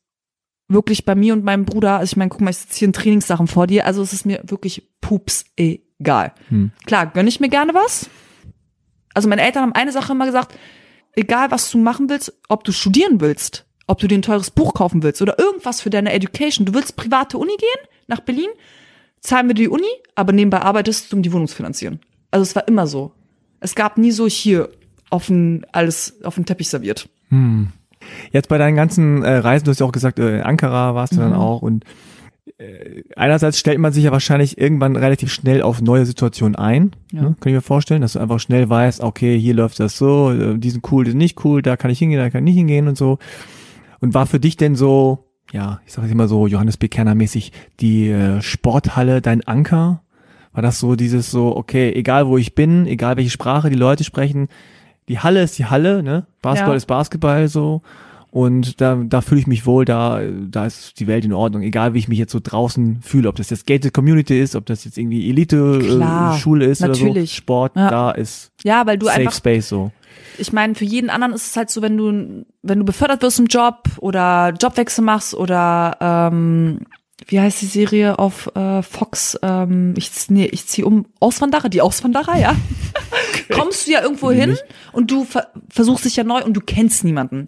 wirklich 0.69 1.05
bei 1.05 1.15
mir 1.15 1.33
und 1.33 1.45
meinem 1.45 1.65
Bruder, 1.65 1.99
also 1.99 2.13
ich 2.13 2.17
meine, 2.17 2.29
guck 2.29 2.41
mal, 2.41 2.51
ich 2.51 2.59
sitze 2.59 2.79
hier 2.79 2.87
in 2.87 2.93
Trainingssachen 2.93 3.47
vor 3.47 3.67
dir, 3.67 3.87
also 3.87 4.03
es 4.03 4.13
ist 4.13 4.27
mir 4.27 4.43
wirklich 4.45 4.89
pups 5.01 5.45
egal. 5.57 6.33
Hm. 6.49 6.73
Klar, 6.87 7.07
gönne 7.07 7.29
ich 7.29 7.41
mir 7.41 7.49
gerne 7.49 7.75
was. 7.75 8.11
Also 9.15 9.29
meine 9.29 9.43
Eltern 9.43 9.63
haben 9.63 9.73
eine 9.73 9.93
Sache 9.93 10.13
immer 10.13 10.27
gesagt, 10.27 10.59
egal 11.15 11.51
was 11.51 11.71
du 11.71 11.79
machen 11.79 12.09
willst, 12.09 12.33
ob 12.49 12.65
du 12.65 12.73
studieren 12.73 13.21
willst, 13.21 13.65
ob 13.87 13.99
du 13.99 14.09
dir 14.09 14.19
ein 14.19 14.23
teures 14.23 14.51
Buch 14.51 14.75
kaufen 14.75 15.03
willst 15.03 15.23
oder 15.23 15.39
irgendwas 15.39 15.81
für 15.81 15.91
deine 15.91 16.13
Education, 16.13 16.67
du 16.67 16.75
willst 16.75 16.97
private 16.97 17.39
Uni 17.39 17.57
gehen, 17.57 17.89
nach 18.09 18.21
Berlin, 18.21 18.51
zahlen 19.21 19.49
wir 19.49 19.55
die 19.55 19.69
Uni, 19.69 19.89
aber 20.15 20.33
nebenbei 20.33 20.61
arbeitest 20.61 21.13
du, 21.13 21.17
um 21.17 21.23
die 21.23 21.33
Wohnung 21.33 21.49
zu 21.49 21.57
finanzieren. 21.57 22.01
Also 22.31 22.43
es 22.43 22.55
war 22.55 22.69
immer 22.69 22.87
so. 22.87 23.13
Es 23.61 23.75
gab 23.75 23.97
nie 23.99 24.11
so 24.11 24.27
hier 24.27 24.71
auf 25.11 25.27
den, 25.27 25.65
alles 25.73 26.23
auf 26.25 26.35
den 26.35 26.45
Teppich 26.45 26.69
serviert. 26.69 27.09
Jetzt 28.33 28.49
bei 28.49 28.59
deinen 28.59 28.77
ganzen 28.77 29.23
äh, 29.23 29.37
Reisen, 29.37 29.65
du 29.65 29.71
hast 29.71 29.81
ja 29.81 29.87
auch 29.87 29.93
gesagt, 29.93 30.19
äh, 30.19 30.39
in 30.39 30.43
Ankara 30.43 30.95
warst 30.95 31.13
du 31.15 31.19
dann 31.19 31.31
Mhm. 31.31 31.37
auch 31.37 31.63
und 31.63 31.85
äh, 32.59 33.03
einerseits 33.17 33.59
stellt 33.59 33.79
man 33.79 33.93
sich 33.93 34.05
ja 34.05 34.13
wahrscheinlich 34.13 34.59
irgendwann 34.59 34.97
relativ 34.97 35.33
schnell 35.33 35.63
auf 35.63 35.83
neue 35.83 36.07
Situationen 36.07 36.57
ein. 36.57 36.93
Ja. 37.13 37.23
Ne? 37.23 37.37
Kann 37.41 37.51
ich 37.51 37.55
mir 37.55 37.61
vorstellen, 37.61 38.01
dass 38.01 38.15
du 38.15 38.19
einfach 38.19 38.41
schnell 38.41 38.69
weißt, 38.69 39.01
okay, 39.03 39.39
hier 39.39 39.55
läuft 39.55 39.81
das 39.81 39.99
so, 39.99 40.31
äh, 40.33 40.59
die 40.59 40.71
sind 40.71 40.91
cool, 40.91 41.05
die 41.05 41.11
sind 41.11 41.19
nicht 41.19 41.45
cool, 41.45 41.63
da 41.63 41.77
kann 41.77 41.91
ich 41.91 41.99
hingehen, 41.99 42.19
da 42.21 42.31
kann 42.31 42.47
ich 42.47 42.55
nicht 42.55 42.59
hingehen 42.59 42.89
und 42.89 42.97
so. 42.97 43.19
Und 44.01 44.15
war 44.15 44.27
für 44.27 44.41
dich 44.41 44.57
denn 44.57 44.77
so, 44.77 45.25
ja, 45.53 45.81
ich 45.87 45.93
sage 45.93 46.09
immer 46.09 46.29
so 46.29 46.47
Johannes 46.47 46.77
B. 46.77 46.89
Kerner 46.89 47.15
mäßig, 47.15 47.53
die 47.81 48.09
äh, 48.09 48.41
Sporthalle 48.43 49.21
dein 49.21 49.47
Anker? 49.47 50.03
War 50.53 50.63
das 50.63 50.79
so 50.79 50.97
dieses 50.97 51.31
so, 51.31 51.55
okay, 51.55 51.93
egal 51.93 52.27
wo 52.29 52.39
ich 52.39 52.55
bin, 52.55 52.87
egal 52.87 53.17
welche 53.19 53.31
Sprache 53.31 53.69
die 53.69 53.77
Leute 53.77 54.05
sprechen, 54.05 54.49
die 55.09 55.19
Halle 55.21 55.43
ist 55.43 55.59
die 55.59 55.67
Halle, 55.67 56.03
ne? 56.03 56.27
Basketball 56.43 56.75
Ja. 56.75 56.77
ist 56.77 56.87
Basketball 56.87 57.49
so. 57.49 57.83
Und 58.31 58.81
da, 58.83 58.97
da 59.03 59.23
fühle 59.23 59.41
ich 59.41 59.47
mich 59.47 59.65
wohl, 59.65 59.87
da, 59.87 60.21
da 60.51 60.67
ist 60.67 61.01
die 61.01 61.07
Welt 61.07 61.25
in 61.25 61.33
Ordnung, 61.33 61.63
egal 61.63 61.95
wie 61.95 61.99
ich 62.01 62.09
mich 62.09 62.19
jetzt 62.19 62.33
so 62.33 62.41
draußen 62.43 63.01
fühle, 63.01 63.31
ob 63.31 63.37
das 63.37 63.49
jetzt 63.49 63.67
Gated 63.67 63.95
Community 63.95 64.39
ist, 64.39 64.55
ob 64.57 64.67
das 64.67 64.85
jetzt 64.85 64.99
irgendwie 64.99 65.31
Elite-Schule 65.31 66.65
ist 66.67 66.81
oder 66.83 66.91
natürlich. 66.91 67.31
so, 67.31 67.37
Sport, 67.37 67.77
Ja. 67.77 67.89
da 67.89 68.11
ist 68.11 68.51
Ja, 68.63 68.87
weil 68.87 68.99
du 68.99 69.07
Safe 69.07 69.21
einfach 69.21 69.33
Space 69.33 69.69
so. 69.71 69.91
ich 70.39 70.53
meine, 70.53 70.75
für 70.75 70.85
jeden 70.85 71.09
anderen 71.09 71.33
ist 71.33 71.47
es 71.51 71.57
halt 71.57 71.71
so, 71.71 71.81
wenn 71.81 71.97
du, 71.97 72.45
wenn 72.63 72.79
du 72.79 72.85
befördert 72.85 73.23
wirst 73.23 73.39
im 73.39 73.47
Job 73.47 73.85
oder 74.01 74.53
Jobwechsel 74.61 75.03
machst 75.03 75.35
oder 75.35 75.97
ähm, 76.01 76.81
wie 77.27 77.41
heißt 77.41 77.61
die 77.61 77.67
Serie 77.67 78.19
auf 78.19 78.55
äh, 78.55 78.83
Fox? 78.83 79.39
Ähm, 79.43 79.95
ich, 79.97 80.11
nee, 80.29 80.47
ich 80.47 80.67
ziehe 80.67 80.87
um 80.87 81.07
Auswanderer, 81.19 81.69
die 81.69 81.81
Auswanderer, 81.81 82.39
ja. 82.39 82.57
Kommst 83.53 83.87
du 83.87 83.93
ja 83.93 84.03
irgendwo 84.03 84.31
hin 84.31 84.57
und 84.93 85.11
du 85.11 85.25
ver 85.25 85.53
versuchst 85.69 86.05
dich 86.05 86.17
ja 86.17 86.25
neu 86.25 86.45
und 86.45 86.55
du 86.55 86.61
kennst 86.61 87.05
niemanden. 87.05 87.47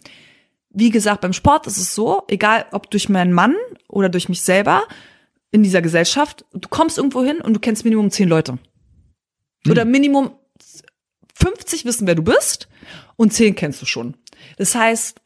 Wie 0.70 0.90
gesagt, 0.90 1.20
beim 1.20 1.32
Sport 1.32 1.66
ist 1.66 1.78
es 1.78 1.94
so, 1.94 2.22
egal 2.28 2.66
ob 2.72 2.90
durch 2.90 3.08
meinen 3.08 3.32
Mann 3.32 3.54
oder 3.88 4.08
durch 4.08 4.28
mich 4.28 4.42
selber 4.42 4.82
in 5.50 5.62
dieser 5.62 5.80
Gesellschaft, 5.80 6.44
du 6.52 6.68
kommst 6.68 6.98
irgendwo 6.98 7.22
hin 7.22 7.40
und 7.40 7.54
du 7.54 7.60
kennst 7.60 7.84
Minimum 7.84 8.10
zehn 8.10 8.28
Leute. 8.28 8.58
Oder 9.68 9.84
Minimum 9.84 10.32
50 11.34 11.84
wissen, 11.84 12.06
wer 12.06 12.14
du 12.14 12.22
bist 12.22 12.68
und 13.16 13.32
10 13.32 13.54
kennst 13.54 13.80
du 13.80 13.86
schon. 13.86 14.16
Das 14.56 14.74
heißt, 14.74 15.20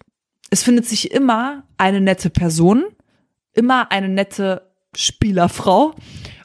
es 0.50 0.62
findet 0.62 0.86
sich 0.86 1.10
immer 1.10 1.64
eine 1.78 2.00
nette 2.00 2.30
Person, 2.30 2.84
immer 3.54 3.90
eine 3.90 4.08
nette 4.08 4.62
Spielerfrau 4.94 5.94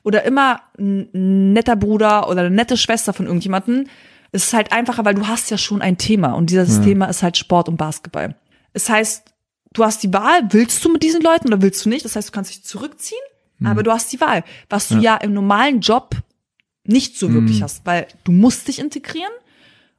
oder 0.04 0.24
immer 0.24 0.62
ein 0.78 1.54
netter 1.54 1.76
Bruder 1.76 2.30
oder 2.30 2.42
eine 2.42 2.52
nette 2.52 2.78
Schwester 2.78 3.14
von 3.14 3.26
irgendjemanden. 3.26 3.90
Es 4.32 4.46
ist 4.46 4.54
halt 4.54 4.72
einfacher, 4.72 5.06
weil 5.06 5.16
du 5.16 5.28
hast 5.28 5.50
ja 5.50 5.58
schon 5.58 5.82
ein 5.82 5.98
Thema 5.98 6.34
und 6.34 6.50
dieses 6.50 6.82
Thema 6.82 7.06
ist 7.06 7.24
halt 7.24 7.38
Sport 7.38 7.70
und 7.70 7.78
Basketball. 7.78 8.36
Es 8.74 8.90
heißt, 8.90 9.34
du 9.74 9.84
hast 9.84 10.04
die 10.04 10.14
Wahl, 10.14 10.42
willst 10.52 10.84
du 10.84 10.92
mit 10.92 11.04
diesen 11.04 11.22
Leuten 11.22 11.48
oder 11.48 11.62
willst 11.62 11.86
du 11.86 11.90
nicht? 11.90 12.06
Das 12.06 12.16
heißt, 12.16 12.30
du 12.30 12.32
kannst 12.34 12.52
dich 12.52 12.64
zurückziehen, 12.64 13.22
aber 13.64 13.84
du 13.84 13.92
hast 13.92 14.12
die 14.12 14.22
Wahl, 14.22 14.44
was 14.70 14.90
du 14.90 14.98
ja, 14.98 15.16
im 15.16 15.34
normalen 15.34 15.82
Job 15.82 16.16
nicht 16.84 17.18
so 17.18 17.34
wirklich 17.34 17.62
hast, 17.62 17.86
weil 17.86 18.08
du 18.24 18.32
musst 18.32 18.68
dich 18.68 18.80
integrieren 18.80 19.32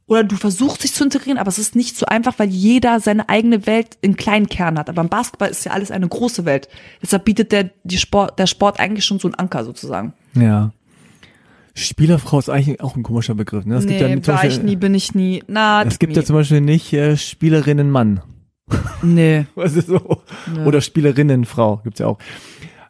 oder 0.08 0.24
du 0.24 0.36
versuchst 0.36 0.82
dich 0.82 0.94
zu 0.94 1.04
integrieren, 1.04 1.38
aber 1.38 1.48
es 1.48 1.58
ist 1.58 1.76
nicht 1.76 1.96
so 1.96 2.06
einfach, 2.06 2.38
weil 2.38 2.48
jeder 2.48 2.98
seine 2.98 3.28
eigene 3.28 3.66
Welt 3.66 3.98
in 4.00 4.16
kleinen 4.16 4.48
Kern 4.48 4.78
hat. 4.78 4.88
Aber 4.88 5.02
im 5.02 5.10
Basketball 5.10 5.50
ist 5.50 5.64
ja 5.64 5.72
alles 5.72 5.90
eine 5.90 6.08
große 6.08 6.46
Welt. 6.46 6.68
Deshalb 7.02 7.26
bietet 7.26 7.52
der, 7.52 7.70
die 7.84 7.98
Sport, 7.98 8.38
der 8.38 8.46
Sport 8.46 8.80
eigentlich 8.80 9.04
schon 9.04 9.18
so 9.18 9.28
einen 9.28 9.34
Anker 9.34 9.64
sozusagen. 9.64 10.14
Ja. 10.34 10.72
Spielerfrau 11.74 12.38
ist 12.38 12.48
eigentlich 12.48 12.80
auch 12.80 12.96
ein 12.96 13.02
komischer 13.02 13.34
Begriff. 13.34 13.66
Ne? 13.66 13.76
Es 13.76 13.86
gibt 13.86 14.00
ja 14.00 14.08
nee, 14.08 14.20
zum 14.22 14.34
war 14.34 14.42
ich 14.44 14.50
Beispiel, 14.50 14.64
nie, 14.64 14.76
bin 14.76 14.94
ich 14.94 15.14
nie. 15.14 15.44
Na, 15.46 15.82
es 15.82 15.98
gibt 15.98 16.16
ja 16.16 16.24
zum 16.24 16.36
Beispiel 16.36 16.62
nicht 16.62 16.92
äh, 16.94 17.16
Spielerinnen 17.16 17.90
Mann. 17.90 18.22
nee. 19.02 19.46
Was 19.54 19.76
ist 19.76 19.88
so? 19.88 20.22
Oder 20.64 20.80
Spielerinnen 20.80 21.44
Frau 21.44 21.80
gibt's 21.84 22.00
ja 22.00 22.06
auch. 22.06 22.18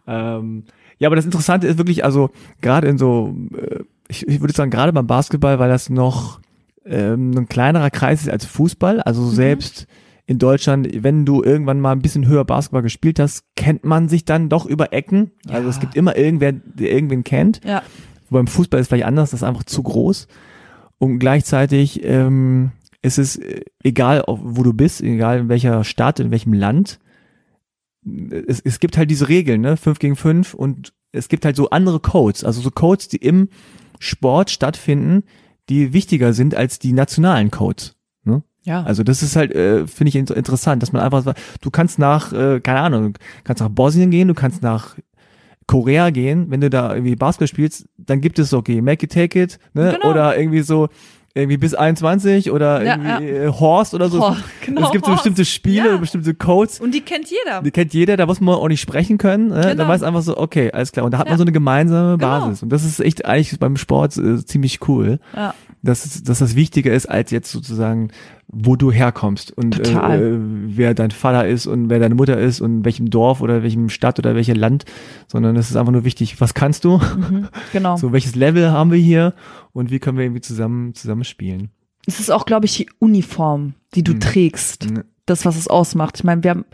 Ähm, 0.06 0.64
ja, 0.98 1.08
aber 1.08 1.16
das 1.16 1.24
Interessante 1.24 1.66
ist 1.66 1.78
wirklich, 1.78 2.04
also 2.04 2.30
gerade 2.60 2.86
in 2.86 2.96
so, 2.96 3.36
äh, 3.56 3.80
ich, 4.08 4.26
ich 4.26 4.40
würde 4.40 4.54
sagen, 4.54 4.70
gerade 4.70 4.92
beim 4.92 5.06
Basketball, 5.06 5.58
weil 5.58 5.68
das 5.68 5.90
noch 5.90 6.40
ähm, 6.88 7.32
ein 7.36 7.48
kleinerer 7.48 7.90
Kreis 7.90 8.22
ist 8.22 8.30
als 8.30 8.44
Fußball. 8.44 9.00
Also 9.00 9.22
Mhm. 9.22 9.30
selbst 9.30 9.86
in 10.26 10.38
Deutschland, 10.38 10.88
wenn 11.02 11.24
du 11.24 11.42
irgendwann 11.42 11.80
mal 11.80 11.92
ein 11.92 12.02
bisschen 12.02 12.26
höher 12.26 12.44
Basketball 12.44 12.82
gespielt 12.82 13.18
hast, 13.18 13.44
kennt 13.56 13.84
man 13.84 14.08
sich 14.08 14.24
dann 14.24 14.48
doch 14.48 14.66
über 14.66 14.92
Ecken. 14.92 15.30
Also 15.48 15.68
es 15.68 15.80
gibt 15.80 15.94
immer 15.96 16.16
irgendwer, 16.16 16.52
der 16.52 16.92
irgendwen 16.92 17.24
kennt. 17.24 17.60
Ja. 17.64 17.82
Beim 18.30 18.46
Fußball 18.46 18.78
ist 18.80 18.88
vielleicht 18.88 19.06
anders, 19.06 19.30
das 19.30 19.40
ist 19.40 19.48
einfach 19.48 19.64
zu 19.64 19.82
groß. 19.82 20.28
und 20.98 21.18
gleichzeitig 21.18 22.04
ähm, 22.04 22.72
ist 23.00 23.18
es 23.18 23.36
äh, 23.36 23.62
egal, 23.82 24.22
wo 24.26 24.62
du 24.64 24.74
bist, 24.74 25.00
egal 25.00 25.38
in 25.38 25.48
welcher 25.48 25.82
Stadt, 25.84 26.20
in 26.20 26.30
welchem 26.30 26.52
Land, 26.52 26.98
es, 28.46 28.60
es 28.60 28.80
gibt 28.80 28.96
halt 28.96 29.10
diese 29.10 29.28
Regeln, 29.28 29.60
ne, 29.60 29.76
5 29.76 29.98
gegen 29.98 30.16
5 30.16 30.54
und 30.54 30.92
es 31.12 31.28
gibt 31.28 31.44
halt 31.44 31.56
so 31.56 31.70
andere 31.70 32.00
Codes, 32.00 32.44
also 32.44 32.60
so 32.60 32.70
Codes, 32.70 33.08
die 33.08 33.18
im 33.18 33.48
Sport 33.98 34.50
stattfinden, 34.50 35.24
die 35.68 35.92
wichtiger 35.92 36.32
sind 36.32 36.54
als 36.54 36.78
die 36.78 36.92
nationalen 36.92 37.50
Codes. 37.50 37.96
Ne? 38.24 38.42
Ja. 38.62 38.82
Also 38.82 39.02
das 39.02 39.22
ist 39.22 39.36
halt, 39.36 39.52
äh, 39.52 39.86
finde 39.86 40.08
ich 40.08 40.16
interessant, 40.16 40.82
dass 40.82 40.92
man 40.92 41.02
einfach, 41.02 41.34
du 41.60 41.70
kannst 41.70 41.98
nach, 41.98 42.32
äh, 42.32 42.60
keine 42.60 42.80
Ahnung, 42.80 43.12
du 43.14 43.20
kannst 43.44 43.62
nach 43.62 43.68
Bosnien 43.68 44.10
gehen, 44.10 44.28
du 44.28 44.34
kannst 44.34 44.62
nach 44.62 44.96
Korea 45.66 46.10
gehen, 46.10 46.50
wenn 46.50 46.62
du 46.62 46.70
da 46.70 46.94
irgendwie 46.94 47.14
Basketball 47.14 47.46
spielst, 47.46 47.88
dann 47.98 48.20
gibt 48.20 48.38
es 48.38 48.54
okay, 48.54 48.80
make 48.80 49.04
it, 49.04 49.12
take 49.12 49.40
it, 49.40 49.58
ne? 49.74 49.92
Genau. 49.94 50.10
Oder 50.10 50.36
irgendwie 50.36 50.62
so, 50.62 50.88
irgendwie 51.34 51.56
bis 51.58 51.74
21 51.74 52.50
oder 52.50 52.82
Ja, 52.84 52.96
irgendwie 52.96 53.26
äh, 53.30 53.48
Horst 53.48 53.94
oder 53.94 54.08
so. 54.08 54.22
Oh, 54.22 54.36
genau, 54.64 54.86
es 54.86 54.90
gibt 54.92 55.04
so 55.04 55.12
Horst. 55.12 55.22
bestimmte 55.22 55.44
Spiele, 55.44 55.90
Ja. 55.90 55.96
bestimmte 55.98 56.34
Codes. 56.34 56.80
Und 56.80 56.92
die 56.94 57.00
kennt 57.00 57.30
jeder. 57.30 57.62
Die 57.62 57.70
kennt 57.70 57.92
jeder, 57.94 58.16
da 58.16 58.26
muss 58.26 58.40
man 58.40 58.54
auch 58.56 58.68
nicht 58.68 58.80
sprechen 58.80 59.18
können. 59.18 59.48
Ne? 59.48 59.60
Da 59.60 59.70
Genau. 59.72 59.88
weiß 59.88 60.02
einfach 60.02 60.22
so, 60.22 60.36
okay, 60.36 60.72
alles 60.72 60.90
klar. 60.92 61.04
Und 61.04 61.12
da 61.12 61.18
hat 61.18 61.26
man 61.26 61.34
Ja. 61.34 61.38
so 61.38 61.44
eine 61.44 61.52
gemeinsame 61.52 62.18
Genau. 62.18 62.40
Basis. 62.40 62.62
Und 62.62 62.70
das 62.70 62.84
ist 62.84 62.98
echt 63.00 63.24
eigentlich 63.26 63.58
beim 63.58 63.76
Sport 63.76 64.16
äh, 64.16 64.44
ziemlich 64.44 64.88
cool, 64.88 65.20
Ja. 65.36 65.54
dass, 65.82 66.22
dass 66.22 66.38
das 66.40 66.56
wichtiger 66.56 66.92
ist, 66.92 67.06
als 67.06 67.30
jetzt 67.30 67.52
sozusagen, 67.52 68.08
wo 68.50 68.76
du 68.76 68.90
herkommst 68.90 69.52
und 69.52 69.72
Total. 69.76 70.22
Äh, 70.22 70.38
wer 70.40 70.94
dein 70.94 71.10
Vater 71.10 71.46
ist 71.46 71.66
und 71.66 71.90
wer 71.90 71.98
deine 71.98 72.14
Mutter 72.14 72.38
ist 72.38 72.60
und 72.62 72.84
welchem 72.84 73.10
Dorf 73.10 73.42
oder 73.42 73.62
welchem 73.62 73.90
Stadt 73.90 74.18
oder 74.18 74.34
welchem 74.34 74.56
Land, 74.56 74.86
sondern 75.26 75.54
es 75.56 75.68
ist 75.70 75.76
einfach 75.76 75.92
nur 75.92 76.04
wichtig, 76.04 76.40
was 76.40 76.54
kannst 76.54 76.84
du? 76.84 76.98
Mhm. 76.98 77.48
Genau. 77.72 77.96
So, 77.98 78.12
welches 78.12 78.34
Level 78.34 78.70
haben 78.70 78.90
wir 78.90 78.98
hier 78.98 79.34
und 79.72 79.90
wie 79.90 79.98
können 79.98 80.16
wir 80.16 80.24
irgendwie 80.24 80.40
zusammen, 80.40 80.94
zusammen 80.94 81.24
spielen? 81.24 81.70
Es 82.06 82.20
ist 82.20 82.30
auch, 82.30 82.46
glaube 82.46 82.64
ich, 82.64 82.74
die 82.76 82.88
Uniform, 83.00 83.74
die 83.94 84.02
du 84.02 84.14
Mhm. 84.14 84.20
trägst. 84.20 84.90
Ne. 84.90 85.04
Das, 85.26 85.44
was 85.44 85.56
es 85.56 85.68
ausmacht. 85.68 86.16
Ich 86.16 86.24
meine, 86.24 86.42
wir 86.42 86.50
haben, 86.50 86.64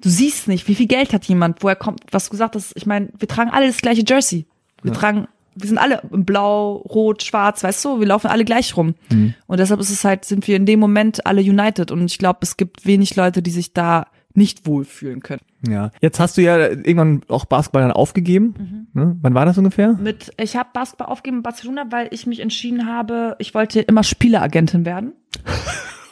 du 0.00 0.08
siehst 0.08 0.46
nicht, 0.46 0.68
wie 0.68 0.76
viel 0.76 0.86
Geld 0.86 1.12
hat 1.12 1.24
jemand, 1.24 1.60
woher 1.64 1.74
kommt, 1.74 2.02
was 2.12 2.26
du 2.26 2.30
gesagt 2.30 2.54
hast. 2.54 2.72
Ich 2.76 2.86
meine, 2.86 3.08
wir 3.18 3.26
tragen 3.26 3.50
alle 3.50 3.66
das 3.66 3.78
gleiche 3.78 4.04
Jersey. 4.06 4.46
Wir 4.82 4.92
Ja. 4.92 4.98
tragen, 4.98 5.26
wir 5.56 5.68
sind 5.68 5.78
alle 5.78 6.00
blau, 6.10 6.76
rot, 6.76 7.22
schwarz, 7.22 7.64
weißt 7.64 7.84
du, 7.84 8.00
wir 8.00 8.06
laufen 8.06 8.28
alle 8.28 8.44
gleich 8.44 8.76
rum. 8.76 8.94
Mhm. 9.10 9.34
Und 9.46 9.58
deshalb 9.60 9.80
ist 9.80 9.90
es 9.90 10.04
halt, 10.04 10.24
sind 10.24 10.46
wir 10.46 10.56
in 10.56 10.66
dem 10.66 10.78
Moment 10.80 11.26
alle 11.26 11.40
united. 11.40 11.90
Und 11.90 12.04
ich 12.04 12.18
glaube, 12.18 12.40
es 12.42 12.56
gibt 12.56 12.86
wenig 12.86 13.16
Leute, 13.16 13.42
die 13.42 13.50
sich 13.50 13.72
da 13.72 14.06
nicht 14.34 14.66
wohlfühlen 14.66 15.20
können. 15.20 15.40
Ja. 15.66 15.90
Jetzt 16.02 16.20
hast 16.20 16.36
du 16.36 16.42
ja 16.42 16.58
irgendwann 16.58 17.22
auch 17.28 17.46
Basketball 17.46 17.82
dann 17.82 17.92
aufgegeben. 17.92 18.88
Ne? 18.92 19.16
Wann 19.22 19.34
war 19.34 19.46
das 19.46 19.56
ungefähr? 19.56 19.94
Mit, 19.94 20.30
ich 20.38 20.56
habe 20.56 20.68
Basketball 20.74 21.08
aufgegeben 21.08 21.38
in 21.38 21.42
Barcelona, 21.42 21.86
weil 21.90 22.08
ich 22.10 22.26
mich 22.26 22.40
entschieden 22.40 22.86
habe, 22.86 23.34
ich 23.38 23.54
wollte 23.54 23.80
immer 23.80 24.02
Spieleragentin 24.02 24.84
werden. 24.84 25.12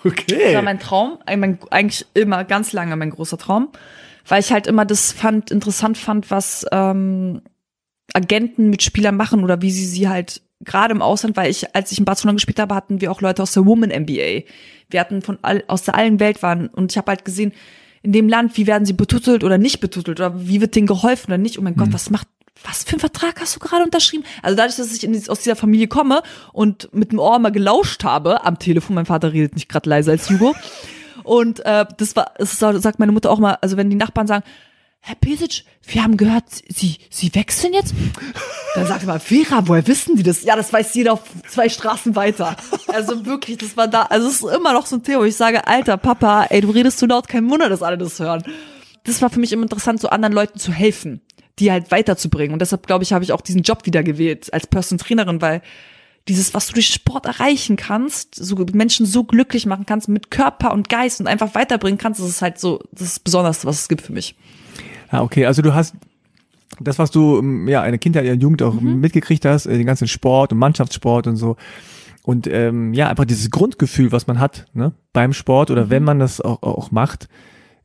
Das 0.04 0.12
Okay. 0.12 0.54
war 0.54 0.60
mein 0.60 0.78
Traum, 0.78 1.16
eigentlich 1.24 2.04
immer 2.12 2.44
ganz 2.44 2.74
lange 2.74 2.94
mein 2.94 3.08
großer 3.08 3.38
Traum, 3.38 3.68
weil 4.28 4.40
ich 4.40 4.52
halt 4.52 4.66
immer 4.66 4.84
das 4.84 5.12
fand 5.12 5.50
interessant 5.50 5.96
fand, 5.96 6.30
was 6.30 6.66
ähm, 6.72 7.40
Agenten 8.12 8.70
mit 8.70 8.82
Spielern 8.82 9.16
machen 9.16 9.42
oder 9.42 9.62
wie 9.62 9.70
sie 9.70 9.86
sie 9.86 10.08
halt 10.08 10.42
gerade 10.60 10.94
im 10.94 11.02
Ausland, 11.02 11.36
weil 11.36 11.50
ich 11.50 11.74
als 11.74 11.92
ich 11.92 11.98
in 11.98 12.04
Barcelona 12.04 12.34
gespielt 12.34 12.58
habe, 12.58 12.74
hatten 12.74 13.00
wir 13.00 13.10
auch 13.10 13.20
Leute 13.20 13.42
aus 13.42 13.52
der 13.52 13.66
Woman 13.66 13.90
NBA. 13.90 14.42
Wir 14.90 15.00
hatten 15.00 15.22
von 15.22 15.38
all, 15.42 15.64
aus 15.66 15.82
der 15.82 15.94
allen 15.94 16.20
Welt 16.20 16.42
waren 16.42 16.68
und 16.68 16.92
ich 16.92 16.98
habe 16.98 17.10
halt 17.10 17.24
gesehen 17.24 17.52
in 18.02 18.12
dem 18.12 18.28
Land, 18.28 18.56
wie 18.56 18.66
werden 18.66 18.84
sie 18.84 18.92
betutelt 18.92 19.44
oder 19.44 19.56
nicht 19.56 19.80
betutelt 19.80 20.20
oder 20.20 20.46
wie 20.46 20.60
wird 20.60 20.76
denen 20.76 20.86
geholfen 20.86 21.30
oder 21.30 21.38
nicht. 21.38 21.58
Oh 21.58 21.62
mein 21.62 21.76
Gott, 21.76 21.92
was 21.92 22.10
macht 22.10 22.28
was 22.62 22.84
für 22.84 22.92
einen 22.92 23.00
Vertrag 23.00 23.40
hast 23.40 23.56
du 23.56 23.60
gerade 23.60 23.84
unterschrieben? 23.84 24.24
Also 24.42 24.56
dadurch, 24.56 24.76
dass 24.76 24.94
ich 24.94 25.04
in, 25.04 25.14
aus 25.28 25.40
dieser 25.40 25.56
Familie 25.56 25.88
komme 25.88 26.22
und 26.52 26.88
mit 26.94 27.12
dem 27.12 27.18
Ohr 27.18 27.38
mal 27.38 27.50
gelauscht 27.50 28.04
habe 28.04 28.44
am 28.44 28.58
Telefon, 28.58 28.94
mein 28.94 29.06
Vater 29.06 29.32
redet 29.32 29.54
nicht 29.54 29.68
gerade 29.68 29.90
leiser 29.90 30.12
als 30.12 30.30
Hugo. 30.30 30.54
Und 31.24 31.60
äh, 31.64 31.84
das 31.96 32.16
war, 32.16 32.32
das 32.38 32.58
sagt 32.58 32.98
meine 32.98 33.12
Mutter 33.12 33.30
auch 33.30 33.38
mal, 33.38 33.58
also 33.60 33.76
wenn 33.76 33.90
die 33.90 33.96
Nachbarn 33.96 34.26
sagen, 34.26 34.44
Herr 35.06 35.16
Pesic, 35.16 35.64
wir 35.86 36.02
haben 36.02 36.16
gehört, 36.16 36.44
Sie, 36.66 36.96
Sie 37.10 37.34
wechseln 37.34 37.74
jetzt? 37.74 37.92
Dann 38.74 38.86
sagt 38.86 39.02
er 39.02 39.06
mal, 39.06 39.20
Vera, 39.20 39.68
woher 39.68 39.86
wissen 39.86 40.16
die 40.16 40.22
das? 40.22 40.44
Ja, 40.44 40.56
das 40.56 40.72
weiß 40.72 40.94
jeder 40.94 41.12
auf 41.12 41.20
zwei 41.46 41.68
Straßen 41.68 42.16
weiter. 42.16 42.56
Also 42.88 43.26
wirklich, 43.26 43.58
das 43.58 43.76
war 43.76 43.86
da, 43.86 44.04
also 44.04 44.26
es 44.26 44.36
ist 44.36 44.44
immer 44.44 44.72
noch 44.72 44.86
so 44.86 44.96
ein 44.96 45.02
Thema, 45.02 45.20
wo 45.20 45.24
ich 45.24 45.36
sage, 45.36 45.66
alter 45.66 45.98
Papa, 45.98 46.44
ey, 46.44 46.62
du 46.62 46.70
redest 46.70 46.98
zu 46.98 47.04
laut, 47.04 47.28
kein 47.28 47.50
Wunder, 47.50 47.68
dass 47.68 47.82
alle 47.82 47.98
das 47.98 48.18
hören. 48.18 48.44
Das 49.02 49.20
war 49.20 49.28
für 49.28 49.40
mich 49.40 49.52
immer 49.52 49.64
interessant, 49.64 50.00
so 50.00 50.08
anderen 50.08 50.32
Leuten 50.32 50.58
zu 50.58 50.72
helfen, 50.72 51.20
die 51.58 51.70
halt 51.70 51.90
weiterzubringen. 51.90 52.54
Und 52.54 52.60
deshalb, 52.60 52.86
glaube 52.86 53.04
ich, 53.04 53.12
habe 53.12 53.24
ich 53.24 53.32
auch 53.34 53.42
diesen 53.42 53.60
Job 53.60 53.84
wieder 53.84 54.02
gewählt 54.02 54.54
als 54.54 54.66
Person 54.66 54.96
Trainerin, 54.96 55.42
weil 55.42 55.60
dieses, 56.28 56.54
was 56.54 56.68
du 56.68 56.72
durch 56.72 56.88
Sport 56.88 57.26
erreichen 57.26 57.76
kannst, 57.76 58.36
so 58.36 58.56
Menschen 58.72 59.04
so 59.04 59.24
glücklich 59.24 59.66
machen 59.66 59.84
kannst 59.84 60.08
mit 60.08 60.30
Körper 60.30 60.72
und 60.72 60.88
Geist 60.88 61.20
und 61.20 61.26
einfach 61.26 61.54
weiterbringen 61.54 61.98
kannst, 61.98 62.20
das 62.20 62.28
ist 62.30 62.40
halt 62.40 62.58
so, 62.58 62.82
das 62.90 63.20
Besonderste, 63.20 63.66
was 63.66 63.82
es 63.82 63.88
gibt 63.88 64.00
für 64.00 64.14
mich. 64.14 64.34
Ja, 65.12 65.22
okay. 65.22 65.46
Also 65.46 65.62
du 65.62 65.74
hast 65.74 65.94
das, 66.80 66.98
was 66.98 67.10
du 67.10 67.38
ähm, 67.38 67.68
ja 67.68 67.82
eine 67.82 67.98
Kindheit, 67.98 68.24
eine 68.24 68.40
Jugend 68.40 68.62
auch 68.62 68.80
mitgekriegt 68.80 69.44
hast, 69.44 69.66
äh, 69.66 69.76
den 69.76 69.86
ganzen 69.86 70.08
Sport 70.08 70.52
und 70.52 70.58
Mannschaftssport 70.58 71.26
und 71.26 71.36
so. 71.36 71.56
Und 72.22 72.46
ähm, 72.46 72.94
ja, 72.94 73.08
einfach 73.08 73.26
dieses 73.26 73.50
Grundgefühl, 73.50 74.10
was 74.10 74.26
man 74.26 74.40
hat, 74.40 74.66
ne, 74.72 74.92
beim 75.12 75.32
Sport 75.32 75.70
oder 75.70 75.90
wenn 75.90 76.04
man 76.04 76.18
das 76.18 76.40
auch, 76.40 76.62
auch 76.62 76.90
macht, 76.90 77.28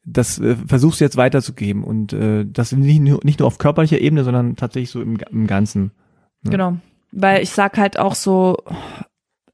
das 0.06 0.40
äh, 0.40 0.56
versuchst 0.56 1.02
du 1.02 1.06
jetzt 1.06 1.18
weiterzugeben 1.18 1.84
und 1.84 2.14
äh, 2.14 2.46
das 2.46 2.72
nicht 2.72 3.02
nur, 3.02 3.20
nicht 3.24 3.40
nur 3.40 3.48
auf 3.48 3.58
körperlicher 3.58 4.00
Ebene, 4.00 4.24
sondern 4.24 4.56
tatsächlich 4.56 4.92
so 4.92 5.02
im, 5.02 5.18
im 5.30 5.46
Ganzen. 5.46 5.92
Ja. 6.44 6.52
Genau. 6.52 6.78
Weil 7.12 7.44
ich 7.44 7.52
sag 7.52 7.78
halt 7.78 8.00
auch 8.00 8.16
so, 8.16 8.58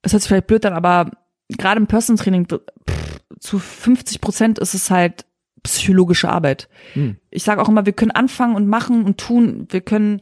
es 0.02 0.14
hört 0.14 0.22
sich 0.22 0.30
vielleicht 0.30 0.48
blöd 0.48 0.66
an, 0.66 0.74
aber 0.74 1.10
gerade 1.50 1.80
im 1.80 1.88
Personal 1.88 2.24
Training 2.24 2.48
pff, 2.48 3.20
zu 3.40 3.60
50 3.60 4.22
Prozent 4.22 4.60
ist 4.60 4.76
es 4.76 4.92
halt 4.92 5.26
psychologische 5.66 6.30
Arbeit. 6.30 6.70
Hm. 6.94 7.18
Ich 7.30 7.44
sage 7.44 7.62
auch 7.62 7.70
immer, 7.70 7.86
wir 7.86 7.94
können 7.94 8.12
anfangen 8.12 8.56
und 8.56 8.68
machen 8.68 9.04
und 9.04 9.18
tun, 9.18 9.68
wir 9.70 9.82
können 9.82 10.22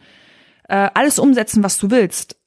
äh, 0.68 0.90
alles 0.94 1.20
umsetzen, 1.20 1.64
was 1.64 1.78
du 1.78 1.92
willst. 1.92 2.38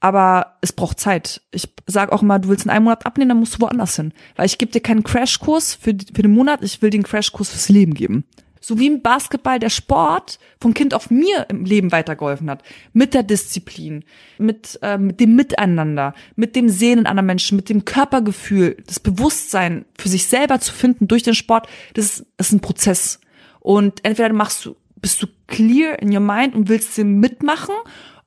Aber 0.00 0.58
es 0.60 0.72
braucht 0.72 1.00
Zeit. 1.00 1.40
Ich 1.50 1.72
sage 1.86 2.12
auch 2.12 2.20
immer, 2.20 2.38
du 2.38 2.50
willst 2.50 2.66
in 2.66 2.70
einem 2.70 2.84
Monat 2.84 3.06
abnehmen, 3.06 3.30
dann 3.30 3.38
musst 3.38 3.54
du 3.54 3.60
woanders 3.60 3.96
hin. 3.96 4.12
Weil 4.36 4.44
ich 4.44 4.58
gebe 4.58 4.70
dir 4.70 4.82
keinen 4.82 5.02
Crashkurs 5.02 5.74
für, 5.74 5.92
für 5.92 6.22
den 6.22 6.34
Monat, 6.34 6.62
ich 6.62 6.82
will 6.82 6.90
den 6.90 7.02
Crashkurs 7.02 7.48
fürs 7.50 7.70
Leben 7.70 7.94
geben. 7.94 8.24
So 8.66 8.78
wie 8.78 8.86
im 8.86 9.02
Basketball 9.02 9.58
der 9.58 9.68
Sport 9.68 10.38
von 10.58 10.72
Kind 10.72 10.94
auf 10.94 11.10
mir 11.10 11.44
im 11.50 11.66
Leben 11.66 11.92
weitergeholfen 11.92 12.48
hat. 12.48 12.62
Mit 12.94 13.12
der 13.12 13.22
Disziplin, 13.22 14.04
mit, 14.38 14.78
äh, 14.80 14.96
mit 14.96 15.20
dem 15.20 15.36
Miteinander, 15.36 16.14
mit 16.34 16.56
dem 16.56 16.70
Sehen 16.70 17.00
in 17.00 17.06
anderen 17.06 17.26
Menschen, 17.26 17.56
mit 17.56 17.68
dem 17.68 17.84
Körpergefühl, 17.84 18.82
das 18.86 19.00
Bewusstsein 19.00 19.84
für 19.98 20.08
sich 20.08 20.28
selber 20.28 20.60
zu 20.60 20.72
finden 20.72 21.08
durch 21.08 21.22
den 21.22 21.34
Sport, 21.34 21.68
das 21.92 22.06
ist, 22.06 22.26
das 22.38 22.46
ist 22.46 22.52
ein 22.54 22.60
Prozess. 22.60 23.20
Und 23.60 24.02
entweder 24.02 24.32
machst 24.32 24.64
du, 24.64 24.76
bist 24.96 25.22
du 25.22 25.26
clear 25.46 26.00
in 26.00 26.10
your 26.10 26.20
mind 26.20 26.54
und 26.54 26.70
willst 26.70 26.96
den 26.96 27.20
mitmachen 27.20 27.74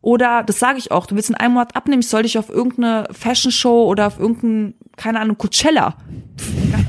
oder, 0.01 0.43
das 0.43 0.59
sage 0.59 0.77
ich 0.77 0.91
auch, 0.91 1.05
du 1.07 1.15
willst 1.15 1.29
in 1.29 1.35
einem 1.35 1.53
Monat 1.55 1.75
abnehmen, 1.75 2.01
ich 2.01 2.07
soll 2.07 2.23
dich 2.23 2.37
auf 2.37 2.49
irgendeine 2.49 3.07
Fashion 3.11 3.51
Show 3.51 3.85
oder 3.87 4.07
auf 4.07 4.19
irgendein, 4.19 4.75
keine 4.95 5.19
Ahnung, 5.19 5.37
Coachella. 5.37 5.97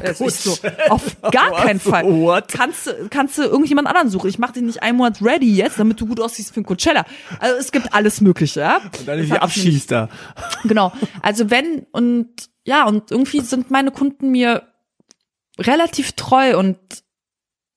Es 0.01 0.21
ist 0.21 0.45
so, 0.45 0.57
auf 0.91 1.17
gar 1.33 1.51
keinen 1.53 1.81
Fall. 1.81 2.05
What? 2.05 2.49
Kannst 2.49 2.87
du, 2.87 3.09
kannst 3.11 3.37
du 3.39 3.43
irgendjemand 3.43 3.89
anderen 3.89 4.11
suchen. 4.11 4.29
Ich 4.29 4.39
mache 4.39 4.53
dich 4.53 4.63
nicht 4.63 4.81
einen 4.83 4.97
Monat 4.97 5.21
ready 5.23 5.53
jetzt, 5.57 5.81
damit 5.81 6.01
du 6.01 6.07
gut 6.07 6.21
aussiehst 6.21 6.55
für 6.55 6.61
ein 6.61 6.65
Coachella. 6.65 7.05
Also 7.41 7.57
es 7.57 7.73
gibt 7.73 7.93
alles 7.93 8.21
Mögliche, 8.21 8.61
ja. 8.61 8.79
Dann 8.81 8.91
Das 9.07 9.17
irgendwie 9.17 9.33
hat 9.33 9.47
mich 9.47 9.57
nicht- 9.57 9.67
abschießt 9.67 9.91
da. 9.91 10.09
Genau. 10.65 10.93
Also 11.23 11.51
wenn 11.51 11.87
und 11.91 12.29
ja, 12.65 12.87
und 12.87 13.11
irgendwie 13.11 13.41
sind 13.41 13.71
meine 13.73 13.91
Kunden 13.91 14.31
mir 14.31 14.69
relativ 15.59 16.13
treu 16.13 16.57
und 16.59 16.79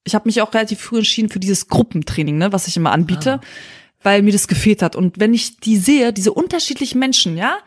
ich 0.04 0.14
habe 0.14 0.28
mich 0.28 0.42
auch 0.42 0.54
relativ 0.54 0.80
früh 0.82 0.98
entschieden 0.98 1.30
für 1.30 1.40
dieses 1.40 1.68
Gruppentraining, 1.70 2.38
ne, 2.38 2.52
was 2.52 2.68
ich 2.68 2.78
immer 2.78 2.92
anbiete, 2.92 3.40
weil 4.04 4.22
mir 4.22 4.32
das 4.32 4.48
gefehlt 4.48 4.82
hat. 4.82 4.96
Und 4.96 5.20
wenn 5.20 5.34
ich 5.34 5.58
die 5.58 5.78
sehe, 5.78 6.14
diese 6.14 6.34
unterschiedlichen 6.34 7.00
Menschen, 7.00 7.38
ja, 7.38 7.58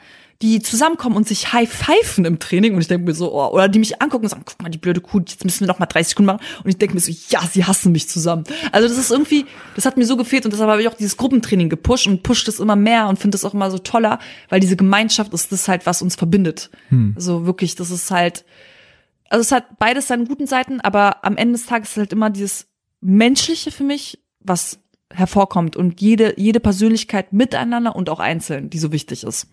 die 0.42 0.60
zusammenkommen 0.60 1.16
und 1.16 1.28
sich 1.28 1.52
high 1.52 1.70
pfeifen 1.70 2.24
im 2.24 2.38
Training 2.38 2.74
und 2.74 2.80
ich 2.80 2.88
denke 2.88 3.06
mir 3.06 3.14
so, 3.14 3.32
oh, 3.32 3.48
oder 3.52 3.68
die 3.68 3.78
mich 3.78 4.02
angucken 4.02 4.24
und 4.24 4.30
sagen, 4.30 4.42
guck 4.44 4.60
mal, 4.60 4.68
die 4.68 4.78
blöde 4.78 5.00
Kuh, 5.00 5.20
jetzt 5.20 5.44
müssen 5.44 5.60
wir 5.60 5.68
noch 5.68 5.78
mal 5.78 5.86
30 5.86 6.10
Sekunden 6.10 6.26
machen 6.26 6.44
und 6.64 6.70
ich 6.70 6.76
denke 6.76 6.94
mir 6.94 7.00
so, 7.00 7.12
ja, 7.28 7.40
sie 7.50 7.64
hassen 7.64 7.92
mich 7.92 8.08
zusammen. 8.08 8.44
Also 8.72 8.88
das 8.88 8.98
ist 8.98 9.10
irgendwie, 9.10 9.46
das 9.74 9.86
hat 9.86 9.96
mir 9.96 10.04
so 10.04 10.16
gefehlt 10.16 10.44
und 10.44 10.52
deshalb 10.52 10.70
habe 10.70 10.82
ich 10.82 10.88
auch 10.88 10.94
dieses 10.94 11.16
Gruppentraining 11.16 11.68
gepusht 11.68 12.06
und 12.06 12.22
pusht 12.22 12.48
es 12.48 12.60
immer 12.60 12.76
mehr 12.76 13.08
und 13.08 13.18
finde 13.18 13.36
es 13.36 13.44
auch 13.44 13.54
immer 13.54 13.70
so 13.70 13.78
toller, 13.78 14.18
weil 14.48 14.60
diese 14.60 14.76
Gemeinschaft 14.76 15.32
ist 15.32 15.52
das 15.52 15.68
halt, 15.68 15.86
was 15.86 16.02
uns 16.02 16.16
verbindet. 16.16 16.70
Also 17.16 17.46
wirklich, 17.46 17.74
das 17.76 17.90
ist 17.90 18.10
halt, 18.10 18.44
also 19.30 19.40
es 19.40 19.52
hat 19.52 19.78
beides 19.78 20.08
seine 20.08 20.24
guten 20.24 20.46
Seiten, 20.46 20.80
aber 20.80 21.24
am 21.24 21.36
Ende 21.36 21.54
des 21.54 21.66
Tages 21.66 21.92
ist 21.92 21.96
halt 21.96 22.12
immer 22.12 22.30
dieses 22.30 22.66
Menschliche 23.00 23.70
für 23.70 23.84
mich, 23.84 24.18
was 24.40 24.80
hervorkommt 25.14 25.76
und 25.76 26.00
jede, 26.00 26.34
jede 26.38 26.60
Persönlichkeit 26.60 27.32
miteinander 27.32 27.94
und 27.96 28.10
auch 28.10 28.20
einzeln, 28.20 28.70
die 28.70 28.78
so 28.78 28.92
wichtig 28.92 29.24
ist. 29.24 29.48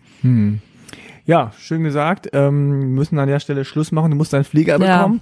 Ja, 1.24 1.52
schön 1.58 1.84
gesagt. 1.84 2.28
Ähm, 2.32 2.80
wir 2.80 2.86
müssen 2.88 3.18
an 3.18 3.28
der 3.28 3.40
Stelle 3.40 3.64
Schluss 3.64 3.92
machen. 3.92 4.10
Du 4.10 4.16
musst 4.16 4.32
deinen 4.32 4.44
Flieger 4.44 4.78
Ja. 4.80 4.96
bekommen. 4.98 5.20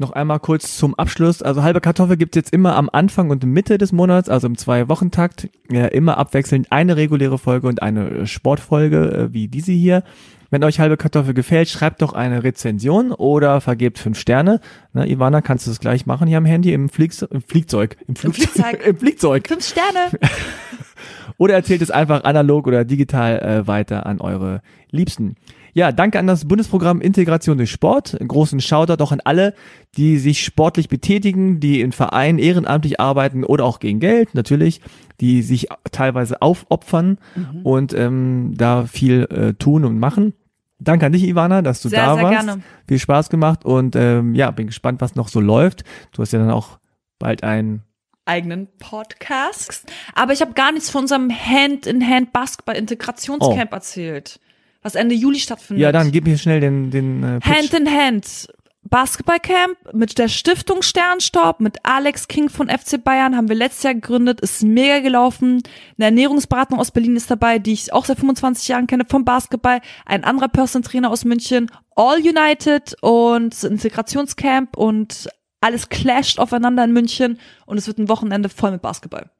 Noch 0.00 0.12
einmal 0.12 0.38
kurz 0.38 0.76
zum 0.78 0.94
Abschluss. 0.94 1.42
Also 1.42 1.64
halbe 1.64 1.80
Kartoffel 1.80 2.16
gibt's 2.16 2.36
jetzt 2.36 2.52
immer 2.52 2.76
am 2.76 2.88
Anfang 2.92 3.30
und 3.30 3.44
Mitte 3.44 3.78
des 3.78 3.90
Monats, 3.90 4.28
also 4.28 4.46
im 4.46 4.56
Zwei-Wochen-Takt. 4.56 5.48
Ja, 5.72 5.86
immer 5.86 6.18
abwechselnd 6.18 6.70
eine 6.70 6.96
reguläre 6.96 7.36
Folge 7.36 7.66
und 7.66 7.82
eine 7.82 8.26
Sportfolge, 8.26 9.28
äh, 9.28 9.32
wie 9.32 9.48
diese 9.48 9.72
hier. 9.72 10.04
Wenn 10.50 10.64
euch 10.64 10.80
halbe 10.80 10.96
Kartoffel 10.96 11.34
gefällt, 11.34 11.68
schreibt 11.68 12.00
doch 12.00 12.14
eine 12.14 12.42
Rezension 12.42 13.12
oder 13.12 13.60
vergebt 13.60 13.98
fünf 13.98 14.18
Sterne. 14.18 14.60
Na, 14.94 15.06
Ivana, 15.06 15.42
kannst 15.42 15.66
du 15.66 15.70
das 15.70 15.78
gleich 15.78 16.06
machen 16.06 16.26
hier 16.26 16.38
am 16.38 16.46
Handy, 16.46 16.72
im, 16.72 16.88
Fliegse 16.88 17.28
im 17.30 17.42
Fliegzeug. 17.42 17.96
Im, 18.06 18.16
Flugzeug. 18.16 18.48
Fliegzeug. 18.48 18.86
Im 18.86 18.96
Fliegzeug. 18.96 19.48
Fünf 19.48 19.66
Sterne. 19.66 20.10
Oder 21.36 21.54
erzählt 21.54 21.82
es 21.82 21.90
einfach 21.90 22.24
analog 22.24 22.66
oder 22.66 22.84
digital 22.84 23.38
äh, 23.38 23.66
weiter 23.68 24.06
an 24.06 24.20
eure 24.20 24.60
Liebsten. 24.90 25.36
Ja, 25.78 25.92
danke 25.92 26.18
an 26.18 26.26
das 26.26 26.44
Bundesprogramm 26.48 27.00
Integration 27.00 27.56
durch 27.56 27.70
Sport. 27.70 28.16
Einen 28.18 28.26
großen 28.26 28.60
Shoutout 28.60 29.00
auch 29.00 29.12
an 29.12 29.20
alle, 29.22 29.54
die 29.96 30.18
sich 30.18 30.42
sportlich 30.44 30.88
betätigen, 30.88 31.60
die 31.60 31.80
in 31.82 31.92
Vereinen 31.92 32.40
ehrenamtlich 32.40 32.98
arbeiten 32.98 33.44
oder 33.44 33.64
auch 33.64 33.78
gegen 33.78 34.00
Geld, 34.00 34.34
natürlich, 34.34 34.80
die 35.20 35.42
sich 35.42 35.68
teilweise 35.92 36.42
aufopfern 36.42 37.18
Mhm. 37.36 37.60
und 37.62 37.94
ähm, 37.94 38.54
da 38.56 38.86
viel 38.86 39.22
äh, 39.30 39.54
tun 39.54 39.84
und 39.84 40.00
machen. 40.00 40.34
Danke 40.80 41.06
an 41.06 41.12
dich, 41.12 41.22
Ivana, 41.22 41.62
dass 41.62 41.80
du 41.80 41.88
Sehr, 41.90 42.04
da 42.04 42.14
sehr 42.16 42.24
warst. 42.24 42.46
gerne. 42.46 42.62
Viel 42.88 42.98
Spaß 42.98 43.30
gemacht 43.30 43.64
und 43.64 43.94
ähm, 43.94 44.34
ja, 44.34 44.50
bin 44.50 44.66
gespannt, 44.66 45.00
was 45.00 45.14
noch 45.14 45.28
so 45.28 45.38
läuft. 45.40 45.84
Du 46.12 46.22
hast 46.22 46.32
ja 46.32 46.40
dann 46.40 46.50
auch 46.50 46.78
bald 47.20 47.44
ein 47.44 47.82
eigenen 48.24 48.66
Podcast. 48.80 49.84
Aber 50.14 50.32
ich 50.32 50.40
habe 50.40 50.54
gar 50.54 50.72
nichts 50.72 50.90
von 50.90 51.02
unserem 51.02 51.30
Hand-in-Hand 51.30 52.32
Basketball-Integrationscamp 52.32 53.72
erzählt, 53.72 54.40
was 54.82 54.94
Ende 54.94 55.14
Juli 55.14 55.38
stattfindet. 55.38 55.82
Ja, 55.82 55.92
dann 55.92 56.12
gib 56.12 56.26
mir 56.26 56.38
schnell 56.38 56.60
den 56.60 56.90
den 56.90 57.22
äh, 57.22 57.40
Pitch. 57.40 57.56
Hand 57.56 57.74
in 57.74 57.90
Hand. 57.90 58.48
Basketballcamp 58.88 59.76
mit 59.92 60.18
der 60.18 60.28
Stiftung 60.28 60.82
Sternstaub, 60.82 61.60
mit 61.60 61.78
Alex 61.84 62.28
King 62.28 62.48
von 62.48 62.68
FC 62.68 63.02
Bayern 63.02 63.36
haben 63.36 63.48
wir 63.48 63.56
letztes 63.56 63.82
Jahr 63.82 63.94
gegründet, 63.94 64.40
ist 64.40 64.62
mega 64.62 65.00
gelaufen. 65.00 65.62
Eine 65.98 66.06
Ernährungsberatung 66.06 66.78
aus 66.78 66.90
Berlin 66.90 67.16
ist 67.16 67.30
dabei, 67.30 67.58
die 67.58 67.72
ich 67.72 67.92
auch 67.92 68.04
seit 68.04 68.18
25 68.18 68.68
Jahren 68.68 68.86
kenne 68.86 69.04
vom 69.06 69.24
Basketball. 69.24 69.80
Ein 70.06 70.24
anderer 70.24 70.48
Personal 70.48 70.88
Trainer 70.88 71.10
aus 71.10 71.24
München, 71.24 71.70
All 71.96 72.18
United 72.18 72.96
und 73.02 73.62
Integrationscamp 73.62 74.76
und 74.76 75.28
alles 75.60 75.88
clasht 75.88 76.38
aufeinander 76.38 76.84
in 76.84 76.92
München 76.92 77.38
und 77.66 77.78
es 77.78 77.86
wird 77.88 77.98
ein 77.98 78.08
Wochenende 78.08 78.48
voll 78.48 78.70
mit 78.70 78.82
Basketball. 78.82 79.30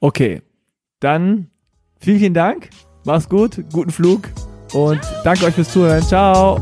Okay, 0.00 0.42
dann 1.00 1.50
vielen, 2.00 2.18
vielen 2.18 2.34
Dank. 2.34 2.70
Mach's 3.04 3.28
gut, 3.28 3.62
guten 3.72 3.90
Flug 3.90 4.28
und 4.72 5.00
danke 5.24 5.46
euch 5.46 5.54
fürs 5.54 5.70
Zuhören. 5.70 6.02
Ciao. 6.02 6.60